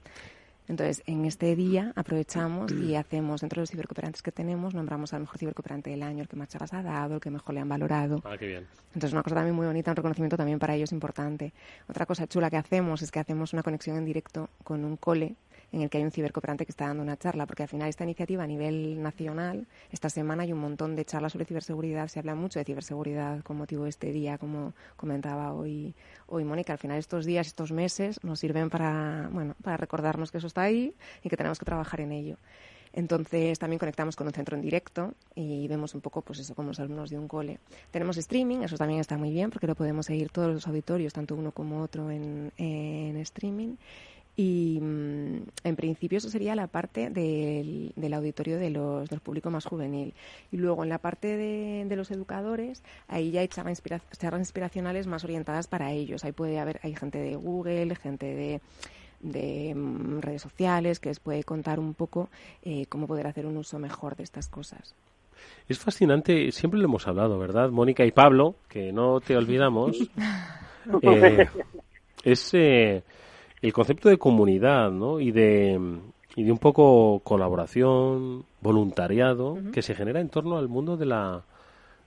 Entonces, 0.68 1.02
en 1.06 1.24
este 1.24 1.56
día 1.56 1.94
aprovechamos 1.96 2.70
y 2.72 2.94
hacemos, 2.94 3.40
dentro 3.40 3.56
de 3.56 3.62
los 3.62 3.70
cibercooperantes 3.70 4.20
que 4.20 4.32
tenemos, 4.32 4.74
nombramos 4.74 5.14
al 5.14 5.20
mejor 5.20 5.38
cibercooperante 5.38 5.88
del 5.88 6.02
año, 6.02 6.22
el 6.22 6.28
que 6.28 6.36
más 6.36 6.48
chavas 6.48 6.74
ha 6.74 6.82
dado, 6.82 7.14
el 7.14 7.20
que 7.20 7.30
mejor 7.30 7.54
le 7.54 7.62
han 7.62 7.68
valorado. 7.70 8.20
Ah, 8.24 8.36
qué 8.38 8.46
bien. 8.46 8.66
Entonces, 8.88 9.12
una 9.12 9.22
cosa 9.22 9.36
también 9.36 9.56
muy 9.56 9.66
bonita, 9.66 9.90
un 9.92 9.96
reconocimiento 9.96 10.36
también 10.36 10.58
para 10.58 10.74
ellos 10.74 10.92
importante. 10.92 11.54
Otra 11.88 12.04
cosa 12.04 12.26
chula 12.26 12.50
que 12.50 12.58
hacemos 12.58 13.00
es 13.00 13.10
que 13.10 13.18
hacemos 13.18 13.54
una 13.54 13.62
conexión 13.62 13.96
en 13.96 14.04
directo 14.04 14.50
con 14.62 14.84
un 14.84 14.98
cole 14.98 15.36
en 15.72 15.82
el 15.82 15.90
que 15.90 15.98
hay 15.98 16.04
un 16.04 16.10
cibercooperante 16.10 16.64
que 16.64 16.72
está 16.72 16.86
dando 16.86 17.02
una 17.02 17.16
charla, 17.16 17.46
porque 17.46 17.62
al 17.64 17.68
final 17.68 17.88
esta 17.88 18.04
iniciativa 18.04 18.44
a 18.44 18.46
nivel 18.46 19.02
nacional, 19.02 19.66
esta 19.90 20.08
semana 20.08 20.42
hay 20.44 20.52
un 20.52 20.60
montón 20.60 20.96
de 20.96 21.04
charlas 21.04 21.32
sobre 21.32 21.44
ciberseguridad, 21.44 22.08
se 22.08 22.18
habla 22.18 22.34
mucho 22.34 22.58
de 22.58 22.64
ciberseguridad 22.64 23.42
con 23.42 23.56
motivo 23.56 23.84
de 23.84 23.90
este 23.90 24.12
día, 24.12 24.38
como 24.38 24.72
comentaba 24.96 25.52
hoy, 25.52 25.94
hoy 26.26 26.44
Mónica. 26.44 26.72
Al 26.72 26.78
final 26.78 26.98
estos 26.98 27.26
días, 27.26 27.46
estos 27.46 27.72
meses 27.72 28.22
nos 28.22 28.40
sirven 28.40 28.70
para, 28.70 29.28
bueno, 29.32 29.54
para 29.62 29.76
recordarnos 29.76 30.30
que 30.30 30.38
eso 30.38 30.46
está 30.46 30.62
ahí 30.62 30.94
y 31.22 31.28
que 31.28 31.36
tenemos 31.36 31.58
que 31.58 31.64
trabajar 31.64 32.00
en 32.00 32.12
ello. 32.12 32.36
Entonces 32.92 33.58
también 33.58 33.78
conectamos 33.78 34.16
con 34.16 34.26
un 34.26 34.32
centro 34.32 34.56
en 34.56 34.62
directo 34.62 35.14
y 35.34 35.68
vemos 35.68 35.94
un 35.94 36.00
poco, 36.00 36.22
pues 36.22 36.38
eso, 36.38 36.54
como 36.54 36.68
los 36.68 36.80
alumnos 36.80 37.10
de 37.10 37.18
un 37.18 37.28
cole. 37.28 37.58
Tenemos 37.90 38.16
streaming, 38.16 38.62
eso 38.62 38.76
también 38.76 39.00
está 39.00 39.16
muy 39.16 39.30
bien 39.30 39.50
porque 39.50 39.66
lo 39.66 39.74
podemos 39.74 40.06
seguir 40.06 40.30
todos 40.30 40.52
los 40.52 40.66
auditorios, 40.66 41.12
tanto 41.12 41.34
uno 41.34 41.52
como 41.52 41.82
otro 41.82 42.10
en, 42.10 42.52
en 42.56 43.16
streaming. 43.18 43.76
Y 44.40 44.78
mm, 44.80 45.36
en 45.64 45.74
principio 45.76 46.18
eso 46.18 46.30
sería 46.30 46.54
la 46.54 46.68
parte 46.68 47.10
del, 47.10 47.92
del 47.96 48.14
auditorio 48.14 48.56
de 48.56 48.70
los, 48.70 49.10
del 49.10 49.18
público 49.18 49.50
más 49.50 49.64
juvenil. 49.64 50.14
Y 50.52 50.58
luego 50.58 50.84
en 50.84 50.90
la 50.90 50.98
parte 50.98 51.36
de, 51.36 51.84
de 51.88 51.96
los 51.96 52.12
educadores, 52.12 52.84
ahí 53.08 53.32
ya 53.32 53.40
hay 53.40 53.48
charlas, 53.48 53.82
inspira- 53.82 54.00
charlas 54.16 54.42
inspiracionales 54.42 55.08
más 55.08 55.24
orientadas 55.24 55.66
para 55.66 55.90
ellos. 55.90 56.24
Ahí 56.24 56.30
puede 56.30 56.60
haber, 56.60 56.78
hay 56.84 56.94
gente 56.94 57.18
de 57.18 57.34
Google, 57.34 57.94
gente 57.96 58.26
de 58.26 58.60
de 59.20 59.74
mm, 59.74 60.20
redes 60.20 60.42
sociales 60.42 61.00
que 61.00 61.08
les 61.08 61.18
puede 61.18 61.42
contar 61.42 61.80
un 61.80 61.92
poco 61.94 62.28
eh, 62.62 62.86
cómo 62.86 63.08
poder 63.08 63.26
hacer 63.26 63.46
un 63.46 63.56
uso 63.56 63.80
mejor 63.80 64.14
de 64.14 64.22
estas 64.22 64.46
cosas. 64.46 64.94
Es 65.68 65.80
fascinante, 65.80 66.52
siempre 66.52 66.78
lo 66.78 66.86
hemos 66.86 67.08
hablado, 67.08 67.36
¿verdad? 67.40 67.70
Mónica 67.70 68.04
y 68.06 68.12
Pablo, 68.12 68.54
que 68.68 68.92
no 68.92 69.20
te 69.20 69.36
olvidamos, 69.36 69.98
eh, 71.02 71.48
es 72.22 72.54
eh, 72.54 73.02
el 73.62 73.72
concepto 73.72 74.08
de 74.08 74.18
comunidad, 74.18 74.90
¿no? 74.90 75.20
Y 75.20 75.30
de, 75.32 75.80
y 76.36 76.44
de 76.44 76.52
un 76.52 76.58
poco 76.58 77.20
colaboración, 77.24 78.44
voluntariado, 78.60 79.58
que 79.72 79.82
se 79.82 79.94
genera 79.94 80.20
en 80.20 80.28
torno 80.28 80.58
al 80.58 80.68
mundo 80.68 80.96
de 80.96 81.06
la, 81.06 81.42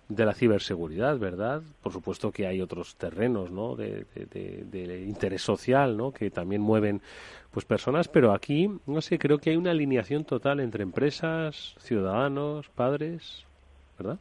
de 0.10 0.26
la 0.26 0.34
ciberseguridad, 0.34 1.18
¿verdad? 1.18 1.62
Por 1.84 1.92
supuesto 1.92 2.32
que 2.32 2.48
hay 2.48 2.62
otros 2.62 2.96
terrenos, 2.96 3.52
¿no? 3.52 3.76
De, 3.76 4.06
de- 4.16 4.64
de- 4.72 4.88
de 4.88 5.02
interés 5.02 5.42
social, 5.42 5.98
¿no? 5.98 6.12
Que 6.12 6.30
también 6.30 6.62
mueven, 6.62 7.02
pues, 7.52 7.66
personas, 7.66 8.08
pero 8.08 8.32
aquí, 8.34 8.70
no 8.86 9.02
sé, 9.02 9.20
creo 9.20 9.38
que 9.40 9.50
hay 9.52 9.58
una 9.58 9.72
alineación 9.72 10.24
total 10.24 10.60
entre 10.62 10.84
empresas, 10.84 11.76
ciudadanos, 11.80 12.68
padres, 12.70 13.46
¿verdad? 13.98 14.18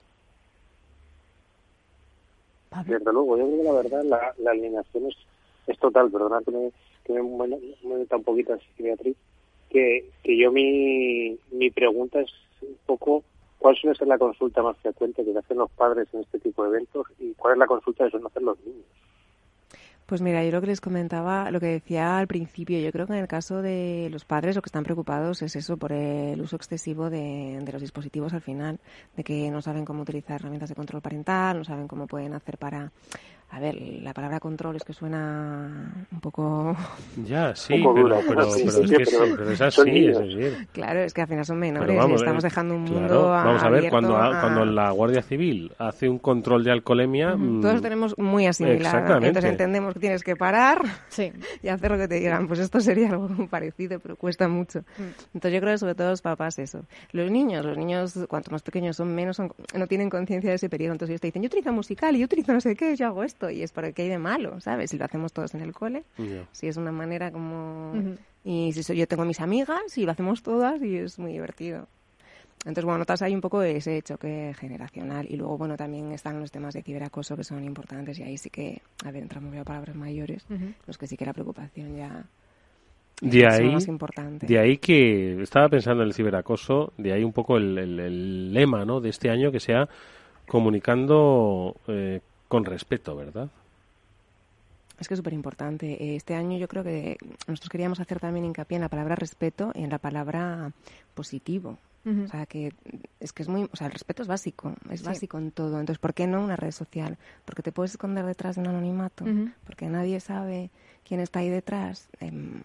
Desde 2.86 3.12
luego, 3.12 3.36
yo 3.36 3.44
creo 3.46 3.56
que 3.58 3.64
la 3.64 3.72
verdad 3.72 4.04
la, 4.04 4.34
la 4.38 4.50
alineación 4.52 5.06
es, 5.06 5.16
es 5.66 5.78
total, 5.78 6.08
perdona 6.10 6.40
que 6.44 6.50
me, 6.52 6.70
me, 7.10 7.22
me, 7.22 7.58
me 7.84 8.06
un 8.10 8.24
poquito 8.24 8.54
así, 8.54 8.66
Beatriz, 8.78 9.16
que, 9.68 10.10
que 10.22 10.36
yo 10.36 10.50
mi, 10.52 11.38
mi 11.52 11.70
pregunta 11.70 12.20
es 12.20 12.30
un 12.62 12.76
poco 12.86 13.24
cuál 13.58 13.76
suele 13.76 13.96
ser 13.96 14.08
la 14.08 14.18
consulta 14.18 14.62
más 14.62 14.76
frecuente 14.78 15.24
que 15.24 15.38
hacen 15.38 15.58
los 15.58 15.70
padres 15.70 16.08
en 16.12 16.20
este 16.20 16.38
tipo 16.38 16.64
de 16.64 16.70
eventos 16.70 17.06
y 17.18 17.32
cuál 17.34 17.54
es 17.54 17.58
la 17.58 17.66
consulta 17.66 18.04
que 18.04 18.10
suelen 18.10 18.26
hacer 18.26 18.42
los 18.42 18.58
niños. 18.64 18.86
Pues 20.10 20.22
mira, 20.22 20.44
yo 20.44 20.50
lo 20.50 20.60
que 20.60 20.66
les 20.66 20.80
comentaba, 20.80 21.52
lo 21.52 21.60
que 21.60 21.66
decía 21.66 22.18
al 22.18 22.26
principio, 22.26 22.80
yo 22.80 22.90
creo 22.90 23.06
que 23.06 23.12
en 23.12 23.20
el 23.20 23.28
caso 23.28 23.62
de 23.62 24.08
los 24.10 24.24
padres 24.24 24.56
lo 24.56 24.62
que 24.62 24.66
están 24.66 24.82
preocupados 24.82 25.40
es 25.42 25.54
eso, 25.54 25.76
por 25.76 25.92
el 25.92 26.40
uso 26.40 26.56
excesivo 26.56 27.10
de, 27.10 27.60
de 27.62 27.72
los 27.72 27.80
dispositivos 27.80 28.34
al 28.34 28.40
final, 28.40 28.80
de 29.16 29.22
que 29.22 29.48
no 29.52 29.62
saben 29.62 29.84
cómo 29.84 30.02
utilizar 30.02 30.40
herramientas 30.40 30.68
de 30.68 30.74
control 30.74 31.00
parental, 31.00 31.58
no 31.58 31.64
saben 31.64 31.86
cómo 31.86 32.08
pueden 32.08 32.34
hacer 32.34 32.58
para... 32.58 32.90
A 33.52 33.58
ver, 33.58 33.74
la 34.02 34.14
palabra 34.14 34.38
control 34.38 34.76
es 34.76 34.84
que 34.84 34.92
suena 34.92 36.06
un 36.12 36.20
poco... 36.20 36.76
Ya, 37.24 37.52
sí, 37.56 37.74
Un 37.74 37.82
poco 37.82 37.94
pero, 37.94 38.08
dura, 38.08 38.24
pero, 38.28 38.54
sí, 38.54 38.62
pero 38.64 38.76
sí, 38.76 38.82
es 38.84 38.90
que 38.90 38.96
pero 38.98 39.26
sí, 39.26 39.32
pero 39.36 39.50
es 39.50 39.60
así, 39.60 40.06
es 40.06 40.18
decir. 40.20 40.56
Claro, 40.72 41.00
es 41.00 41.12
que 41.12 41.20
al 41.22 41.26
final 41.26 41.44
son 41.44 41.58
menores 41.58 41.96
vamos, 41.96 42.20
y 42.20 42.22
estamos 42.22 42.44
eh, 42.44 42.46
dejando 42.46 42.74
un 42.76 42.82
mundo 42.82 43.08
claro, 43.08 43.28
Vamos 43.30 43.62
a 43.64 43.68
ver, 43.70 43.90
cuando, 43.90 44.16
a- 44.16 44.40
cuando 44.40 44.64
la 44.64 44.92
Guardia 44.92 45.22
Civil 45.22 45.72
hace 45.80 46.08
un 46.08 46.20
control 46.20 46.62
de 46.62 46.70
alcoholemia... 46.70 47.36
mm, 47.36 47.60
Todos 47.60 47.82
tenemos 47.82 48.16
muy 48.18 48.46
asimilado. 48.46 48.78
Exactamente. 48.98 49.26
Entonces 49.26 49.50
entendemos 49.50 49.94
que 49.94 50.00
tienes 50.00 50.22
que 50.22 50.36
parar 50.36 50.82
y 51.62 51.68
hacer 51.68 51.90
lo 51.90 51.98
que 51.98 52.06
te 52.06 52.14
digan. 52.20 52.46
Pues 52.46 52.60
esto 52.60 52.78
sería 52.80 53.10
algo 53.10 53.28
parecido, 53.48 53.98
pero 53.98 54.14
cuesta 54.14 54.46
mucho. 54.46 54.84
Entonces 55.34 55.52
yo 55.54 55.60
creo 55.60 55.74
que 55.74 55.78
sobre 55.78 55.96
todo 55.96 56.10
los 56.10 56.22
papás 56.22 56.56
eso. 56.60 56.84
Los 57.10 57.32
niños, 57.32 57.64
los 57.66 57.76
niños 57.76 58.14
cuanto 58.28 58.52
más 58.52 58.62
pequeños 58.62 58.94
son, 58.96 59.12
menos 59.12 59.36
son- 59.38 59.52
no 59.74 59.88
tienen 59.88 60.08
conciencia 60.08 60.50
de 60.50 60.56
ese 60.56 60.68
periodo. 60.68 60.92
Entonces 60.92 61.14
ellos 61.14 61.20
te 61.20 61.26
dicen, 61.28 61.42
yo 61.42 61.46
utilizo 61.48 61.72
musical 61.72 62.14
y 62.14 62.20
yo 62.20 62.26
utilizo 62.26 62.52
no 62.52 62.60
sé 62.60 62.76
qué, 62.76 62.94
yo 62.94 63.06
hago 63.08 63.24
esto. 63.24 63.39
Y 63.48 63.62
es 63.62 63.70
porque 63.72 63.92
¿qué 63.94 64.02
hay 64.02 64.08
de 64.08 64.18
malo, 64.18 64.60
¿sabes? 64.60 64.90
Si 64.90 64.98
lo 64.98 65.04
hacemos 65.04 65.32
todos 65.32 65.54
en 65.54 65.60
el 65.62 65.72
cole, 65.72 66.02
Ya. 66.18 66.44
si 66.52 66.66
es 66.66 66.76
una 66.76 66.92
manera 66.92 67.30
como... 67.30 67.92
Ujú. 67.92 68.16
Y 68.44 68.72
si 68.72 68.82
soy, 68.82 68.96
yo 68.96 69.06
tengo 69.06 69.24
mis 69.24 69.40
amigas 69.40 69.96
y 69.96 70.04
lo 70.04 70.12
hacemos 70.12 70.42
todas 70.42 70.82
y 70.82 70.96
es 70.96 71.18
muy 71.18 71.32
divertido. 71.32 71.86
Entonces, 72.60 72.84
bueno, 72.84 72.98
notas 72.98 73.22
hay 73.22 73.34
un 73.34 73.40
poco 73.40 73.62
ese 73.62 74.02
choque 74.02 74.54
generacional. 74.58 75.26
Y 75.30 75.36
luego, 75.36 75.56
bueno, 75.56 75.76
también 75.76 76.10
están 76.12 76.40
los 76.40 76.50
temas 76.50 76.74
de 76.74 76.82
ciberacoso 76.82 77.36
que 77.36 77.44
son 77.44 77.64
importantes 77.64 78.18
y 78.18 78.22
ahí 78.22 78.36
sí 78.36 78.50
que, 78.50 78.82
a 79.04 79.10
ver, 79.10 79.22
entramos 79.22 79.54
ya 79.54 79.60
a 79.62 79.64
palabras 79.64 79.94
mayores, 79.96 80.44
Ujú. 80.50 80.72
los 80.86 80.98
que 80.98 81.06
sí 81.06 81.16
que 81.16 81.24
la 81.24 81.32
preocupación 81.32 81.96
ya 81.96 82.24
De 83.22 83.46
es 83.46 83.60
lo 83.60 83.66
ahí, 83.66 83.72
más 83.74 83.88
importante. 83.88 84.46
de 84.46 84.58
ahí 84.58 84.78
que 84.78 85.40
estaba 85.42 85.68
pensando 85.68 86.02
en 86.02 86.08
el 86.08 86.14
ciberacoso, 86.14 86.92
de 86.98 87.12
ahí 87.12 87.22
un 87.24 87.32
poco 87.34 87.56
el, 87.58 87.76
el- 87.78 88.00
el 88.00 88.52
lema 88.54 88.84
¿no? 88.86 89.00
de 89.00 89.08
este 89.10 89.28
año 89.30 89.52
que 89.52 89.60
sea 89.60 89.88
comunicando 90.46 91.76
eh, 91.88 92.20
con 92.50 92.64
respeto, 92.64 93.14
¿verdad? 93.14 93.48
Es 94.98 95.08
que 95.08 95.14
es 95.14 95.18
súper 95.18 95.32
importante. 95.32 96.16
Este 96.16 96.34
año 96.34 96.58
yo 96.58 96.68
creo 96.68 96.82
que 96.84 97.16
nosotros 97.46 97.70
queríamos 97.70 98.00
hacer 98.00 98.18
también 98.20 98.44
hincapié 98.44 98.74
en 98.76 98.82
la 98.82 98.88
palabra 98.90 99.14
respeto 99.14 99.70
y 99.74 99.84
en 99.84 99.90
la 99.90 99.98
palabra 99.98 100.72
positivo. 101.14 101.78
O 102.04 102.28
sea, 102.28 102.46
que 102.46 102.72
es 103.20 103.32
que 103.32 103.42
es 103.42 103.48
muy... 103.48 103.68
O 103.72 103.76
sea, 103.76 103.86
el 103.86 103.92
respeto 103.92 104.22
es 104.22 104.28
básico, 104.28 104.74
es 104.90 105.00
Sí. 105.00 105.06
básico 105.06 105.38
en 105.38 105.52
todo. 105.52 105.78
Entonces, 105.78 105.98
¿por 106.00 106.12
qué 106.14 106.26
no 106.26 106.42
una 106.42 106.56
red 106.56 106.72
social? 106.72 107.18
Porque 107.44 107.62
te 107.62 107.72
puedes 107.72 107.92
esconder 107.92 108.24
detrás 108.26 108.56
de 108.56 108.62
un 108.62 108.68
anonimato, 108.68 109.24
porque 109.64 109.86
nadie 109.88 110.18
sabe 110.20 110.70
quién 111.06 111.20
está 111.20 111.38
ahí 111.40 111.50
detrás. 111.50 112.08
Em, 112.18 112.62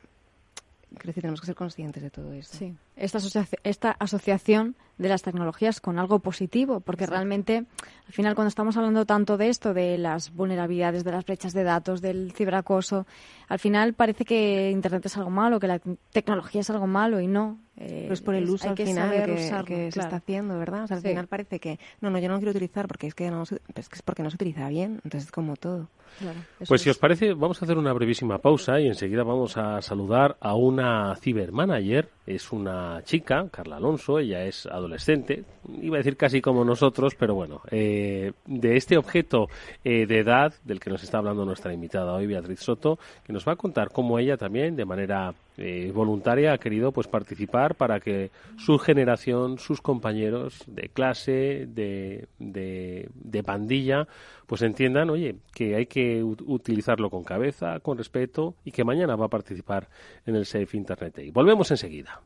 Quiero 0.89 1.07
decir, 1.07 1.21
tenemos 1.23 1.41
que 1.41 1.47
ser 1.47 1.55
conscientes 1.55 2.01
de 2.01 2.09
todo 2.09 2.31
eso. 2.33 2.55
Sí, 2.57 2.73
esta, 2.95 3.17
asocia- 3.19 3.47
esta 3.63 3.91
asociación 3.91 4.75
de 4.97 5.09
las 5.09 5.23
tecnologías 5.23 5.81
con 5.81 5.99
algo 5.99 6.19
positivo, 6.19 6.79
porque 6.79 7.05
realmente, 7.05 7.65
al 8.07 8.13
final, 8.13 8.33
cuando 8.33 8.47
estamos 8.47 8.77
hablando 8.77 9.05
tanto 9.05 9.35
de 9.37 9.49
esto, 9.49 9.73
de 9.73 9.97
las 9.97 10.31
vulnerabilidades, 10.33 11.03
de 11.03 11.11
las 11.11 11.25
brechas 11.25 11.51
de 11.53 11.63
datos, 11.63 12.01
del 12.01 12.31
ciberacoso, 12.31 13.05
al 13.49 13.59
final 13.59 13.93
parece 13.93 14.23
que 14.23 14.71
Internet 14.71 15.05
es 15.05 15.17
algo 15.17 15.29
malo, 15.31 15.59
que 15.59 15.67
la 15.67 15.81
tecnología 16.13 16.61
es 16.61 16.69
algo 16.69 16.87
malo 16.87 17.19
y 17.19 17.27
no. 17.27 17.59
Eh, 17.77 18.03
Pero 18.03 18.13
es 18.13 18.21
por 18.21 18.35
el 18.35 18.49
uso 18.49 18.69
al 18.69 18.75
que 18.75 18.85
final 18.85 19.25
que, 19.25 19.33
usarlo, 19.33 19.65
que 19.65 19.91
se 19.91 19.99
está 19.99 20.15
haciendo, 20.15 20.57
¿verdad? 20.57 20.85
O 20.85 20.87
sea, 20.87 20.95
al 20.95 21.03
Sí. 21.03 21.09
final 21.09 21.27
parece 21.27 21.59
que, 21.59 21.77
no, 21.99 22.09
no, 22.09 22.19
yo 22.19 22.29
no 22.29 22.35
lo 22.35 22.39
quiero 22.39 22.51
utilizar 22.51 22.87
porque 22.87 23.07
es 23.07 23.15
que, 23.15 23.29
no, 23.29 23.43
es 23.43 23.49
que 23.89 23.95
es 23.95 24.01
porque 24.01 24.23
no 24.23 24.29
se 24.29 24.35
utiliza 24.35 24.69
bien. 24.69 25.01
Entonces 25.03 25.25
es 25.25 25.31
como 25.31 25.57
todo. 25.57 25.89
Claro, 26.17 26.39
Pues 26.69 26.79
si 26.81 26.89
os 26.89 26.97
parece, 26.97 27.33
vamos 27.33 27.61
a 27.61 27.65
hacer 27.65 27.77
una 27.77 27.91
brevísima 27.91 28.37
pausa 28.37 28.79
y 28.79 28.87
enseguida 28.87 29.23
vamos 29.23 29.57
a 29.57 29.81
saludar 29.81 30.37
a 30.39 30.55
una 30.55 31.13
cibermanager. 31.17 32.09
Es 32.25 32.53
una 32.53 32.84
chica, 33.03 33.47
Carla 33.51 33.77
Alonso, 33.77 34.19
ella 34.19 34.43
es 34.43 34.65
adolescente, 34.65 35.43
iba 35.81 35.97
a 35.97 35.99
decir 35.99 36.17
casi 36.17 36.41
como 36.41 36.63
nosotros, 36.63 37.15
pero 37.17 37.35
bueno, 37.35 37.61
eh, 37.71 38.33
de 38.45 38.77
este 38.77 38.97
objeto 38.97 39.47
eh, 39.83 40.05
de 40.05 40.19
edad 40.19 40.53
del 40.63 40.79
que 40.79 40.89
nos 40.89 41.03
está 41.03 41.19
hablando 41.19 41.45
nuestra 41.45 41.73
invitada 41.73 42.13
hoy, 42.13 42.27
Beatriz 42.27 42.59
Soto, 42.59 42.99
que 43.23 43.33
nos 43.33 43.47
va 43.47 43.53
a 43.53 43.55
contar 43.55 43.91
cómo 43.91 44.19
ella 44.19 44.37
también, 44.37 44.75
de 44.75 44.85
manera 44.85 45.33
eh, 45.57 45.91
voluntaria, 45.93 46.53
ha 46.53 46.57
querido 46.57 46.91
pues 46.91 47.07
participar 47.07 47.75
para 47.75 47.99
que 47.99 48.31
su 48.57 48.77
generación, 48.77 49.57
sus 49.57 49.81
compañeros 49.81 50.63
de 50.67 50.89
clase, 50.89 51.65
de, 51.67 52.27
de, 52.39 53.43
pandilla, 53.43 54.07
pues 54.47 54.61
entiendan, 54.63 55.09
oye, 55.09 55.35
que 55.53 55.75
hay 55.75 55.85
que 55.85 56.23
utilizarlo 56.23 57.09
con 57.09 57.23
cabeza, 57.23 57.79
con 57.79 57.97
respeto 57.97 58.55
y 58.63 58.71
que 58.71 58.83
mañana 58.83 59.15
va 59.15 59.25
a 59.25 59.29
participar 59.29 59.87
en 60.25 60.35
el 60.35 60.45
Safe 60.45 60.75
Internet 60.75 61.15
Day. 61.15 61.31
Volvemos 61.31 61.69
enseguida. 61.71 62.21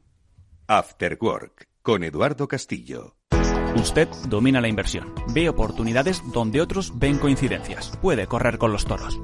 After 0.71 1.17
Work 1.19 1.67
con 1.81 2.03
Eduardo 2.03 2.47
Castillo. 2.47 3.15
Usted 3.75 4.07
domina 4.27 4.61
la 4.61 4.67
inversión, 4.67 5.15
ve 5.33 5.49
oportunidades 5.49 6.21
donde 6.31 6.61
otros 6.61 6.93
ven 6.99 7.17
coincidencias, 7.17 7.97
puede 8.03 8.27
correr 8.27 8.59
con 8.59 8.71
los 8.71 8.85
toros 8.85 9.19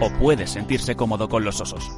o 0.00 0.10
puede 0.20 0.46
sentirse 0.46 0.94
cómodo 0.94 1.28
con 1.28 1.44
los 1.44 1.60
osos. 1.60 1.90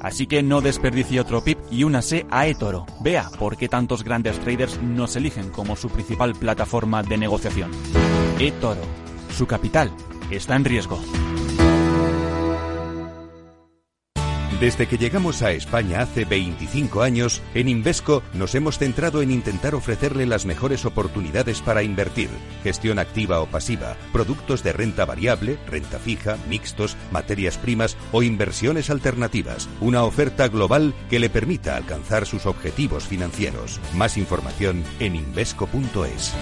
Así 0.00 0.28
que 0.28 0.44
no 0.44 0.60
desperdicie 0.60 1.20
otro 1.20 1.42
PIP 1.42 1.58
y 1.72 1.82
únase 1.82 2.24
a 2.30 2.46
eToro. 2.46 2.86
Vea 3.00 3.30
por 3.36 3.56
qué 3.56 3.68
tantos 3.68 4.04
grandes 4.04 4.38
traders 4.38 4.80
nos 4.80 5.16
eligen 5.16 5.50
como 5.50 5.74
su 5.74 5.90
principal 5.90 6.36
plataforma 6.36 7.02
de 7.02 7.18
negociación. 7.18 7.72
eToro. 8.38 8.82
Su 9.36 9.48
capital 9.48 9.90
está 10.30 10.54
en 10.54 10.64
riesgo. 10.64 11.00
Desde 14.60 14.86
que 14.86 14.96
llegamos 14.96 15.42
a 15.42 15.50
España 15.52 16.00
hace 16.00 16.24
25 16.24 17.02
años, 17.02 17.42
en 17.54 17.68
Invesco 17.68 18.22
nos 18.32 18.54
hemos 18.54 18.78
centrado 18.78 19.20
en 19.20 19.30
intentar 19.30 19.74
ofrecerle 19.74 20.24
las 20.24 20.46
mejores 20.46 20.86
oportunidades 20.86 21.60
para 21.60 21.82
invertir, 21.82 22.30
gestión 22.62 22.98
activa 22.98 23.42
o 23.42 23.46
pasiva, 23.46 23.96
productos 24.14 24.62
de 24.62 24.72
renta 24.72 25.04
variable, 25.04 25.58
renta 25.66 25.98
fija, 25.98 26.38
mixtos, 26.48 26.96
materias 27.12 27.58
primas 27.58 27.98
o 28.12 28.22
inversiones 28.22 28.88
alternativas. 28.88 29.68
Una 29.82 30.04
oferta 30.04 30.48
global 30.48 30.94
que 31.10 31.18
le 31.18 31.28
permita 31.28 31.76
alcanzar 31.76 32.24
sus 32.24 32.46
objetivos 32.46 33.06
financieros. 33.06 33.78
Más 33.94 34.16
información 34.16 34.84
en 35.00 35.16
invesco.es. 35.16 36.34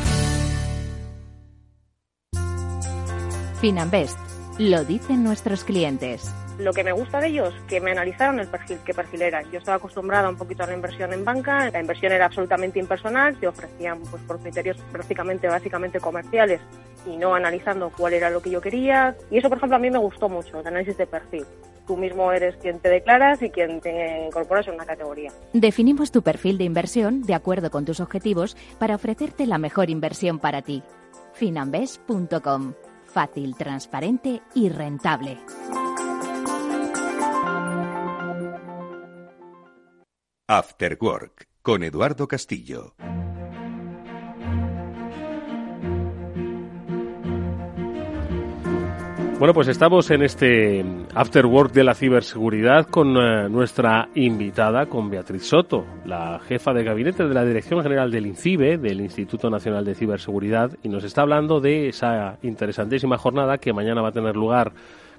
Finanbest. 3.61 4.19
Lo 4.59 4.85
dicen 4.85 5.25
nuestros 5.25 5.65
clientes 5.65 6.33
lo 6.59 6.73
que 6.73 6.85
me 6.85 6.93
gusta 6.93 7.21
de 7.21 7.29
ellos, 7.29 7.55
que 7.69 7.81
me 7.81 7.91
analizaron 7.91 8.39
el 8.41 8.47
perfil, 8.47 8.79
qué 8.85 8.95
perfil 8.95 9.23
era. 9.23 9.43
Yo 9.51 9.59
estaba 9.59 9.77
acostumbrada 9.77 10.29
un 10.29 10.37
poquito 10.37 10.63
a 10.63 10.67
la 10.67 10.75
inversión 10.75 11.13
en 11.13 11.25
banca, 11.25 11.71
la 11.71 11.81
inversión 11.81 12.13
era 12.13 12.27
absolutamente 12.27 12.79
impersonal, 12.79 13.37
te 13.39 13.49
ofrecían 13.49 14.01
pues 14.03 14.23
por 14.23 14.41
criterios 14.41 14.77
prácticamente 14.93 15.49
básicamente 15.49 16.01
comerciales 16.01 16.61
y 17.07 17.17
no 17.17 17.35
analizando 17.35 17.91
cuál 17.91 18.15
era 18.15 18.31
lo 18.31 18.41
que 18.41 18.51
yo 18.51 18.61
quería. 18.61 19.17
Y 19.31 19.39
eso, 19.39 19.49
por 19.49 19.59
ejemplo, 19.59 19.77
a 19.77 19.81
mí 19.81 19.91
me 19.91 19.99
gustó 19.99 20.29
mucho, 20.29 20.61
el 20.61 20.67
análisis 20.67 20.97
de 20.97 21.07
perfil. 21.07 21.45
Tú 21.87 21.97
mismo 21.97 22.33
eres 22.33 22.57
quien 22.57 22.79
te 22.79 22.89
declaras 22.89 23.43
y 23.43 23.51
quien 23.51 23.81
te 23.81 24.27
incorporas 24.27 24.67
en 24.69 24.75
una 24.75 24.87
categoría. 24.87 25.31
Definimos 25.53 26.13
tu 26.13 26.23
perfil 26.23 26.57
de 26.57 26.65
inversión 26.65 27.23
de 27.23 27.35
acuerdo 27.35 27.71
con 27.71 27.85
tus 27.85 28.01
objetivos 28.01 28.57
para 28.79 28.95
ofrecerte 28.95 29.47
la 29.47 29.59
mejor 29.59 29.91
inversión 29.91 30.39
para 30.39 30.63
ti. 30.63 30.83
Finambes.com. 31.35 32.75
Fácil, 33.07 33.55
transparente 33.57 34.41
y 34.55 34.71
rentable. 34.71 35.37
After 40.47 40.99
Work 41.01 41.49
con 41.63 41.83
Eduardo 41.83 42.29
Castillo. 42.29 42.95
Bueno, 49.39 49.55
pues 49.55 49.69
estamos 49.69 50.11
en 50.11 50.23
este 50.23 50.85
After 51.15 51.47
Work 51.47 51.73
de 51.73 51.85
la 51.85 51.95
ciberseguridad 51.95 52.87
con 52.89 53.17
eh, 53.17 53.49
nuestra 53.49 54.11
invitada, 54.15 54.85
con 54.85 55.09
Beatriz 55.09 55.47
Soto, 55.47 55.87
la 56.05 56.39
jefa 56.41 56.75
de 56.75 56.85
gabinete 56.85 57.27
de 57.27 57.33
la 57.33 57.47
Dirección 57.47 57.83
General 57.83 58.11
del 58.11 58.27
INCIBE, 58.27 58.77
del 58.77 59.01
Instituto 59.01 59.49
Nacional 59.49 59.87
de 59.87 59.95
Ciberseguridad, 59.95 60.73
y 60.83 60.91
nos 60.91 61.05
está 61.05 61.23
hablando 61.23 61.61
de 61.61 61.89
esa 61.89 62.37
interesantísima 62.43 63.17
jornada 63.17 63.57
que 63.57 63.73
mañana 63.73 64.03
va 64.03 64.11
a 64.11 64.13
tener 64.13 64.37
lugar 64.37 64.73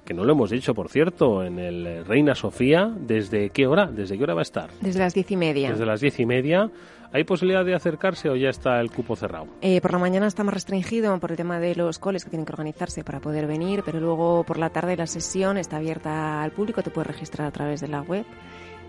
que 0.06 0.14
no 0.14 0.24
lo 0.24 0.32
hemos 0.32 0.50
dicho, 0.50 0.72
por 0.72 0.88
cierto, 0.88 1.44
en 1.44 1.58
el 1.58 2.06
Reina 2.06 2.34
Sofía. 2.34 2.90
¿Desde 2.96 3.50
qué 3.50 3.66
hora? 3.66 3.86
¿Desde 3.86 4.16
qué 4.16 4.22
hora 4.22 4.34
va 4.34 4.40
a 4.40 4.42
estar? 4.42 4.70
Desde 4.80 5.00
las 5.00 5.12
diez 5.12 5.30
y 5.30 5.36
media. 5.36 5.70
Desde 5.70 5.84
las 5.84 6.00
diez 6.00 6.18
y 6.20 6.24
media. 6.24 6.70
¿Hay 7.12 7.24
posibilidad 7.24 7.64
de 7.64 7.74
acercarse 7.74 8.28
o 8.30 8.36
ya 8.36 8.48
está 8.48 8.80
el 8.80 8.90
cupo 8.90 9.16
cerrado? 9.16 9.48
Eh, 9.60 9.80
por 9.80 9.92
la 9.92 9.98
mañana 9.98 10.26
está 10.26 10.44
más 10.44 10.54
restringido 10.54 11.18
por 11.18 11.32
el 11.32 11.36
tema 11.36 11.60
de 11.60 11.74
los 11.74 11.98
coles 11.98 12.24
que 12.24 12.30
tienen 12.30 12.46
que 12.46 12.52
organizarse 12.52 13.04
para 13.04 13.20
poder 13.20 13.46
venir, 13.46 13.82
pero 13.84 14.00
luego 14.00 14.44
por 14.44 14.58
la 14.58 14.70
tarde 14.70 14.96
la 14.96 15.06
sesión 15.06 15.58
está 15.58 15.76
abierta 15.76 16.42
al 16.42 16.52
público, 16.52 16.82
te 16.82 16.90
puedes 16.90 17.06
registrar 17.06 17.48
a 17.48 17.50
través 17.50 17.80
de 17.80 17.88
la 17.88 18.02
web. 18.02 18.24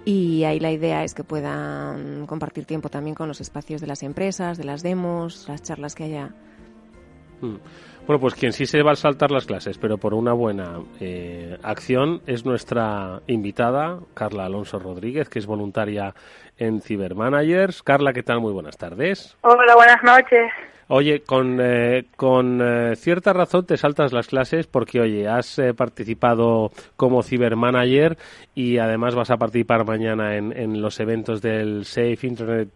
Y 0.06 0.46
ahí 0.46 0.60
la 0.60 0.72
idea 0.72 1.04
es 1.04 1.14
que 1.14 1.24
puedan 1.24 2.26
compartir 2.28 2.66
tiempo 2.66 2.90
también 2.90 3.16
con 3.16 3.28
los 3.28 3.42
espacios 3.42 3.82
de 3.82 3.88
las 3.88 4.04
empresas, 4.04 4.58
de 4.58 4.64
las 4.64 4.84
demos, 4.84 5.48
las 5.50 5.62
charlas 5.64 5.96
que 5.96 6.06
haya. 6.06 6.32
Mm. 7.42 7.56
Bueno, 8.08 8.22
pues 8.22 8.36
quien 8.36 8.54
sí 8.54 8.66
se 8.66 8.84
va 8.84 8.94
a 8.94 8.96
saltar 8.96 9.32
las 9.32 9.46
clases, 9.46 9.78
pero 9.78 9.98
por 9.98 10.14
una 10.14 10.32
buena 10.32 10.80
eh, 11.02 11.58
acción, 11.62 12.22
es 12.26 12.46
nuestra 12.46 13.20
invitada, 13.28 14.00
Carla 14.14 14.46
Alonso 14.46 14.80
Rodríguez, 14.80 15.28
que 15.28 15.40
es 15.40 15.46
voluntaria 15.46 16.16
en 16.58 16.82
Cybermanagers. 16.82 17.84
Carla, 17.84 18.14
¿qué 18.14 18.24
tal? 18.24 18.40
Muy 18.40 18.54
buenas 18.54 18.78
tardes. 18.78 19.36
Hola, 19.42 19.76
buenas 19.76 20.02
noches. 20.04 20.50
Oye, 20.90 21.20
con, 21.24 21.60
eh, 21.62 22.06
con 22.16 22.62
eh, 22.62 22.96
cierta 22.96 23.34
razón 23.34 23.66
te 23.66 23.76
saltas 23.76 24.14
las 24.14 24.28
clases 24.28 24.68
porque, 24.68 25.02
oye, 25.02 25.28
has 25.28 25.60
eh, 25.60 25.74
participado 25.74 26.72
como 26.96 27.24
cibermanager 27.24 28.18
y 28.56 28.78
además 28.78 29.14
vas 29.14 29.30
a 29.30 29.36
participar 29.36 29.86
mañana 29.86 30.38
en, 30.38 30.58
en 30.58 30.82
los 30.82 31.02
eventos 31.02 31.42
del 31.42 31.84
Safe 31.84 32.20
Internet 32.22 32.70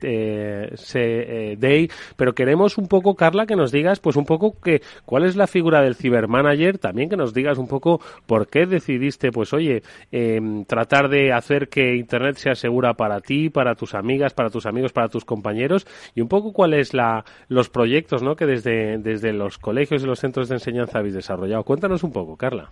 Day. 1.58 1.90
Pero 2.18 2.34
queremos 2.34 2.78
un 2.78 2.90
poco, 2.90 3.16
Carla, 3.16 3.46
que 3.46 3.56
nos 3.56 3.72
digas, 3.72 4.02
pues 4.02 4.18
un 4.18 4.26
poco 4.26 4.60
que 4.62 4.82
cuál 5.06 5.24
es 5.24 5.38
la 5.38 5.48
figura 5.48 5.82
del 5.82 5.96
cibermanager, 5.96 6.80
también 6.80 7.10
que 7.10 7.16
nos 7.16 7.34
digas 7.34 7.58
un 7.58 7.68
poco 7.68 8.02
por 8.26 8.48
qué 8.48 8.66
decidiste, 8.66 9.32
pues 9.32 9.54
oye, 9.54 9.84
em, 10.12 10.66
tratar 10.66 11.08
de 11.08 11.32
hacer 11.32 11.70
que 11.70 11.96
Internet 11.96 12.36
sea 12.36 12.56
segura 12.56 12.94
para 12.94 13.22
ti, 13.22 13.50
para 13.50 13.76
tus 13.76 13.96
amigas, 13.96 14.34
para 14.34 14.50
tus 14.50 14.66
amigos, 14.66 14.92
para 14.92 15.08
tus 15.08 15.24
compañeros 15.24 15.88
y 16.14 16.20
un 16.20 16.28
poco 16.28 16.52
cuál 16.52 16.74
es 16.74 16.94
la, 16.94 17.24
los 17.48 17.70
proyectos 17.70 18.01
¿no? 18.22 18.36
que 18.36 18.46
desde, 18.46 18.98
desde 18.98 19.34
los 19.34 19.58
colegios 19.58 20.04
y 20.04 20.08
los 20.08 20.20
centros 20.20 20.50
de 20.50 20.56
enseñanza 20.56 21.00
habéis 21.00 21.14
desarrollado. 21.14 21.64
Cuéntanos 21.64 22.04
un 22.04 22.12
poco, 22.12 22.38
Carla. 22.38 22.70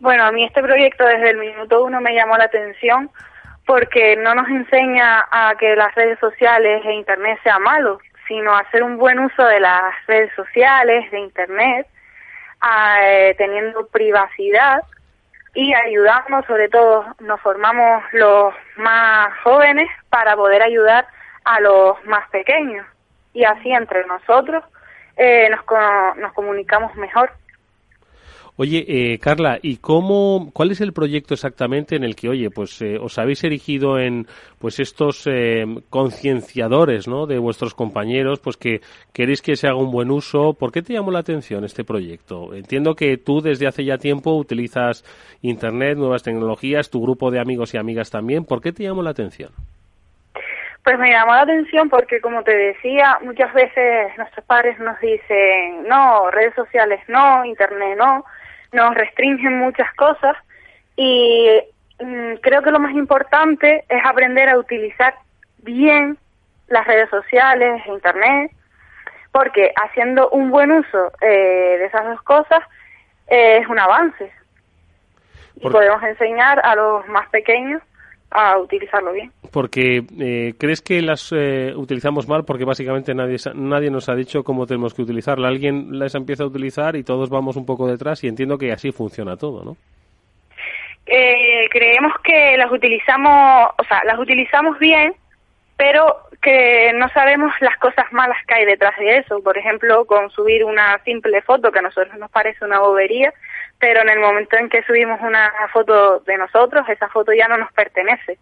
Bueno, 0.00 0.24
a 0.24 0.32
mí 0.32 0.44
este 0.44 0.62
proyecto 0.62 1.04
desde 1.04 1.30
el 1.30 1.38
minuto 1.38 1.84
uno 1.84 2.00
me 2.00 2.14
llamó 2.14 2.36
la 2.36 2.44
atención 2.44 3.10
porque 3.66 4.16
no 4.16 4.34
nos 4.34 4.48
enseña 4.48 5.24
a 5.30 5.54
que 5.58 5.74
las 5.76 5.94
redes 5.94 6.18
sociales 6.18 6.82
e 6.84 6.92
Internet 6.92 7.38
sea 7.42 7.58
malo, 7.58 7.98
sino 8.28 8.52
a 8.52 8.60
hacer 8.60 8.82
un 8.82 8.98
buen 8.98 9.18
uso 9.18 9.44
de 9.44 9.60
las 9.60 9.94
redes 10.06 10.30
sociales, 10.34 11.10
de 11.10 11.20
Internet, 11.20 11.86
eh, 13.02 13.34
teniendo 13.38 13.86
privacidad 13.86 14.82
y 15.54 15.72
ayudamos, 15.72 16.44
sobre 16.46 16.68
todo 16.68 17.04
nos 17.20 17.40
formamos 17.40 18.02
los 18.12 18.52
más 18.76 19.28
jóvenes 19.42 19.88
para 20.10 20.34
poder 20.36 20.62
ayudar 20.62 21.06
a 21.44 21.60
los 21.60 22.04
más 22.06 22.28
pequeños 22.30 22.84
y 23.34 23.44
así 23.44 23.70
entre 23.70 24.06
nosotros 24.06 24.64
eh, 25.16 25.48
nos, 25.50 25.60
nos 26.16 26.32
comunicamos 26.32 26.94
mejor. 26.96 27.30
Oye, 28.56 28.84
eh, 28.86 29.18
Carla, 29.18 29.58
¿y 29.60 29.78
cómo, 29.78 30.50
cuál 30.52 30.70
es 30.70 30.80
el 30.80 30.92
proyecto 30.92 31.34
exactamente 31.34 31.96
en 31.96 32.04
el 32.04 32.14
que, 32.14 32.28
oye, 32.28 32.50
pues 32.50 32.80
eh, 32.82 32.98
os 33.00 33.18
habéis 33.18 33.42
erigido 33.42 33.98
en, 33.98 34.28
pues 34.60 34.78
estos 34.78 35.26
eh, 35.26 35.64
concienciadores, 35.90 37.08
¿no? 37.08 37.26
De 37.26 37.40
vuestros 37.40 37.74
compañeros, 37.74 38.38
pues 38.38 38.56
que 38.56 38.80
queréis 39.12 39.42
que 39.42 39.56
se 39.56 39.66
haga 39.66 39.78
un 39.78 39.90
buen 39.90 40.12
uso. 40.12 40.52
¿Por 40.54 40.70
qué 40.70 40.82
te 40.82 40.92
llamó 40.92 41.10
la 41.10 41.18
atención 41.18 41.64
este 41.64 41.82
proyecto? 41.82 42.54
Entiendo 42.54 42.94
que 42.94 43.16
tú 43.16 43.40
desde 43.40 43.66
hace 43.66 43.84
ya 43.84 43.98
tiempo 43.98 44.36
utilizas 44.36 45.04
Internet, 45.42 45.98
nuevas 45.98 46.22
tecnologías, 46.22 46.90
tu 46.90 47.02
grupo 47.02 47.32
de 47.32 47.40
amigos 47.40 47.74
y 47.74 47.78
amigas 47.78 48.12
también. 48.12 48.44
¿Por 48.44 48.60
qué 48.60 48.70
te 48.70 48.84
llamó 48.84 49.02
la 49.02 49.10
atención? 49.10 49.50
Pues 50.84 50.98
me 50.98 51.10
llamó 51.10 51.32
la 51.32 51.40
atención 51.40 51.88
porque, 51.88 52.20
como 52.20 52.42
te 52.42 52.54
decía, 52.54 53.18
muchas 53.22 53.52
veces 53.54 54.16
nuestros 54.18 54.44
padres 54.44 54.78
nos 54.78 55.00
dicen, 55.00 55.88
no, 55.88 56.30
redes 56.30 56.54
sociales 56.54 57.00
no, 57.08 57.42
internet 57.46 57.96
no, 57.96 58.22
nos 58.72 58.94
restringen 58.94 59.58
muchas 59.58 59.92
cosas 59.94 60.36
y 60.94 61.58
mm, 62.00 62.34
creo 62.42 62.62
que 62.62 62.70
lo 62.70 62.80
más 62.80 62.92
importante 62.92 63.84
es 63.88 64.04
aprender 64.04 64.50
a 64.50 64.58
utilizar 64.58 65.14
bien 65.58 66.18
las 66.68 66.86
redes 66.86 67.08
sociales, 67.08 67.82
internet, 67.86 68.52
porque 69.32 69.72
haciendo 69.82 70.28
un 70.30 70.50
buen 70.50 70.70
uso 70.70 71.12
eh, 71.22 71.76
de 71.78 71.86
esas 71.86 72.04
dos 72.04 72.22
cosas 72.22 72.60
eh, 73.28 73.58
es 73.62 73.68
un 73.68 73.78
avance. 73.78 74.30
Y 75.56 75.70
podemos 75.70 76.02
enseñar 76.02 76.60
a 76.64 76.74
los 76.74 77.06
más 77.08 77.28
pequeños 77.30 77.80
a 78.30 78.58
utilizarlo 78.58 79.12
bien. 79.12 79.32
Porque 79.54 80.02
eh, 80.18 80.54
crees 80.58 80.82
que 80.82 81.00
las 81.00 81.30
eh, 81.30 81.72
utilizamos 81.76 82.26
mal 82.26 82.44
porque 82.44 82.64
básicamente 82.64 83.14
nadie 83.14 83.36
nadie 83.54 83.88
nos 83.88 84.08
ha 84.08 84.16
dicho 84.16 84.42
cómo 84.42 84.66
tenemos 84.66 84.94
que 84.94 85.02
utilizarla. 85.02 85.46
Alguien 85.46 85.96
las 85.96 86.16
empieza 86.16 86.42
a 86.42 86.48
utilizar 86.48 86.96
y 86.96 87.04
todos 87.04 87.30
vamos 87.30 87.54
un 87.54 87.64
poco 87.64 87.86
detrás 87.86 88.24
y 88.24 88.26
entiendo 88.26 88.58
que 88.58 88.72
así 88.72 88.90
funciona 88.90 89.36
todo, 89.36 89.64
¿no? 89.64 89.76
Eh, 91.06 91.68
creemos 91.70 92.14
que 92.24 92.56
las 92.56 92.72
utilizamos, 92.72 93.70
o 93.78 93.84
sea, 93.84 94.02
las 94.04 94.18
utilizamos 94.18 94.76
bien, 94.80 95.14
pero 95.76 96.16
que 96.42 96.90
no 96.96 97.08
sabemos 97.10 97.52
las 97.60 97.76
cosas 97.78 98.12
malas 98.12 98.38
que 98.48 98.54
hay 98.54 98.64
detrás 98.64 98.98
de 98.98 99.18
eso. 99.18 99.40
Por 99.40 99.56
ejemplo, 99.56 100.04
con 100.04 100.30
subir 100.30 100.64
una 100.64 100.98
simple 101.04 101.42
foto 101.42 101.70
que 101.70 101.78
a 101.78 101.82
nosotros 101.82 102.18
nos 102.18 102.32
parece 102.32 102.64
una 102.64 102.80
bobería, 102.80 103.32
pero 103.78 104.00
en 104.02 104.08
el 104.08 104.18
momento 104.18 104.56
en 104.56 104.68
que 104.68 104.82
subimos 104.82 105.20
una 105.20 105.52
foto 105.72 106.18
de 106.26 106.38
nosotros, 106.38 106.88
esa 106.88 107.08
foto 107.08 107.32
ya 107.32 107.46
no 107.46 107.56
nos 107.56 107.72
pertenece. 107.72 108.36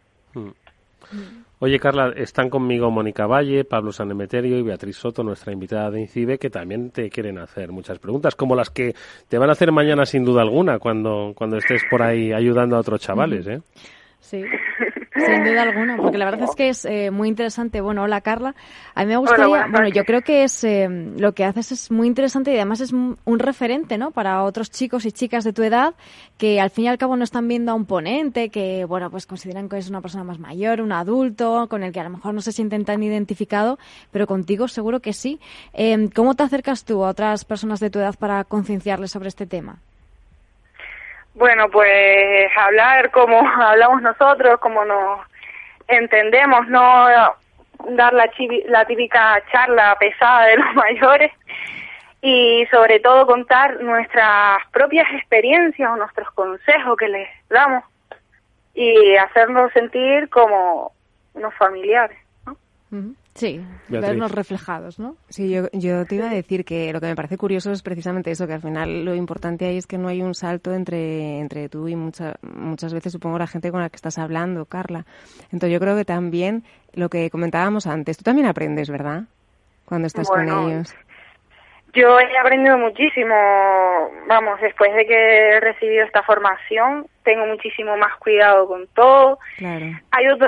Oye, 1.58 1.78
Carla, 1.78 2.12
están 2.16 2.50
conmigo 2.50 2.90
Mónica 2.90 3.26
Valle, 3.26 3.64
Pablo 3.64 3.92
Sanemeterio 3.92 4.58
y 4.58 4.62
Beatriz 4.62 4.96
Soto, 4.96 5.22
nuestra 5.22 5.52
invitada 5.52 5.92
de 5.92 6.00
INCIBE, 6.00 6.38
que 6.38 6.50
también 6.50 6.90
te 6.90 7.08
quieren 7.08 7.38
hacer 7.38 7.70
muchas 7.70 8.00
preguntas, 8.00 8.34
como 8.34 8.56
las 8.56 8.70
que 8.70 8.94
te 9.28 9.38
van 9.38 9.48
a 9.48 9.52
hacer 9.52 9.70
mañana 9.70 10.04
sin 10.04 10.24
duda 10.24 10.42
alguna, 10.42 10.80
cuando, 10.80 11.32
cuando 11.36 11.58
estés 11.58 11.82
por 11.88 12.02
ahí 12.02 12.32
ayudando 12.32 12.76
a 12.76 12.80
otros 12.80 13.00
chavales, 13.00 13.46
¿eh? 13.46 13.60
Sí, 14.18 14.42
sin 15.14 15.44
duda 15.44 15.62
alguna, 15.62 15.96
porque 15.96 16.18
la 16.18 16.24
verdad 16.24 16.48
es 16.48 16.56
que 16.56 16.68
es 16.68 16.84
eh, 16.84 17.10
muy 17.10 17.28
interesante. 17.28 17.80
Bueno, 17.80 18.02
hola 18.02 18.20
Carla. 18.20 18.54
A 18.94 19.04
mí 19.04 19.08
me 19.08 19.16
gustaría, 19.16 19.66
bueno, 19.70 19.88
yo 19.88 20.04
creo 20.04 20.22
que 20.22 20.44
es 20.44 20.64
eh, 20.64 20.88
lo 21.16 21.32
que 21.32 21.44
haces 21.44 21.72
es 21.72 21.90
muy 21.90 22.06
interesante 22.06 22.52
y 22.52 22.56
además 22.56 22.80
es 22.80 22.92
un 22.92 23.38
referente, 23.38 23.98
¿no? 23.98 24.10
Para 24.10 24.42
otros 24.44 24.70
chicos 24.70 25.04
y 25.04 25.12
chicas 25.12 25.44
de 25.44 25.52
tu 25.52 25.62
edad 25.62 25.94
que 26.38 26.60
al 26.60 26.70
fin 26.70 26.86
y 26.86 26.88
al 26.88 26.98
cabo 26.98 27.16
no 27.16 27.24
están 27.24 27.46
viendo 27.46 27.72
a 27.72 27.74
un 27.74 27.84
ponente 27.84 28.48
que, 28.48 28.84
bueno, 28.84 29.10
pues 29.10 29.26
consideran 29.26 29.68
que 29.68 29.78
es 29.78 29.88
una 29.88 30.00
persona 30.00 30.24
más 30.24 30.38
mayor, 30.38 30.80
un 30.80 30.92
adulto, 30.92 31.68
con 31.68 31.82
el 31.82 31.92
que 31.92 32.00
a 32.00 32.04
lo 32.04 32.10
mejor 32.10 32.34
no 32.34 32.40
se 32.40 32.52
sienten 32.52 32.84
tan 32.84 33.02
identificado, 33.02 33.78
pero 34.10 34.26
contigo 34.26 34.68
seguro 34.68 35.00
que 35.00 35.12
sí. 35.12 35.40
Eh, 35.72 36.08
¿Cómo 36.14 36.34
te 36.34 36.42
acercas 36.42 36.84
tú 36.84 37.04
a 37.04 37.10
otras 37.10 37.44
personas 37.44 37.80
de 37.80 37.90
tu 37.90 37.98
edad 37.98 38.14
para 38.18 38.44
concienciarles 38.44 39.10
sobre 39.10 39.28
este 39.28 39.46
tema? 39.46 39.78
Bueno, 41.35 41.68
pues 41.70 42.51
hablar 42.57 43.11
como 43.11 43.41
hablamos 43.62 44.03
nosotros, 44.03 44.59
como 44.61 44.85
nos 44.85 45.20
entendemos, 45.89 46.66
no 46.68 47.07
dar 47.91 48.12
la, 48.12 48.30
la 48.66 48.85
típica 48.85 49.43
charla 49.51 49.97
pesada 49.99 50.47
de 50.47 50.57
los 50.57 50.74
mayores 50.74 51.33
y 52.20 52.64
sobre 52.70 53.01
todo 53.01 53.26
contar 53.26 53.80
nuestras 53.80 54.62
propias 54.70 55.07
experiencias 55.12 55.91
o 55.91 55.97
nuestros 55.97 56.30
consejos 56.30 56.97
que 56.97 57.09
les 57.09 57.28
damos 57.49 57.85
y 58.74 59.16
hacernos 59.16 59.72
sentir 59.72 60.28
como 60.30 60.93
unos 61.35 61.55
familiares. 61.55 62.18
¿no? 62.47 62.57
Sí, 63.35 63.64
vernos 63.89 64.30
reflejados, 64.30 64.99
¿no? 64.99 65.16
Sí, 65.30 65.49
yo, 65.49 65.68
yo 65.72 66.05
te 66.05 66.16
iba 66.16 66.30
a 66.30 66.35
decir 66.35 66.64
que 66.66 66.93
lo 66.93 67.01
que 67.01 67.07
me 67.07 67.16
parece 67.16 67.39
curioso 67.39 67.72
es 67.72 67.83
precisamente 67.83 68.30
eso, 68.30 68.47
que 68.47 68.53
al 68.53 68.61
final 68.61 69.05
lo 69.05 69.14
importante 69.14 69.64
ahí 69.64 69.78
es 69.78 69.87
que 69.87 69.97
no 69.97 70.09
hay 70.09 70.20
un 70.20 70.35
salto 70.35 70.74
entre, 70.74 71.39
entre 71.41 71.70
tú 71.70 71.89
y 71.89 71.97
mucha, 71.97 72.35
muchas 72.43 72.93
veces 72.93 73.12
supongo 73.12 73.39
la 73.39 73.47
gente 73.47 73.70
con 73.70 73.80
la 73.80 73.89
que 73.89 73.97
estás 73.97 74.18
hablando, 74.18 74.66
Carla. 74.66 75.07
Entonces 75.45 75.72
yo 75.72 75.80
creo 75.80 75.97
que 75.97 76.05
también 76.05 76.64
lo 76.93 77.09
que 77.09 77.30
comentábamos 77.30 77.87
antes, 77.87 78.18
tú 78.18 78.22
también 78.22 78.47
aprendes, 78.47 78.91
¿verdad? 78.91 79.24
Cuando 79.87 80.07
estás 80.07 80.28
con 80.28 80.49
ellos. 80.49 80.95
Yo 81.95 82.18
he 82.18 82.38
aprendido 82.38 82.78
muchísimo, 82.78 83.34
vamos, 84.26 84.59
después 84.62 84.95
de 84.95 85.05
que 85.07 85.14
he 85.51 85.61
recibido 85.61 86.07
esta 86.07 86.22
formación, 86.22 87.07
tengo 87.22 87.45
muchísimo 87.45 87.99
más 87.99 88.16
cuidado 88.16 88.66
con 88.66 88.86
todo. 88.95 89.38
Claro. 89.59 89.86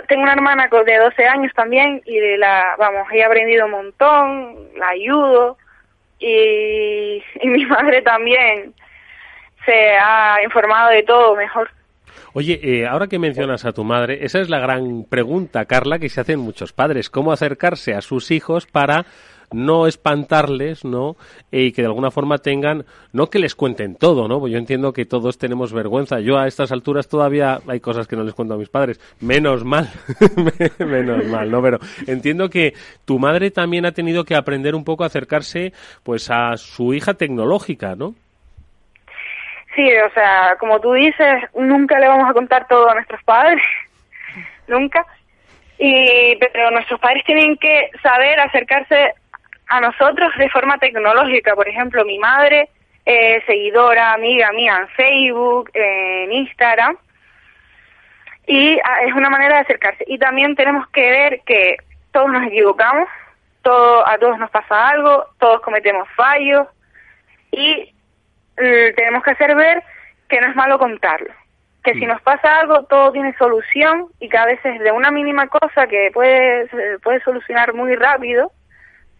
tengo 0.08 0.22
una 0.22 0.32
hermana 0.32 0.68
de 0.68 0.96
12 0.96 1.26
años 1.26 1.52
también 1.54 2.00
y 2.06 2.18
de 2.18 2.38
la, 2.38 2.76
vamos, 2.78 3.06
he 3.12 3.22
aprendido 3.22 3.66
un 3.66 3.72
montón, 3.72 4.56
la 4.76 4.88
ayudo 4.88 5.58
y, 6.18 7.22
y 7.40 7.48
mi 7.48 7.66
madre 7.66 8.00
también 8.00 8.72
se 9.66 9.96
ha 9.98 10.42
informado 10.42 10.90
de 10.90 11.02
todo 11.02 11.36
mejor. 11.36 11.70
Oye, 12.32 12.58
eh, 12.62 12.86
ahora 12.86 13.06
que 13.06 13.20
mencionas 13.20 13.64
a 13.64 13.72
tu 13.72 13.84
madre, 13.84 14.24
esa 14.24 14.40
es 14.40 14.48
la 14.48 14.58
gran 14.58 15.04
pregunta, 15.04 15.66
Carla, 15.66 16.00
que 16.00 16.08
se 16.08 16.20
hacen 16.20 16.40
muchos 16.40 16.72
padres. 16.72 17.08
¿Cómo 17.08 17.32
acercarse 17.32 17.94
a 17.94 18.00
sus 18.00 18.32
hijos 18.32 18.66
para 18.66 19.06
no 19.54 19.86
espantarles, 19.86 20.84
¿no? 20.84 21.16
Y 21.50 21.72
que 21.72 21.82
de 21.82 21.88
alguna 21.88 22.10
forma 22.10 22.38
tengan, 22.38 22.84
no 23.12 23.28
que 23.28 23.38
les 23.38 23.54
cuenten 23.54 23.96
todo, 23.96 24.28
¿no? 24.28 24.40
Pues 24.40 24.52
yo 24.52 24.58
entiendo 24.58 24.92
que 24.92 25.04
todos 25.04 25.38
tenemos 25.38 25.72
vergüenza. 25.72 26.20
Yo 26.20 26.38
a 26.38 26.46
estas 26.46 26.72
alturas 26.72 27.08
todavía 27.08 27.60
hay 27.68 27.80
cosas 27.80 28.06
que 28.06 28.16
no 28.16 28.24
les 28.24 28.34
cuento 28.34 28.54
a 28.54 28.58
mis 28.58 28.68
padres. 28.68 29.00
Menos 29.20 29.64
mal, 29.64 29.88
menos 30.78 31.24
mal, 31.26 31.50
¿no? 31.50 31.62
Pero 31.62 31.78
entiendo 32.06 32.50
que 32.50 32.74
tu 33.04 33.18
madre 33.18 33.50
también 33.50 33.86
ha 33.86 33.92
tenido 33.92 34.24
que 34.24 34.34
aprender 34.34 34.74
un 34.74 34.84
poco 34.84 35.04
a 35.04 35.06
acercarse, 35.06 35.72
pues, 36.02 36.30
a 36.30 36.56
su 36.56 36.94
hija 36.94 37.14
tecnológica, 37.14 37.94
¿no? 37.94 38.14
Sí, 39.74 39.90
o 40.06 40.10
sea, 40.12 40.56
como 40.58 40.80
tú 40.80 40.92
dices, 40.92 41.42
nunca 41.54 41.98
le 41.98 42.08
vamos 42.08 42.30
a 42.30 42.32
contar 42.32 42.66
todo 42.68 42.88
a 42.88 42.94
nuestros 42.94 43.22
padres, 43.24 43.60
nunca. 44.68 45.04
Y, 45.78 46.36
pero 46.36 46.70
nuestros 46.70 47.00
padres 47.00 47.24
tienen 47.24 47.56
que 47.56 47.90
saber 48.00 48.38
acercarse 48.38 49.14
a 49.68 49.80
nosotros 49.80 50.32
de 50.38 50.50
forma 50.50 50.78
tecnológica. 50.78 51.54
Por 51.54 51.68
ejemplo, 51.68 52.04
mi 52.04 52.18
madre, 52.18 52.68
eh, 53.06 53.42
seguidora, 53.46 54.12
amiga 54.12 54.52
mía 54.52 54.78
en 54.80 54.88
Facebook, 54.88 55.70
en 55.74 56.32
Instagram, 56.32 56.96
y 58.46 58.78
ah, 58.84 59.02
es 59.06 59.12
una 59.14 59.30
manera 59.30 59.56
de 59.56 59.62
acercarse. 59.62 60.04
Y 60.06 60.18
también 60.18 60.54
tenemos 60.54 60.88
que 60.88 61.10
ver 61.10 61.40
que 61.46 61.76
todos 62.12 62.30
nos 62.30 62.46
equivocamos, 62.46 63.08
todo, 63.62 64.06
a 64.06 64.18
todos 64.18 64.38
nos 64.38 64.50
pasa 64.50 64.88
algo, 64.88 65.26
todos 65.38 65.60
cometemos 65.62 66.08
fallos, 66.16 66.66
y 67.50 67.94
mm, 68.58 68.94
tenemos 68.96 69.22
que 69.22 69.30
hacer 69.30 69.54
ver 69.54 69.82
que 70.28 70.40
no 70.40 70.48
es 70.48 70.56
malo 70.56 70.78
contarlo. 70.78 71.32
Que 71.82 71.92
si 71.94 72.06
nos 72.06 72.20
pasa 72.22 72.60
algo, 72.60 72.84
todo 72.84 73.12
tiene 73.12 73.36
solución 73.36 74.06
y 74.18 74.30
que 74.30 74.38
a 74.38 74.46
veces 74.46 74.80
de 74.80 74.90
una 74.90 75.10
mínima 75.10 75.48
cosa 75.48 75.86
que 75.86 76.10
puede, 76.14 76.66
puede 77.02 77.20
solucionar 77.20 77.74
muy 77.74 77.94
rápido, 77.94 78.50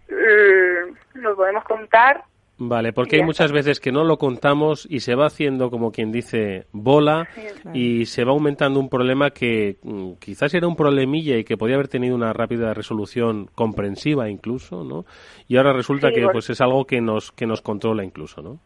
Mm, 0.08 1.20
lo 1.20 1.36
podemos 1.36 1.64
contar. 1.64 2.22
Vale, 2.56 2.92
porque 2.92 3.16
hay 3.16 3.22
muchas 3.22 3.50
veces 3.50 3.80
que 3.80 3.90
no 3.90 4.04
lo 4.04 4.16
contamos 4.16 4.86
y 4.88 5.00
se 5.00 5.16
va 5.16 5.26
haciendo, 5.26 5.70
como 5.70 5.90
quien 5.90 6.12
dice, 6.12 6.66
bola 6.70 7.26
y 7.72 8.06
se 8.06 8.24
va 8.24 8.30
aumentando 8.30 8.78
un 8.78 8.88
problema 8.88 9.30
que 9.30 9.78
mm, 9.82 10.12
quizás 10.20 10.54
era 10.54 10.68
un 10.68 10.76
problemilla 10.76 11.36
y 11.36 11.42
que 11.42 11.56
podía 11.56 11.74
haber 11.74 11.88
tenido 11.88 12.14
una 12.14 12.32
rápida 12.32 12.72
resolución 12.72 13.50
comprensiva 13.56 14.30
incluso, 14.30 14.84
¿no? 14.84 15.04
Y 15.48 15.56
ahora 15.56 15.72
resulta 15.72 16.12
que 16.12 16.28
pues 16.30 16.48
es 16.48 16.60
algo 16.60 16.84
que 16.84 17.00
nos 17.00 17.32
que 17.32 17.46
nos 17.46 17.60
controla 17.60 18.04
incluso, 18.04 18.40
¿no? 18.40 18.60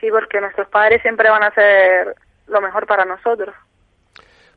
Sí, 0.00 0.08
porque 0.10 0.40
nuestros 0.40 0.68
padres 0.68 1.02
siempre 1.02 1.28
van 1.28 1.42
a 1.42 1.48
hacer 1.48 2.14
lo 2.46 2.60
mejor 2.60 2.86
para 2.86 3.04
nosotros. 3.04 3.54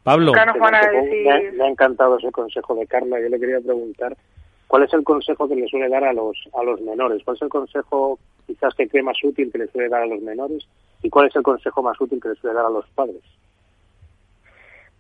Pablo. 0.04 0.32
me, 0.32 1.64
ha 1.64 1.68
encantado 1.68 2.18
ese 2.18 2.32
consejo 2.32 2.76
de 2.76 2.86
Carla. 2.86 3.20
Yo 3.20 3.30
le 3.30 3.40
quería 3.40 3.60
preguntar 3.60 4.16
¿Cuál 4.68 4.84
es 4.84 4.94
el 4.94 5.04
consejo 5.04 5.48
que 5.48 5.56
le 5.56 5.68
suele 5.68 5.88
dar 5.88 6.04
a 6.04 6.14
los, 6.14 6.38
a 6.54 6.64
los 6.64 6.82
menores? 6.82 7.24
¿Cuál 7.24 7.38
es 7.38 7.42
el 7.42 7.50
consejo 7.50 8.20
quizás 8.46 8.76
que 8.76 8.88
cree 8.88 9.02
más 9.02 9.18
útil 9.24 9.50
que 9.52 9.60
le 9.60 9.68
suele 9.68 9.90
dar 9.90 10.04
a 10.04 10.08
los 10.08 10.22
menores? 10.22 10.68
¿Y 11.02 11.10
cuál 11.10 11.28
es 11.28 11.36
el 11.36 11.44
consejo 11.44 11.82
más 11.82 12.00
útil 12.02 12.20
que 12.22 12.30
le 12.30 12.36
suele 12.36 12.56
dar 12.56 12.66
a 12.66 12.70
los 12.70 12.86
padres? 12.90 13.22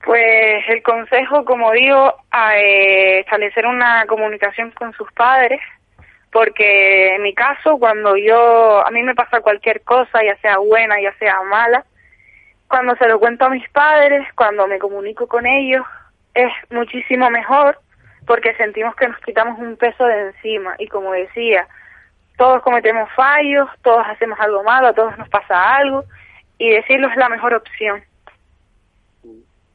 Pues 0.06 0.64
el 0.70 0.82
consejo, 0.84 1.44
como 1.44 1.72
digo, 1.74 2.14
a 2.32 2.58
eh, 2.58 3.20
establecer 3.20 3.66
una 3.66 4.06
comunicación 4.06 4.72
con 4.72 4.94
sus 4.94 5.12
padres, 5.12 5.60
porque 6.32 7.16
en 7.16 7.24
mi 7.24 7.34
caso, 7.34 7.78
cuando 7.78 8.16
yo, 8.16 8.86
a 8.86 8.92
mí 8.92 9.04
me 9.04 9.16
pasa 9.16 9.42
cualquier 9.42 9.82
cosa, 9.82 10.24
ya 10.24 10.38
sea 10.38 10.60
buena, 10.60 11.02
ya 11.02 11.14
sea 11.18 11.42
mala, 11.44 11.84
cuando 12.70 12.96
se 12.96 13.08
lo 13.08 13.20
cuento 13.20 13.46
a 13.46 13.50
mis 13.50 13.68
padres, 13.70 14.26
cuando 14.36 14.66
me 14.68 14.80
comunico 14.80 15.28
con 15.28 15.46
ellos, 15.46 15.84
es 16.34 16.52
muchísimo 16.70 17.30
mejor 17.30 17.80
porque 18.28 18.54
sentimos 18.56 18.94
que 18.96 19.08
nos 19.08 19.20
quitamos 19.22 19.58
un 19.58 19.78
peso 19.78 20.06
de 20.06 20.28
encima 20.28 20.76
y 20.78 20.88
como 20.88 21.14
decía, 21.14 21.68
todos 22.38 22.62
cometemos 22.62 23.10
fallos, 23.16 23.68
todos 23.82 24.06
hacemos 24.06 24.38
algo 24.40 24.64
malo, 24.64 24.88
a 24.88 24.94
todos 24.94 25.18
nos 25.18 25.30
pasa 25.30 25.78
algo 25.78 26.04
y 26.60 26.70
decirlo 26.70 27.08
es 27.08 27.16
la 27.16 27.30
mejor 27.30 27.54
opción. 27.56 28.04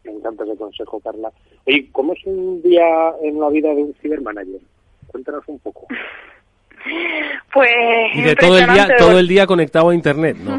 Me 0.05 0.13
encanta 0.13 0.45
ese 0.45 0.57
consejo, 0.57 1.01
Carla. 1.01 1.33
Oye, 1.67 1.89
¿cómo 1.93 2.13
es 2.13 2.25
un 2.27 2.61
día 2.63 2.85
en 3.23 3.41
la 3.41 3.49
vida 3.49 3.69
de 3.71 3.83
un 3.83 3.95
cibermanager? 4.01 4.61
Cuéntanos 5.09 5.43
un 5.49 5.59
poco. 5.59 5.89
Pues 7.53 7.71
y 8.15 8.23
de 8.23 8.35
todo 8.35 8.59
el 8.59 8.67
día 8.67 8.97
todo 8.99 9.17
el 9.21 9.29
día 9.29 9.47
conectado 9.47 9.91
a 9.91 9.95
internet, 9.95 10.37
¿no? 10.39 10.59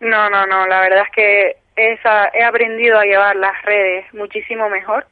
no, 0.00 0.28
no, 0.28 0.44
no, 0.46 0.66
la 0.66 0.80
verdad 0.80 1.04
es 1.06 1.10
que 1.14 1.59
he 1.80 2.44
aprendido 2.44 2.98
a 2.98 3.04
llevar 3.04 3.36
las 3.36 3.60
redes 3.62 4.12
muchísimo 4.14 4.68
mejor. 4.68 5.06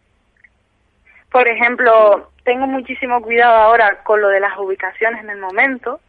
Por 1.30 1.46
ejemplo, 1.46 2.30
tengo 2.44 2.66
muchísimo 2.66 3.20
cuidado 3.22 3.54
ahora 3.56 4.02
con 4.02 4.20
lo 4.20 4.28
de 4.28 4.40
las 4.40 4.58
ubicaciones 4.58 5.22
en 5.22 5.30
el 5.30 5.38
momento. 5.38 6.00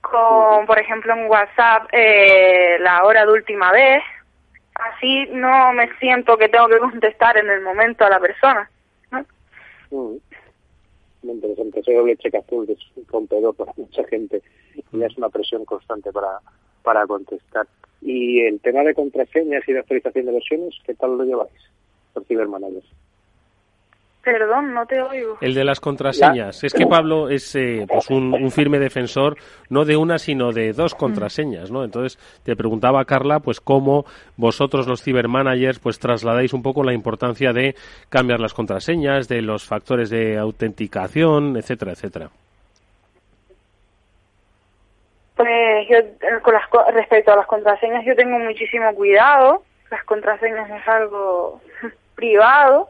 Con, 0.00 0.66
por 0.66 0.78
ejemplo, 0.78 1.14
en 1.14 1.26
WhatsApp, 1.26 1.88
eh, 1.92 2.76
la 2.80 3.04
hora 3.04 3.24
de 3.24 3.32
última 3.32 3.72
vez. 3.72 4.02
Así 4.74 5.26
no 5.30 5.72
me 5.72 5.88
siento 5.98 6.36
que 6.36 6.48
tengo 6.48 6.68
que 6.68 6.78
contestar 6.78 7.36
en 7.36 7.48
el 7.48 7.62
momento 7.62 8.04
a 8.04 8.10
la 8.10 8.20
persona. 8.20 8.68
¿no? 9.10 9.24
Muy 9.90 10.20
interesante. 11.22 11.80
Ese 11.80 11.94
doble 11.94 12.16
cheque 12.16 12.38
azul 12.38 12.68
es 12.68 13.08
rompedor 13.08 13.54
para 13.54 13.72
mucha 13.76 14.04
gente 14.04 14.42
y 14.92 15.02
es 15.02 15.16
una 15.16 15.28
presión 15.28 15.64
constante 15.64 16.12
para, 16.12 16.38
para 16.82 17.06
contestar. 17.06 17.66
Y 18.02 18.40
el 18.40 18.60
tema 18.60 18.82
de 18.82 18.94
contraseñas 18.94 19.62
y 19.66 19.72
de 19.72 19.78
actualización 19.78 20.26
de 20.26 20.32
versiones, 20.32 20.74
¿qué 20.84 20.94
tal 20.94 21.16
lo 21.16 21.24
lleváis, 21.24 21.52
por 22.12 22.24
cibermanagers? 22.24 22.86
Perdón, 24.24 24.72
no 24.72 24.86
te 24.86 25.02
oigo. 25.02 25.36
El 25.42 25.52
de 25.52 25.64
las 25.64 25.80
contraseñas. 25.80 26.64
Es 26.64 26.72
que 26.72 26.86
Pablo 26.86 27.28
es 27.28 27.54
eh, 27.56 27.84
pues 27.86 28.08
un, 28.08 28.50
firme 28.50 28.78
defensor 28.78 29.36
no 29.68 29.84
de 29.84 29.98
una, 29.98 30.18
sino 30.18 30.50
de 30.52 30.72
dos 30.72 30.94
contraseñas, 30.94 31.70
¿no? 31.70 31.84
Entonces 31.84 32.18
te 32.42 32.56
preguntaba 32.56 33.04
Carla, 33.04 33.40
pues 33.40 33.60
cómo 33.60 34.06
vosotros 34.38 34.86
los 34.86 35.02
cibermanagers 35.02 35.78
pues 35.78 35.98
trasladáis 35.98 36.54
un 36.54 36.62
poco 36.62 36.82
la 36.82 36.94
importancia 36.94 37.52
de 37.52 37.74
cambiar 38.08 38.40
las 38.40 38.54
contraseñas, 38.54 39.28
de 39.28 39.42
los 39.42 39.64
factores 39.64 40.08
de 40.08 40.38
autenticación, 40.38 41.58
etcétera, 41.58 41.92
etcétera. 41.92 42.30
Pues 45.36 45.88
yo 45.88 45.96
eh, 45.98 46.40
con 46.42 46.54
las 46.54 46.62
respecto 46.94 47.32
a 47.32 47.36
las 47.36 47.46
contraseñas 47.46 48.04
yo 48.04 48.14
tengo 48.14 48.38
muchísimo 48.38 48.92
cuidado. 48.94 49.62
Las 49.90 50.04
contraseñas 50.04 50.70
es 50.70 50.88
algo 50.88 51.60
privado 52.14 52.88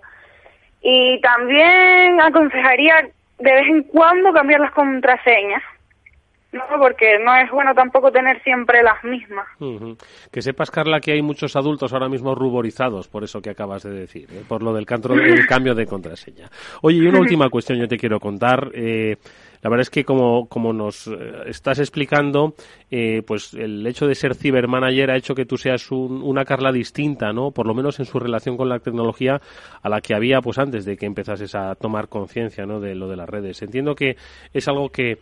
y 0.82 1.20
también 1.20 2.20
aconsejaría 2.20 3.08
de 3.38 3.52
vez 3.52 3.66
en 3.68 3.82
cuando 3.84 4.32
cambiar 4.32 4.60
las 4.60 4.72
contraseñas. 4.72 5.62
No, 6.52 6.62
porque 6.78 7.18
no 7.18 7.34
es 7.34 7.50
bueno 7.50 7.74
tampoco 7.74 8.12
tener 8.12 8.40
siempre 8.44 8.80
las 8.84 9.02
mismas. 9.02 9.44
Ujú. 9.58 9.96
Que 10.30 10.40
sepas, 10.40 10.70
Carla, 10.70 11.00
que 11.00 11.10
hay 11.10 11.20
muchos 11.20 11.56
adultos 11.56 11.92
ahora 11.92 12.08
mismo 12.08 12.32
ruborizados 12.36 13.08
por 13.08 13.24
eso 13.24 13.42
que 13.42 13.50
acabas 13.50 13.82
de 13.82 13.90
decir, 13.90 14.28
¿eh? 14.30 14.44
por 14.46 14.62
lo 14.62 14.72
del, 14.72 14.86
cantro- 14.86 15.14
el 15.20 15.46
cambio 15.48 15.74
de 15.74 15.84
contraseña. 15.86 16.48
Oye, 16.82 16.98
y 16.98 17.06
una 17.08 17.18
última 17.26 17.48
cuestión 17.50 17.80
yo 17.80 17.88
te 17.88 17.96
quiero 17.96 18.20
contar. 18.20 18.70
Eh, 18.72 19.16
la 19.64 19.70
verdad 19.70 19.80
es 19.80 19.90
que 19.90 20.04
como, 20.04 20.46
como 20.48 20.72
nos 20.74 21.06
eh, 21.08 21.16
estás 21.46 21.78
explicando, 21.78 22.54
eh, 22.90 23.22
pues 23.26 23.54
el 23.54 23.84
hecho 23.86 24.06
de 24.06 24.14
ser 24.14 24.34
cibermanager 24.34 25.10
ha 25.10 25.16
hecho 25.16 25.34
que 25.34 25.46
tú 25.46 25.56
seas 25.56 25.90
un- 25.90 26.22
una 26.22 26.44
Carla 26.44 26.70
distinta, 26.70 27.32
¿no? 27.32 27.50
Por 27.50 27.66
lo 27.66 27.74
menos 27.74 27.98
en 27.98 28.04
su 28.04 28.20
relación 28.20 28.58
con 28.58 28.68
la 28.68 28.78
tecnología 28.78 29.40
a 29.82 29.88
la 29.88 30.00
que 30.02 30.14
había 30.14 30.40
pues 30.42 30.58
antes 30.58 30.84
de 30.84 30.96
que 30.98 31.06
empezases 31.06 31.54
a 31.54 31.74
tomar 31.76 32.08
conciencia, 32.08 32.66
¿no? 32.66 32.78
De 32.78 32.94
lo 32.94 33.08
de 33.08 33.16
las 33.16 33.28
redes. 33.28 33.62
Entiendo 33.62 33.94
que 33.94 34.16
es 34.52 34.68
algo 34.68 34.90
que 34.90 35.16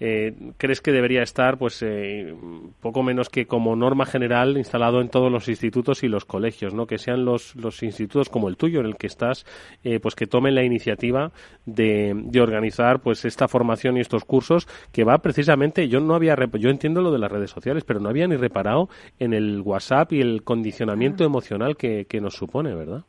eh, 0.00 0.34
crees 0.56 0.80
que 0.80 0.92
debería 0.92 1.22
estar 1.22 1.56
pues 1.56 1.82
eh, 1.82 2.34
poco 2.80 3.02
menos 3.02 3.28
que 3.28 3.46
como 3.46 3.76
norma 3.76 4.06
general 4.06 4.56
instalado 4.56 5.00
en 5.00 5.08
todos 5.08 5.30
los 5.30 5.48
institutos 5.48 6.02
y 6.02 6.08
los 6.08 6.24
colegios 6.24 6.74
no 6.74 6.86
que 6.86 6.98
sean 6.98 7.24
los, 7.24 7.54
los 7.56 7.82
institutos 7.82 8.28
como 8.28 8.48
el 8.48 8.56
tuyo 8.56 8.80
en 8.80 8.86
el 8.86 8.96
que 8.96 9.06
estás 9.06 9.46
eh, 9.84 10.00
pues 10.00 10.14
que 10.14 10.26
tomen 10.26 10.54
la 10.54 10.64
iniciativa 10.64 11.30
de, 11.64 12.12
de 12.14 12.40
organizar 12.40 13.00
pues 13.00 13.24
esta 13.24 13.48
formación 13.48 13.96
y 13.96 14.00
estos 14.00 14.24
cursos 14.24 14.66
que 14.92 15.04
va 15.04 15.18
precisamente 15.18 15.88
yo 15.88 16.00
no 16.00 16.14
había 16.14 16.36
yo 16.54 16.70
entiendo 16.70 17.00
lo 17.00 17.12
de 17.12 17.18
las 17.18 17.30
redes 17.30 17.50
sociales 17.50 17.84
pero 17.84 18.00
no 18.00 18.08
había 18.08 18.26
ni 18.26 18.36
reparado 18.36 18.88
en 19.18 19.32
el 19.32 19.60
WhatsApp 19.60 20.12
y 20.12 20.20
el 20.20 20.42
condicionamiento 20.42 21.24
emocional 21.24 21.76
que, 21.76 22.06
que 22.06 22.20
nos 22.20 22.34
supone 22.34 22.74
verdad 22.74 23.04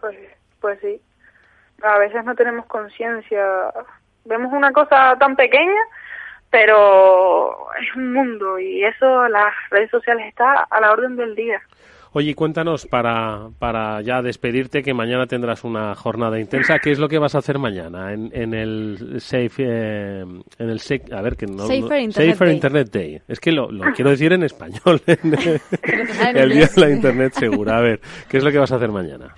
Pues, 0.00 0.16
pues 0.60 0.80
sí. 0.80 1.00
A 1.82 1.98
veces 1.98 2.24
no 2.24 2.34
tenemos 2.34 2.66
conciencia. 2.66 3.44
Vemos 4.24 4.52
una 4.52 4.72
cosa 4.72 5.16
tan 5.18 5.34
pequeña, 5.36 5.80
pero 6.50 7.56
es 7.80 7.96
un 7.96 8.12
mundo 8.12 8.58
y 8.58 8.84
eso 8.84 9.28
las 9.28 9.52
redes 9.70 9.90
sociales 9.90 10.26
está 10.28 10.66
a 10.70 10.80
la 10.80 10.92
orden 10.92 11.16
del 11.16 11.34
día. 11.34 11.60
Oye, 12.14 12.34
cuéntanos 12.34 12.84
para, 12.86 13.48
para 13.58 14.02
ya 14.02 14.20
despedirte 14.20 14.82
que 14.82 14.92
mañana 14.92 15.26
tendrás 15.26 15.64
una 15.64 15.94
jornada 15.94 16.38
intensa. 16.38 16.78
¿Qué 16.78 16.90
es 16.90 16.98
lo 16.98 17.08
que 17.08 17.18
vas 17.18 17.34
a 17.34 17.38
hacer 17.38 17.58
mañana 17.58 18.12
en, 18.12 18.28
en 18.34 18.52
el 18.52 19.18
Safe, 19.18 19.48
eh, 19.64 20.20
en 20.20 20.68
el 20.68 20.78
a 21.10 21.22
ver 21.22 21.36
que 21.36 21.46
no, 21.46 21.62
Safer 21.66 21.80
no- 21.80 21.96
Internet 21.96 22.12
Safer 22.12 22.46
Day. 22.48 22.54
Internet 22.54 22.88
Day. 22.92 23.22
Es 23.26 23.40
que 23.40 23.50
lo, 23.50 23.70
lo 23.72 23.90
quiero 23.94 24.10
decir 24.10 24.30
en 24.34 24.42
español. 24.42 25.00
el 25.06 26.50
día 26.50 26.66
de 26.66 26.80
la 26.82 26.90
Internet 26.90 27.32
segura. 27.32 27.78
A 27.78 27.80
ver, 27.80 28.00
¿qué 28.28 28.36
es 28.36 28.44
lo 28.44 28.50
que 28.52 28.58
vas 28.58 28.72
a 28.72 28.76
hacer 28.76 28.90
mañana? 28.90 29.34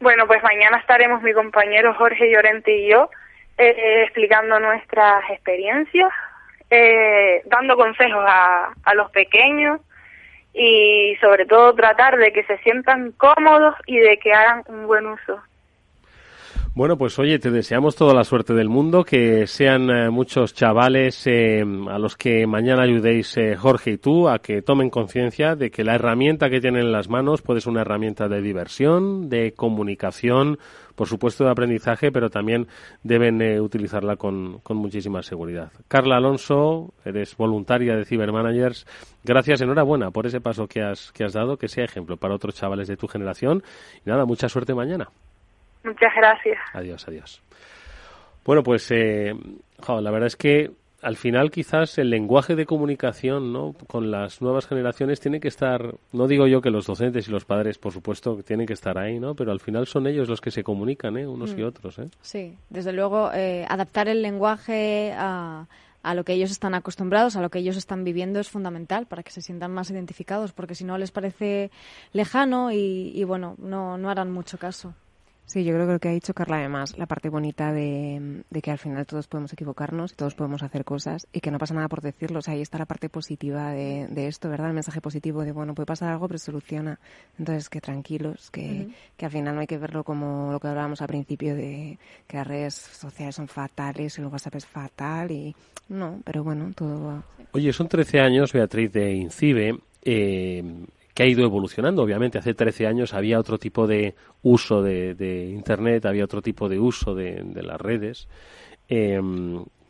Bueno, 0.00 0.26
pues 0.26 0.42
mañana 0.42 0.78
estaremos 0.78 1.22
mi 1.22 1.32
compañero 1.32 1.94
Jorge 1.94 2.28
Llorente 2.28 2.76
y 2.76 2.90
yo 2.90 3.08
eh, 3.58 4.02
explicando 4.04 4.58
nuestras 4.60 5.22
experiencias, 5.30 6.10
eh, 6.70 7.42
dando 7.46 7.76
consejos 7.76 8.24
a, 8.26 8.72
a 8.84 8.94
los 8.94 9.10
pequeños 9.10 9.80
y 10.54 11.16
sobre 11.20 11.46
todo 11.46 11.74
tratar 11.74 12.16
de 12.18 12.32
que 12.32 12.44
se 12.44 12.58
sientan 12.58 13.12
cómodos 13.12 13.74
y 13.86 13.98
de 13.98 14.18
que 14.18 14.32
hagan 14.32 14.62
un 14.66 14.86
buen 14.86 15.06
uso. 15.06 15.42
Bueno, 16.74 16.96
pues 16.96 17.18
oye, 17.18 17.38
te 17.38 17.50
deseamos 17.50 17.96
toda 17.96 18.14
la 18.14 18.24
suerte 18.24 18.54
del 18.54 18.70
mundo, 18.70 19.04
que 19.04 19.46
sean 19.46 19.90
eh, 19.90 20.08
muchos 20.08 20.54
chavales 20.54 21.26
eh, 21.26 21.60
a 21.60 21.98
los 21.98 22.16
que 22.16 22.46
mañana 22.46 22.84
ayudéis 22.84 23.36
eh, 23.36 23.56
Jorge 23.56 23.90
y 23.90 23.98
tú 23.98 24.26
a 24.26 24.38
que 24.38 24.62
tomen 24.62 24.88
conciencia 24.88 25.54
de 25.54 25.70
que 25.70 25.84
la 25.84 25.96
herramienta 25.96 26.48
que 26.48 26.62
tienen 26.62 26.80
en 26.86 26.92
las 26.92 27.10
manos 27.10 27.42
puede 27.42 27.60
ser 27.60 27.72
una 27.72 27.82
herramienta 27.82 28.26
de 28.26 28.40
diversión, 28.40 29.28
de 29.28 29.52
comunicación, 29.52 30.58
por 30.94 31.08
supuesto 31.08 31.44
de 31.44 31.50
aprendizaje, 31.50 32.10
pero 32.10 32.30
también 32.30 32.68
deben 33.02 33.42
eh, 33.42 33.60
utilizarla 33.60 34.16
con, 34.16 34.60
con 34.60 34.78
muchísima 34.78 35.22
seguridad. 35.22 35.72
Carla 35.88 36.16
Alonso, 36.16 36.94
eres 37.04 37.36
voluntaria 37.36 37.96
de 37.96 38.06
Cybermanagers. 38.06 38.86
Gracias, 39.24 39.60
enhorabuena 39.60 40.10
por 40.10 40.26
ese 40.26 40.40
paso 40.40 40.66
que 40.68 40.80
has, 40.80 41.12
que 41.12 41.24
has 41.24 41.34
dado, 41.34 41.58
que 41.58 41.68
sea 41.68 41.84
ejemplo 41.84 42.16
para 42.16 42.34
otros 42.34 42.54
chavales 42.54 42.88
de 42.88 42.96
tu 42.96 43.08
generación. 43.08 43.62
Y 44.06 44.08
nada, 44.08 44.24
mucha 44.24 44.48
suerte 44.48 44.74
mañana. 44.74 45.10
Muchas 45.84 46.12
gracias. 46.16 46.58
Adiós, 46.72 47.06
adiós. 47.08 47.42
Bueno, 48.44 48.62
pues 48.62 48.90
eh, 48.90 49.34
jo, 49.80 50.00
la 50.00 50.10
verdad 50.10 50.26
es 50.26 50.36
que 50.36 50.70
al 51.00 51.16
final 51.16 51.50
quizás 51.50 51.98
el 51.98 52.10
lenguaje 52.10 52.54
de 52.54 52.64
comunicación 52.66 53.52
¿no? 53.52 53.74
con 53.88 54.10
las 54.12 54.40
nuevas 54.40 54.66
generaciones 54.68 55.18
tiene 55.20 55.40
que 55.40 55.48
estar, 55.48 55.94
no 56.12 56.28
digo 56.28 56.46
yo 56.46 56.60
que 56.60 56.70
los 56.70 56.86
docentes 56.86 57.26
y 57.26 57.32
los 57.32 57.44
padres, 57.44 57.78
por 57.78 57.92
supuesto, 57.92 58.36
tienen 58.44 58.66
que 58.66 58.72
estar 58.72 58.98
ahí, 58.98 59.18
¿no? 59.18 59.34
pero 59.34 59.50
al 59.50 59.58
final 59.58 59.86
son 59.88 60.06
ellos 60.06 60.28
los 60.28 60.40
que 60.40 60.52
se 60.52 60.62
comunican, 60.62 61.16
¿eh? 61.16 61.26
unos 61.26 61.52
y 61.58 61.62
Mm. 61.62 61.66
otros. 61.66 61.98
¿eh? 61.98 62.08
Sí, 62.20 62.56
desde 62.70 62.92
luego 62.92 63.32
eh, 63.32 63.66
adaptar 63.68 64.08
el 64.08 64.22
lenguaje 64.22 65.12
a, 65.16 65.66
a 66.04 66.14
lo 66.14 66.22
que 66.24 66.34
ellos 66.34 66.52
están 66.52 66.74
acostumbrados, 66.74 67.34
a 67.34 67.42
lo 67.42 67.50
que 67.50 67.58
ellos 67.58 67.76
están 67.76 68.04
viviendo 68.04 68.38
es 68.38 68.48
fundamental 68.48 69.06
para 69.06 69.24
que 69.24 69.32
se 69.32 69.40
sientan 69.42 69.72
más 69.72 69.90
identificados, 69.90 70.52
porque 70.52 70.76
si 70.76 70.84
no 70.84 70.98
les 70.98 71.10
parece 71.10 71.72
lejano 72.12 72.70
y, 72.70 73.10
y 73.14 73.24
bueno, 73.24 73.56
no, 73.58 73.98
no 73.98 74.08
harán 74.08 74.30
mucho 74.30 74.56
caso. 74.56 74.94
Sí, 75.46 75.64
yo 75.64 75.74
creo 75.74 75.86
que 75.86 75.92
lo 75.92 75.98
que 75.98 76.08
ha 76.08 76.12
dicho 76.12 76.32
Carla 76.32 76.58
además, 76.58 76.96
la 76.96 77.06
parte 77.06 77.28
bonita 77.28 77.72
de, 77.72 78.42
de 78.48 78.62
que 78.62 78.70
al 78.70 78.78
final 78.78 79.04
todos 79.06 79.26
podemos 79.26 79.52
equivocarnos, 79.52 80.14
todos 80.14 80.34
podemos 80.34 80.62
hacer 80.62 80.84
cosas 80.84 81.26
y 81.32 81.40
que 81.40 81.50
no 81.50 81.58
pasa 81.58 81.74
nada 81.74 81.88
por 81.88 82.00
decirlo. 82.00 82.38
O 82.38 82.42
sea, 82.42 82.54
ahí 82.54 82.62
está 82.62 82.78
la 82.78 82.86
parte 82.86 83.08
positiva 83.08 83.70
de, 83.72 84.06
de 84.08 84.28
esto, 84.28 84.48
¿verdad? 84.48 84.68
El 84.68 84.74
mensaje 84.74 85.00
positivo 85.00 85.44
de, 85.44 85.52
bueno, 85.52 85.74
puede 85.74 85.86
pasar 85.86 86.10
algo, 86.10 86.26
pero 86.26 86.38
se 86.38 86.46
soluciona. 86.46 86.98
Entonces, 87.38 87.68
que 87.68 87.80
tranquilos, 87.80 88.50
que, 88.50 88.88
que 89.16 89.26
al 89.26 89.32
final 89.32 89.54
no 89.54 89.60
hay 89.60 89.66
que 89.66 89.78
verlo 89.78 90.04
como 90.04 90.52
lo 90.52 90.60
que 90.60 90.68
hablábamos 90.68 91.02
al 91.02 91.08
principio 91.08 91.54
de 91.54 91.98
que 92.26 92.36
las 92.38 92.46
redes 92.46 92.74
sociales 92.74 93.34
son 93.34 93.48
fatales 93.48 94.16
y 94.16 94.22
el 94.22 94.28
WhatsApp 94.28 94.54
es 94.54 94.66
fatal 94.66 95.30
y 95.30 95.54
no, 95.88 96.20
pero 96.24 96.42
bueno, 96.44 96.72
todo 96.74 97.04
va. 97.04 97.22
Oye, 97.52 97.72
son 97.72 97.88
13 97.88 98.20
años, 98.20 98.52
Beatriz, 98.52 98.90
de 98.92 99.12
INCIBE, 99.12 99.78
eh, 100.02 100.64
que 101.14 101.22
ha 101.22 101.26
ido 101.26 101.44
evolucionando. 101.44 102.02
Obviamente, 102.02 102.38
hace 102.38 102.54
13 102.54 102.86
años 102.86 103.14
había 103.14 103.38
otro 103.38 103.58
tipo 103.58 103.86
de 103.86 104.14
uso 104.42 104.82
de, 104.82 105.14
de 105.14 105.50
Internet, 105.50 106.06
había 106.06 106.24
otro 106.24 106.42
tipo 106.42 106.68
de 106.68 106.78
uso 106.78 107.14
de, 107.14 107.42
de 107.44 107.62
las 107.62 107.80
redes, 107.80 108.28
eh, 108.88 109.20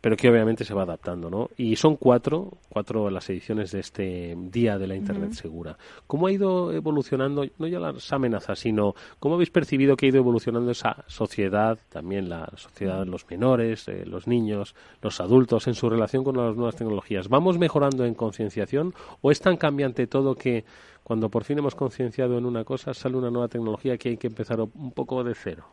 pero 0.02 0.16
que 0.16 0.28
obviamente 0.28 0.64
se 0.64 0.74
va 0.74 0.82
adaptando, 0.82 1.30
¿no? 1.30 1.48
Y 1.56 1.76
son 1.76 1.94
cuatro, 1.94 2.58
cuatro 2.68 3.08
las 3.08 3.30
ediciones 3.30 3.70
de 3.70 3.78
este 3.78 4.36
Día 4.36 4.76
de 4.76 4.88
la 4.88 4.96
Internet. 4.96 5.32
Segura. 5.34 5.78
¿Cómo 6.08 6.26
ha 6.26 6.32
ido 6.32 6.72
evolucionando, 6.72 7.46
no 7.56 7.66
ya 7.68 7.78
las 7.78 8.12
amenazas, 8.12 8.58
sino 8.58 8.96
cómo 9.20 9.36
habéis 9.36 9.50
percibido 9.50 9.96
que 9.96 10.06
ha 10.06 10.08
ido 10.08 10.18
evolucionando 10.18 10.72
esa 10.72 11.04
sociedad, 11.06 11.78
también 11.88 12.28
la 12.28 12.50
sociedad 12.56 12.98
de 12.98 13.06
los 13.06 13.30
menores, 13.30 13.86
eh, 13.86 14.04
los 14.04 14.26
niños, 14.26 14.74
los 15.00 15.20
adultos, 15.20 15.68
en 15.68 15.74
su 15.74 15.88
relación 15.88 16.24
con 16.24 16.36
las 16.36 16.56
nuevas 16.56 16.74
tecnologías? 16.74 17.28
¿Vamos 17.28 17.58
mejorando 17.58 18.04
en 18.04 18.14
concienciación 18.14 18.94
o 19.20 19.30
es 19.30 19.40
tan 19.40 19.56
cambiante 19.56 20.08
todo 20.08 20.34
que 20.34 20.64
cuando 21.02 21.28
por 21.30 21.44
fin 21.44 21.58
hemos 21.58 21.74
concienciado 21.74 22.38
en 22.38 22.46
una 22.46 22.64
cosa 22.64 22.94
sale 22.94 23.16
una 23.16 23.30
nueva 23.30 23.48
tecnología 23.48 23.98
que 23.98 24.10
hay 24.10 24.16
que 24.16 24.28
empezar 24.28 24.60
un 24.60 24.92
poco 24.92 25.22
de 25.24 25.34
cero? 25.34 25.64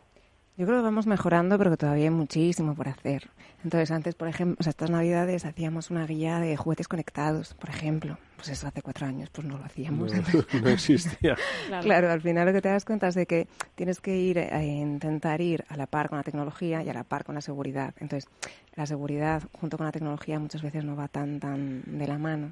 Yo 0.60 0.66
creo 0.66 0.80
que 0.80 0.84
vamos 0.84 1.08
mejorando, 1.08 1.58
pero 1.58 1.72
que 1.72 1.78
todavía 1.78 2.04
hay 2.04 2.10
muchísimo 2.10 2.76
por 2.76 2.90
hacer. 2.90 3.30
Entonces, 3.64 3.92
antes, 3.92 4.14
por 4.16 4.28
ejemplo, 4.28 4.58
o 4.60 4.64
sea, 4.64 4.72
estas 4.72 4.90
navidades 4.90 5.46
hacíamos 5.46 5.90
una 5.90 6.06
guía 6.06 6.42
de 6.42 6.58
juguetes 6.58 6.90
conectados, 6.90 7.54
por 7.54 7.70
ejemplo. 7.70 8.18
Pues 8.36 8.50
eso 8.50 8.68
hace 8.68 8.82
cuatro 8.82 9.08
años, 9.08 9.30
pues 9.30 9.48
no 9.48 9.58
lo 9.58 9.64
hacíamos. 9.64 10.14
No, 10.14 10.22
no 10.62 10.70
existía. 10.70 11.38
Claro. 11.82 12.12
al 12.12 12.20
final 12.20 12.46
lo 12.46 12.52
que 12.52 12.62
te 12.62 12.68
das 12.68 12.84
cuenta 12.84 13.08
es 13.08 13.16
de 13.16 13.26
que 13.26 13.48
tienes 13.76 14.02
que 14.02 14.18
ir 14.18 14.38
a 14.38 14.62
intentar 14.62 15.40
ir 15.40 15.64
a 15.70 15.78
la 15.78 15.88
par 15.88 16.10
con 16.10 16.18
la 16.18 16.26
tecnología 16.26 16.84
y 16.84 16.90
a 16.90 16.94
la 16.94 17.06
par 17.06 17.24
con 17.24 17.36
la 17.36 17.42
seguridad. 17.42 17.94
Entonces, 17.98 18.30
la 18.76 18.86
seguridad 18.86 19.44
junto 19.54 19.78
con 19.78 19.86
la 19.86 19.94
tecnología 19.94 20.40
muchas 20.40 20.62
veces 20.62 20.84
no 20.84 20.98
va 20.98 21.08
tan 21.08 21.40
tan 21.40 21.84
de 21.86 22.06
la 22.06 22.18
mano. 22.18 22.52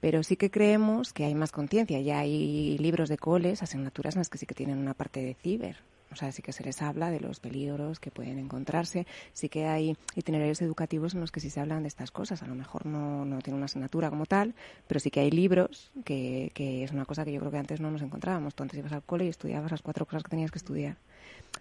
Pero 0.00 0.22
sí 0.22 0.36
que 0.36 0.50
creemos 0.50 1.12
que 1.12 1.24
hay 1.24 1.34
más 1.34 1.52
conciencia. 1.52 2.00
Ya 2.00 2.18
hay 2.18 2.78
libros 2.78 3.08
de 3.08 3.18
coles, 3.18 3.62
asignaturas 3.62 4.14
en 4.14 4.20
las 4.20 4.28
que 4.28 4.38
sí 4.38 4.46
que 4.46 4.54
tienen 4.54 4.78
una 4.78 4.94
parte 4.94 5.20
de 5.20 5.34
ciber. 5.34 5.76
O 6.12 6.16
sea, 6.16 6.30
sí 6.32 6.40
que 6.40 6.52
se 6.52 6.62
les 6.62 6.82
habla 6.82 7.10
de 7.10 7.20
los 7.20 7.40
peligros 7.40 7.98
que 7.98 8.10
pueden 8.10 8.38
encontrarse. 8.38 9.06
Sí 9.32 9.48
que 9.48 9.66
hay 9.66 9.96
itinerarios 10.14 10.62
educativos 10.62 11.14
en 11.14 11.20
los 11.20 11.32
que 11.32 11.40
sí 11.40 11.50
se 11.50 11.60
hablan 11.60 11.82
de 11.82 11.88
estas 11.88 12.10
cosas. 12.10 12.42
A 12.42 12.46
lo 12.46 12.54
mejor 12.54 12.86
no, 12.86 13.24
no 13.24 13.40
tiene 13.40 13.56
una 13.56 13.66
asignatura 13.66 14.08
como 14.08 14.24
tal, 14.26 14.54
pero 14.86 15.00
sí 15.00 15.10
que 15.10 15.20
hay 15.20 15.30
libros, 15.30 15.90
que, 16.04 16.52
que 16.54 16.84
es 16.84 16.92
una 16.92 17.04
cosa 17.04 17.24
que 17.24 17.32
yo 17.32 17.40
creo 17.40 17.50
que 17.50 17.58
antes 17.58 17.80
no 17.80 17.90
nos 17.90 18.02
encontrábamos. 18.02 18.54
Tú 18.54 18.62
antes 18.62 18.78
ibas 18.78 18.92
al 18.92 19.02
cole 19.02 19.26
y 19.26 19.28
estudiabas 19.28 19.70
las 19.70 19.82
cuatro 19.82 20.06
cosas 20.06 20.22
que 20.22 20.30
tenías 20.30 20.50
que 20.50 20.58
estudiar. 20.58 20.96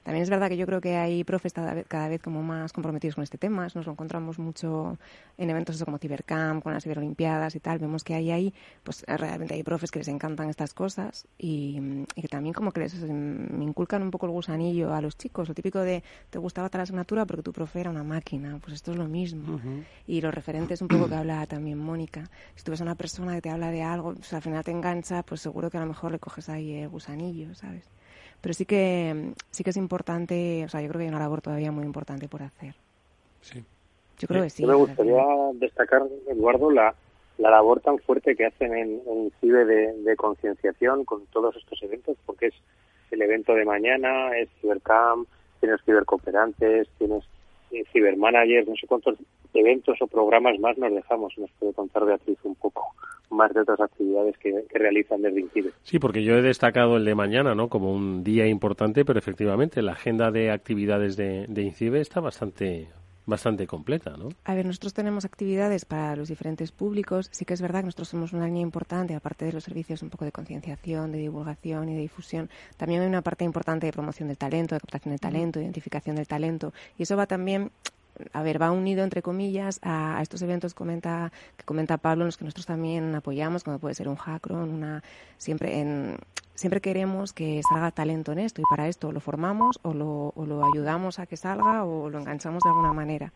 También 0.03 0.23
es 0.23 0.29
verdad 0.29 0.49
que 0.49 0.57
yo 0.57 0.65
creo 0.65 0.81
que 0.81 0.97
hay 0.97 1.23
profes 1.23 1.53
cada 1.53 1.73
vez, 1.73 1.85
cada 1.87 2.07
vez 2.07 2.21
como 2.21 2.43
más 2.43 2.73
comprometidos 2.73 3.15
con 3.15 3.23
este 3.23 3.37
tema. 3.37 3.67
Nos 3.73 3.85
lo 3.85 3.91
encontramos 3.91 4.39
mucho 4.39 4.97
en 5.37 5.49
eventos 5.49 5.83
como 5.83 5.97
Cibercamp, 5.97 6.63
con 6.63 6.73
las 6.73 6.83
Ciberolimpiadas 6.83 7.55
y 7.55 7.59
tal. 7.59 7.79
Vemos 7.79 8.03
que 8.03 8.13
hay 8.13 8.31
ahí, 8.31 8.53
pues 8.83 9.03
realmente 9.07 9.53
hay 9.53 9.63
profes 9.63 9.91
que 9.91 9.99
les 9.99 10.07
encantan 10.07 10.49
estas 10.49 10.73
cosas 10.73 11.27
y, 11.37 12.05
que 12.15 12.27
también 12.27 12.53
como 12.53 12.71
que 12.71 12.81
les 12.81 12.93
me 12.95 13.63
inculcan 13.63 14.01
un 14.01 14.11
poco 14.11 14.25
el 14.25 14.31
gusanillo 14.31 14.93
a 14.93 15.01
los 15.01 15.17
chicos. 15.17 15.47
Lo 15.47 15.53
típico 15.53 15.79
de 15.79 16.03
te 16.29 16.39
gustaba 16.39 16.69
tal 16.69 16.81
asignatura 16.81 17.25
porque 17.25 17.43
tu 17.43 17.53
profe 17.53 17.81
era 17.81 17.89
una 17.89 18.03
máquina. 18.03 18.59
Pues 18.61 18.73
esto 18.73 18.91
es 18.91 18.97
lo 18.97 19.07
mismo. 19.07 19.59
Y 20.07 20.21
los 20.21 20.33
referentes 20.33 20.81
un 20.81 20.87
poco 20.87 21.07
que 21.07 21.15
habla 21.15 21.45
también 21.47 21.77
Mónica. 21.77 22.29
Si 22.55 22.63
tú 22.63 22.71
ves 22.71 22.81
a 22.81 22.83
una 22.83 22.95
persona 22.95 23.35
que 23.35 23.41
te 23.41 23.49
habla 23.49 23.71
de 23.71 23.83
algo, 23.83 24.13
pues 24.13 24.33
al 24.33 24.41
final 24.41 24.63
te 24.63 24.71
engancha, 24.71 25.23
pues 25.23 25.41
seguro 25.41 25.69
que 25.69 25.77
a 25.77 25.81
lo 25.81 25.87
mejor 25.87 26.11
le 26.11 26.19
coges 26.19 26.49
ahí 26.49 26.73
el 26.73 26.89
gusanillo, 26.89 27.53
¿sabes? 27.55 27.89
Pero 28.41 28.53
sí 28.53 28.65
que, 28.65 29.33
sí 29.51 29.63
que 29.63 29.71
es 29.71 29.77
importante, 29.77 30.63
o 30.65 30.69
sea, 30.69 30.81
yo 30.81 30.87
creo 30.89 30.99
que 30.99 31.03
hay 31.03 31.09
una 31.09 31.19
labor 31.19 31.41
todavía 31.41 31.71
muy 31.71 31.83
importante 31.83 32.27
por 32.27 32.43
hacer. 32.43 32.75
Sí. 33.41 33.63
Yo 34.17 34.27
creo 34.27 34.43
que 34.43 34.49
sí. 34.49 34.65
me 34.65 34.75
gustaría 34.75 35.23
destacar, 35.55 36.03
Eduardo, 36.27 36.71
la, 36.71 36.93
la 37.37 37.49
labor 37.49 37.81
tan 37.81 37.97
fuerte 37.99 38.35
que 38.35 38.45
hacen 38.45 38.73
en, 38.73 39.01
en 39.07 39.31
CIBE 39.41 39.65
de, 39.65 39.93
de 40.03 40.15
concienciación 40.15 41.05
con 41.05 41.25
todos 41.27 41.55
estos 41.55 41.81
eventos, 41.83 42.17
porque 42.25 42.47
es 42.47 42.53
el 43.11 43.21
evento 43.21 43.53
de 43.53 43.65
mañana, 43.65 44.37
es 44.37 44.49
Cibercamp, 44.61 45.27
tienes 45.59 45.81
cibercooperantes, 45.83 46.87
tienes 46.97 47.23
eh, 47.71 47.83
cibermanagers, 47.91 48.67
no 48.67 48.75
sé 48.75 48.87
cuántos 48.87 49.17
eventos 49.55 50.01
o 50.01 50.07
programas 50.07 50.59
más 50.59 50.77
nos 50.77 50.93
dejamos. 50.93 51.33
Nos 51.37 51.51
puede 51.59 51.73
contar 51.73 52.05
Beatriz 52.05 52.37
un 52.43 52.55
poco 52.55 52.93
más 53.29 53.53
de 53.53 53.61
otras 53.61 53.79
actividades 53.79 54.37
que, 54.37 54.53
realizan 54.71 55.21
desde 55.21 55.41
INCIBE. 55.41 55.71
Sí, 55.83 55.99
porque 55.99 56.23
yo 56.23 56.35
he 56.35 56.41
destacado 56.41 56.97
el 56.97 57.05
de 57.05 57.15
mañana 57.15 57.55
¿no? 57.55 57.69
como 57.69 57.93
un 57.93 58.23
día 58.23 58.47
importante, 58.47 59.05
pero 59.05 59.19
efectivamente 59.19 59.81
la 59.81 59.93
agenda 59.93 60.31
de 60.31 60.51
actividades 60.51 61.15
de, 61.15 61.45
de 61.47 61.61
INCIBE 61.63 62.01
está 62.01 62.19
bastante 62.19 62.87
bastante 63.25 63.67
completa, 63.67 64.15
¿no? 64.17 64.29
A 64.43 64.53
ver, 64.53 64.65
nosotros 64.65 64.93
tenemos 64.93 65.25
actividades 65.25 65.85
para 65.85 66.15
los 66.15 66.29
diferentes 66.29 66.71
públicos. 66.71 67.29
Sí 67.31 67.45
que 67.45 67.53
es 67.53 67.61
verdad 67.61 67.79
que 67.79 67.85
nosotros 67.85 68.09
somos 68.09 68.33
una 68.33 68.45
línea 68.45 68.61
importante, 68.61 69.15
aparte 69.15 69.45
de 69.45 69.53
los 69.53 69.63
servicios 69.63 70.01
un 70.03 70.09
poco 70.09 70.25
de 70.25 70.31
concienciación, 70.31 71.11
de 71.11 71.19
divulgación 71.19 71.89
y 71.89 71.95
de 71.95 72.01
difusión. 72.01 72.49
También 72.77 73.01
hay 73.01 73.07
una 73.07 73.21
parte 73.21 73.43
importante 73.43 73.87
de 73.87 73.93
promoción 73.93 74.27
del 74.27 74.37
talento, 74.37 74.75
de 74.75 74.81
captación 74.81 75.13
de 75.13 75.19
talento, 75.19 75.59
de 75.59 75.65
identificación 75.65 76.15
del 76.15 76.27
talento. 76.27 76.73
Y 76.97 77.03
eso 77.03 77.17
va 77.17 77.25
también 77.25 77.71
a 78.33 78.43
ver, 78.43 78.61
va 78.61 78.71
unido 78.71 79.03
entre 79.03 79.21
comillas 79.21 79.79
a, 79.81 80.19
estos 80.21 80.41
eventos 80.41 80.73
comenta, 80.73 81.31
que 81.57 81.65
comenta 81.65 81.97
Pablo, 81.97 82.23
en 82.23 82.27
los 82.27 82.37
que 82.37 82.45
nosotros 82.45 82.65
también 82.65 83.13
apoyamos, 83.15 83.63
como 83.63 83.79
puede 83.79 83.95
ser 83.95 84.07
un 84.07 84.15
hackron, 84.15 84.69
una 84.69 85.03
siempre 85.37 85.79
en 85.79 86.17
siempre 86.55 86.81
queremos 86.81 87.33
que 87.33 87.61
salga 87.69 87.91
talento 87.91 88.31
en 88.31 88.39
esto 88.39 88.61
y 88.61 88.65
para 88.69 88.87
esto 88.87 89.11
lo 89.11 89.19
formamos 89.19 89.79
o 89.83 89.93
lo, 89.93 90.33
o 90.35 90.45
lo 90.45 90.65
ayudamos 90.65 91.19
a 91.19 91.27
que 91.27 91.37
salga 91.37 91.83
o 91.83 92.09
lo 92.09 92.19
enganchamos 92.19 92.63
de 92.63 92.69
alguna 92.69 92.93
manera. 92.93 93.33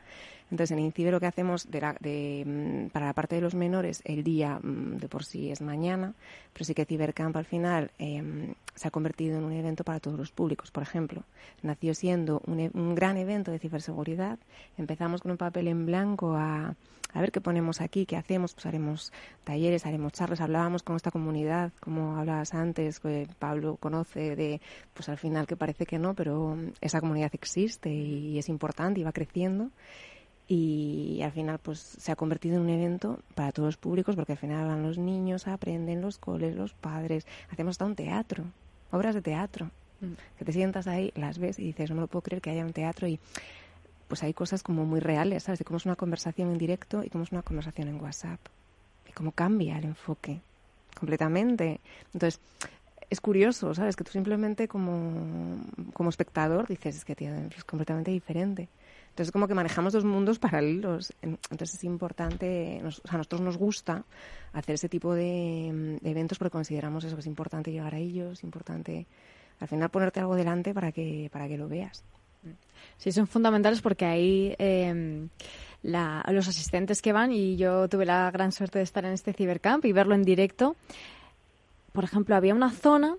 Entonces, 0.51 0.71
en 0.71 0.79
INCIBE 0.79 1.11
lo 1.11 1.19
que 1.19 1.27
hacemos 1.27 1.69
de 1.69 2.43
mm, 2.45 2.89
para 2.89 3.05
la 3.05 3.13
parte 3.13 3.35
de 3.35 3.41
los 3.41 3.53
menores, 3.53 4.01
el 4.03 4.23
día 4.23 4.59
mm, 4.61 4.97
de 4.97 5.07
por 5.07 5.23
sí 5.23 5.51
es 5.51 5.61
mañana, 5.61 6.13
pero 6.53 6.65
sí 6.65 6.73
que 6.73 6.85
Cibercamp 6.85 7.35
al 7.35 7.45
final 7.45 7.91
em, 7.99 8.55
se 8.73 8.87
ha 8.87 8.91
convertido 8.91 9.37
en 9.37 9.43
un 9.43 9.51
evento 9.51 9.83
para 9.83 9.99
todos 9.99 10.17
los 10.17 10.31
públicos. 10.31 10.71
Por 10.71 10.81
ejemplo, 10.81 11.23
nació 11.61 11.93
siendo 11.93 12.41
un, 12.47 12.59
e, 12.61 12.71
un 12.73 12.95
gran 12.95 13.17
evento 13.17 13.51
de 13.51 13.59
ciberseguridad. 13.59 14.39
Empezamos 14.77 15.21
con 15.21 15.31
un 15.31 15.37
papel 15.37 15.67
en 15.67 15.85
blanco 15.85 16.33
a, 16.35 16.73
a 17.13 17.21
ver 17.21 17.31
qué 17.31 17.41
ponemos 17.41 17.81
aquí, 17.81 18.05
qué 18.05 18.17
hacemos, 18.17 18.53
pues 18.53 18.65
haremos 18.65 19.11
talleres, 19.43 19.85
haremos 19.85 20.13
charlas, 20.13 20.41
hablábamos 20.41 20.83
con 20.83 20.95
esta 20.95 21.11
comunidad, 21.11 21.71
como 21.79 22.17
hablabas 22.17 22.53
antes, 22.53 22.99
que 22.99 23.27
Pablo 23.39 23.77
conoce 23.77 24.35
de, 24.35 24.61
pues 24.93 25.09
al 25.09 25.17
final 25.17 25.47
que 25.47 25.55
parece 25.55 25.85
que 25.85 25.97
no, 25.97 26.13
pero 26.13 26.57
esa 26.81 26.99
comunidad 26.99 27.31
existe 27.33 27.89
y 27.89 28.37
es 28.37 28.49
importante 28.49 28.99
y 28.99 29.03
va 29.03 29.11
creciendo. 29.11 29.71
Y 30.51 31.21
al 31.21 31.31
final 31.31 31.59
pues 31.59 31.79
se 31.79 32.11
ha 32.11 32.15
convertido 32.15 32.55
en 32.55 32.61
un 32.61 32.69
evento 32.69 33.19
para 33.35 33.51
todos 33.51 33.67
los 33.67 33.77
públicos 33.77 34.15
porque 34.15 34.31
al 34.31 34.37
final 34.39 34.67
van 34.67 34.81
los 34.81 34.97
niños, 34.97 35.47
aprenden 35.47 36.01
los 36.01 36.17
coles, 36.17 36.55
los 36.55 36.73
padres, 36.73 37.27
hacemos 37.51 37.73
hasta 37.73 37.85
un 37.85 37.95
teatro, 37.95 38.45
obras 38.89 39.13
de 39.13 39.21
teatro, 39.21 39.69
mm. 40.01 40.13
que 40.39 40.45
te 40.45 40.51
sientas 40.51 40.87
ahí, 40.87 41.11
las 41.15 41.37
ves 41.37 41.59
y 41.59 41.65
dices, 41.65 41.91
no 41.91 41.97
me 41.97 42.01
lo 42.01 42.07
puedo 42.07 42.23
creer 42.23 42.41
que 42.41 42.49
haya 42.49 42.65
un 42.65 42.73
teatro 42.73 43.07
y 43.07 43.19
pues 44.09 44.23
hay 44.23 44.33
cosas 44.33 44.63
como 44.63 44.85
muy 44.85 44.99
reales, 44.99 45.43
¿sabes? 45.43 45.59
De 45.59 45.65
cómo 45.65 45.77
es 45.77 45.85
una 45.85 45.95
conversación 45.95 46.49
en 46.51 46.57
directo 46.57 47.03
y 47.03 47.09
cómo 47.09 47.23
es 47.23 47.31
una 47.31 47.43
conversación 47.43 47.87
en 47.87 48.01
WhatsApp. 48.01 48.39
Y 49.07 49.13
cómo 49.13 49.31
cambia 49.31 49.77
el 49.77 49.85
enfoque 49.85 50.41
completamente. 50.99 51.79
Entonces, 52.13 52.41
es 53.09 53.21
curioso, 53.21 53.73
¿sabes? 53.73 53.95
Que 53.95 54.03
tú 54.03 54.11
simplemente 54.11 54.67
como, 54.67 55.61
como 55.93 56.09
espectador 56.09 56.67
dices, 56.67 56.97
es 56.97 57.05
que 57.05 57.15
es 57.55 57.63
completamente 57.63 58.11
diferente. 58.11 58.67
Entonces, 59.09 59.31
como 59.31 59.47
que 59.47 59.53
manejamos 59.53 59.93
dos 59.93 60.05
mundos 60.05 60.39
paralelos. 60.39 61.13
Entonces, 61.21 61.75
es 61.75 61.83
importante, 61.83 62.81
o 62.83 62.91
sea, 62.91 63.13
a 63.13 63.17
nosotros 63.17 63.41
nos 63.41 63.57
gusta 63.57 64.05
hacer 64.53 64.75
ese 64.75 64.89
tipo 64.89 65.13
de, 65.13 65.99
eventos 66.03 66.39
porque 66.39 66.51
consideramos 66.51 67.03
eso, 67.03 67.15
que 67.15 67.21
es 67.21 67.27
importante 67.27 67.71
llegar 67.71 67.93
a 67.93 67.99
ellos, 67.99 68.43
importante 68.43 69.05
al 69.59 69.67
final 69.67 69.89
ponerte 69.89 70.19
algo 70.19 70.35
delante 70.35 70.73
para 70.73 70.91
que, 70.91 71.29
para 71.31 71.47
que 71.47 71.57
lo 71.57 71.67
veas. 71.67 72.03
Sí, 72.97 73.11
son 73.11 73.27
fundamentales 73.27 73.81
porque 73.81 74.05
ahí 74.05 74.55
em, 74.59 75.29
los 75.83 76.47
asistentes 76.47 77.01
que 77.01 77.13
van, 77.13 77.31
y 77.31 77.55
yo 77.55 77.87
tuve 77.87 78.05
la 78.05 78.29
gran 78.31 78.51
suerte 78.51 78.79
de 78.79 78.83
estar 78.83 79.05
en 79.05 79.13
este 79.13 79.33
cibercamp 79.33 79.85
y 79.85 79.93
verlo 79.93 80.15
en 80.15 80.23
directo, 80.23 80.75
por 81.93 82.03
ejemplo, 82.03 82.35
había 82.35 82.53
una 82.53 82.71
zona 82.71 83.15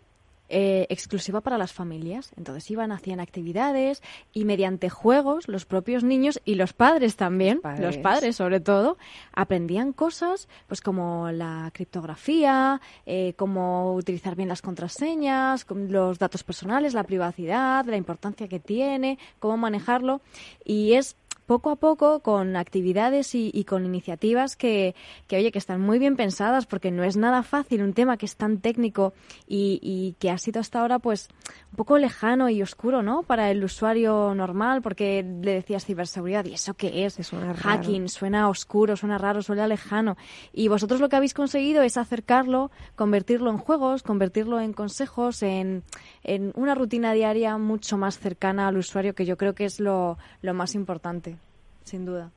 eh, 0.52 0.86
exclusiva 0.88 1.40
para 1.40 1.58
las 1.58 1.72
familias. 1.72 2.32
Entonces 2.36 2.68
iban, 2.70 2.90
hacían 2.90 3.20
actividades 3.20 4.02
y 4.32 4.44
mediante 4.44 4.90
juegos 4.90 5.46
los 5.46 5.64
propios 5.64 6.02
niños 6.02 6.40
y 6.44 6.56
los 6.56 6.72
padres 6.72 7.14
también, 7.14 7.60
los 7.78 7.98
padres, 7.98 8.36
sobre 8.36 8.58
todo, 8.58 8.98
aprendían 9.32 9.92
cosas 9.92 10.48
pues 10.66 10.80
como 10.80 11.30
la 11.30 11.70
criptografía, 11.72 12.80
eh, 13.06 13.34
cómo 13.36 13.94
utilizar 13.94 14.34
bien 14.34 14.48
las 14.48 14.60
contraseñas, 14.60 15.64
los 15.70 16.18
datos 16.18 16.42
personales, 16.42 16.94
la 16.94 17.04
privacidad, 17.04 17.84
la 17.86 17.96
importancia 17.96 18.48
que 18.48 18.58
tiene, 18.58 19.18
cómo 19.38 19.56
manejarlo. 19.56 20.20
Y 20.64 20.94
es 20.94 21.16
poco 21.50 21.70
a 21.70 21.74
poco 21.74 22.20
con 22.20 22.54
actividades 22.54 23.34
y, 23.34 23.64
con 23.64 23.84
iniciativas 23.84 24.54
que, 24.54 24.94
que, 25.26 25.36
oye, 25.36 25.50
que 25.50 25.58
están 25.58 25.80
muy 25.80 25.98
bien 25.98 26.14
pensadas 26.14 26.64
porque 26.64 26.92
no 26.92 27.02
es 27.02 27.16
nada 27.16 27.42
fácil 27.42 27.82
un 27.82 27.92
tema 27.92 28.16
que 28.18 28.26
es 28.26 28.36
tan 28.36 28.58
técnico 28.58 29.14
y, 29.48 30.14
que 30.20 30.30
ha 30.30 30.38
sido 30.38 30.60
hasta 30.60 30.80
ahora 30.80 31.00
pues 31.00 31.28
un 31.72 31.76
poco 31.76 31.98
lejano 31.98 32.50
y 32.50 32.62
oscuro, 32.62 33.02
¿no? 33.02 33.24
Para 33.24 33.50
el 33.50 33.64
usuario 33.64 34.32
normal 34.32 34.80
porque 34.80 35.24
le 35.24 35.54
decías 35.54 35.84
ciberseguridad 35.84 36.44
y 36.44 36.54
eso 36.54 36.74
qué 36.74 37.04
es, 37.04 37.18
es 37.18 37.32
hacking, 37.32 38.08
suena 38.08 38.48
oscuro, 38.48 38.94
suena 38.94 39.18
raro, 39.18 39.42
suena 39.42 39.66
lejano. 39.66 40.16
Y 40.52 40.68
vosotros 40.68 41.00
lo 41.00 41.08
que 41.08 41.16
habéis 41.16 41.34
conseguido 41.34 41.82
es 41.82 41.96
acercarlo, 41.96 42.70
convertirlo 42.94 43.50
en 43.50 43.58
juegos, 43.58 44.04
convertirlo 44.04 44.60
en 44.60 44.72
consejos, 44.72 45.42
en, 45.42 45.82
en 46.22 46.52
una 46.54 46.76
rutina 46.76 47.12
diaria 47.12 47.58
mucho 47.58 47.98
más 47.98 48.20
cercana 48.20 48.68
al 48.68 48.76
usuario 48.76 49.16
que 49.16 49.26
yo 49.26 49.36
creo 49.36 49.56
que 49.56 49.64
es 49.64 49.80
lo, 49.80 50.16
lo 50.42 50.54
más 50.54 50.76
importante 50.76 51.39
sin 51.84 52.04
duda. 52.04 52.30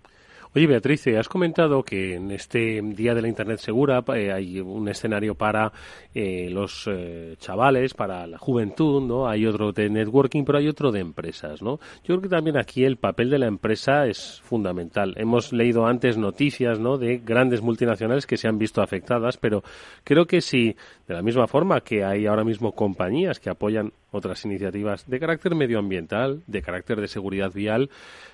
Oye, 0.56 0.68
Beatriz, 0.68 1.08
has 1.08 1.28
comentado 1.28 1.82
que 1.82 2.14
en 2.14 2.30
este 2.30 2.80
Día 2.80 3.16
de 3.16 3.24
la 3.24 3.28
Internet 3.28 3.58
Segura 3.58 4.04
eh, 4.14 4.32
hay 4.32 4.60
un 4.60 4.88
escenario 4.88 5.34
para 5.34 5.74
eh, 6.14 6.48
los 6.52 6.88
eh, 6.91 7.36
chavales, 7.39 7.96
para 7.96 8.28
la 8.28 8.38
juventud, 8.38 9.02
¿no? 9.02 9.28
Hay 9.28 9.48
otro 9.48 9.72
de 9.72 9.89
networking, 9.89 10.44
pero 10.44 10.60
hay 10.60 10.68
otro 10.68 10.91
de 10.91 11.00
empresas, 11.00 11.64
¿no? 11.64 11.80
Yo 12.04 12.14
creo 12.14 12.22
que 12.22 12.30
también 12.30 12.56
aquí 12.56 12.84
el 12.84 12.98
papel 12.98 13.32
de 13.32 13.39
la 13.39 13.48
empresa 13.48 14.06
es 14.06 14.41
fundamental. 14.44 15.16
Hemos 15.18 15.54
leído 15.54 15.88
antes 15.88 16.20
noticias, 16.20 16.78
¿no? 16.78 17.00
De 17.00 17.18
grandes 17.18 17.64
multinacionales 17.64 18.28
que 18.28 18.38
se 18.38 18.48
han 18.48 18.60
visto 18.60 18.84
afectadas, 18.84 19.38
pero 19.38 19.64
creo 20.04 20.28
que 20.28 20.39
si, 20.41 20.76
de 21.08 21.14
la 21.14 21.22
misma 21.22 21.47
forma 21.47 21.82
que 21.82 22.04
hay 22.04 22.26
ahora 22.26 22.43
mismo 22.43 22.74
compañías 22.74 23.39
que 23.39 23.49
apoyan 23.49 23.91
otras 24.12 24.45
iniciativas 24.45 25.06
de 25.08 25.20
carácter 25.20 25.56
medioambiental, 25.56 26.43
de 26.47 26.62
carácter 26.62 27.01
de 27.01 27.08
seguridad 27.08 27.51
vial, 27.51 27.89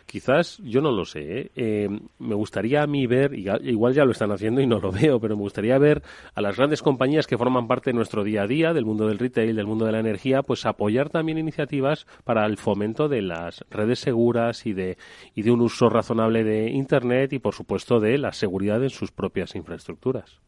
quizás, 0.05 0.59
yo 0.63 0.82
no 0.82 0.91
lo 0.91 1.05
sé, 1.05 1.39
¿eh? 1.39 1.51
Eh, 1.55 1.89
me 2.20 2.36
gustaría 2.36 2.84
a 2.84 2.88
mí 2.88 3.07
ver, 3.07 3.34
igual 3.34 3.93
ya 3.93 4.05
lo 4.05 4.11
están 4.11 4.32
haciendo 4.32 4.61
y 4.61 4.67
no 4.67 4.80
lo 4.80 4.91
veo, 5.01 5.20
pero 5.20 5.36
me 5.36 5.41
gustaría 5.41 5.78
ver 5.78 6.03
a 6.36 6.41
las 6.41 6.57
grandes 6.57 6.82
compañías 6.82 7.28
que 7.28 7.38
forman 7.38 7.67
parte 7.67 7.91
de 7.91 7.95
nuestro 7.95 8.24
día 8.24 8.43
a 8.43 8.47
día, 8.47 8.74
del 8.74 8.86
mundo 8.86 9.07
del 9.07 9.20
retail, 9.20 9.55
del 9.55 9.67
mundo 9.67 9.86
de 9.86 9.93
la 9.93 9.99
energía, 9.99 10.43
pues 10.43 10.65
apoyar 10.65 11.09
también 11.09 11.38
iniciativas 11.38 12.05
para 12.24 12.45
el 12.45 12.57
fomento 12.57 13.07
de 13.07 13.22
las 13.22 13.65
redes 13.70 13.99
seguras 13.99 14.65
y 14.65 14.74
de, 14.74 14.97
y 15.34 15.43
de 15.43 15.51
un 15.51 15.61
uso 15.61 15.89
razonable 15.89 16.43
de 16.43 16.70
Internet 16.70 17.34
y, 17.34 17.39
por 17.39 17.55
supuesto, 17.55 17.99
de 17.99 18.17
la 18.17 18.34
seguridad 18.34 18.84
en 18.84 18.89
sus 18.89 19.11
propias 19.11 19.55
infraestructuras. 19.55 20.41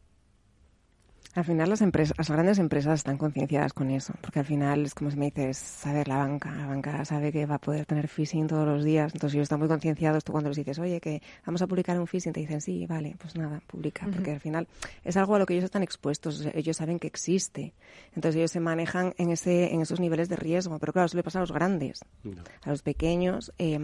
Al 1.34 1.44
final 1.44 1.70
las 1.70 1.80
empresas, 1.80 2.14
las 2.18 2.30
grandes 2.30 2.58
empresas 2.58 3.00
están 3.00 3.16
concienciadas 3.16 3.72
con 3.72 3.90
eso, 3.90 4.12
porque 4.20 4.40
al 4.40 4.44
final 4.44 4.84
es 4.84 4.94
como 4.94 5.10
si 5.10 5.16
me 5.16 5.26
dices, 5.26 5.56
saber 5.56 6.06
la 6.06 6.18
banca, 6.18 6.54
la 6.54 6.66
banca 6.66 7.02
sabe 7.06 7.32
que 7.32 7.46
va 7.46 7.54
a 7.54 7.58
poder 7.58 7.86
tener 7.86 8.06
phishing 8.06 8.46
todos 8.46 8.66
los 8.66 8.84
días, 8.84 9.14
entonces 9.14 9.36
ellos 9.36 9.44
están 9.44 9.58
muy 9.58 9.68
concienciados, 9.68 10.24
tú 10.24 10.32
cuando 10.32 10.50
les 10.50 10.58
dices, 10.58 10.78
oye, 10.78 11.00
que 11.00 11.22
vamos 11.46 11.62
a 11.62 11.66
publicar 11.66 11.98
un 11.98 12.06
phishing, 12.06 12.34
te 12.34 12.40
dicen, 12.40 12.60
sí, 12.60 12.84
vale, 12.86 13.16
pues 13.18 13.34
nada, 13.34 13.62
publica, 13.66 14.06
porque 14.12 14.32
al 14.32 14.40
final 14.40 14.68
es 15.04 15.16
algo 15.16 15.34
a 15.36 15.38
lo 15.38 15.46
que 15.46 15.54
ellos 15.54 15.64
están 15.64 15.82
expuestos, 15.82 16.46
ellos 16.52 16.76
saben 16.76 16.98
que 16.98 17.06
existe, 17.06 17.72
entonces 18.14 18.36
ellos 18.36 18.50
se 18.50 18.60
manejan 18.60 19.14
en, 19.16 19.30
ese, 19.30 19.72
en 19.72 19.80
esos 19.80 20.00
niveles 20.00 20.28
de 20.28 20.36
riesgo, 20.36 20.78
pero 20.78 20.92
claro, 20.92 21.06
eso 21.06 21.16
le 21.16 21.22
pasa 21.22 21.38
a 21.38 21.42
los 21.42 21.52
grandes, 21.52 22.00
a 22.62 22.68
los 22.68 22.82
pequeños, 22.82 23.54
eh, 23.56 23.78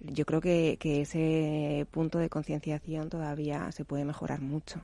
yo 0.00 0.26
creo 0.26 0.40
que, 0.40 0.76
que 0.80 1.02
ese 1.02 1.86
punto 1.92 2.18
de 2.18 2.28
concienciación 2.28 3.10
todavía 3.10 3.70
se 3.70 3.84
puede 3.84 4.04
mejorar 4.04 4.40
mucho. 4.40 4.80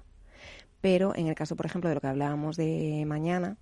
Pero 0.81 1.15
en 1.15 1.27
el 1.27 1.35
caso, 1.35 1.57
por 1.57 1.67
ejemplo, 1.67 1.89
de 1.89 1.95
lo 1.95 2.01
que 2.01 2.07
hablábamos 2.07 2.57
de 2.57 3.05
mañana, 3.07 3.57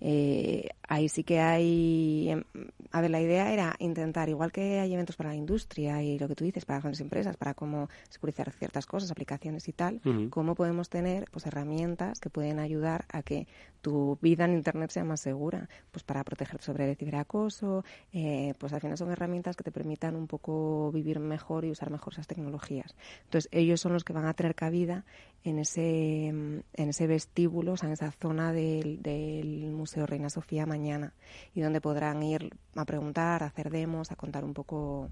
eh, 0.00 0.68
ahí 0.86 1.08
sí 1.08 1.24
que 1.24 1.40
hay. 1.40 2.28
em, 2.30 2.44
A 2.92 3.00
ver, 3.00 3.10
la 3.10 3.20
idea 3.20 3.52
era 3.52 3.74
intentar, 3.80 4.28
igual 4.28 4.52
que 4.52 4.78
hay 4.78 4.92
eventos 4.94 5.16
para 5.16 5.30
la 5.30 5.34
industria 5.36 6.00
y 6.02 6.16
lo 6.18 6.28
que 6.28 6.36
tú 6.36 6.44
dices, 6.44 6.64
para 6.64 6.78
grandes 6.78 7.00
empresas, 7.00 7.36
para 7.36 7.54
cómo 7.54 7.88
securizar 8.08 8.52
ciertas 8.52 8.86
cosas, 8.86 9.10
aplicaciones 9.10 9.66
y 9.66 9.72
tal, 9.72 10.00
cómo 10.30 10.54
podemos 10.54 10.88
tener 10.90 11.24
pues 11.32 11.44
herramientas 11.46 12.20
que 12.20 12.30
pueden 12.30 12.60
ayudar 12.60 13.04
a 13.08 13.22
que 13.22 13.48
tu 13.84 14.18
vida 14.22 14.46
en 14.46 14.54
Internet 14.54 14.90
sea 14.90 15.04
más 15.04 15.20
segura, 15.20 15.68
pues 15.92 16.02
para 16.02 16.24
proteger 16.24 16.62
sobre 16.62 16.90
el 16.90 16.96
ciberacoso, 16.96 17.84
eh, 18.14 18.54
pues 18.58 18.72
al 18.72 18.80
final 18.80 18.96
son 18.96 19.12
herramientas 19.12 19.56
que 19.56 19.62
te 19.62 19.70
permitan 19.70 20.16
un 20.16 20.26
poco 20.26 20.90
vivir 20.90 21.20
mejor 21.20 21.66
y 21.66 21.70
usar 21.70 21.90
mejor 21.90 22.14
esas 22.14 22.26
tecnologías. 22.26 22.96
Entonces, 23.24 23.50
ellos 23.52 23.82
son 23.82 23.92
los 23.92 24.02
que 24.02 24.14
van 24.14 24.24
a 24.24 24.32
tener 24.32 24.54
cabida 24.54 25.04
en 25.44 25.58
ese, 25.58 26.28
en 26.28 26.64
ese 26.74 27.06
vestíbulo, 27.06 27.72
o 27.72 27.76
sea, 27.76 27.88
en 27.88 27.92
esa 27.92 28.10
zona 28.10 28.54
del 28.54 29.70
Museo 29.70 30.06
Reina 30.06 30.30
Sofía 30.30 30.64
mañana, 30.64 31.12
y 31.54 31.60
donde 31.60 31.82
podrán 31.82 32.22
ir 32.22 32.56
a 32.74 32.86
preguntar, 32.86 33.42
a 33.42 33.46
hacer 33.46 33.68
demos, 33.68 34.10
a 34.10 34.16
contar 34.16 34.44
un 34.44 34.54
poco 34.54 35.10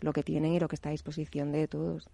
lo 0.00 0.12
que 0.12 0.24
tienen 0.24 0.52
y 0.54 0.58
lo 0.58 0.66
que 0.66 0.74
está 0.74 0.88
a 0.88 0.92
disposición 0.92 1.52
de 1.52 1.68
todos. 1.68 2.08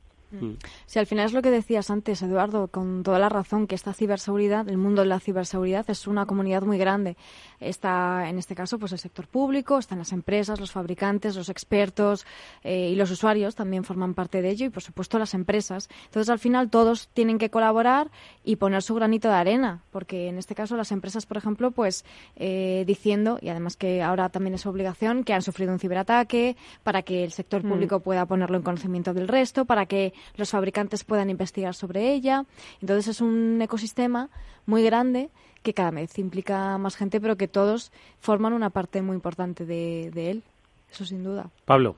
Si 0.86 0.98
al 0.98 1.06
final 1.06 1.26
es 1.26 1.32
lo 1.32 1.42
que 1.42 1.50
decías 1.50 1.90
antes, 1.90 2.22
Eduardo, 2.22 2.68
con 2.68 3.02
toda 3.02 3.18
la 3.18 3.28
razón, 3.28 3.66
que 3.66 3.74
esta 3.74 3.92
ciberseguridad, 3.92 4.68
el 4.68 4.76
mundo 4.78 5.02
de 5.02 5.08
la 5.08 5.20
ciberseguridad 5.20 5.88
es 5.88 6.06
una 6.06 6.26
comunidad 6.26 6.62
muy 6.62 6.78
grande. 6.78 7.16
Está, 7.60 8.28
en 8.28 8.38
este 8.38 8.54
caso, 8.54 8.78
pues 8.78 8.92
el 8.92 8.98
sector 8.98 9.26
público, 9.26 9.78
están 9.78 9.98
las 9.98 10.12
empresas, 10.12 10.60
los 10.60 10.70
fabricantes, 10.70 11.36
los 11.36 11.48
expertos 11.48 12.26
eh, 12.62 12.90
y 12.90 12.94
los 12.94 13.10
usuarios 13.10 13.54
también 13.54 13.84
forman 13.84 14.14
parte 14.14 14.42
de 14.42 14.50
ello 14.50 14.66
y, 14.66 14.70
por 14.70 14.82
supuesto, 14.82 15.18
las 15.18 15.34
empresas. 15.34 15.88
Entonces, 16.06 16.28
al 16.28 16.38
final, 16.38 16.70
todos 16.70 17.08
tienen 17.14 17.38
que 17.38 17.50
colaborar 17.50 18.10
y 18.44 18.56
poner 18.56 18.82
su 18.82 18.94
granito 18.94 19.28
de 19.28 19.34
arena, 19.34 19.82
porque 19.90 20.28
en 20.28 20.38
este 20.38 20.54
caso 20.54 20.76
las 20.76 20.92
empresas, 20.92 21.26
por 21.26 21.38
ejemplo, 21.38 21.70
pues 21.70 22.04
eh, 22.36 22.84
diciendo, 22.86 23.38
y 23.40 23.48
además 23.48 23.76
que 23.76 24.02
ahora 24.02 24.28
también 24.28 24.54
es 24.54 24.66
obligación, 24.66 25.24
que 25.24 25.32
han 25.32 25.42
sufrido 25.42 25.72
un 25.72 25.78
ciberataque, 25.78 26.56
para 26.82 27.02
que 27.02 27.24
el 27.24 27.32
sector 27.32 27.64
Mm. 27.64 27.68
público 27.68 28.00
pueda 28.00 28.26
ponerlo 28.26 28.56
en 28.56 28.62
conocimiento 28.62 29.14
del 29.14 29.28
resto, 29.28 29.64
para 29.64 29.86
que 29.86 30.12
los 30.36 30.50
fabricantes 30.50 31.04
puedan 31.04 31.30
investigar 31.30 31.74
sobre 31.74 32.12
ella. 32.12 32.44
Entonces 32.80 33.08
es 33.08 33.20
un 33.20 33.60
ecosistema 33.62 34.30
muy 34.66 34.82
grande 34.82 35.28
que 35.62 35.72
cada 35.74 35.90
vez 35.90 36.18
implica 36.18 36.76
más 36.78 36.96
gente, 36.96 37.20
pero 37.20 37.36
que 37.36 37.48
todos 37.48 37.90
forman 38.20 38.52
una 38.52 38.70
parte 38.70 39.00
muy 39.02 39.14
importante 39.14 39.64
de, 39.64 40.10
de 40.12 40.30
él. 40.30 40.42
Eso 40.90 41.04
sin 41.04 41.24
duda. 41.24 41.50
Pablo. 41.64 41.96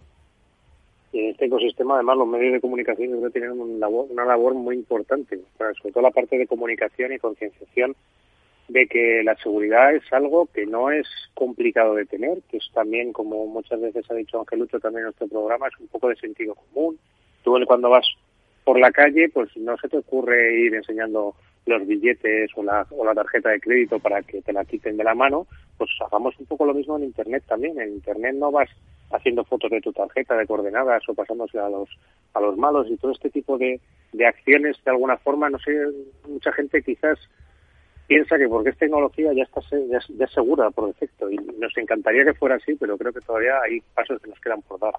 Y 1.13 1.21
en 1.21 1.31
este 1.31 1.47
ecosistema, 1.47 1.95
además, 1.95 2.19
los 2.19 2.29
medios 2.29 2.53
de 2.53 2.61
comunicación 2.61 3.09
yo 3.09 3.17
creo 3.17 3.31
que 3.31 3.41
tienen 3.41 3.61
un 3.61 3.81
labor- 3.81 4.07
una 4.11 4.25
labor 4.25 4.55
muy 4.55 4.77
importante, 4.77 5.41
para 5.57 5.73
sobre 5.75 5.93
todo 5.93 6.03
la 6.03 6.11
parte 6.11 6.37
de 6.37 6.47
comunicación 6.47 7.13
y 7.13 7.19
concienciación 7.19 7.97
de 8.69 8.87
que 8.87 9.23
la 9.25 9.37
seguridad 9.37 9.95
es 9.95 10.03
algo 10.13 10.49
que 10.53 10.67
no 10.67 10.91
es 10.91 11.07
complicado 11.35 11.95
de 11.95 12.05
tener, 12.05 12.43
que 12.51 12.57
es 12.57 12.69
también, 12.75 13.13
como 13.13 13.47
muchas 13.47 13.81
veces 13.81 14.05
ha 14.11 14.15
dicho 14.15 14.41
Angelucho 14.41 14.81
también 14.81 15.03
en 15.03 15.05
nuestro 15.07 15.29
programa, 15.29 15.69
es 15.69 15.79
un 15.81 15.87
poco 15.89 16.09
de 16.09 16.17
sentido 16.17 16.55
común. 16.55 16.99
Tú 17.47 17.57
cuando 17.65 17.91
vas 17.91 18.05
por 18.65 18.77
la 18.77 18.91
calle, 18.91 19.29
pues 19.29 19.57
no 19.57 19.77
se 19.77 19.89
te 19.89 19.99
ocurre 19.99 20.63
ir 20.63 20.75
enseñando 20.75 21.37
los 21.65 21.87
billetes 21.87 22.51
o 22.57 22.65
la, 22.65 22.85
o 22.91 23.05
la 23.05 23.15
tarjeta 23.15 23.51
de 23.51 23.61
crédito 23.61 24.01
para 24.01 24.21
que 24.23 24.43
te 24.43 24.53
la 24.53 24.65
quiten 24.65 24.97
de 24.97 25.05
la 25.05 25.15
mano, 25.15 25.47
pues 25.79 25.89
hagamos 26.05 26.37
un 26.41 26.47
poco 26.47 26.67
lo 26.67 26.75
mismo 26.75 26.97
en 26.97 27.05
Internet 27.05 27.45
también. 27.47 27.81
En 27.81 27.91
Internet 27.91 28.35
no 28.35 28.51
vas 28.51 28.69
haciendo 29.13 29.45
fotos 29.45 29.71
de 29.71 29.81
tu 29.81 29.93
tarjeta 29.93 30.37
de 30.37 30.45
coordenadas 30.45 31.09
o 31.09 31.15
pasándose 31.15 31.57
a 31.61 31.69
los 31.69 31.89
a 32.35 32.41
los 32.41 32.57
malos 32.57 32.89
y 32.91 32.97
todo 32.97 33.13
este 33.13 33.31
tipo 33.31 33.57
de, 33.57 33.81
acciones 34.27 34.77
de 34.85 34.91
alguna 34.91 35.17
forma, 35.17 35.49
no 35.49 35.61
sé, 35.61 35.71
mucha 36.29 36.51
gente 36.51 36.83
quizás 36.83 37.17
piensa 38.09 38.39
que 38.39 38.49
porque 38.49 38.71
es 38.71 38.77
tecnología 38.77 39.33
ya 39.33 39.45
está 39.45 39.61
ya, 39.89 40.01
ya 40.19 40.27
segura 40.27 40.71
por 40.71 40.89
defecto 40.89 41.31
y 41.31 41.37
nos 41.37 41.79
encantaría 41.79 42.25
que 42.25 42.35
fuera 42.35 42.57
así, 42.57 42.75
pero 42.75 42.99
creo 42.99 43.13
que 43.13 43.21
todavía 43.21 43.61
hay 43.65 43.81
pasos 43.95 44.21
que 44.21 44.31
nos 44.31 44.41
quedan 44.41 44.63
por 44.63 44.81
dar. 44.81 44.95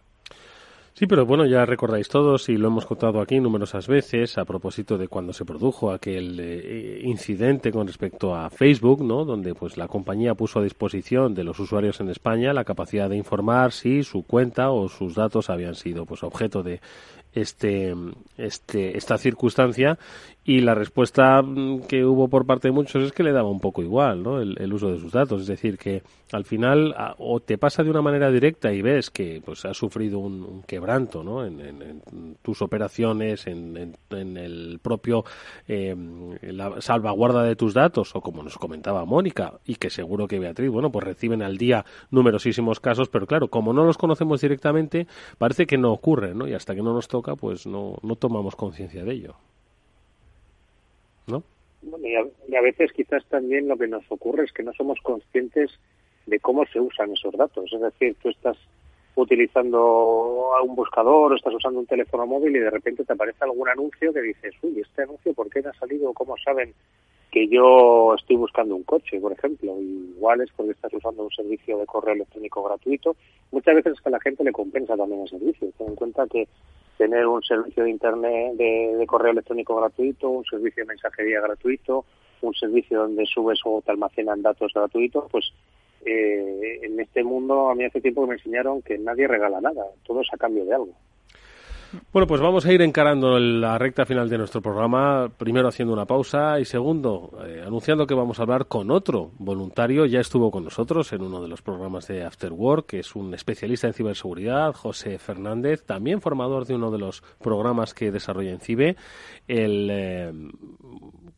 Sí, 0.98 1.06
pero 1.06 1.28
bueno, 1.28 1.46
ya 1.46 1.64
recordáis 1.64 2.10
todos 2.10 2.50
y 2.50 2.58
lo 2.58 2.70
hemos 2.70 2.88
contado 2.88 3.22
aquí 3.22 3.40
numerosas 3.40 3.88
veces 3.88 4.40
a 4.40 4.46
propósito 4.46 4.98
de 4.98 5.08
cuando 5.08 5.32
se 5.32 5.46
produjo 5.46 5.92
aquel 5.92 6.40
eh, 6.40 7.02
incidente 7.04 7.72
con 7.72 7.86
respecto 7.86 8.34
a 8.34 8.50
Facebook, 8.50 9.04
¿no? 9.04 9.24
Donde 9.24 9.54
pues 9.54 9.78
la 9.78 9.88
compañía 9.88 10.34
puso 10.34 10.58
a 10.58 10.64
disposición 10.64 11.36
de 11.36 11.44
los 11.44 11.60
usuarios 11.60 12.00
en 12.00 12.10
España 12.10 12.52
la 12.52 12.64
capacidad 12.64 13.12
de 13.12 13.16
informar 13.16 13.74
si 13.74 14.02
su 14.02 14.24
cuenta 14.24 14.72
o 14.72 14.90
sus 14.90 15.14
datos 15.14 15.52
habían 15.52 15.76
sido 15.76 16.08
pues 16.08 16.24
objeto 16.24 16.64
de 16.64 16.82
este, 17.32 17.94
este 18.36 18.98
esta 18.98 19.20
circunstancia 19.20 20.00
y 20.48 20.62
la 20.62 20.74
respuesta 20.74 21.42
mm, 21.42 21.82
que 21.90 22.06
hubo 22.06 22.30
por 22.30 22.46
parte 22.46 22.70
de 22.70 22.72
muchos 22.72 23.04
es 23.04 23.12
que 23.12 23.22
le 23.22 23.34
daba 23.34 23.50
un 23.50 23.60
poco 23.60 23.84
igual, 23.84 24.24
¿no? 24.24 24.40
El, 24.40 24.74
uso 24.74 24.90
de 24.90 24.98
sus 24.98 25.12
datos, 25.12 25.42
es 25.42 25.48
decir 25.48 25.78
que 25.78 26.04
al 26.32 26.46
final 26.46 26.96
o 27.18 27.42
te 27.42 27.58
pasa 27.58 27.84
de 27.84 27.90
una 27.90 28.02
manera 28.02 28.32
directa 28.32 28.72
y 28.72 28.82
ves 28.82 29.10
que 29.12 29.42
pues 29.46 29.66
has 29.66 29.76
sufrido 29.76 30.20
un, 30.20 30.64
quebranto, 30.66 31.22
¿no? 31.22 31.46
En, 31.46 31.60
en- 31.60 32.38
tus 32.42 32.62
operaciones, 32.62 33.46
en, 33.46 33.76
en- 33.76 33.96
en 34.12 34.38
el 34.38 34.80
propio 34.82 35.26
eh, 35.68 35.94
la 36.42 36.80
salvaguarda 36.82 37.44
de 37.44 37.58
tus 37.58 37.74
datos 37.74 38.16
o 38.16 38.22
como 38.22 38.42
nos 38.42 38.58
comentaba 38.58 39.04
Mónica 39.04 39.60
y 39.66 39.76
que 39.76 39.90
seguro 39.90 40.28
que 40.30 40.40
Beatriz, 40.40 40.70
bueno, 40.72 40.92
pues 40.94 41.04
reciben 41.06 41.42
al 41.42 41.58
día 41.58 41.84
numerosísimos 42.10 42.80
casos, 42.80 43.10
pero 43.10 43.28
claro, 43.28 43.50
como 43.50 43.74
no 43.74 43.84
los 43.84 43.98
conocemos 43.98 44.40
directamente, 44.40 45.08
parece 45.38 45.66
que 45.68 45.78
no 45.78 45.92
ocurre, 45.92 46.34
¿no? 46.34 46.48
Y 46.48 46.54
hasta 46.54 46.74
que 46.74 46.82
no 46.82 46.94
nos 46.94 47.10
toca, 47.10 47.36
pues 47.36 47.68
no, 47.68 47.98
no 48.02 48.16
tomamos 48.16 48.56
conciencia 48.56 49.04
de 49.04 49.12
ello. 49.14 49.36
¿No? 51.28 51.44
Y, 52.04 52.16
a, 52.16 52.26
y 52.48 52.56
a 52.56 52.62
veces 52.62 52.92
quizás 52.92 53.24
también 53.28 53.68
lo 53.68 53.78
que 53.78 53.88
nos 53.88 54.04
ocurre 54.10 54.46
es 54.46 54.52
que 54.52 54.64
no 54.64 54.74
somos 54.74 55.00
conscientes 55.02 55.72
de 56.26 56.40
cómo 56.40 56.66
se 56.66 56.80
usan 56.80 57.12
esos 57.12 57.34
datos. 57.36 57.72
Es 57.72 57.82
decir, 57.82 58.16
tú 58.22 58.30
estás 58.30 58.58
utilizando 59.16 60.52
un 60.64 60.76
buscador 60.76 61.32
o 61.32 61.36
estás 61.36 61.54
usando 61.54 61.80
un 61.80 61.88
teléfono 61.88 62.28
móvil 62.28 62.56
y 62.56 62.60
de 62.60 62.70
repente 62.70 63.04
te 63.04 63.14
aparece 63.14 63.44
algún 63.44 63.68
anuncio 63.68 64.14
que 64.14 64.22
dices, 64.22 64.54
uy, 64.62 64.80
este 64.80 65.04
anuncio, 65.04 65.34
¿por 65.34 65.50
qué 65.50 65.62
me 65.62 65.70
ha 65.70 65.74
salido? 65.74 66.14
¿Cómo 66.14 66.36
saben 66.38 66.74
que 67.32 67.48
yo 67.48 68.14
estoy 68.16 68.36
buscando 68.36 68.76
un 68.76 68.84
coche, 68.84 69.20
por 69.20 69.32
ejemplo? 69.32 69.76
Y 69.82 70.14
igual 70.16 70.42
es 70.42 70.52
porque 70.56 70.74
estás 70.74 70.94
usando 70.94 71.24
un 71.24 71.32
servicio 71.32 71.80
de 71.80 71.86
correo 71.88 72.14
electrónico 72.14 72.64
gratuito. 72.64 73.16
Muchas 73.52 73.76
veces 73.76 73.94
es 73.94 74.02
que 74.02 74.10
a 74.10 74.12
la 74.12 74.20
gente 74.20 74.44
le 74.44 74.52
compensa 74.52 74.96
también 74.96 75.22
el 75.22 75.30
servicio. 75.30 75.72
Ten 75.78 75.88
en 75.88 75.96
cuenta 75.96 76.28
que 76.28 76.48
tener 76.98 77.28
un 77.28 77.42
servicio 77.44 77.84
de 77.84 77.90
internet 77.90 78.54
de, 78.56 78.96
de 78.98 79.08
correo 79.08 79.32
electrónico 79.32 79.76
gratuito, 79.76 80.30
un 80.30 80.46
servicio 80.46 80.84
de 80.84 80.88
mensajería 80.88 81.42
gratuito, 81.42 82.06
un 82.42 82.54
servicio 82.54 83.00
donde 83.00 83.26
subes 83.26 83.60
o 83.66 83.82
te 83.82 83.92
almacenan 83.92 84.42
datos 84.42 84.72
gratuitos, 84.74 85.26
pues 85.32 85.52
eh, 86.06 86.80
en 86.84 87.00
este 87.00 87.24
mundo 87.24 87.70
a 87.70 87.76
mí 87.76 87.84
hace 87.84 88.02
tiempo 88.02 88.22
que 88.22 88.30
me 88.30 88.36
enseñaron 88.36 88.82
que 88.82 88.98
nadie 88.98 89.28
regala 89.28 89.62
nada, 89.62 89.86
todo 90.06 90.22
es 90.22 90.28
a 90.34 90.38
cambio 90.38 90.66
de 90.66 90.74
algo. 90.74 90.94
Bueno, 92.12 92.28
pues 92.28 92.42
vamos 92.42 92.66
a 92.66 92.74
ir 92.74 92.82
encarando 92.82 93.40
la 93.40 93.78
recta 93.78 94.06
final 94.06 94.30
de 94.30 94.38
nuestro 94.38 94.62
programa, 94.62 95.30
primero 95.38 95.68
haciendo 95.70 95.94
una 95.94 96.06
pausa 96.06 96.60
y 96.60 96.66
segundo, 96.66 97.32
eh, 97.46 97.64
anunciando 97.66 98.06
que 98.06 98.14
vamos 98.14 98.40
a 98.40 98.44
hablar 98.44 98.68
con 98.68 98.92
otro 98.92 99.32
voluntario, 99.38 100.06
ya 100.06 100.20
estuvo 100.20 100.52
con 100.52 100.66
nosotros 100.66 101.14
en 101.14 101.22
uno 101.22 101.42
de 101.42 101.48
los 101.48 101.62
programas 101.62 102.08
de 102.08 102.24
After 102.24 102.52
Work, 102.52 102.88
que 102.88 103.00
es 103.00 103.16
un 103.16 103.34
especialista 103.34 103.88
en 103.88 103.94
ciberseguridad, 103.94 104.74
José 104.74 105.18
Fernández, 105.18 105.86
también 105.86 106.22
formador 106.22 106.66
de 106.66 106.76
uno 106.76 106.92
de 106.92 107.00
los 107.00 107.22
programas 107.42 107.94
que 107.94 108.12
desarrolla 108.12 108.52
en 108.52 108.60
CIBE, 108.60 108.98
el, 109.48 109.88
eh, 109.90 110.34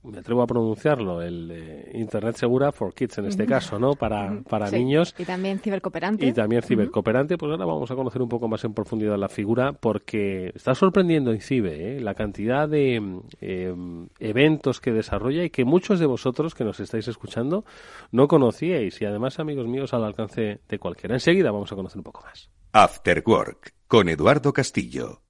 me 0.04 0.20
atrevo 0.20 0.42
a 0.42 0.48
pronunciarlo, 0.48 1.22
el 1.22 1.52
eh, 1.52 1.92
Internet 1.94 2.36
Segura 2.38 2.72
for 2.72 2.94
Kids 2.94 3.18
en 3.18 3.26
este 3.26 3.46
caso, 3.46 3.78
¿no? 3.80 3.94
Para, 3.96 4.42
para 4.48 4.68
Sí. 4.68 4.78
niños. 4.78 5.14
Y 5.18 5.26
también 5.26 5.60
cibercooperante. 5.60 6.26
Y 6.26 6.32
también 6.32 6.62
cibercooperante, 6.62 7.38
pues 7.38 7.52
ahora 7.52 7.66
vamos 7.66 7.92
a 7.92 7.96
conocer 7.96 8.22
un 8.22 8.30
poco 8.30 8.48
más 8.48 8.64
en 8.64 8.74
profundidad 8.74 9.18
la 9.18 9.28
figura 9.30 9.74
porque 9.74 10.52
está 10.56 10.74
sorprendiendo 10.74 11.32
en 11.32 11.42
CIBE 11.42 11.98
¿eh? 11.98 12.00
la 12.02 12.14
cantidad 12.14 12.68
de 12.70 13.20
eh, 13.42 13.76
eventos 14.20 14.80
que 14.80 14.92
desarrolla 14.92 15.44
y 15.44 15.50
que 15.50 15.66
muchos 15.66 16.00
de 16.00 16.06
vosotros 16.06 16.56
que 16.56 16.64
nos 16.64 16.80
estáis 16.80 17.08
escuchando 17.08 17.66
no 18.12 18.28
conocíais 18.28 19.02
y 19.02 19.06
además, 19.06 19.40
amigos 19.40 19.68
míos, 19.68 19.94
al 19.94 20.06
alcance 20.06 20.62
de 20.68 20.80
cualquiera. 20.80 21.16
Enseguida 21.16 21.52
vamos 21.52 21.72
a 21.72 21.76
conocer 21.76 21.98
un 21.98 22.04
poco 22.04 22.22
más. 22.24 22.50
After 22.72 23.22
Work 23.26 23.74
con 23.88 24.08
Eduardo 24.08 24.54
Castillo. 24.54 25.22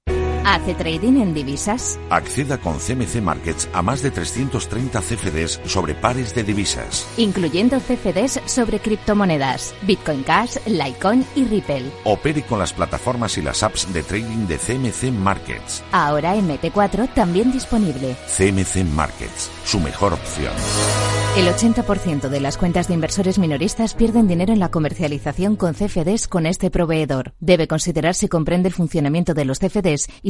¿Hace 0.44 0.74
trading 0.74 1.20
en 1.20 1.34
divisas? 1.34 1.98
Acceda 2.08 2.58
con 2.58 2.78
CMC 2.78 3.20
Markets 3.20 3.68
a 3.74 3.82
más 3.82 4.02
de 4.02 4.10
330 4.10 5.00
CFDs 5.00 5.60
sobre 5.66 5.94
pares 5.94 6.34
de 6.34 6.42
divisas. 6.42 7.06
Incluyendo 7.18 7.78
CFDs 7.78 8.40
sobre 8.46 8.80
criptomonedas, 8.80 9.74
Bitcoin 9.82 10.22
Cash, 10.22 10.56
Litecoin 10.66 11.26
y 11.36 11.44
Ripple. 11.44 11.90
Opere 12.04 12.42
con 12.42 12.58
las 12.58 12.72
plataformas 12.72 13.36
y 13.36 13.42
las 13.42 13.62
apps 13.62 13.92
de 13.92 14.02
trading 14.02 14.46
de 14.46 14.56
CMC 14.56 15.12
Markets. 15.12 15.82
Ahora 15.92 16.34
MT4 16.34 17.12
también 17.12 17.52
disponible. 17.52 18.16
CMC 18.26 18.84
Markets, 18.94 19.50
su 19.64 19.78
mejor 19.78 20.14
opción. 20.14 20.52
El 21.36 21.46
80% 21.46 22.28
de 22.28 22.40
las 22.40 22.56
cuentas 22.56 22.88
de 22.88 22.94
inversores 22.94 23.38
minoristas 23.38 23.94
pierden 23.94 24.26
dinero 24.26 24.52
en 24.52 24.58
la 24.58 24.72
comercialización 24.72 25.54
con 25.54 25.74
CFDs 25.74 26.26
con 26.26 26.44
este 26.44 26.72
proveedor. 26.72 27.34
Debe 27.38 27.68
considerar 27.68 28.16
si 28.16 28.26
comprende 28.26 28.68
el 28.68 28.74
funcionamiento 28.74 29.32
de 29.32 29.44
los 29.44 29.60
CFDs 29.60 30.08
y 30.22 30.29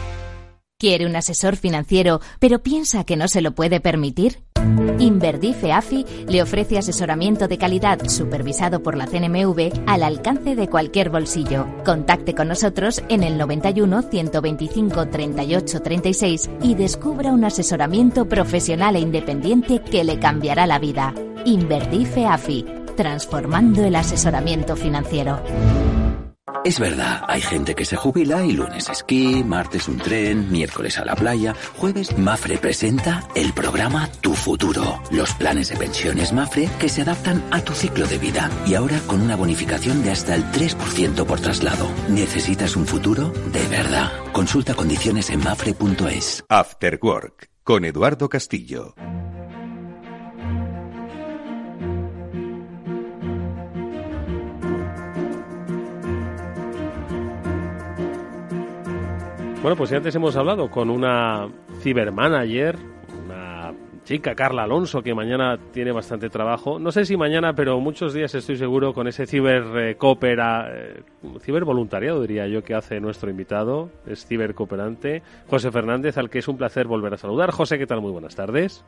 ¿Quiere 0.81 1.05
un 1.05 1.15
asesor 1.15 1.57
financiero, 1.57 2.21
pero 2.39 2.63
piensa 2.63 3.03
que 3.03 3.15
no 3.15 3.27
se 3.27 3.41
lo 3.41 3.51
puede 3.51 3.79
permitir? 3.81 4.39
Inverdife 4.97 5.71
AFI 5.71 6.07
le 6.27 6.41
ofrece 6.41 6.79
asesoramiento 6.79 7.47
de 7.47 7.59
calidad 7.59 8.07
supervisado 8.07 8.81
por 8.81 8.97
la 8.97 9.05
CNMV 9.05 9.83
al 9.85 10.01
alcance 10.01 10.55
de 10.55 10.67
cualquier 10.69 11.11
bolsillo. 11.11 11.67
Contacte 11.85 12.33
con 12.33 12.47
nosotros 12.47 13.03
en 13.09 13.21
el 13.21 13.37
91 13.37 14.01
125 14.09 15.07
38 15.09 15.81
36 15.83 16.49
y 16.63 16.73
descubra 16.73 17.31
un 17.31 17.45
asesoramiento 17.45 18.27
profesional 18.27 18.95
e 18.95 19.01
independiente 19.01 19.83
que 19.83 20.03
le 20.03 20.17
cambiará 20.17 20.65
la 20.65 20.79
vida. 20.79 21.13
Inverdife 21.45 22.25
AFI, 22.25 22.65
transformando 22.97 23.83
el 23.83 23.95
asesoramiento 23.95 24.75
financiero. 24.75 25.43
Es 26.63 26.79
verdad, 26.79 27.23
hay 27.27 27.41
gente 27.41 27.75
que 27.75 27.85
se 27.85 27.95
jubila 27.95 28.43
y 28.45 28.51
lunes 28.51 28.89
esquí, 28.89 29.43
martes 29.43 29.87
un 29.87 29.97
tren, 29.97 30.51
miércoles 30.51 30.97
a 30.97 31.05
la 31.05 31.15
playa, 31.15 31.55
jueves 31.77 32.17
Mafre 32.17 32.57
presenta 32.57 33.27
el 33.35 33.53
programa 33.53 34.09
Tu 34.21 34.33
Futuro, 34.33 35.01
los 35.11 35.33
planes 35.35 35.69
de 35.69 35.77
pensiones 35.77 36.33
Mafre 36.33 36.69
que 36.79 36.89
se 36.89 37.03
adaptan 37.03 37.43
a 37.51 37.61
tu 37.61 37.73
ciclo 37.73 38.07
de 38.07 38.17
vida 38.17 38.49
y 38.65 38.73
ahora 38.73 38.99
con 39.07 39.21
una 39.21 39.35
bonificación 39.35 40.03
de 40.03 40.11
hasta 40.11 40.35
el 40.35 40.43
3% 40.45 41.25
por 41.25 41.39
traslado. 41.39 41.87
¿Necesitas 42.09 42.75
un 42.75 42.85
futuro? 42.85 43.29
De 43.29 43.65
verdad. 43.67 44.11
Consulta 44.31 44.73
condiciones 44.73 45.29
en 45.29 45.43
mafre.es. 45.43 46.43
After 46.49 46.99
Work 47.01 47.49
con 47.63 47.85
Eduardo 47.85 48.29
Castillo. 48.29 48.95
Bueno, 59.61 59.77
pues 59.77 59.91
ya 59.91 59.97
antes 59.97 60.15
hemos 60.15 60.35
hablado 60.35 60.71
con 60.71 60.89
una 60.89 61.47
cibermanager, 61.81 62.77
una 63.23 63.71
chica, 64.03 64.33
Carla 64.33 64.63
Alonso, 64.63 65.03
que 65.03 65.13
mañana 65.13 65.59
tiene 65.71 65.91
bastante 65.91 66.29
trabajo. 66.29 66.79
No 66.79 66.91
sé 66.91 67.05
si 67.05 67.15
mañana, 67.15 67.53
pero 67.53 67.79
muchos 67.79 68.15
días 68.15 68.33
estoy 68.33 68.55
seguro 68.55 68.91
con 68.93 69.07
ese 69.07 69.27
ciber 69.27 69.63
eh, 69.77 69.97
eh, 70.01 71.03
cibervoluntariado, 71.41 72.21
diría 72.21 72.47
yo, 72.47 72.63
que 72.63 72.73
hace 72.73 72.99
nuestro 72.99 73.29
invitado, 73.29 73.91
es 74.07 74.25
cibercooperante, 74.25 75.21
José 75.47 75.69
Fernández, 75.69 76.17
al 76.17 76.31
que 76.31 76.39
es 76.39 76.47
un 76.47 76.57
placer 76.57 76.87
volver 76.87 77.13
a 77.13 77.17
saludar. 77.17 77.51
José, 77.51 77.77
¿qué 77.77 77.85
tal? 77.85 78.01
Muy 78.01 78.11
buenas 78.11 78.35
tardes. 78.35 78.83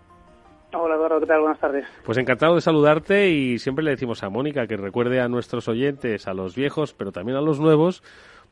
Hola 0.75 0.95
Eduardo, 0.95 1.19
¿qué 1.19 1.27
tal? 1.27 1.41
Buenas 1.41 1.59
tardes. 1.59 1.85
Pues 2.03 2.17
encantado 2.17 2.55
de 2.55 2.61
saludarte 2.61 3.29
y 3.29 3.59
siempre 3.59 3.85
le 3.85 3.91
decimos 3.91 4.23
a 4.23 4.29
Mónica 4.29 4.65
que 4.65 4.75
recuerde 4.75 5.21
a 5.21 5.27
nuestros 5.27 5.67
oyentes, 5.67 6.27
a 6.27 6.33
los 6.33 6.55
viejos, 6.55 6.95
pero 6.95 7.11
también 7.11 7.37
a 7.37 7.41
los 7.41 7.59
nuevos, 7.59 8.01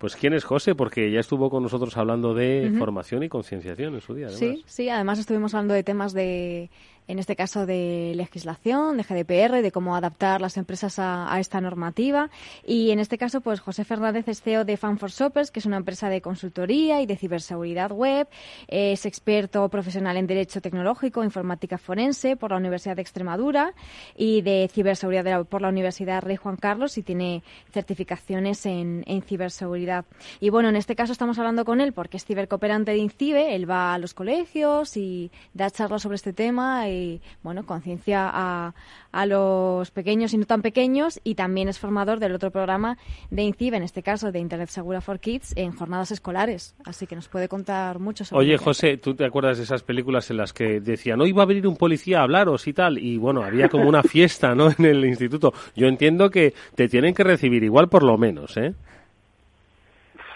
pues 0.01 0.15
quién 0.15 0.33
es 0.33 0.43
José, 0.43 0.73
porque 0.73 1.11
ya 1.11 1.19
estuvo 1.19 1.51
con 1.51 1.61
nosotros 1.61 1.95
hablando 1.95 2.33
de 2.33 2.73
formación 2.79 3.21
y 3.21 3.29
concienciación 3.29 3.93
en 3.93 4.01
su 4.01 4.15
día. 4.15 4.27
Además. 4.27 4.39
Sí, 4.39 4.63
sí, 4.65 4.89
además 4.89 5.19
estuvimos 5.19 5.53
hablando 5.53 5.75
de 5.75 5.83
temas 5.83 6.11
de, 6.13 6.71
en 7.07 7.19
este 7.19 7.35
caso 7.35 7.65
de 7.65 8.13
legislación, 8.15 8.97
de 8.97 9.03
GDPR, 9.03 9.61
de 9.61 9.71
cómo 9.71 9.95
adaptar 9.95 10.41
las 10.41 10.57
empresas 10.57 10.99
a, 10.99 11.37
esta 11.39 11.59
normativa. 11.61 12.29
Y 12.65 12.91
en 12.91 12.99
este 12.99 13.17
caso, 13.17 13.41
pues 13.41 13.59
José 13.59 13.83
Fernández 13.83 14.27
es 14.27 14.41
CEO 14.41 14.65
de 14.65 14.77
Fan 14.77 14.97
for 14.97 15.09
Shoppers, 15.09 15.51
que 15.51 15.59
es 15.59 15.65
una 15.65 15.77
empresa 15.77 16.09
de 16.09 16.21
consultoría 16.21 17.01
y 17.01 17.05
de 17.05 17.17
ciberseguridad 17.17 17.91
web. 17.91 18.27
Es 18.67 19.05
experto 19.05 19.67
profesional 19.69 20.17
en 20.17 20.27
Derecho 20.27 20.61
Tecnológico, 20.61 21.23
Informática 21.23 21.77
Forense 21.77 22.35
por 22.35 22.51
la 22.51 22.57
Universidad 22.57 22.95
de 22.95 23.01
Extremadura 23.01 23.73
y 24.15 24.41
de 24.41 24.69
ciberseguridad 24.71 25.23
de 25.23 25.31
la, 25.31 25.43
por 25.43 25.61
la 25.61 25.69
Universidad 25.69 26.21
Rey 26.21 26.35
Juan 26.35 26.55
Carlos 26.55 26.97
y 26.97 27.03
tiene 27.03 27.43
certificaciones 27.71 28.65
en 28.65 29.23
ciberseguridad. 29.27 30.05
Y 30.39 30.49
bueno, 30.49 30.69
en 30.69 30.75
este 30.75 30.95
caso 30.95 31.11
estamos 31.11 31.37
hablando 31.39 31.65
con 31.65 31.81
él 31.81 31.93
porque 31.93 32.17
es 32.17 32.25
cibercooperante 32.25 32.91
de 32.91 32.97
INCIBE. 32.97 33.55
Él 33.55 33.69
va 33.69 33.93
a 33.93 33.97
los 33.97 34.13
colegios 34.13 34.97
y 34.97 35.31
da 35.53 35.69
charlas 35.69 36.01
sobre 36.01 36.15
este 36.15 36.33
tema 36.33 36.87
y, 36.91 37.21
bueno, 37.43 37.65
conciencia 37.65 38.29
a, 38.31 38.73
a 39.11 39.25
los 39.25 39.91
pequeños 39.91 40.33
y 40.33 40.37
no 40.37 40.45
tan 40.45 40.61
pequeños 40.61 41.19
y 41.23 41.35
también 41.35 41.67
es 41.67 41.79
formador 41.79 42.19
del 42.19 42.33
otro 42.33 42.51
programa 42.51 42.97
de 43.29 43.43
INCIBE, 43.43 43.77
en 43.77 43.83
este 43.83 44.03
caso 44.03 44.31
de 44.31 44.39
Internet 44.39 44.69
Segura 44.69 45.01
for 45.01 45.19
Kids, 45.19 45.53
en 45.55 45.73
jornadas 45.73 46.11
escolares. 46.11 46.75
Así 46.85 47.07
que 47.07 47.15
nos 47.15 47.27
puede 47.27 47.47
contar 47.47 47.99
mucho 47.99 48.25
sobre 48.25 48.45
Oye, 48.45 48.57
José, 48.57 48.97
¿tú 48.97 49.15
te 49.15 49.25
acuerdas 49.25 49.57
de 49.57 49.63
esas 49.63 49.83
películas 49.83 50.29
en 50.31 50.37
las 50.37 50.53
que 50.53 50.79
decían, 50.79 51.21
hoy 51.21 51.31
va 51.31 51.43
a 51.43 51.47
venir 51.47 51.67
un 51.67 51.77
policía 51.77 52.19
a 52.19 52.23
hablaros 52.23 52.67
y 52.67 52.73
tal? 52.73 52.97
Y 52.97 53.17
bueno, 53.17 53.43
había 53.43 53.69
como 53.69 53.87
una 53.87 54.03
fiesta, 54.03 54.55
¿no?, 54.55 54.69
en 54.77 54.85
el 54.85 55.05
instituto. 55.05 55.53
Yo 55.75 55.87
entiendo 55.87 56.29
que 56.29 56.53
te 56.75 56.87
tienen 56.87 57.13
que 57.13 57.23
recibir 57.23 57.63
igual 57.63 57.89
por 57.89 58.03
lo 58.03 58.17
menos, 58.17 58.57
¿eh? 58.57 58.73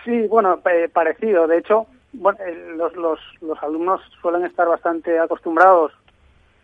Sí, 0.04 0.28
bueno, 0.28 0.60
eh, 0.72 0.88
parecido. 0.94 1.48
De 1.48 1.58
hecho, 1.58 1.88
bueno, 2.14 2.38
eh, 2.46 2.74
los, 2.76 2.96
los, 2.96 3.20
los 3.42 3.62
alumnos 3.64 4.02
suelen 4.22 4.46
estar 4.46 4.68
bastante 4.68 5.18
acostumbrados 5.18 5.92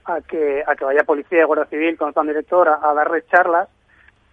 a 0.05 0.21
que, 0.21 0.63
a 0.65 0.75
que 0.75 0.85
vaya 0.85 1.03
policía 1.03 1.41
y 1.41 1.43
guardia 1.43 1.65
civil 1.65 1.97
con 1.97 2.09
el 2.09 2.13
plan 2.13 2.27
director 2.27 2.69
a, 2.69 2.93
darles 2.93 3.27
charlas. 3.27 3.67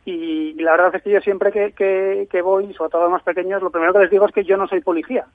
Y, 0.04 0.54
la 0.54 0.72
verdad 0.72 0.94
es 0.94 1.02
que 1.02 1.10
yo 1.10 1.20
siempre 1.20 1.52
que, 1.52 1.72
que, 1.72 2.28
que 2.30 2.42
voy, 2.42 2.72
sobre 2.74 2.90
todo 2.90 3.02
a 3.02 3.04
los 3.04 3.12
más 3.12 3.22
pequeños, 3.22 3.62
lo 3.62 3.70
primero 3.70 3.92
que 3.92 4.00
les 4.00 4.10
digo 4.10 4.26
es 4.26 4.32
que 4.32 4.44
yo 4.44 4.56
no 4.56 4.66
soy 4.66 4.80
policía, 4.80 5.26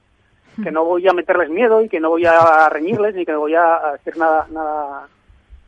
que 0.62 0.72
no 0.72 0.84
voy 0.84 1.06
a 1.06 1.12
meterles 1.12 1.50
miedo 1.50 1.80
y 1.80 1.88
que 1.88 2.00
no 2.00 2.10
voy 2.10 2.24
a 2.26 2.68
reñirles 2.68 3.14
ni 3.14 3.24
que 3.24 3.32
no 3.32 3.40
voy 3.40 3.54
a 3.54 3.92
decir 3.92 4.16
nada, 4.16 4.46
nada, 4.50 5.08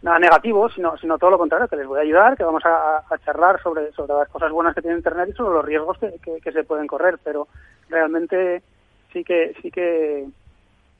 nada 0.02 0.18
negativo, 0.18 0.68
sino, 0.70 0.96
sino 0.98 1.18
todo 1.18 1.30
lo 1.30 1.38
contrario, 1.38 1.68
que 1.68 1.76
les 1.76 1.86
voy 1.86 1.98
a 1.98 2.02
ayudar, 2.02 2.36
que 2.36 2.44
vamos 2.44 2.64
a, 2.64 2.98
a 2.98 3.18
charlar 3.24 3.60
sobre, 3.62 3.92
sobre 3.92 4.14
las 4.14 4.28
cosas 4.28 4.52
buenas 4.52 4.74
que 4.74 4.82
tiene 4.82 4.96
Internet 4.96 5.28
y 5.30 5.36
sobre 5.36 5.54
los 5.54 5.64
riesgos 5.64 5.98
que, 5.98 6.40
que 6.40 6.52
se 6.52 6.64
pueden 6.64 6.86
correr. 6.86 7.18
Pero 7.22 7.48
realmente 7.88 8.62
sí 9.12 9.24
que 9.24 9.54
sí 9.60 9.70
que 9.70 10.26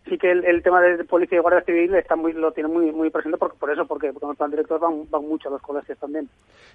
sí 0.08 0.18
que 0.18 0.30
el, 0.30 0.62
tema 0.62 0.80
de 0.80 1.04
policía 1.04 1.38
y 1.38 1.40
guardia 1.40 1.62
civil 1.62 1.94
está 1.94 2.16
muy 2.16 2.32
lo 2.32 2.52
tiene 2.52 2.68
muy 2.68 2.92
muy 2.92 3.10
presente 3.10 3.38
porque 3.38 3.56
por 3.58 3.70
eso 3.70 3.86
porque 3.86 4.12
porque 4.12 4.26
el 4.30 4.36
plan 4.36 4.50
director 4.50 4.80
van, 4.80 5.08
van 5.10 5.22
mucho 5.22 5.48
a 5.48 5.52
los 5.52 5.62
colegios 5.62 5.98
también. 5.98 6.28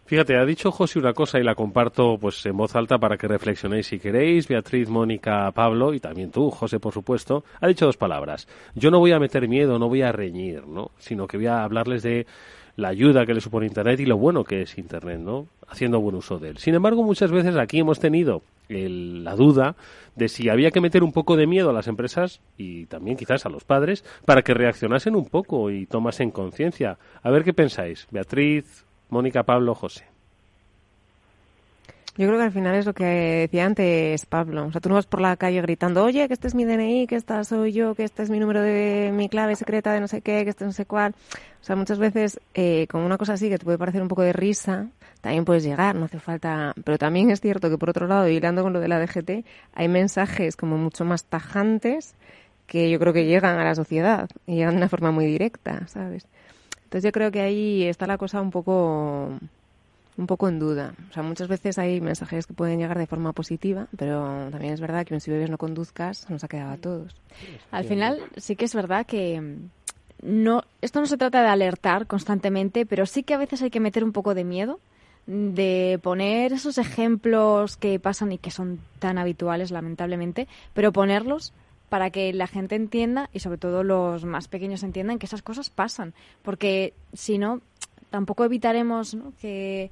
Fíjate 0.06 0.38
ha 0.38 0.46
dicho 0.46 0.72
José 0.72 1.00
una 1.00 1.14
cosa 1.14 1.40
y 1.40 1.44
la 1.44 1.56
comparto 1.56 2.18
pues 2.20 2.46
en 2.46 2.58
voz 2.58 2.76
alta 2.76 2.98
para 2.98 3.18
que 3.18 3.28
reflexionéis 3.28 3.88
si 3.88 4.00
queréis. 4.00 4.48
Beatriz 4.48 4.90
Mónica 4.90 5.52
Pablo 5.52 5.94
y 5.94 6.00
también 6.00 6.32
tú 6.32 6.52
José 6.52 6.80
por 6.80 6.94
supuesto 6.94 7.44
ha 7.60 7.68
dicho 7.68 7.86
dos 7.86 7.98
palabras. 7.98 8.48
Yo 8.76 8.92
no 8.92 9.00
voy 9.00 9.12
a 9.12 9.20
meter 9.20 9.48
miedo 9.48 9.80
no 9.80 9.88
voy 9.88 10.02
a 10.02 10.12
reñir 10.12 10.68
no 10.68 10.92
sino 10.98 11.28
que 11.28 11.38
voy 11.38 11.48
a 11.48 11.64
hablarles 11.64 12.04
de 12.04 12.26
la 12.76 12.90
ayuda 12.90 13.26
que 13.26 13.34
le 13.34 13.42
supone 13.42 13.66
Internet 13.66 14.00
y 14.00 14.06
lo 14.06 14.18
bueno 14.18 14.44
que 14.44 14.62
es 14.62 14.78
Internet, 14.78 15.20
¿no? 15.20 15.48
Haciendo 15.68 16.00
buen 16.00 16.16
uso 16.16 16.40
de 16.40 16.50
él. 16.50 16.58
Sin 16.58 16.76
embargo, 16.76 17.04
muchas 17.04 17.32
veces 17.32 17.56
aquí 17.56 17.80
hemos 17.80 18.00
tenido 18.00 18.42
el, 18.70 19.24
la 19.24 19.36
duda 19.36 19.76
de 20.16 20.30
si 20.30 20.50
había 20.50 20.72
que 20.72 20.82
meter 20.82 21.04
un 21.04 21.12
poco 21.12 21.38
de 21.38 21.48
miedo 21.48 21.70
a 21.70 21.74
las 21.74 21.88
empresas 21.88 22.42
y 22.58 22.86
también 22.86 23.18
quizás 23.18 23.46
a 23.46 23.50
los 23.50 23.64
padres 23.64 24.04
para 24.26 24.42
que 24.42 24.54
reaccionasen 24.54 25.16
un 25.16 25.26
poco 25.26 25.72
y 25.72 25.86
tomasen 25.86 26.32
conciencia. 26.32 26.98
A 27.24 27.30
ver 27.30 27.44
qué 27.44 27.54
pensáis, 27.54 28.08
Beatriz, 28.12 28.86
Mónica, 29.10 29.44
Pablo, 29.44 29.76
José. 29.76 30.11
Yo 32.18 32.28
creo 32.28 32.38
que 32.38 32.44
al 32.44 32.52
final 32.52 32.76
es 32.76 32.86
lo 32.86 32.94
que 32.94 33.06
decía 33.06 33.66
antes 33.66 34.26
Pablo. 34.26 34.66
O 34.66 34.72
sea, 34.72 34.82
tú 34.82 34.90
no 34.90 34.96
vas 34.96 35.06
por 35.06 35.22
la 35.22 35.38
calle 35.38 35.62
gritando, 35.62 36.04
oye, 36.04 36.28
que 36.28 36.34
este 36.34 36.48
es 36.50 36.56
mi 36.56 36.66
DNI, 36.66 37.08
que 37.08 37.16
esta 37.16 37.44
soy 37.46 37.72
yo, 37.72 37.96
que 37.96 38.04
este 38.04 38.22
es 38.24 38.30
mi 38.30 38.38
número 38.38 38.62
de 38.62 39.12
mi 39.14 39.30
clave 39.30 39.56
secreta 39.56 39.94
de 39.94 40.02
no 40.02 40.10
sé 40.10 40.22
qué, 40.22 40.44
que 40.44 40.50
este 40.50 40.66
no 40.66 40.74
sé 40.74 40.86
cuál. 40.86 41.16
O 41.62 41.64
sea, 41.64 41.78
muchas 41.78 42.00
veces 42.00 42.40
eh, 42.54 42.86
con 42.88 43.02
una 43.02 43.18
cosa 43.18 43.34
así 43.34 43.50
que 43.50 43.58
te 43.58 43.64
puede 43.64 43.78
parecer 43.78 44.02
un 44.02 44.10
poco 44.10 44.24
de 44.24 44.34
risa, 44.34 44.90
también 45.22 45.46
puedes 45.46 45.64
llegar, 45.64 45.96
no 45.96 46.06
hace 46.06 46.20
falta. 46.20 46.74
Pero 46.84 46.98
también 46.98 47.32
es 47.32 47.40
cierto 47.40 47.70
que 47.70 47.78
por 47.78 47.90
otro 47.90 48.08
lado, 48.08 48.28
hilando 48.28 48.62
con 48.62 48.74
lo 48.74 48.82
de 48.82 48.90
la 48.90 49.00
DGT, 49.00 49.46
hay 49.74 49.88
mensajes 49.88 50.58
como 50.58 50.78
mucho 50.78 51.06
más 51.06 51.24
tajantes 51.24 52.16
que 52.68 52.90
yo 52.90 53.00
creo 53.00 53.14
que 53.14 53.26
llegan 53.26 53.58
a 53.58 53.64
la 53.64 53.76
sociedad 53.76 54.30
y 54.46 54.56
llegan 54.56 54.72
de 54.72 54.78
una 54.78 54.90
forma 54.90 55.12
muy 55.12 55.26
directa, 55.26 55.88
¿sabes? 55.88 56.28
Entonces 56.84 57.04
yo 57.04 57.12
creo 57.14 57.32
que 57.32 57.40
ahí 57.40 57.84
está 57.84 58.06
la 58.06 58.18
cosa 58.18 58.42
un 58.42 58.52
poco 58.52 59.40
un 60.18 60.28
poco 60.28 60.48
en 60.48 60.60
duda. 60.60 60.94
O 61.10 61.14
sea, 61.14 61.24
muchas 61.24 61.48
veces 61.48 61.78
hay 61.78 62.02
mensajes 62.02 62.48
que 62.48 62.54
pueden 62.54 62.80
llegar 62.80 62.98
de 62.98 63.08
forma 63.08 63.34
positiva, 63.34 63.88
pero 63.98 64.50
también 64.52 64.74
es 64.74 64.82
verdad 64.82 65.06
que 65.06 65.20
si 65.20 65.32
bebes 65.32 65.50
no 65.50 65.58
conduzcas 65.58 66.30
nos 66.30 66.44
ha 66.44 66.48
quedado 66.48 66.72
a 66.72 66.78
todos. 66.78 67.16
Al 67.72 67.86
final 67.86 68.20
sí 68.38 68.56
que 68.56 68.66
es 68.66 68.76
verdad 68.76 69.06
que 69.06 69.58
no 70.22 70.64
esto 70.82 71.00
no 71.00 71.08
se 71.08 71.18
trata 71.18 71.42
de 71.42 71.48
alertar 71.48 72.08
constantemente, 72.08 72.86
pero 72.86 73.06
sí 73.06 73.24
que 73.24 73.34
a 73.34 73.38
veces 73.38 73.62
hay 73.62 73.70
que 73.70 73.80
meter 73.80 74.04
un 74.04 74.12
poco 74.12 74.34
de 74.34 74.44
miedo 74.44 74.80
de 75.28 76.00
poner 76.02 76.52
esos 76.52 76.78
ejemplos 76.78 77.78
que 77.78 78.00
pasan 78.00 78.32
y 78.32 78.38
que 78.38 78.52
son 78.52 78.80
tan 79.00 79.18
habituales 79.18 79.72
lamentablemente, 79.72 80.48
pero 80.74 80.92
ponerlos 80.92 81.54
para 81.90 82.10
que 82.10 82.34
la 82.34 82.48
gente 82.48 82.76
entienda 82.76 83.30
y 83.34 83.40
sobre 83.40 83.58
todo 83.58 83.84
los 83.84 84.24
más 84.26 84.48
pequeños 84.48 84.84
entiendan 84.84 85.20
que 85.20 85.26
esas 85.26 85.42
cosas 85.42 85.70
pasan, 85.70 86.14
porque 86.42 86.94
si 87.14 87.38
no 87.38 87.62
tampoco 88.12 88.46
evitaremos 88.46 89.18
que, 89.42 89.90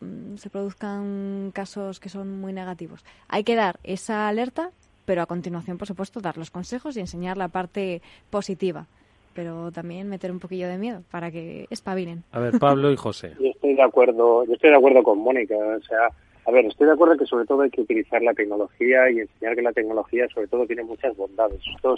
mm, 0.00 0.36
se 0.36 0.50
produzcan 0.50 1.52
casos 1.54 2.00
que 2.00 2.08
son 2.08 2.40
muy 2.40 2.52
negativos. 2.52 3.04
Hay 3.28 3.44
que 3.44 3.54
dar 3.54 3.78
esa 3.84 4.26
alerta, 4.26 4.70
pero 5.04 5.22
a 5.22 5.26
continuación, 5.26 5.78
por 5.78 5.86
supuesto, 5.86 6.20
dar 6.20 6.38
los 6.38 6.50
consejos 6.50 6.96
y 6.96 7.00
enseñar 7.00 7.36
la 7.36 7.48
parte 7.48 8.02
positiva. 8.30 8.86
Pero 9.34 9.70
también 9.70 10.08
meter 10.08 10.32
un 10.32 10.40
poquillo 10.40 10.68
de 10.68 10.78
miedo 10.78 11.02
para 11.10 11.30
que 11.30 11.66
espabilen. 11.70 12.24
A 12.32 12.40
ver, 12.40 12.58
Pablo 12.58 12.90
y 12.90 12.96
José. 12.96 13.32
Yo 13.40 13.50
estoy 13.50 13.74
de 13.74 13.82
acuerdo, 13.82 14.44
yo 14.44 14.54
estoy 14.54 14.70
de 14.70 14.76
acuerdo 14.76 15.02
con 15.02 15.18
Mónica. 15.18 15.54
O 15.56 15.82
sea, 15.82 16.08
a 16.46 16.50
ver, 16.50 16.66
estoy 16.66 16.86
de 16.86 16.92
acuerdo 16.92 17.16
que 17.16 17.26
sobre 17.26 17.46
todo 17.46 17.62
hay 17.62 17.70
que 17.70 17.80
utilizar 17.80 18.20
la 18.22 18.34
tecnología 18.34 19.10
y 19.10 19.20
enseñar 19.20 19.54
que 19.54 19.62
la 19.62 19.72
tecnología 19.72 20.26
sobre 20.34 20.48
todo 20.48 20.66
tiene 20.66 20.82
muchas 20.82 21.16
bondades. 21.16 21.60
Esto 21.74 21.94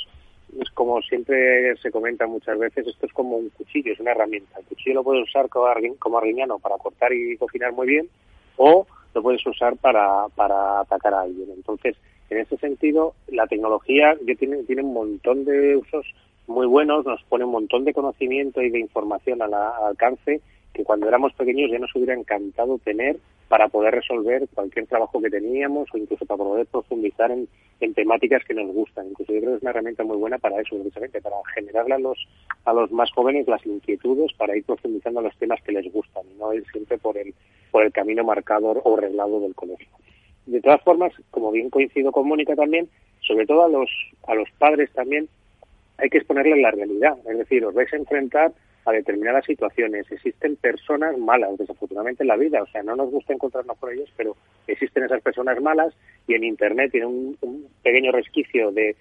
es 0.60 0.70
como 0.70 1.00
siempre 1.02 1.76
se 1.76 1.90
comenta 1.90 2.26
muchas 2.26 2.58
veces, 2.58 2.86
esto 2.86 3.06
es 3.06 3.12
como 3.12 3.36
un 3.36 3.50
cuchillo, 3.50 3.92
es 3.92 4.00
una 4.00 4.12
herramienta. 4.12 4.58
El 4.58 4.66
cuchillo 4.66 4.96
lo 4.96 5.04
puedes 5.04 5.24
usar 5.24 5.48
como 5.48 6.18
arriñano 6.18 6.58
para 6.58 6.78
cortar 6.78 7.12
y 7.12 7.36
cocinar 7.36 7.72
muy 7.72 7.86
bien 7.86 8.08
o 8.56 8.86
lo 9.14 9.22
puedes 9.22 9.44
usar 9.46 9.76
para, 9.76 10.26
para 10.34 10.80
atacar 10.80 11.14
a 11.14 11.22
alguien. 11.22 11.50
Entonces, 11.50 11.96
en 12.30 12.38
ese 12.38 12.56
sentido, 12.58 13.14
la 13.28 13.46
tecnología 13.46 14.16
tiene, 14.38 14.62
tiene 14.64 14.82
un 14.82 14.94
montón 14.94 15.44
de 15.44 15.76
usos 15.76 16.06
muy 16.46 16.66
buenos, 16.66 17.04
nos 17.04 17.22
pone 17.24 17.44
un 17.44 17.52
montón 17.52 17.84
de 17.84 17.94
conocimiento 17.94 18.60
y 18.60 18.70
de 18.70 18.80
información 18.80 19.40
al 19.42 19.54
alcance 19.54 20.40
que 20.74 20.84
cuando 20.84 21.08
éramos 21.08 21.32
pequeños 21.32 21.70
ya 21.70 21.78
nos 21.78 21.94
hubiera 21.94 22.14
encantado 22.14 22.78
tener 22.78 23.16
para 23.48 23.68
poder 23.68 23.94
resolver 23.94 24.48
cualquier 24.52 24.86
trabajo 24.86 25.22
que 25.22 25.30
teníamos 25.30 25.88
o 25.92 25.96
incluso 25.98 26.26
para 26.26 26.38
poder 26.38 26.66
profundizar 26.66 27.30
en, 27.30 27.48
temáticas 27.94 28.42
que 28.44 28.54
nos 28.54 28.74
gustan. 28.74 29.08
Incluso 29.08 29.32
yo 29.32 29.40
creo 29.40 29.50
que 29.52 29.56
es 29.56 29.62
una 29.62 29.70
herramienta 29.70 30.02
muy 30.04 30.16
buena 30.16 30.38
para 30.38 30.60
eso, 30.60 30.76
precisamente, 30.76 31.20
para 31.20 31.36
generarle 31.54 31.94
a 31.94 31.98
los, 31.98 32.18
a 32.64 32.72
los 32.72 32.90
más 32.90 33.12
jóvenes 33.12 33.46
las 33.46 33.64
inquietudes 33.64 34.32
para 34.32 34.56
ir 34.56 34.64
profundizando 34.64 35.20
los 35.20 35.36
temas 35.36 35.62
que 35.62 35.72
les 35.72 35.92
gustan 35.92 36.24
y 36.34 36.38
no 36.38 36.52
ir 36.54 36.64
siempre 36.72 36.98
por 36.98 37.16
el, 37.18 37.34
por 37.70 37.84
el 37.84 37.92
camino 37.92 38.24
marcador 38.24 38.80
o 38.84 38.96
reglado 38.96 39.38
del 39.40 39.54
colegio. 39.54 39.88
De 40.46 40.60
todas 40.60 40.82
formas, 40.82 41.12
como 41.30 41.52
bien 41.52 41.70
coincido 41.70 42.10
con 42.10 42.26
Mónica 42.26 42.56
también, 42.56 42.88
sobre 43.20 43.46
todo 43.46 43.64
a 43.64 43.68
los, 43.68 43.90
a 44.26 44.34
los 44.34 44.50
padres 44.58 44.90
también, 44.92 45.28
hay 45.98 46.08
que 46.08 46.18
exponerles 46.18 46.58
la 46.58 46.70
realidad. 46.70 47.16
Es 47.28 47.38
decir, 47.38 47.64
os 47.64 47.74
vais 47.74 47.92
a 47.92 47.96
enfrentar 47.96 48.52
a 48.84 48.92
determinadas 48.92 49.44
situaciones. 49.44 50.10
Existen 50.10 50.56
personas 50.56 51.16
malas, 51.18 51.56
desafortunadamente, 51.58 52.22
en 52.22 52.28
la 52.28 52.36
vida. 52.36 52.62
O 52.62 52.66
sea, 52.66 52.82
no 52.82 52.96
nos 52.96 53.10
gusta 53.10 53.32
encontrarnos 53.32 53.78
con 53.78 53.92
ellos, 53.92 54.10
pero 54.16 54.36
existen 54.66 55.04
esas 55.04 55.22
personas 55.22 55.60
malas 55.60 55.94
y 56.26 56.34
en 56.34 56.44
Internet 56.44 56.92
tiene 56.92 57.06
un, 57.06 57.36
pequeño 57.82 58.12
resquicio 58.12 58.72
de, 58.72 58.96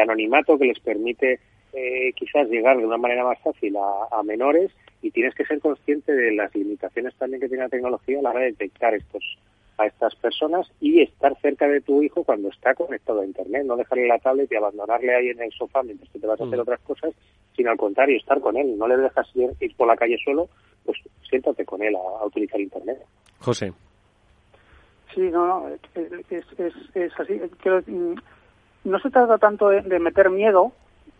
anonimato 0.00 0.58
que 0.58 0.66
les 0.66 0.80
permite 0.80 1.38
eh, 1.72 2.12
quizás 2.14 2.48
llegar 2.48 2.76
de 2.76 2.86
una 2.86 2.96
manera 2.96 3.24
más 3.24 3.38
fácil 3.40 3.76
a, 3.76 4.18
a, 4.18 4.22
menores 4.24 4.72
y 5.02 5.10
tienes 5.12 5.34
que 5.34 5.44
ser 5.44 5.60
consciente 5.60 6.12
de 6.12 6.32
las 6.32 6.52
limitaciones 6.54 7.14
también 7.14 7.40
que 7.40 7.48
tiene 7.48 7.62
la 7.62 7.68
tecnología 7.68 8.18
a 8.18 8.22
la 8.22 8.30
hora 8.30 8.40
de 8.40 8.46
detectar 8.46 8.94
estos 8.94 9.22
a 9.78 9.86
estas 9.86 10.14
personas 10.16 10.70
y 10.80 11.02
estar 11.02 11.36
cerca 11.40 11.66
de 11.66 11.80
tu 11.80 12.02
hijo 12.02 12.24
cuando 12.24 12.48
está 12.48 12.74
conectado 12.74 13.20
a 13.20 13.26
Internet, 13.26 13.64
no 13.66 13.76
dejarle 13.76 14.06
la 14.06 14.18
tablet 14.18 14.50
y 14.50 14.56
abandonarle 14.56 15.14
ahí 15.14 15.28
en 15.28 15.42
el 15.42 15.52
sofá 15.52 15.82
mientras 15.82 16.08
que 16.10 16.18
te 16.18 16.26
vas 16.26 16.40
a 16.40 16.44
hacer 16.44 16.58
mm. 16.58 16.62
otras 16.62 16.80
cosas, 16.80 17.12
sino 17.56 17.70
al 17.70 17.76
contrario, 17.76 18.16
estar 18.16 18.40
con 18.40 18.56
él, 18.56 18.78
no 18.78 18.86
le 18.86 18.96
dejas 18.96 19.26
ir, 19.34 19.76
por 19.76 19.88
la 19.88 19.96
calle 19.96 20.16
solo, 20.24 20.48
pues 20.84 20.98
siéntate 21.28 21.64
con 21.64 21.82
él 21.82 21.94
a, 21.96 22.24
utilizar 22.24 22.60
Internet. 22.60 22.98
José. 23.40 23.72
Sí, 25.14 25.20
no, 25.20 25.46
no, 25.46 25.68
es, 25.68 26.44
es, 26.58 26.74
es 26.94 27.20
así. 27.20 27.40
Mm, 27.86 28.14
no 28.84 28.98
se 28.98 29.10
trata 29.10 29.38
tanto 29.38 29.68
de, 29.68 29.98
meter 29.98 30.30
miedo 30.30 30.72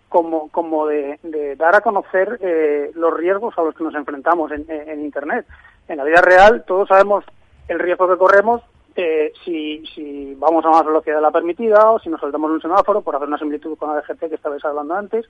como, 0.09 0.49
como 0.51 0.87
de, 0.87 1.19
dar 1.57 1.77
a 1.77 1.81
conocer 1.81 2.39
eh, 2.41 2.91
los 2.95 3.15
riesgos 3.15 3.57
a 3.57 3.63
los 3.63 3.75
que 3.75 3.85
nos 3.85 3.95
enfrentamos 3.95 4.51
en, 4.53 4.65
en 4.69 5.05
Internet. 5.05 5.47
En 5.89 5.99
la 5.99 6.05
vida 6.05 6.21
real 6.23 6.65
todos 6.67 6.89
sabemos 6.89 7.25
el 7.69 7.79
riesgo 7.79 8.09
que 8.09 8.17
corremos 8.17 8.63
eh, 8.97 9.33
si, 9.45 9.85
si 9.87 10.35
vamos 10.37 10.65
a 10.65 10.71
más 10.71 10.87
velocidad 10.87 11.17
de 11.17 11.23
la 11.23 11.33
permitida 11.33 11.91
o 11.91 11.99
si 11.99 12.09
nos 12.09 12.21
saltamos 12.21 12.51
un 12.51 12.61
semáforo 12.61 13.01
por 13.01 13.17
hacer 13.17 13.27
una 13.27 13.39
similitud 13.39 13.77
con 13.77 13.89
la 13.89 14.01
DGT 14.01 14.29
que 14.29 14.37
estabais 14.37 14.65
hablando 14.65 14.95
antes 14.95 15.27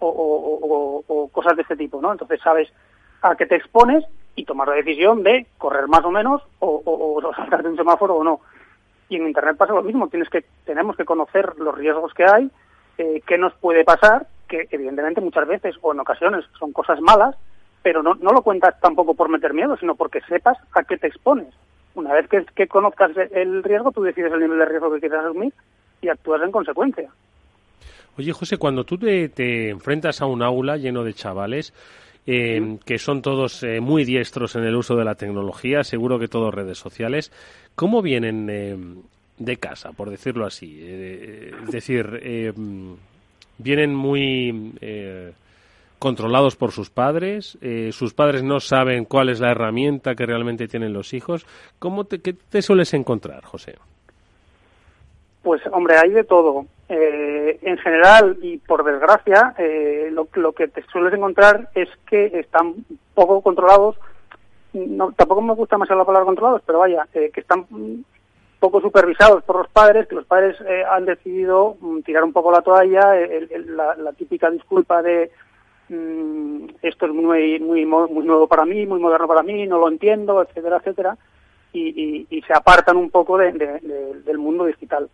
o, 0.00 1.30
cosas 1.32 1.56
de 1.56 1.62
este 1.62 1.76
tipo, 1.76 2.00
¿no? 2.00 2.12
Entonces 2.12 2.40
sabes 2.42 2.68
a 3.22 3.36
qué 3.36 3.46
te 3.46 3.56
expones 3.56 4.04
y 4.34 4.44
tomar 4.44 4.68
la 4.68 4.74
decisión 4.74 5.22
de 5.22 5.46
correr 5.58 5.86
más 5.86 6.04
o 6.04 6.10
menos 6.10 6.42
o, 6.58 6.82
o, 6.84 7.34
saltarte 7.36 7.68
un 7.68 7.76
semáforo 7.76 8.16
o 8.16 8.24
no. 8.24 8.40
Y 9.08 9.16
en 9.16 9.28
Internet 9.28 9.56
pasa 9.56 9.74
lo 9.74 9.82
mismo, 9.82 10.08
tienes 10.08 10.28
que, 10.28 10.44
tenemos 10.64 10.96
que 10.96 11.04
conocer 11.04 11.54
los 11.58 11.74
riesgos 11.74 12.12
que 12.14 12.24
hay, 12.24 12.50
eh, 12.98 13.22
qué 13.26 13.38
nos 13.38 13.54
puede 13.54 13.84
pasar, 13.84 14.26
que 14.48 14.66
evidentemente 14.70 15.20
muchas 15.20 15.46
veces 15.46 15.76
o 15.82 15.92
en 15.92 16.00
ocasiones 16.00 16.44
son 16.58 16.72
cosas 16.72 17.00
malas, 17.00 17.36
pero 17.82 18.02
no, 18.02 18.14
no 18.14 18.32
lo 18.32 18.42
cuentas 18.42 18.78
tampoco 18.80 19.14
por 19.14 19.28
meter 19.28 19.54
miedo, 19.54 19.76
sino 19.76 19.94
porque 19.94 20.20
sepas 20.22 20.58
a 20.72 20.82
qué 20.82 20.96
te 20.96 21.06
expones. 21.06 21.54
Una 21.94 22.12
vez 22.12 22.28
que, 22.28 22.66
conozcas 22.66 23.12
el 23.30 23.62
riesgo, 23.62 23.92
tú 23.92 24.02
decides 24.02 24.32
el 24.32 24.40
nivel 24.40 24.58
de 24.58 24.64
riesgo 24.64 24.92
que 24.92 25.00
quieres 25.00 25.18
asumir 25.20 25.52
y 26.02 26.08
actúas 26.08 26.42
en 26.42 26.50
consecuencia. 26.50 27.08
Oye, 28.16 28.32
José, 28.32 28.56
cuando 28.56 28.84
tú 28.84 28.98
te, 28.98 29.70
enfrentas 29.70 30.20
a 30.20 30.26
un 30.26 30.42
aula 30.42 30.76
lleno 30.76 31.04
de 31.04 31.14
chavales, 31.14 31.72
eh, 32.26 32.78
que 32.84 32.98
son 32.98 33.22
todos 33.22 33.62
eh, 33.62 33.80
muy 33.80 34.04
diestros 34.04 34.56
en 34.56 34.64
el 34.64 34.74
uso 34.74 34.96
de 34.96 35.04
la 35.04 35.14
tecnología, 35.14 35.84
seguro 35.84 36.18
que 36.18 36.28
todos 36.28 36.54
redes 36.54 36.78
sociales, 36.78 37.32
¿cómo 37.74 38.02
vienen 38.02 38.48
eh, 38.50 38.76
de 39.38 39.56
casa, 39.56 39.92
por 39.92 40.10
decirlo 40.10 40.46
así? 40.46 40.80
es 40.80 41.70
decir, 41.70 42.54
vienen 43.58 43.94
muy 43.94 44.72
controlados 45.98 46.56
por 46.56 46.72
sus 46.72 46.90
padres, 46.90 47.58
eh, 47.60 47.90
sus 47.92 48.14
padres 48.14 48.42
no 48.42 48.60
saben 48.60 49.04
cuál 49.04 49.28
es 49.28 49.40
la 49.40 49.50
herramienta 49.50 50.14
que 50.14 50.26
realmente 50.26 50.68
tienen 50.68 50.92
los 50.92 51.14
hijos. 51.14 51.46
¿Cómo 51.78 52.04
te, 52.04 52.20
¿Qué 52.20 52.34
te 52.34 52.62
sueles 52.62 52.92
encontrar, 52.94 53.44
José? 53.44 53.76
Pues 55.42 55.62
hombre, 55.72 55.96
hay 55.96 56.10
de 56.10 56.24
todo. 56.24 56.66
Eh, 56.88 57.58
en 57.62 57.78
general 57.78 58.36
y 58.42 58.58
por 58.58 58.84
desgracia, 58.84 59.54
eh, 59.58 60.10
lo, 60.12 60.52
que 60.52 60.68
te 60.68 60.82
sueles 60.92 61.14
encontrar 61.14 61.70
es 61.74 61.88
que 62.06 62.26
están 62.38 62.74
poco 63.14 63.40
controlados. 63.40 63.96
No, 64.74 65.12
tampoco 65.12 65.40
me 65.40 65.54
gusta 65.54 65.78
más 65.78 65.88
la 65.88 66.04
palabra 66.04 66.26
controlados, 66.26 66.62
pero 66.66 66.80
vaya, 66.80 67.06
que 67.12 67.30
están 67.34 67.64
poco 68.58 68.80
supervisados 68.80 69.44
por 69.44 69.56
los 69.56 69.68
padres, 69.68 70.08
que 70.08 70.16
los 70.16 70.26
padres 70.26 70.56
han 70.90 71.04
decidido 71.04 71.76
mm, 71.80 72.00
tirar 72.00 72.24
un 72.24 72.32
poco 72.32 72.50
la 72.50 72.60
toalla, 72.60 73.14
la, 73.96 74.12
típica 74.12 74.50
disculpa 74.50 75.00
de 75.00 75.30
Mm, 75.88 76.66
esto 76.82 77.06
es 77.06 77.12
muy, 77.12 77.60
muy, 77.60 77.84
muy 77.84 78.24
nuevo 78.24 78.48
para 78.48 78.64
mí, 78.64 78.86
muy 78.86 79.00
moderno 79.00 79.28
para 79.28 79.42
mí, 79.42 79.66
no 79.66 79.78
lo 79.78 79.88
entiendo, 79.88 80.42
etcétera, 80.42 80.78
etcétera, 80.78 81.16
y, 81.72 82.26
y, 82.30 82.42
se 82.42 82.54
apartan 82.54 82.96
un 82.96 83.10
poco 83.10 83.36
de, 83.36 83.52
del 83.52 84.38
mundo 84.38 84.64
digital. 84.64 85.08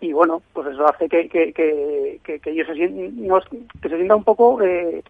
Y 0.00 0.12
bueno, 0.12 0.42
pues 0.52 0.68
eso 0.68 0.86
hace 0.86 1.08
que, 1.08 1.28
que, 1.28 1.52
que, 1.52 2.40
ellos 2.50 2.66
se, 2.66 2.74
sientan, 2.74 3.40
que 3.80 3.88
se 3.88 3.96
sientan 3.96 4.18
un 4.18 4.24
poco, 4.24 4.60
eh, 4.62 5.02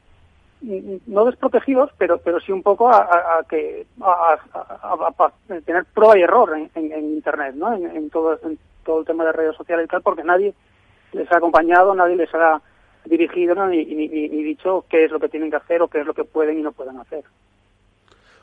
no 1.07 1.25
desprotegidos, 1.25 1.91
pero, 1.99 2.19
pero 2.19 2.41
sí 2.41 2.53
un 2.53 2.63
poco 2.63 2.89
a, 2.89 3.45
que 3.49 3.87
a, 4.01 4.39
tener 5.65 5.85
prueba 5.87 6.19
y 6.19 6.23
error 6.23 6.57
en, 6.57 6.93
en, 6.93 7.05
Internet, 7.15 7.55
¿no? 7.57 7.75
En, 7.75 8.11
todo, 8.11 8.39
en 8.45 8.59
todo 8.85 9.01
el 9.01 9.07
tema 9.07 9.25
de 9.25 9.33
redes 9.33 9.57
sociales 9.57 9.87
y 9.87 9.89
tal, 9.89 10.03
porque 10.03 10.23
nadie 10.23 10.55
les 11.13 11.31
ha 11.33 11.39
acompañado, 11.39 11.95
nadie 11.95 12.17
les 12.17 12.33
ha 12.35 12.61
dirigido 13.05 13.55
ni, 13.67 13.85
dicho 13.85 14.85
qué 14.89 15.05
es 15.05 15.11
lo 15.11 15.21
que 15.21 15.29
tienen 15.29 15.51
que 15.51 15.57
hacer 15.57 15.83
o 15.83 15.89
qué 15.89 16.01
es 16.01 16.07
lo 16.07 16.15
que 16.15 16.25
pueden 16.25 16.59
y 16.59 16.63
no 16.63 16.73
pueden 16.73 16.99
hacer. 16.99 17.25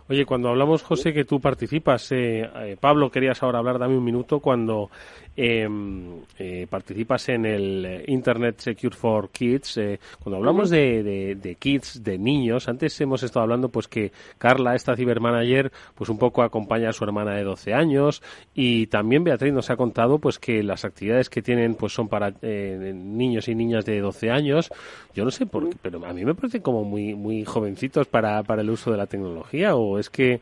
Oye, 0.09 0.25
cuando 0.25 0.49
hablamos, 0.49 0.81
José, 0.81 1.13
que 1.13 1.23
tú 1.23 1.39
participas, 1.39 2.11
eh, 2.11 2.41
eh, 2.41 2.77
Pablo, 2.79 3.11
querías 3.11 3.43
ahora 3.43 3.59
hablar, 3.59 3.77
dame 3.77 3.95
un 3.95 4.03
minuto, 4.03 4.39
cuando 4.39 4.89
em, 5.35 6.21
eh, 6.39 6.65
participas 6.67 7.29
en 7.29 7.45
el 7.45 8.05
Internet 8.07 8.55
Secure 8.57 8.95
for 8.95 9.29
Kids, 9.29 9.77
eh, 9.77 9.99
cuando 10.19 10.37
hablamos 10.37 10.71
de, 10.71 11.03
de, 11.03 11.35
de, 11.35 11.55
kids, 11.55 12.03
de 12.03 12.17
niños, 12.17 12.67
antes 12.67 12.99
hemos 13.01 13.21
estado 13.21 13.43
hablando 13.43 13.69
pues 13.69 13.87
que 13.87 14.11
Carla, 14.39 14.73
esta 14.73 14.95
cibermanager, 14.95 15.71
pues 15.93 16.09
un 16.09 16.17
poco 16.17 16.41
acompaña 16.41 16.89
a 16.89 16.93
su 16.93 17.03
hermana 17.03 17.35
de 17.35 17.43
12 17.43 17.75
años 17.75 18.23
y 18.55 18.87
también 18.87 19.23
Beatriz 19.23 19.53
nos 19.53 19.69
ha 19.69 19.77
contado 19.77 20.17
pues 20.17 20.39
que 20.39 20.63
las 20.63 20.85
actividades 20.85 21.29
que 21.29 21.43
tienen 21.43 21.75
pues 21.75 21.93
son 21.93 22.09
para 22.09 22.33
niños 22.41 23.47
y 23.47 23.53
niñas 23.53 23.85
de 23.85 24.01
12 24.01 24.31
años. 24.31 24.69
Yo 25.13 25.23
no 25.23 25.31
sé 25.31 25.45
por 25.45 25.69
qué, 25.69 25.77
pero 25.81 26.03
a 26.05 26.13
mí 26.13 26.25
me 26.25 26.35
parecen 26.35 26.61
como 26.61 26.83
muy, 26.83 27.13
muy 27.13 27.45
jovencitos 27.45 28.07
para, 28.07 28.41
para 28.43 28.61
el 28.61 28.69
uso 28.69 28.91
de 28.91 28.97
la 28.97 29.07
tecnología 29.07 29.75
o 29.75 29.98
es 29.99 30.09
que 30.09 30.41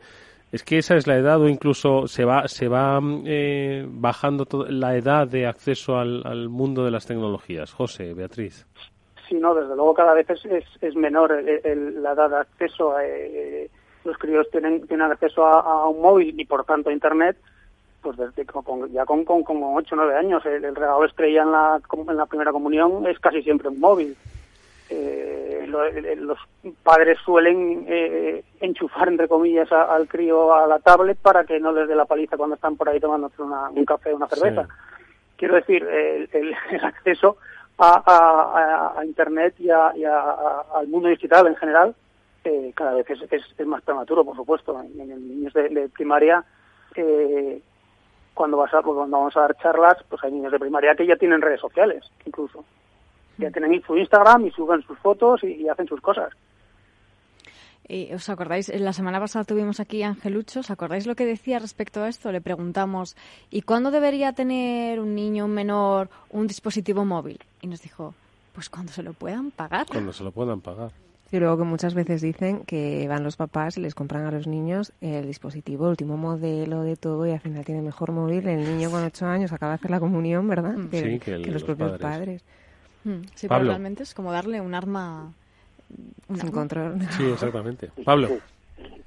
es 0.50 0.62
que 0.62 0.78
esa 0.78 0.96
es 0.96 1.06
la 1.06 1.16
edad 1.16 1.40
o 1.40 1.48
incluso 1.48 2.06
se 2.06 2.24
va 2.24 2.48
se 2.48 2.68
va 2.68 3.00
eh, 3.26 3.84
bajando 3.86 4.46
la 4.68 4.96
edad 4.96 5.28
de 5.28 5.46
acceso 5.46 5.98
al, 5.98 6.48
mundo 6.48 6.84
de 6.84 6.90
las 6.90 7.06
tecnologías. 7.06 7.72
José, 7.72 8.14
Beatriz. 8.14 8.66
Sí, 9.28 9.34
no, 9.34 9.54
desde 9.54 9.76
luego 9.76 9.92
cada 9.92 10.14
vez 10.14 10.28
es, 10.30 10.64
es, 10.80 10.96
menor 10.96 11.42
la 11.42 12.12
edad 12.12 12.30
de 12.30 12.36
acceso. 12.36 12.98
Eh, 12.98 13.68
los 14.04 14.16
críos 14.16 14.48
tienen, 14.50 14.86
tienen 14.86 15.12
acceso 15.12 15.44
a, 15.44 15.86
un 15.86 16.00
móvil 16.00 16.40
y 16.40 16.46
por 16.46 16.64
tanto 16.64 16.88
a 16.88 16.94
Internet 16.94 17.36
pues 18.00 18.16
desde 18.16 18.46
ya 18.90 19.04
con, 19.04 19.24
con, 19.24 19.42
con 19.42 19.62
8 19.62 19.94
o 19.94 19.96
9 19.96 20.16
años. 20.16 20.46
El, 20.46 20.64
el 20.64 20.74
regalo 20.74 21.04
estrella 21.04 21.42
en 21.42 21.52
la, 21.52 21.80
en 22.08 22.16
la 22.16 22.26
primera 22.26 22.52
comunión 22.52 23.06
es 23.06 23.18
casi 23.18 23.42
siempre 23.42 23.68
un 23.68 23.80
móvil. 23.80 24.16
Eh, 24.90 25.66
los 26.16 26.38
padres 26.82 27.18
suelen 27.24 27.84
eh, 27.88 28.42
enchufar, 28.60 29.08
entre 29.08 29.28
comillas, 29.28 29.70
al 29.70 30.08
crío 30.08 30.54
a 30.54 30.66
la 30.66 30.78
tablet 30.78 31.18
para 31.18 31.44
que 31.44 31.60
no 31.60 31.72
les 31.72 31.88
dé 31.88 31.94
la 31.94 32.06
paliza 32.06 32.36
cuando 32.36 32.54
están 32.54 32.76
por 32.76 32.88
ahí 32.88 32.98
tomando 32.98 33.30
un 33.38 33.84
café 33.84 34.12
o 34.12 34.16
una 34.16 34.28
cerveza. 34.28 34.66
Quiero 35.36 35.56
decir, 35.56 35.84
el, 35.84 36.54
acceso 36.82 37.36
a, 37.78 39.00
Internet 39.04 39.54
y, 39.58 39.70
al 39.70 40.88
mundo 40.88 41.08
digital 41.08 41.46
en 41.46 41.56
general 41.56 41.94
eh, 42.44 42.72
cada 42.74 42.94
vez 42.94 43.06
es, 43.10 43.66
más 43.66 43.82
prematuro, 43.82 44.24
por 44.24 44.36
supuesto. 44.36 44.80
En, 44.80 44.98
en 45.00 45.28
niños 45.28 45.52
de, 45.52 45.90
primaria, 45.90 46.42
cuando, 48.32 48.56
vas 48.56 48.72
a, 48.72 48.82
cuando 48.82 49.18
vamos 49.18 49.36
a 49.36 49.40
dar 49.40 49.56
charlas, 49.58 49.98
pues 50.08 50.24
hay 50.24 50.32
niños 50.32 50.52
de 50.52 50.58
primaria 50.58 50.94
que 50.94 51.06
ya 51.06 51.16
tienen 51.16 51.42
redes 51.42 51.60
sociales, 51.60 52.04
incluso 52.24 52.64
ya 53.38 53.50
tienen 53.50 53.82
su 53.82 53.96
Instagram 53.96 54.46
y 54.46 54.50
suben 54.50 54.82
sus 54.82 54.98
fotos 54.98 55.42
y, 55.44 55.68
hacen 55.68 55.86
sus 55.86 56.00
cosas. 56.00 56.32
¿Y 57.88 58.12
¿Os 58.12 58.28
acordáis? 58.28 58.68
La 58.68 58.92
semana 58.92 59.18
pasada 59.18 59.44
tuvimos 59.46 59.80
aquí 59.80 60.02
a 60.02 60.08
Angelucho. 60.08 60.60
¿Os 60.60 60.70
acordáis 60.70 61.06
lo 61.06 61.14
que 61.14 61.24
decía 61.24 61.58
respecto 61.58 62.02
a 62.02 62.08
esto? 62.08 62.30
Le 62.30 62.42
preguntamos, 62.42 63.16
¿y 63.50 63.62
cuándo 63.62 63.90
debería 63.90 64.34
tener 64.34 65.00
un 65.00 65.14
niño, 65.14 65.46
un 65.46 65.54
menor, 65.54 66.10
un 66.28 66.46
dispositivo 66.46 67.06
móvil? 67.06 67.38
Y 67.62 67.66
nos 67.66 67.80
dijo, 67.80 68.14
pues 68.52 68.68
cuando 68.68 68.92
se 68.92 69.02
lo 69.02 69.14
puedan 69.14 69.50
pagar. 69.50 69.86
Cuando 69.86 70.12
se 70.12 70.22
lo 70.22 70.32
puedan 70.32 70.60
pagar. 70.60 70.90
Y 71.30 71.38
luego 71.38 71.58
que 71.58 71.64
muchas 71.64 71.92
veces 71.92 72.22
dicen 72.22 72.64
que 72.64 73.06
van 73.06 73.22
los 73.22 73.36
papás 73.36 73.76
y 73.76 73.82
les 73.82 73.94
compran 73.94 74.24
a 74.24 74.30
los 74.30 74.46
niños 74.46 74.92
el 75.02 75.26
dispositivo, 75.26 75.84
el 75.84 75.90
último 75.90 76.16
modelo 76.16 76.82
de 76.82 76.96
todo 76.96 77.26
y 77.26 77.32
al 77.32 77.40
final 77.40 77.66
tiene 77.66 77.82
mejor 77.82 78.12
móvil. 78.12 78.48
El 78.48 78.64
niño 78.64 78.90
con 78.90 79.04
ocho 79.04 79.26
años 79.26 79.52
acaba 79.52 79.72
de 79.72 79.76
hacer 79.76 79.90
la 79.90 80.00
comunión, 80.00 80.48
¿verdad? 80.48 80.74
Sí, 80.90 81.18
que, 81.20 81.38
los, 81.38 81.64
propios 81.64 81.98
padres. 81.98 82.42
Sí, 83.34 83.48
pero 83.48 83.64
realmente 83.64 84.02
es 84.02 84.14
como 84.14 84.32
darle 84.32 84.60
un 84.60 84.74
arma 84.74 85.32
sin 86.34 86.50
control. 86.50 86.98
Sí, 87.16 87.24
exactamente. 87.30 87.90
Pablo. 88.04 88.28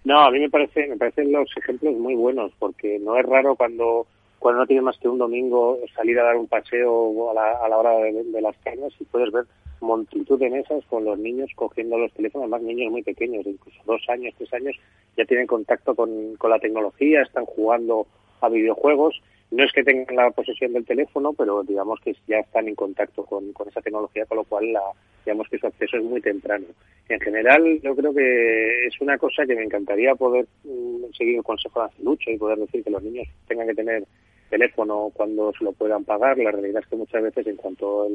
No, 0.03 0.19
a 0.19 0.31
mí 0.31 0.39
me 0.39 0.49
parece, 0.49 0.87
me 0.87 0.97
parecen 0.97 1.31
los 1.31 1.49
ejemplos 1.55 1.95
muy 1.95 2.15
buenos 2.15 2.51
porque 2.57 2.99
no 2.99 3.17
es 3.17 3.25
raro 3.25 3.55
cuando 3.55 4.07
cuando 4.39 4.61
no 4.61 4.65
tienes 4.65 4.83
más 4.83 4.97
que 4.97 5.07
un 5.07 5.19
domingo 5.19 5.77
salir 5.95 6.19
a 6.19 6.23
dar 6.23 6.35
un 6.35 6.47
paseo 6.47 7.29
a 7.29 7.33
la, 7.35 7.63
a 7.63 7.69
la 7.69 7.77
hora 7.77 7.91
de, 7.91 8.41
las 8.41 8.57
cañas 8.63 8.91
y 8.99 9.03
puedes 9.03 9.31
ver 9.31 9.45
multitud 9.81 10.39
de 10.39 10.49
mesas 10.49 10.83
con 10.89 11.05
los 11.05 11.19
niños 11.19 11.51
cogiendo 11.53 11.95
los 11.99 12.11
teléfonos, 12.13 12.49
más 12.49 12.63
niños 12.63 12.91
muy 12.91 13.03
pequeños, 13.03 13.45
incluso 13.45 13.77
dos 13.85 14.01
años, 14.09 14.33
tres 14.39 14.51
años, 14.55 14.75
ya 15.15 15.25
tienen 15.25 15.45
contacto 15.45 15.93
con, 15.93 16.35
con 16.37 16.49
la 16.49 16.57
tecnología, 16.57 17.21
están 17.21 17.45
jugando 17.45 18.07
a 18.41 18.49
videojuegos 18.49 19.21
no 19.51 19.65
es 19.65 19.71
que 19.73 19.83
tengan 19.83 20.15
la 20.15 20.31
posesión 20.31 20.71
del 20.71 20.85
teléfono, 20.85 21.33
pero 21.33 21.63
digamos 21.63 21.99
que 21.99 22.15
ya 22.25 22.39
están 22.39 22.69
en 22.69 22.75
contacto 22.75 23.25
con, 23.25 23.53
esa 23.67 23.81
tecnología, 23.81 24.25
con 24.25 24.37
lo 24.37 24.43
cual 24.45 24.71
la, 24.71 24.81
digamos 25.25 25.47
que 25.49 25.57
su 25.57 25.67
acceso 25.67 25.97
es 25.97 26.03
muy 26.03 26.21
temprano. 26.21 26.65
En 27.09 27.19
general, 27.19 27.79
yo 27.81 27.93
creo 27.93 28.13
que 28.13 28.87
es 28.87 29.01
una 29.01 29.17
cosa 29.17 29.45
que 29.45 29.55
me 29.55 29.63
encantaría 29.63 30.15
poder 30.15 30.45
mm, 30.63 31.11
seguir 31.17 31.35
el 31.35 31.43
consejo 31.43 31.83
de 31.83 32.33
y 32.33 32.37
poder 32.37 32.59
decir 32.59 32.81
que 32.81 32.89
los 32.89 33.03
niños 33.03 33.27
tengan 33.47 33.67
que 33.67 33.75
tener 33.75 34.05
teléfono 34.49 35.11
cuando 35.13 35.51
se 35.57 35.65
lo 35.65 35.73
puedan 35.73 36.05
pagar. 36.05 36.37
La 36.37 36.51
realidad 36.51 36.81
es 36.83 36.87
que 36.87 36.95
muchas 36.95 37.21
veces, 37.21 37.45
en 37.47 37.57
cuanto 37.57 38.07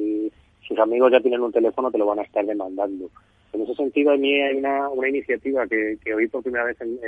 sus 0.63 0.79
amigos 0.79 1.13
ya 1.13 1.21
tienen 1.21 1.43
un 1.43 1.53
teléfono, 1.53 1.91
te 1.91 1.99
lo 1.99 2.07
van 2.07 2.21
a 2.21 2.23
estar 2.23 2.47
demandando. 2.47 3.11
En 3.53 3.63
ese 3.63 3.75
sentido, 3.75 4.13
a 4.13 4.17
mí 4.17 4.41
hay 4.41 4.57
una, 4.57 4.89
una 4.89 5.09
iniciativa 5.09 5.67
que, 5.67 5.99
que 6.03 6.15
oí 6.15 6.29
por 6.29 6.43
primera 6.43 6.65
vez 6.65 6.81
en, 6.81 6.99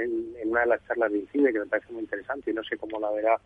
una 0.45 0.61
de 0.61 0.67
las 0.67 0.87
charlas 0.87 1.13
de 1.13 1.19
INCIBE 1.19 1.53
que 1.53 1.59
me 1.61 1.67
parece 1.67 1.93
muy 1.93 2.03
interesante 2.03 2.51
y 2.51 2.55
no 2.55 2.63
sé 2.65 2.77
cómo 2.77 3.01
la 3.01 3.11
verá 3.11 3.39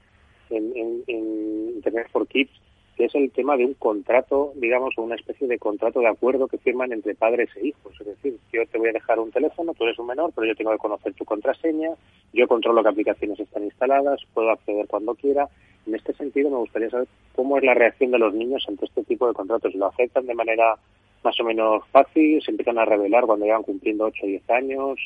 en, 0.56 1.72
Internet 1.74 2.08
for 2.12 2.26
Kids, 2.26 2.50
que 2.96 3.06
es 3.06 3.14
el 3.14 3.30
tema 3.30 3.56
de 3.56 3.64
un 3.64 3.74
contrato, 3.74 4.52
digamos, 4.56 4.96
o 4.96 5.02
una 5.02 5.16
especie 5.16 5.48
de 5.48 5.58
contrato 5.58 6.00
de 6.00 6.08
acuerdo 6.08 6.46
que 6.46 6.58
firman 6.58 6.92
entre 6.92 7.14
padres 7.14 7.50
e 7.56 7.68
hijos. 7.68 8.00
Es 8.00 8.06
decir, 8.06 8.38
yo 8.52 8.66
te 8.66 8.78
voy 8.78 8.90
a 8.90 8.92
dejar 8.92 9.18
un 9.18 9.30
teléfono, 9.30 9.74
tú 9.74 9.84
eres 9.84 9.98
un 9.98 10.06
menor, 10.06 10.32
pero 10.34 10.46
yo 10.46 10.54
tengo 10.54 10.70
que 10.72 10.78
conocer 10.78 11.14
tu 11.14 11.24
contraseña, 11.24 11.90
yo 12.32 12.46
controlo 12.46 12.82
qué 12.82 12.90
aplicaciones 12.90 13.40
están 13.40 13.64
instaladas, 13.64 14.20
puedo 14.34 14.50
acceder 14.50 14.86
cuando 14.86 15.14
quiera. 15.14 15.48
En 15.86 15.94
este 15.94 16.12
sentido, 16.12 16.50
me 16.50 16.58
gustaría 16.58 16.90
saber 16.90 17.08
cómo 17.34 17.56
es 17.56 17.64
la 17.64 17.74
reacción 17.74 18.12
de 18.12 18.18
los 18.18 18.32
niños 18.34 18.64
ante 18.68 18.84
este 18.84 19.02
tipo 19.04 19.26
de 19.26 19.34
contratos. 19.34 19.74
¿Lo 19.74 19.86
aceptan 19.86 20.26
de 20.26 20.34
manera 20.34 20.76
más 21.24 21.38
o 21.40 21.44
menos 21.44 21.82
fácil? 21.90 22.42
¿Se 22.42 22.50
empiezan 22.50 22.78
a 22.78 22.84
revelar 22.84 23.24
cuando 23.24 23.46
llegan 23.46 23.62
cumpliendo 23.62 24.04
8 24.04 24.20
o 24.22 24.26
10 24.26 24.50
años? 24.50 25.00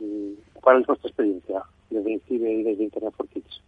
Mm, 0.00 0.32
¿Cuál 0.60 0.80
es 0.80 0.86
vuestra 0.86 1.08
experiencia 1.08 1.62
desde 1.90 2.12
INCIBE 2.12 2.52
y 2.52 2.62
desde 2.62 2.84
Internet 2.84 3.14
for 3.16 3.28
Kids? 3.28 3.62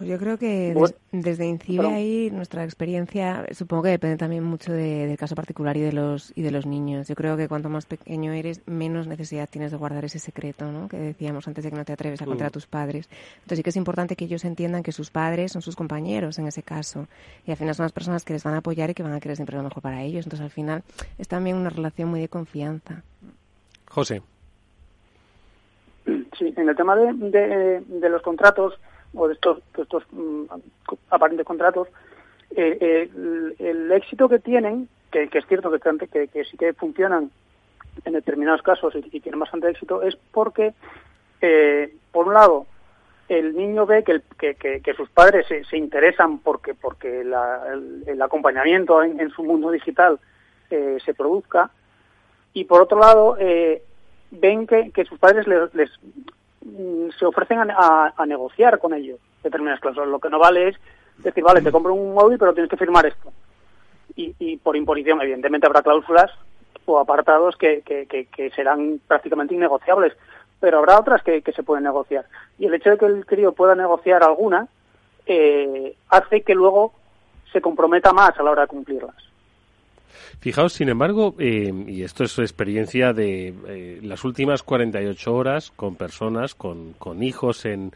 Pues 0.00 0.08
yo 0.08 0.18
creo 0.18 0.38
que 0.38 0.74
desde 1.12 1.44
INCIBE 1.44 1.86
ahí 1.86 2.30
nuestra 2.30 2.64
experiencia, 2.64 3.44
supongo 3.52 3.82
que 3.82 3.90
depende 3.90 4.16
también 4.16 4.42
mucho 4.42 4.72
del 4.72 5.14
caso 5.18 5.34
particular 5.34 5.76
y 5.76 5.82
de 5.82 5.92
los 5.92 6.32
y 6.34 6.40
de 6.40 6.50
los 6.50 6.64
niños. 6.64 7.06
Yo 7.06 7.14
creo 7.14 7.36
que 7.36 7.48
cuanto 7.48 7.68
más 7.68 7.84
pequeño 7.84 8.32
eres, 8.32 8.66
menos 8.66 9.06
necesidad 9.06 9.46
tienes 9.46 9.72
de 9.72 9.76
guardar 9.76 10.06
ese 10.06 10.18
secreto, 10.18 10.72
¿no? 10.72 10.88
Que 10.88 10.96
decíamos 10.96 11.46
antes 11.48 11.64
de 11.64 11.70
que 11.70 11.76
no 11.76 11.84
te 11.84 11.92
atreves 11.92 12.22
a 12.22 12.24
contar 12.24 12.46
a 12.46 12.48
mm. 12.48 12.52
tus 12.52 12.66
padres. 12.66 13.10
Entonces 13.42 13.58
sí 13.58 13.62
que 13.62 13.68
es 13.68 13.76
importante 13.76 14.16
que 14.16 14.24
ellos 14.24 14.46
entiendan 14.46 14.82
que 14.82 14.92
sus 14.92 15.10
padres 15.10 15.52
son 15.52 15.60
sus 15.60 15.76
compañeros 15.76 16.38
en 16.38 16.46
ese 16.46 16.62
caso 16.62 17.06
y 17.46 17.50
al 17.50 17.58
final 17.58 17.74
son 17.74 17.84
las 17.84 17.92
personas 17.92 18.24
que 18.24 18.32
les 18.32 18.42
van 18.42 18.54
a 18.54 18.58
apoyar 18.60 18.88
y 18.88 18.94
que 18.94 19.02
van 19.02 19.12
a 19.12 19.20
querer 19.20 19.36
siempre 19.36 19.54
lo 19.58 19.62
mejor 19.62 19.82
para 19.82 20.02
ellos. 20.02 20.24
Entonces 20.24 20.44
al 20.44 20.50
final 20.50 20.82
es 21.18 21.28
también 21.28 21.56
una 21.56 21.68
relación 21.68 22.08
muy 22.08 22.20
de 22.20 22.28
confianza. 22.28 23.02
José. 23.86 24.22
Sí, 26.06 26.54
en 26.56 26.70
el 26.70 26.74
tema 26.74 26.96
de, 26.96 27.82
de 27.86 28.08
los 28.08 28.22
contratos 28.22 28.80
o 29.14 29.28
de 29.28 29.34
estos, 29.34 29.58
mm, 30.12 30.44
aparentes 31.10 31.46
contratos, 31.46 31.88
eh, 32.50 32.78
eh, 32.80 33.54
el, 33.58 33.92
éxito 33.92 34.28
que 34.28 34.38
tienen, 34.38 34.88
que, 35.10 35.28
es 35.32 35.46
cierto 35.46 35.70
que, 35.70 36.08
que, 36.08 36.28
que, 36.28 36.44
sí 36.44 36.56
que 36.56 36.72
funcionan 36.72 37.30
en 38.04 38.12
determinados 38.12 38.62
casos 38.62 38.94
y, 38.94 39.20
tienen 39.20 39.40
bastante 39.40 39.68
éxito, 39.68 40.02
es 40.02 40.16
porque, 40.32 40.74
eh, 41.40 41.92
por 42.12 42.28
un 42.28 42.34
lado, 42.34 42.66
el 43.28 43.56
niño 43.56 43.86
ve 43.86 44.02
que, 44.04 44.20
que, 44.54 44.94
sus 44.94 45.08
padres 45.10 45.46
se, 45.46 45.76
interesan 45.76 46.38
porque, 46.38 46.74
porque 46.74 47.20
el, 47.20 48.22
acompañamiento 48.22 49.02
en, 49.04 49.30
su 49.30 49.44
mundo 49.44 49.70
digital 49.70 50.18
se 50.68 51.14
produzca, 51.14 51.70
y 52.52 52.64
por 52.64 52.82
otro 52.82 52.98
lado, 52.98 53.36
ven 54.32 54.66
que, 54.66 55.04
sus 55.04 55.18
padres 55.20 55.46
les, 55.46 55.90
Mm, 56.10 56.39
se 57.18 57.24
ofrecen 57.24 57.70
a, 57.70 58.12
negociar 58.26 58.78
con 58.78 58.94
ellos 58.94 59.18
determinadas 59.42 59.80
cláusulas. 59.80 60.08
Lo 60.08 60.18
que 60.18 60.30
no 60.30 60.38
vale 60.38 60.68
es 60.68 60.76
decir, 61.18 61.42
vale, 61.42 61.62
te 61.62 61.72
compro 61.72 61.94
un 61.94 62.14
móvil, 62.14 62.38
pero 62.38 62.52
tienes 62.52 62.70
que 62.70 62.76
firmar 62.76 63.06
esto. 63.06 63.32
Y, 64.16 64.58
por 64.58 64.76
imposición, 64.76 65.22
evidentemente, 65.22 65.66
habrá 65.66 65.82
cláusulas 65.82 66.30
o 66.84 66.98
apartados 66.98 67.56
que, 67.56 67.82
serán 68.54 69.00
prácticamente 69.06 69.54
innegociables, 69.54 70.12
pero 70.58 70.78
habrá 70.78 70.98
otras 70.98 71.22
que, 71.22 71.42
se 71.54 71.62
pueden 71.62 71.84
negociar. 71.84 72.26
Y 72.58 72.66
el 72.66 72.74
hecho 72.74 72.90
de 72.90 72.98
que 72.98 73.06
el 73.06 73.24
crío 73.24 73.52
pueda 73.52 73.74
negociar 73.74 74.22
alguna 74.22 74.68
eh, 75.24 75.96
hace 76.10 76.42
que 76.42 76.54
luego 76.54 76.92
se 77.50 77.62
comprometa 77.62 78.12
más 78.12 78.38
a 78.38 78.42
la 78.42 78.50
hora 78.50 78.62
de 78.62 78.68
cumplirlas. 78.68 79.29
Fijaos, 80.40 80.72
sin 80.72 80.88
embargo, 80.88 81.34
eh, 81.38 81.72
y 81.86 82.02
esto 82.02 82.24
es 82.24 82.38
experiencia 82.38 83.12
de 83.12 83.54
eh, 83.68 83.98
las 84.02 84.24
últimas 84.24 84.62
48 84.62 85.32
horas 85.32 85.72
con 85.76 85.96
personas, 85.96 86.54
con, 86.54 86.92
con 86.94 87.22
hijos 87.22 87.64
en, 87.64 87.92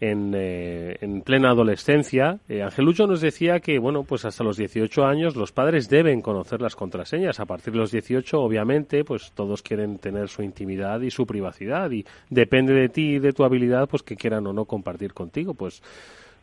en, 0.00 0.34
eh, 0.34 0.96
en 1.00 1.22
plena 1.22 1.50
adolescencia. 1.50 2.38
Eh, 2.48 2.62
Angelucho 2.62 3.06
nos 3.06 3.20
decía 3.20 3.60
que, 3.60 3.78
bueno, 3.78 4.02
pues 4.02 4.24
hasta 4.24 4.44
los 4.44 4.56
18 4.56 5.04
años 5.04 5.36
los 5.36 5.52
padres 5.52 5.88
deben 5.88 6.20
conocer 6.20 6.60
las 6.60 6.76
contraseñas. 6.76 7.40
A 7.40 7.46
partir 7.46 7.72
de 7.72 7.78
los 7.78 7.90
18, 7.90 8.40
obviamente, 8.40 9.04
pues 9.04 9.32
todos 9.32 9.62
quieren 9.62 9.98
tener 9.98 10.28
su 10.28 10.42
intimidad 10.42 11.00
y 11.00 11.10
su 11.10 11.26
privacidad 11.26 11.90
y 11.90 12.04
depende 12.28 12.74
de 12.74 12.88
ti 12.88 13.14
y 13.14 13.18
de 13.18 13.32
tu 13.32 13.44
habilidad, 13.44 13.88
pues 13.88 14.02
que 14.02 14.16
quieran 14.16 14.46
o 14.46 14.52
no 14.52 14.64
compartir 14.64 15.14
contigo, 15.14 15.54
pues 15.54 15.82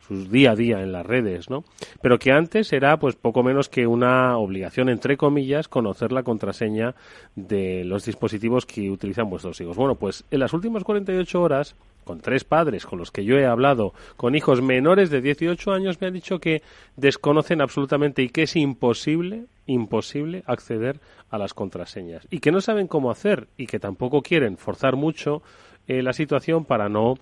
su 0.06 0.28
día 0.28 0.52
a 0.52 0.56
día 0.56 0.82
en 0.82 0.92
las 0.92 1.06
redes, 1.06 1.48
¿no? 1.48 1.64
Pero 2.00 2.18
que 2.18 2.32
antes 2.32 2.72
era 2.72 2.98
pues 2.98 3.14
poco 3.14 3.42
menos 3.42 3.68
que 3.68 3.86
una 3.86 4.36
obligación 4.36 4.88
entre 4.88 5.16
comillas 5.16 5.68
conocer 5.68 6.12
la 6.12 6.22
contraseña 6.22 6.94
de 7.36 7.84
los 7.84 8.04
dispositivos 8.04 8.66
que 8.66 8.90
utilizan 8.90 9.30
vuestros 9.30 9.60
hijos. 9.60 9.76
Bueno, 9.76 9.94
pues 9.94 10.24
en 10.30 10.40
las 10.40 10.52
últimas 10.52 10.84
48 10.84 11.40
horas 11.40 11.76
con 12.04 12.20
tres 12.20 12.44
padres 12.44 12.84
con 12.84 12.98
los 12.98 13.10
que 13.10 13.24
yo 13.24 13.38
he 13.38 13.46
hablado, 13.46 13.94
con 14.16 14.34
hijos 14.34 14.60
menores 14.60 15.10
de 15.10 15.20
18 15.20 15.72
años, 15.72 16.00
me 16.00 16.08
han 16.08 16.14
dicho 16.14 16.40
que 16.40 16.62
desconocen 16.96 17.60
absolutamente 17.60 18.22
y 18.22 18.28
que 18.28 18.42
es 18.42 18.56
imposible, 18.56 19.44
imposible 19.66 20.42
acceder 20.46 20.98
a 21.30 21.38
las 21.38 21.54
contraseñas 21.54 22.26
y 22.30 22.40
que 22.40 22.52
no 22.52 22.60
saben 22.60 22.88
cómo 22.88 23.10
hacer 23.10 23.46
y 23.56 23.66
que 23.66 23.78
tampoco 23.78 24.22
quieren 24.22 24.56
forzar 24.56 24.96
mucho 24.96 25.42
eh, 25.86 26.02
la 26.02 26.12
situación 26.12 26.64
para 26.64 26.88
no 26.88 27.18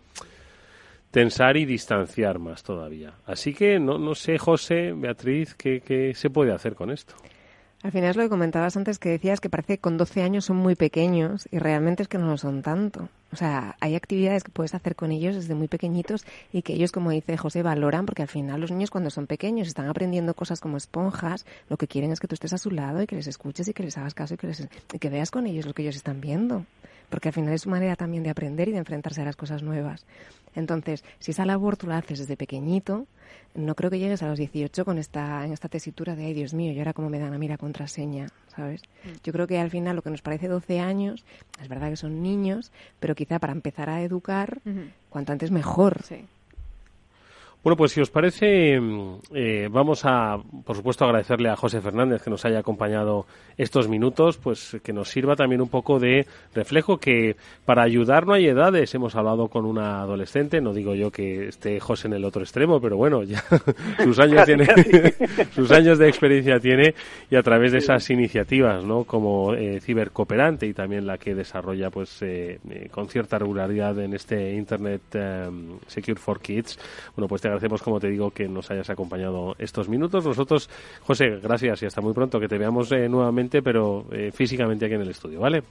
tensar 1.11 1.57
y 1.57 1.65
distanciar 1.65 2.39
más 2.39 2.63
todavía. 2.63 3.15
Así 3.27 3.55
que 3.55 3.79
no, 3.79 3.99
no 3.99 4.15
sé, 4.15 4.39
José, 4.39 4.93
Beatriz, 4.93 5.55
¿qué, 5.55 5.81
qué 5.81 6.15
se 6.15 6.31
puede 6.31 6.53
hacer 6.53 6.75
con 6.75 6.91
esto? 6.91 7.15
Al 7.83 7.93
final 7.93 8.11
es 8.11 8.17
lo 8.17 8.23
que 8.25 8.29
comentabas 8.29 8.77
antes, 8.77 8.99
que 8.99 9.09
decías 9.09 9.41
que 9.41 9.49
parece 9.49 9.75
que 9.75 9.81
con 9.81 9.97
12 9.97 10.23
años 10.23 10.45
son 10.45 10.59
muy 10.59 10.75
pequeños 10.75 11.49
y 11.51 11.59
realmente 11.59 12.03
es 12.03 12.09
que 12.09 12.19
no 12.19 12.27
lo 12.27 12.37
son 12.37 12.61
tanto. 12.61 13.09
O 13.33 13.37
sea, 13.37 13.77
hay 13.81 13.95
actividades 13.95 14.45
que 14.45 14.51
puedes 14.51 14.75
hacer 14.75 14.97
con 14.97 15.13
ellos 15.13 15.35
desde 15.35 15.55
muy 15.55 15.67
pequeñitos 15.67 16.27
y 16.53 16.61
que 16.61 16.75
ellos, 16.75 16.93
como 16.93 17.11
dice 17.11 17.39
José, 17.39 17.63
valoran 17.63 18.05
porque 18.05 18.21
al 18.21 18.29
final 18.29 18.61
los 18.61 18.71
niños 18.71 18.91
cuando 18.91 19.09
son 19.09 19.27
pequeños 19.27 19.67
están 19.67 19.89
aprendiendo 19.89 20.35
cosas 20.35 20.61
como 20.61 20.77
esponjas, 20.77 21.47
lo 21.71 21.79
que 21.79 21.87
quieren 21.87 22.13
es 22.13 22.21
que 22.21 22.29
tú 22.29 22.35
estés 22.35 22.53
a 22.53 22.59
su 22.59 22.71
lado 22.71 23.03
y 23.03 23.07
que 23.07 23.17
les 23.17 23.29
escuches 23.29 23.67
y 23.67 23.73
que 23.73 23.83
les 23.83 23.97
hagas 23.97 24.13
caso 24.13 24.35
y 24.35 24.37
que, 24.37 24.49
les, 24.49 24.69
y 24.93 24.99
que 24.99 25.09
veas 25.09 25.31
con 25.31 25.47
ellos 25.47 25.65
lo 25.65 25.73
que 25.73 25.81
ellos 25.81 25.97
están 25.97 26.21
viendo. 26.21 26.67
Porque 27.11 27.29
al 27.29 27.35
final 27.35 27.53
es 27.53 27.63
su 27.63 27.69
manera 27.69 27.97
también 27.97 28.23
de 28.23 28.31
aprender 28.31 28.69
y 28.69 28.73
de 28.73 28.79
enfrentarse 28.79 29.21
a 29.21 29.25
las 29.25 29.37
cosas 29.37 29.63
nuevas. 29.63 30.07
Entonces, 30.55 31.05
si 31.19 31.33
esa 31.33 31.45
labor 31.45 31.77
tú 31.77 31.87
la 31.87 31.99
haces 31.99 32.21
desde 32.21 32.37
pequeñito, 32.37 33.07
no 33.55 33.75
creo 33.75 33.91
que 33.91 33.99
llegues 33.99 34.23
a 34.23 34.29
los 34.29 34.39
18 34.39 34.85
con 34.85 34.99
esta, 34.99 35.45
en 35.45 35.53
esta 35.53 35.69
tesitura 35.69 36.17
de, 36.17 36.25
ay 36.25 36.35
Dios 36.35 36.55
mío, 36.55 36.73
y 36.73 36.79
ahora 36.79 36.93
cómo 36.93 37.11
me 37.11 37.19
dan 37.19 37.35
a 37.35 37.39
mí 37.39 37.49
la 37.49 37.59
contraseña, 37.59 38.29
¿sabes? 38.55 38.83
Yo 39.23 39.33
creo 39.33 39.47
que 39.47 39.59
al 39.59 39.71
final 39.71 39.97
lo 39.97 40.03
que 40.03 40.11
nos 40.11 40.23
parece 40.23 40.49
12 40.49 40.81
años, 40.81 41.25
es 41.61 41.69
verdad 41.69 41.91
que 41.91 41.97
son 41.97 42.23
niños, 42.23 42.73
pero 42.99 43.15
quizá 43.15 43.39
para 43.39 43.53
empezar 43.53 43.91
a 43.91 44.03
educar, 44.03 44.61
cuanto 45.09 45.33
antes 45.33 45.51
mejor. 45.51 46.03
Bueno, 47.63 47.77
pues 47.77 47.93
si 47.93 48.01
os 48.01 48.11
parece, 48.11 48.81
mm, 48.81 49.19
eh, 49.35 49.69
vamos 49.71 50.03
a, 50.05 50.39
por 50.65 50.77
supuesto, 50.77 51.05
agradecerle 51.05 51.51
a 51.51 51.57
José 51.57 51.83
Fernández 51.83 52.23
que 52.23 52.31
nos 52.31 52.45
haya 52.47 52.61
acompañado 52.61 53.27
estos 53.59 53.87
minutos, 53.87 54.39
pues 54.39 54.79
que 54.83 54.95
nos 54.95 55.11
sirva 55.11 55.37
también 55.37 55.61
un 55.61 55.69
poco 55.69 55.99
de 55.99 56.27
reflejo 56.55 56.97
que 56.97 57.37
para 57.67 57.83
ayudar 57.83 58.27
no 58.27 58.33
hay 58.33 58.47
edades. 58.47 58.95
Hemos 58.95 59.15
hablado 59.15 59.49
con 59.49 59.67
una 59.67 60.01
adolescente, 60.01 60.63
no 60.63 60.73
digo 60.73 60.95
yo 60.95 61.11
que 61.11 61.49
esté 61.49 61.79
José 61.81 62.09
en 62.09 62.15
el 62.15 62.25
otro 62.25 62.41
extremo, 62.41 62.81
pero 62.81 62.97
bueno, 62.97 63.23
ya 63.25 63.45
sus 64.03 64.19
años 64.19 64.47
tiene, 64.47 64.67
sus 65.55 65.71
años 65.71 65.99
de 65.99 66.09
experiencia 66.09 66.59
tiene 66.61 66.95
y 67.31 67.37
a 67.37 67.43
través 67.43 67.73
de 67.73 67.79
esas 67.79 68.09
iniciativas, 68.09 68.85
¿no? 68.85 69.05
Como 69.05 69.53
eh, 69.53 69.81
cibercooperante 69.81 70.67
y 70.67 70.73
también 70.73 71.07
la 71.07 71.19
que 71.19 71.35
desarrolla, 71.35 71.91
pues, 71.91 72.23
eh, 72.23 72.59
eh, 72.71 72.89
con 72.91 73.09
cierta 73.09 73.39
regularidad 73.39 73.99
en 73.99 74.15
este 74.15 74.55
Internet 74.55 75.03
eh, 75.13 75.51
Secure 75.87 76.19
for 76.19 76.41
Kids, 76.41 76.79
bueno, 77.15 77.29
pues 77.29 77.43
te 77.43 77.50
agradecemos, 77.51 77.83
como 77.83 78.01
te 78.01 78.09
digo, 78.09 78.31
que 78.31 78.49
nos 78.49 78.71
hayas 78.71 78.89
acompañado 78.91 79.55
estos 79.59 79.89
minutos. 79.89 80.25
Nosotros, 80.25 80.71
José, 81.03 81.39
gracias 81.43 81.83
y 81.83 81.87
hasta 81.87 82.01
muy 82.01 82.13
pronto, 82.13 82.41
que 82.41 82.49
te 82.49 82.59
veamos 82.59 82.91
eh, 82.93 83.09
nuevamente, 83.09 83.63
pero 83.63 84.07
eh, 84.13 84.31
físicamente 84.33 84.87
aquí 84.87 84.95
en 84.95 85.03
el 85.03 85.11
estudio, 85.11 85.41
¿vale? 85.41 85.63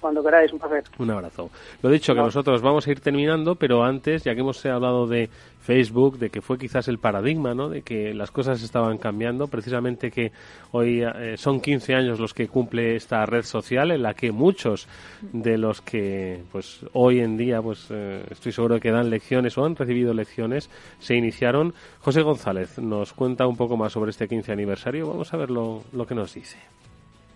Cuando 0.00 0.22
queráis, 0.22 0.52
un 0.52 0.58
placer. 0.58 0.84
Un 0.98 1.10
abrazo. 1.10 1.50
Lo 1.82 1.90
dicho, 1.90 2.14
que 2.14 2.20
nosotros 2.20 2.62
vamos 2.62 2.86
a 2.86 2.90
ir 2.90 3.00
terminando, 3.00 3.54
pero 3.54 3.84
antes, 3.84 4.24
ya 4.24 4.34
que 4.34 4.40
hemos 4.40 4.64
hablado 4.64 5.06
de 5.06 5.28
Facebook, 5.60 6.18
de 6.18 6.30
que 6.30 6.40
fue 6.40 6.58
quizás 6.58 6.88
el 6.88 6.98
paradigma, 6.98 7.54
¿no? 7.54 7.68
De 7.68 7.82
que 7.82 8.14
las 8.14 8.30
cosas 8.30 8.62
estaban 8.62 8.98
cambiando, 8.98 9.46
precisamente 9.46 10.10
que 10.10 10.32
hoy 10.72 11.02
eh, 11.02 11.36
son 11.36 11.60
15 11.60 11.94
años 11.94 12.18
los 12.18 12.32
que 12.32 12.48
cumple 12.48 12.96
esta 12.96 13.24
red 13.26 13.42
social 13.42 13.90
en 13.90 14.02
la 14.02 14.14
que 14.14 14.32
muchos 14.32 14.88
de 15.20 15.58
los 15.58 15.82
que, 15.82 16.42
pues, 16.50 16.84
hoy 16.92 17.20
en 17.20 17.36
día, 17.36 17.60
pues, 17.60 17.88
eh, 17.90 18.24
estoy 18.30 18.52
seguro 18.52 18.80
que 18.80 18.90
dan 18.90 19.10
lecciones 19.10 19.56
o 19.58 19.64
han 19.64 19.76
recibido 19.76 20.14
lecciones, 20.14 20.70
se 20.98 21.14
iniciaron. 21.14 21.74
José 22.00 22.22
González 22.22 22.78
nos 22.78 23.12
cuenta 23.12 23.46
un 23.46 23.56
poco 23.56 23.76
más 23.76 23.92
sobre 23.92 24.10
este 24.10 24.28
15 24.28 24.52
aniversario. 24.52 25.08
Vamos 25.08 25.32
a 25.34 25.36
ver 25.36 25.50
lo, 25.50 25.82
lo 25.92 26.06
que 26.06 26.14
nos 26.14 26.34
dice. 26.34 26.58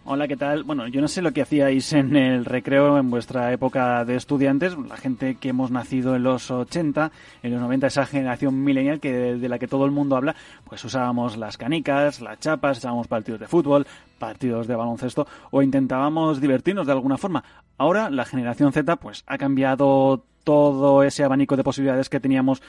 Hola, 0.06 0.28
¿qué 0.28 0.36
tal? 0.36 0.64
Bueno, 0.64 0.86
yo 0.86 1.00
no 1.00 1.08
sé 1.08 1.22
lo 1.22 1.32
que 1.32 1.40
hacíais 1.40 1.94
en 1.94 2.14
el 2.14 2.44
recreo 2.44 2.98
en 2.98 3.08
vuestra 3.08 3.50
época 3.54 4.04
de 4.04 4.16
estudiantes, 4.16 4.76
la 4.76 4.98
gente 4.98 5.36
que 5.36 5.48
hemos 5.48 5.70
nacido 5.70 6.14
en 6.14 6.24
los 6.24 6.50
80, 6.50 7.10
en 7.42 7.50
los 7.50 7.58
90, 7.62 7.86
esa 7.86 8.04
generación 8.04 8.62
millennial 8.62 9.00
que 9.00 9.12
de 9.36 9.48
la 9.48 9.58
que 9.58 9.66
todo 9.66 9.86
el 9.86 9.92
mundo 9.92 10.14
habla, 10.16 10.36
pues 10.64 10.84
usábamos 10.84 11.38
las 11.38 11.56
canicas, 11.56 12.20
las 12.20 12.38
chapas, 12.38 12.76
echábamos 12.76 13.08
partidos 13.08 13.40
de 13.40 13.48
fútbol, 13.48 13.86
partidos 14.18 14.66
de 14.66 14.76
baloncesto 14.76 15.26
o 15.50 15.62
intentábamos 15.62 16.38
divertirnos 16.38 16.84
de 16.84 16.92
alguna 16.92 17.16
forma. 17.16 17.42
Ahora 17.78 18.10
la 18.10 18.26
generación 18.26 18.74
Z 18.74 18.96
pues 18.96 19.24
ha 19.26 19.38
cambiado 19.38 20.22
todo 20.44 21.02
ese 21.02 21.24
abanico 21.24 21.56
de 21.56 21.64
posibilidades 21.64 22.10
que 22.10 22.20
teníamos 22.20 22.60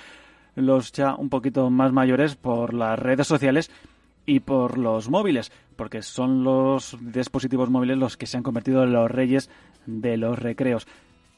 los 0.55 0.93
ya 0.93 1.15
un 1.15 1.27
poquito 1.27 1.69
más 1.69 1.91
mayores 1.91 2.37
por 2.37 2.73
las 2.73 2.97
redes 2.97 3.27
sociales 3.27 3.69
y 4.25 4.39
por 4.39 4.77
los 4.77 5.09
móviles, 5.09 5.51
porque 5.75 6.01
son 6.01 6.43
los 6.43 6.97
dispositivos 7.01 7.69
móviles 7.69 7.97
los 7.97 8.17
que 8.17 8.25
se 8.25 8.37
han 8.37 8.43
convertido 8.43 8.83
en 8.83 8.93
los 8.93 9.09
reyes 9.09 9.49
de 9.85 10.17
los 10.17 10.39
recreos. 10.39 10.87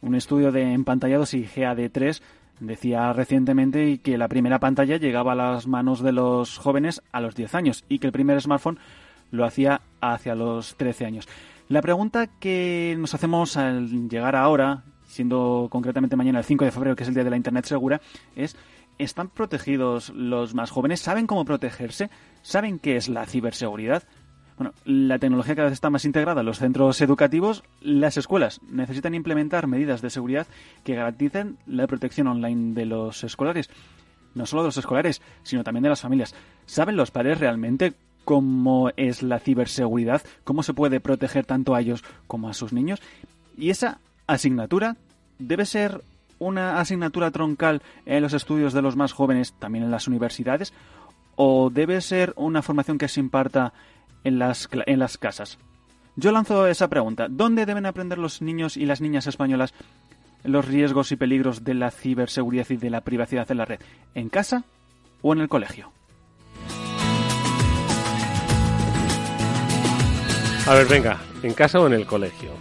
Un 0.01 0.15
estudio 0.15 0.51
de 0.51 0.73
empantallados 0.73 1.33
y 1.33 1.45
GAD3 1.45 2.21
decía 2.59 3.13
recientemente 3.13 3.99
que 3.99 4.17
la 4.17 4.27
primera 4.27 4.59
pantalla 4.59 4.97
llegaba 4.97 5.33
a 5.33 5.35
las 5.35 5.67
manos 5.67 6.01
de 6.01 6.11
los 6.11 6.57
jóvenes 6.57 7.01
a 7.11 7.21
los 7.21 7.35
10 7.35 7.55
años 7.55 7.83
y 7.89 7.99
que 7.99 8.07
el 8.07 8.13
primer 8.13 8.41
smartphone 8.41 8.79
lo 9.31 9.45
hacía 9.45 9.81
hacia 10.01 10.35
los 10.35 10.75
13 10.75 11.05
años. 11.05 11.27
La 11.69 11.81
pregunta 11.81 12.27
que 12.27 12.95
nos 12.97 13.13
hacemos 13.13 13.57
al 13.57 14.07
llegar 14.07 14.35
ahora, 14.35 14.83
siendo 15.05 15.67
concretamente 15.69 16.15
mañana 16.15 16.39
el 16.39 16.45
5 16.45 16.65
de 16.65 16.71
febrero, 16.71 16.95
que 16.95 17.03
es 17.03 17.09
el 17.09 17.15
día 17.15 17.25
de 17.25 17.29
la 17.29 17.37
Internet 17.37 17.65
segura, 17.65 18.01
es 18.35 18.55
¿están 18.97 19.29
protegidos 19.29 20.09
los 20.11 20.53
más 20.53 20.71
jóvenes? 20.71 21.01
¿Saben 21.01 21.27
cómo 21.27 21.45
protegerse? 21.45 22.09
¿Saben 22.47 22.79
qué 22.79 22.95
es 22.95 23.09
la 23.09 23.25
ciberseguridad? 23.25 24.03
Bueno, 24.55 24.71
la 24.85 25.19
tecnología 25.19 25.53
cada 25.53 25.65
vez 25.65 25.73
está 25.73 25.89
más 25.89 26.05
integrada 26.05 26.39
en 26.39 26.45
los 26.45 26.59
centros 26.59 27.01
educativos. 27.01 27.61
Las 27.81 28.15
escuelas 28.15 28.61
necesitan 28.69 29.13
implementar 29.15 29.67
medidas 29.67 30.01
de 30.01 30.09
seguridad 30.09 30.47
que 30.85 30.95
garanticen 30.95 31.57
la 31.65 31.87
protección 31.87 32.25
online 32.27 32.73
de 32.73 32.85
los 32.85 33.25
escolares. 33.25 33.69
No 34.33 34.45
solo 34.45 34.61
de 34.61 34.69
los 34.69 34.77
escolares, 34.77 35.21
sino 35.43 35.65
también 35.65 35.83
de 35.83 35.89
las 35.89 35.99
familias. 35.99 36.35
¿Saben 36.65 36.95
los 36.95 37.11
padres 37.11 37.41
realmente 37.41 37.95
cómo 38.23 38.91
es 38.95 39.23
la 39.23 39.39
ciberseguridad? 39.39 40.21
¿Cómo 40.45 40.63
se 40.63 40.73
puede 40.73 41.01
proteger 41.01 41.45
tanto 41.45 41.75
a 41.75 41.81
ellos 41.81 42.01
como 42.27 42.47
a 42.47 42.53
sus 42.53 42.71
niños? 42.71 43.01
Y 43.57 43.71
esa 43.71 43.99
asignatura 44.25 44.95
debe 45.37 45.65
ser 45.65 46.01
una 46.39 46.79
asignatura 46.79 47.31
troncal 47.31 47.81
en 48.05 48.21
los 48.21 48.33
estudios 48.33 48.73
de 48.73 48.81
los 48.81 48.95
más 48.95 49.11
jóvenes, 49.11 49.53
también 49.59 49.83
en 49.83 49.91
las 49.91 50.07
universidades, 50.07 50.73
o 51.37 51.69
debe 51.69 52.01
ser 52.01 52.33
una 52.35 52.61
formación 52.61 52.97
que 52.97 53.07
se 53.07 53.21
imparta 53.21 53.71
en 54.25 54.39
las, 54.39 54.67
en 54.85 54.99
las 54.99 55.17
casas? 55.17 55.57
Yo 56.17 56.31
lanzo 56.31 56.67
esa 56.67 56.89
pregunta. 56.89 57.27
¿Dónde 57.29 57.65
deben 57.65 57.85
aprender 57.85 58.17
los 58.17 58.41
niños 58.41 58.75
y 58.75 58.85
las 58.85 58.99
niñas 58.99 59.27
españolas 59.27 59.73
los 60.43 60.65
riesgos 60.65 61.11
y 61.11 61.15
peligros 61.15 61.63
de 61.63 61.73
la 61.73 61.91
ciberseguridad 61.91 62.69
y 62.69 62.77
de 62.77 62.89
la 62.89 63.01
privacidad 63.01 63.49
en 63.51 63.57
la 63.57 63.65
red? 63.65 63.79
¿En 64.15 64.29
casa 64.29 64.63
o 65.21 65.33
en 65.33 65.41
el 65.41 65.47
colegio? 65.47 65.91
A 70.65 70.73
ver, 70.73 70.87
venga, 70.87 71.21
¿en 71.43 71.53
casa 71.53 71.79
o 71.79 71.87
en 71.87 71.93
el 71.93 72.05
colegio? 72.05 72.51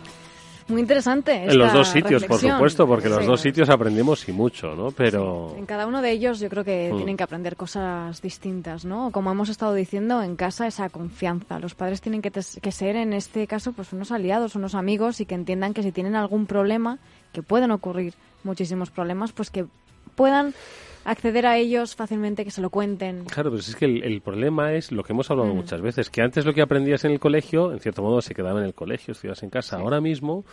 Muy 0.68 0.80
interesante. 0.80 1.44
En 1.44 1.58
los 1.58 1.72
dos 1.72 1.88
sitios, 1.88 2.24
por 2.24 2.40
supuesto, 2.40 2.86
porque 2.86 3.06
en 3.06 3.14
los 3.14 3.26
dos 3.26 3.40
sitios 3.40 3.68
aprendemos 3.70 4.28
y 4.28 4.32
mucho, 4.32 4.74
¿no? 4.74 4.90
Pero... 4.90 5.54
En 5.56 5.64
cada 5.64 5.86
uno 5.86 6.02
de 6.02 6.10
ellos 6.10 6.40
yo 6.40 6.48
creo 6.48 6.64
que 6.64 6.90
Mm. 6.92 6.96
tienen 6.96 7.16
que 7.16 7.22
aprender 7.22 7.56
cosas 7.56 8.20
distintas, 8.20 8.84
¿no? 8.84 9.10
Como 9.12 9.30
hemos 9.30 9.48
estado 9.48 9.74
diciendo, 9.74 10.22
en 10.22 10.34
casa 10.34 10.66
esa 10.66 10.88
confianza. 10.88 11.60
Los 11.60 11.74
padres 11.74 12.00
tienen 12.00 12.20
que, 12.20 12.30
que 12.32 12.72
ser, 12.72 12.96
en 12.96 13.12
este 13.12 13.46
caso, 13.46 13.72
pues 13.72 13.92
unos 13.92 14.10
aliados, 14.10 14.56
unos 14.56 14.74
amigos 14.74 15.20
y 15.20 15.26
que 15.26 15.36
entiendan 15.36 15.72
que 15.72 15.82
si 15.84 15.92
tienen 15.92 16.16
algún 16.16 16.46
problema, 16.46 16.98
que 17.32 17.42
pueden 17.42 17.70
ocurrir 17.70 18.14
muchísimos 18.42 18.90
problemas, 18.90 19.32
pues 19.32 19.50
que 19.50 19.66
puedan 20.16 20.52
acceder 21.06 21.46
a 21.46 21.56
ellos 21.56 21.94
fácilmente, 21.94 22.44
que 22.44 22.50
se 22.50 22.60
lo 22.60 22.68
cuenten. 22.68 23.24
Claro, 23.24 23.50
pero 23.50 23.60
es 23.60 23.76
que 23.76 23.84
el, 23.84 24.20
problema 24.20 24.74
es 24.74 24.92
lo 24.92 25.02
que 25.04 25.12
hemos 25.12 25.30
hablado 25.30 25.54
mm. 25.54 25.56
muchas 25.56 25.80
veces, 25.80 26.10
que 26.10 26.20
antes 26.20 26.44
lo 26.44 26.52
que 26.52 26.62
aprendías 26.62 27.04
en 27.04 27.12
el 27.12 27.20
colegio, 27.20 27.72
en 27.72 27.80
cierto 27.80 28.02
modo 28.02 28.20
se 28.20 28.34
quedaba 28.34 28.60
en 28.60 28.66
el 28.66 28.74
colegio, 28.74 29.12
estudias 29.12 29.42
en 29.42 29.50
casa. 29.50 29.78
Ahora 29.78 30.00
mismo 30.00 30.44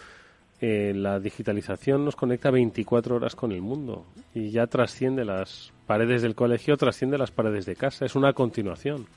eh, 0.61 0.93
la 0.95 1.19
digitalización 1.19 2.05
nos 2.05 2.15
conecta 2.15 2.51
24 2.51 3.15
horas 3.15 3.35
con 3.35 3.51
el 3.51 3.61
mundo 3.61 4.05
y 4.34 4.51
ya 4.51 4.67
trasciende 4.67 5.25
las 5.25 5.73
paredes 5.88 6.21
del 6.21 6.35
colegio, 6.35 6.77
trasciende 6.77 7.17
las 7.17 7.31
paredes 7.31 7.65
de 7.65 7.75
casa, 7.75 8.05
es 8.05 8.15
una 8.15 8.34
continuación. 8.34 9.07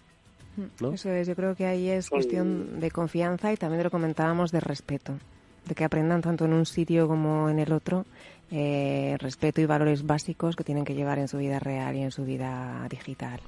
¿no? 0.81 0.93
Eso 0.93 1.11
es, 1.11 1.29
yo 1.29 1.37
creo 1.37 1.55
que 1.55 1.67
ahí 1.67 1.91
es 1.91 2.09
cuestión 2.09 2.81
de 2.81 2.91
confianza 2.91 3.53
y 3.53 3.57
también 3.57 3.85
lo 3.85 3.91
comentábamos 3.91 4.51
de 4.53 4.61
respeto, 4.61 5.19
de 5.67 5.75
que 5.75 5.85
aprendan 5.85 6.23
tanto 6.23 6.47
en 6.47 6.55
un 6.55 6.65
sitio 6.65 7.07
como 7.07 7.51
en 7.51 7.59
el 7.59 7.73
otro 7.73 8.07
eh, 8.51 9.17
respeto 9.19 9.61
y 9.61 9.67
valores 9.67 10.07
básicos 10.07 10.57
que 10.57 10.65
tienen 10.65 10.85
que 10.85 10.95
llevar 10.95 11.19
en 11.19 11.29
su 11.29 11.39
vida 11.39 11.59
real 11.59 11.97
y 11.97 12.03
en 12.03 12.11
su 12.11 12.25
vida 12.25 12.87
digital. 12.89 13.41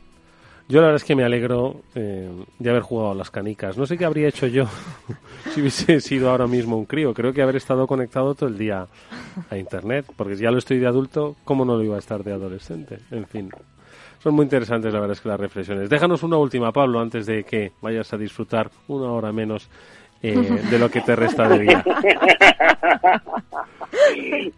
Yo 0.69 0.81
la 0.81 0.89
verdad 0.89 0.97
es 0.97 1.05
que 1.05 1.17
me 1.17 1.25
alegro 1.25 1.81
eh, 1.95 2.31
de 2.59 2.71
haber 2.71 2.83
jugado 2.83 3.13
a 3.13 3.15
las 3.15 3.31
canicas. 3.31 3.79
No 3.79 3.87
sé 3.87 3.97
qué 3.97 4.05
habría 4.05 4.29
hecho 4.29 4.47
yo 4.47 4.67
si 5.55 5.61
hubiese 5.61 6.01
sido 6.01 6.31
ahora 6.31 6.47
mismo 6.47 6.77
un 6.77 6.85
crío. 6.85 7.15
Creo 7.15 7.33
que 7.33 7.41
haber 7.41 7.57
estado 7.57 7.87
conectado 7.87 8.35
todo 8.35 8.51
el 8.51 8.59
día 8.59 8.87
a 9.49 9.57
Internet, 9.57 10.05
porque 10.15 10.37
ya 10.37 10.51
lo 10.51 10.59
estoy 10.59 10.79
de 10.79 10.87
adulto, 10.87 11.37
¿cómo 11.45 11.65
no 11.65 11.77
lo 11.77 11.85
iba 11.85 11.97
a 11.97 12.01
estar 12.01 12.23
de 12.23 12.33
adolescente? 12.33 12.99
En 13.11 13.27
fin, 13.27 13.51
son 14.23 14.35
muy 14.35 14.43
interesantes 14.43 14.93
la 14.93 15.01
verdad 15.01 15.17
es 15.17 15.23
que 15.23 15.29
las 15.29 15.41
reflexiones. 15.41 15.89
Déjanos 15.89 16.23
una 16.23 16.37
última, 16.37 16.71
Pablo, 16.71 17.01
antes 17.01 17.25
de 17.25 17.45
que 17.45 17.73
vayas 17.81 18.13
a 18.13 18.19
disfrutar 18.19 18.71
una 18.89 19.11
hora 19.11 19.33
menos 19.33 19.71
eh, 20.23 20.61
de 20.71 20.79
lo 20.79 20.91
que 20.91 21.01
te 21.01 21.15
resta 21.15 21.49
de 21.49 21.59
día. 21.61 21.85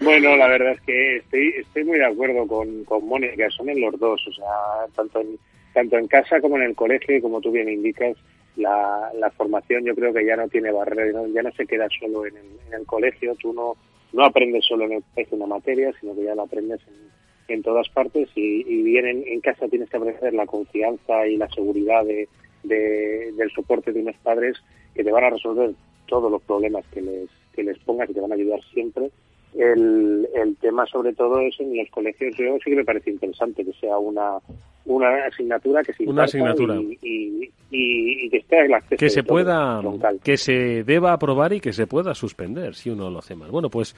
bueno, 0.01 0.37
la 0.37 0.49
verdad 0.49 0.73
es 0.73 0.81
que 0.83 1.17
estoy, 1.17 1.49
estoy 1.59 1.85
muy 1.85 1.99
de 1.99 2.07
acuerdo 2.07 2.47
con, 2.47 2.85
con 2.85 3.07
Mónica, 3.07 3.49
son 3.51 3.69
en 3.69 3.81
los 3.81 3.99
dos, 3.99 4.27
o 4.27 4.33
sea, 4.33 4.87
tanto 4.95 5.21
en, 5.21 5.39
tanto 5.75 5.99
en 5.99 6.07
casa 6.07 6.41
como 6.41 6.57
en 6.57 6.63
el 6.63 6.75
colegio, 6.75 7.17
y 7.17 7.21
como 7.21 7.41
tú 7.41 7.51
bien 7.51 7.69
indicas, 7.69 8.17
la, 8.57 9.11
la 9.15 9.31
formación 9.31 9.85
yo 9.85 9.95
creo 9.95 10.13
que 10.13 10.25
ya 10.25 10.37
no 10.37 10.49
tiene 10.49 10.73
barrera, 10.73 11.23
ya 11.33 11.43
no 11.43 11.53
se 11.53 11.67
queda 11.67 11.89
solo 11.99 12.27
en 12.27 12.37
el, 12.73 12.87
colegio, 12.87 13.35
tú 13.37 13.53
no, 13.53 13.75
no 14.13 14.25
aprendes 14.25 14.65
solo 14.65 14.87
en 14.87 14.93
el 14.93 15.05
colegio 15.15 15.37
una 15.37 15.47
materia, 15.47 15.93
sino 16.01 16.15
que 16.15 16.25
ya 16.25 16.35
la 16.35 16.43
aprendes 16.43 16.81
en, 16.89 17.55
en 17.55 17.63
todas 17.63 17.89
partes 17.91 18.29
y, 18.35 18.65
y 18.67 18.83
bien 18.83 19.07
en, 19.07 19.41
casa 19.41 19.69
tienes 19.69 19.91
que 19.91 19.97
aprender 19.97 20.35
la 20.35 20.47
confianza 20.47 21.27
y 21.27 21.37
la 21.37 21.49
seguridad 21.49 22.05
de, 22.05 22.29
de, 22.63 23.33
del 23.37 23.51
soporte 23.51 23.93
de 23.93 24.01
unos 24.01 24.17
padres 24.17 24.57
que 24.95 25.05
te 25.05 25.13
van 25.13 25.25
a 25.25 25.31
resolver 25.31 25.73
todos 26.07 26.31
los 26.31 26.43
problemas 26.43 26.85
que 26.93 27.01
les, 27.01 27.31
que 27.53 27.63
les 27.63 27.79
pongas 27.79 28.11
y 28.11 28.15
te 28.15 28.21
van 28.21 28.33
a 28.33 28.35
ayudar 28.35 28.61
siempre. 28.73 29.11
El, 29.55 30.29
el 30.35 30.57
tema 30.57 30.87
sobre 30.87 31.13
todo 31.13 31.41
es 31.41 31.59
en 31.59 31.77
los 31.77 31.89
colegios, 31.91 32.37
yo 32.37 32.57
sí 32.63 32.71
que 32.71 32.77
me 32.77 32.85
parece 32.85 33.11
interesante 33.11 33.65
que 33.65 33.73
sea 33.73 33.99
una, 33.99 34.39
una 34.85 35.27
asignatura 35.27 35.83
que 35.83 35.93
se 35.93 36.05
una 36.05 36.25
asignatura. 36.25 36.77
y, 37.03 37.51
y, 37.71 38.31
que 38.31 38.39
esté 38.39 38.65
el 38.65 38.75
acceso 38.75 38.99
que 38.99 39.11
se 39.11 39.23
pueda 39.23 39.81
que 40.23 40.37
se 40.37 40.83
deba 40.85 41.13
aprobar 41.13 41.53
y 41.53 41.61
que 41.61 41.73
se 41.73 41.87
pueda 41.87 42.15
suspender 42.15 42.75
si 42.75 42.91
uno 42.91 43.11
lo 43.11 43.21
hace 43.21 43.37
mal. 43.37 43.51
Bueno 43.51 43.69
pues 43.69 43.95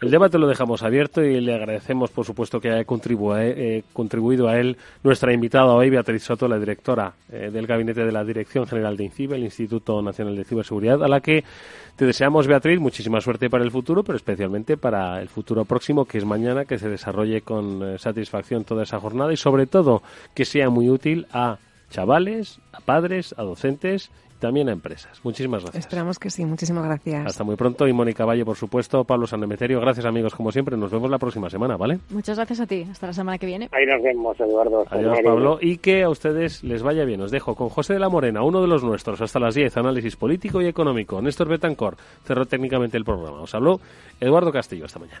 el 0.00 0.10
debate 0.10 0.38
lo 0.38 0.46
dejamos 0.46 0.82
abierto 0.82 1.22
y 1.22 1.40
le 1.40 1.54
agradecemos 1.54 2.10
por 2.10 2.24
supuesto 2.24 2.60
que 2.60 2.70
haya 2.70 2.84
contribuido, 2.84 3.38
eh, 3.38 3.84
contribuido 3.92 4.48
a 4.48 4.58
él 4.58 4.76
nuestra 5.02 5.32
invitada 5.32 5.74
hoy 5.74 5.90
Beatriz 5.90 6.22
Soto 6.22 6.48
la 6.48 6.58
directora 6.58 7.12
eh, 7.32 7.50
del 7.52 7.66
gabinete 7.66 8.04
de 8.04 8.12
la 8.12 8.24
Dirección 8.24 8.66
General 8.66 8.96
de 8.96 9.04
INCIBE 9.04 9.36
el 9.36 9.44
Instituto 9.44 10.00
Nacional 10.00 10.36
de 10.36 10.44
Ciberseguridad 10.44 11.02
a 11.02 11.08
la 11.08 11.20
que 11.20 11.44
te 11.96 12.06
deseamos 12.06 12.46
Beatriz 12.46 12.80
muchísima 12.80 13.20
suerte 13.20 13.50
para 13.50 13.64
el 13.64 13.70
futuro 13.70 14.02
pero 14.02 14.16
especialmente 14.16 14.76
para 14.76 14.89
el 14.94 15.28
futuro 15.28 15.64
próximo 15.64 16.04
que 16.04 16.18
es 16.18 16.24
mañana 16.24 16.64
que 16.64 16.78
se 16.78 16.88
desarrolle 16.88 17.42
con 17.42 17.82
eh, 17.82 17.98
satisfacción 17.98 18.64
toda 18.64 18.82
esa 18.82 19.00
jornada 19.00 19.32
y 19.32 19.36
sobre 19.36 19.66
todo 19.66 20.02
que 20.34 20.44
sea 20.44 20.70
muy 20.70 20.88
útil 20.88 21.26
a 21.32 21.58
chavales, 21.90 22.60
a 22.72 22.80
padres, 22.80 23.34
a 23.36 23.42
docentes 23.42 24.10
también 24.40 24.68
a 24.68 24.72
empresas. 24.72 25.20
Muchísimas 25.22 25.62
gracias. 25.62 25.84
Esperamos 25.84 26.18
que 26.18 26.30
sí. 26.30 26.44
Muchísimas 26.44 26.84
gracias. 26.84 27.26
Hasta 27.26 27.44
muy 27.44 27.56
pronto. 27.56 27.86
Y 27.86 27.92
Mónica 27.92 28.24
Valle, 28.24 28.44
por 28.44 28.56
supuesto. 28.56 29.04
Pablo 29.04 29.26
Sanemeterio. 29.26 29.80
Gracias, 29.80 30.06
amigos, 30.06 30.34
como 30.34 30.50
siempre. 30.50 30.76
Nos 30.76 30.90
vemos 30.90 31.10
la 31.10 31.18
próxima 31.18 31.48
semana, 31.48 31.76
¿vale? 31.76 31.98
Muchas 32.10 32.36
gracias 32.36 32.60
a 32.60 32.66
ti. 32.66 32.86
Hasta 32.90 33.06
la 33.08 33.12
semana 33.12 33.38
que 33.38 33.46
viene. 33.46 33.68
Ahí 33.72 33.86
nos 33.86 34.02
vemos, 34.02 34.40
Eduardo. 34.40 34.84
Adiós, 34.90 35.18
Pablo. 35.22 35.58
Y 35.60 35.76
que 35.78 36.02
a 36.02 36.08
ustedes 36.08 36.64
les 36.64 36.82
vaya 36.82 37.04
bien. 37.04 37.20
Os 37.20 37.30
dejo 37.30 37.54
con 37.54 37.68
José 37.68 37.92
de 37.92 38.00
la 38.00 38.08
Morena, 38.08 38.42
uno 38.42 38.60
de 38.60 38.66
los 38.66 38.82
nuestros, 38.82 39.20
hasta 39.20 39.38
las 39.38 39.54
10. 39.54 39.76
Análisis 39.76 40.16
político 40.16 40.60
y 40.60 40.66
económico. 40.66 41.20
Néstor 41.20 41.48
Betancor 41.48 41.96
cerró 42.24 42.46
técnicamente 42.46 42.96
el 42.96 43.04
programa. 43.04 43.42
Os 43.42 43.54
habló 43.54 43.80
Eduardo 44.20 44.50
Castillo. 44.50 44.86
Hasta 44.86 44.98
mañana. 44.98 45.20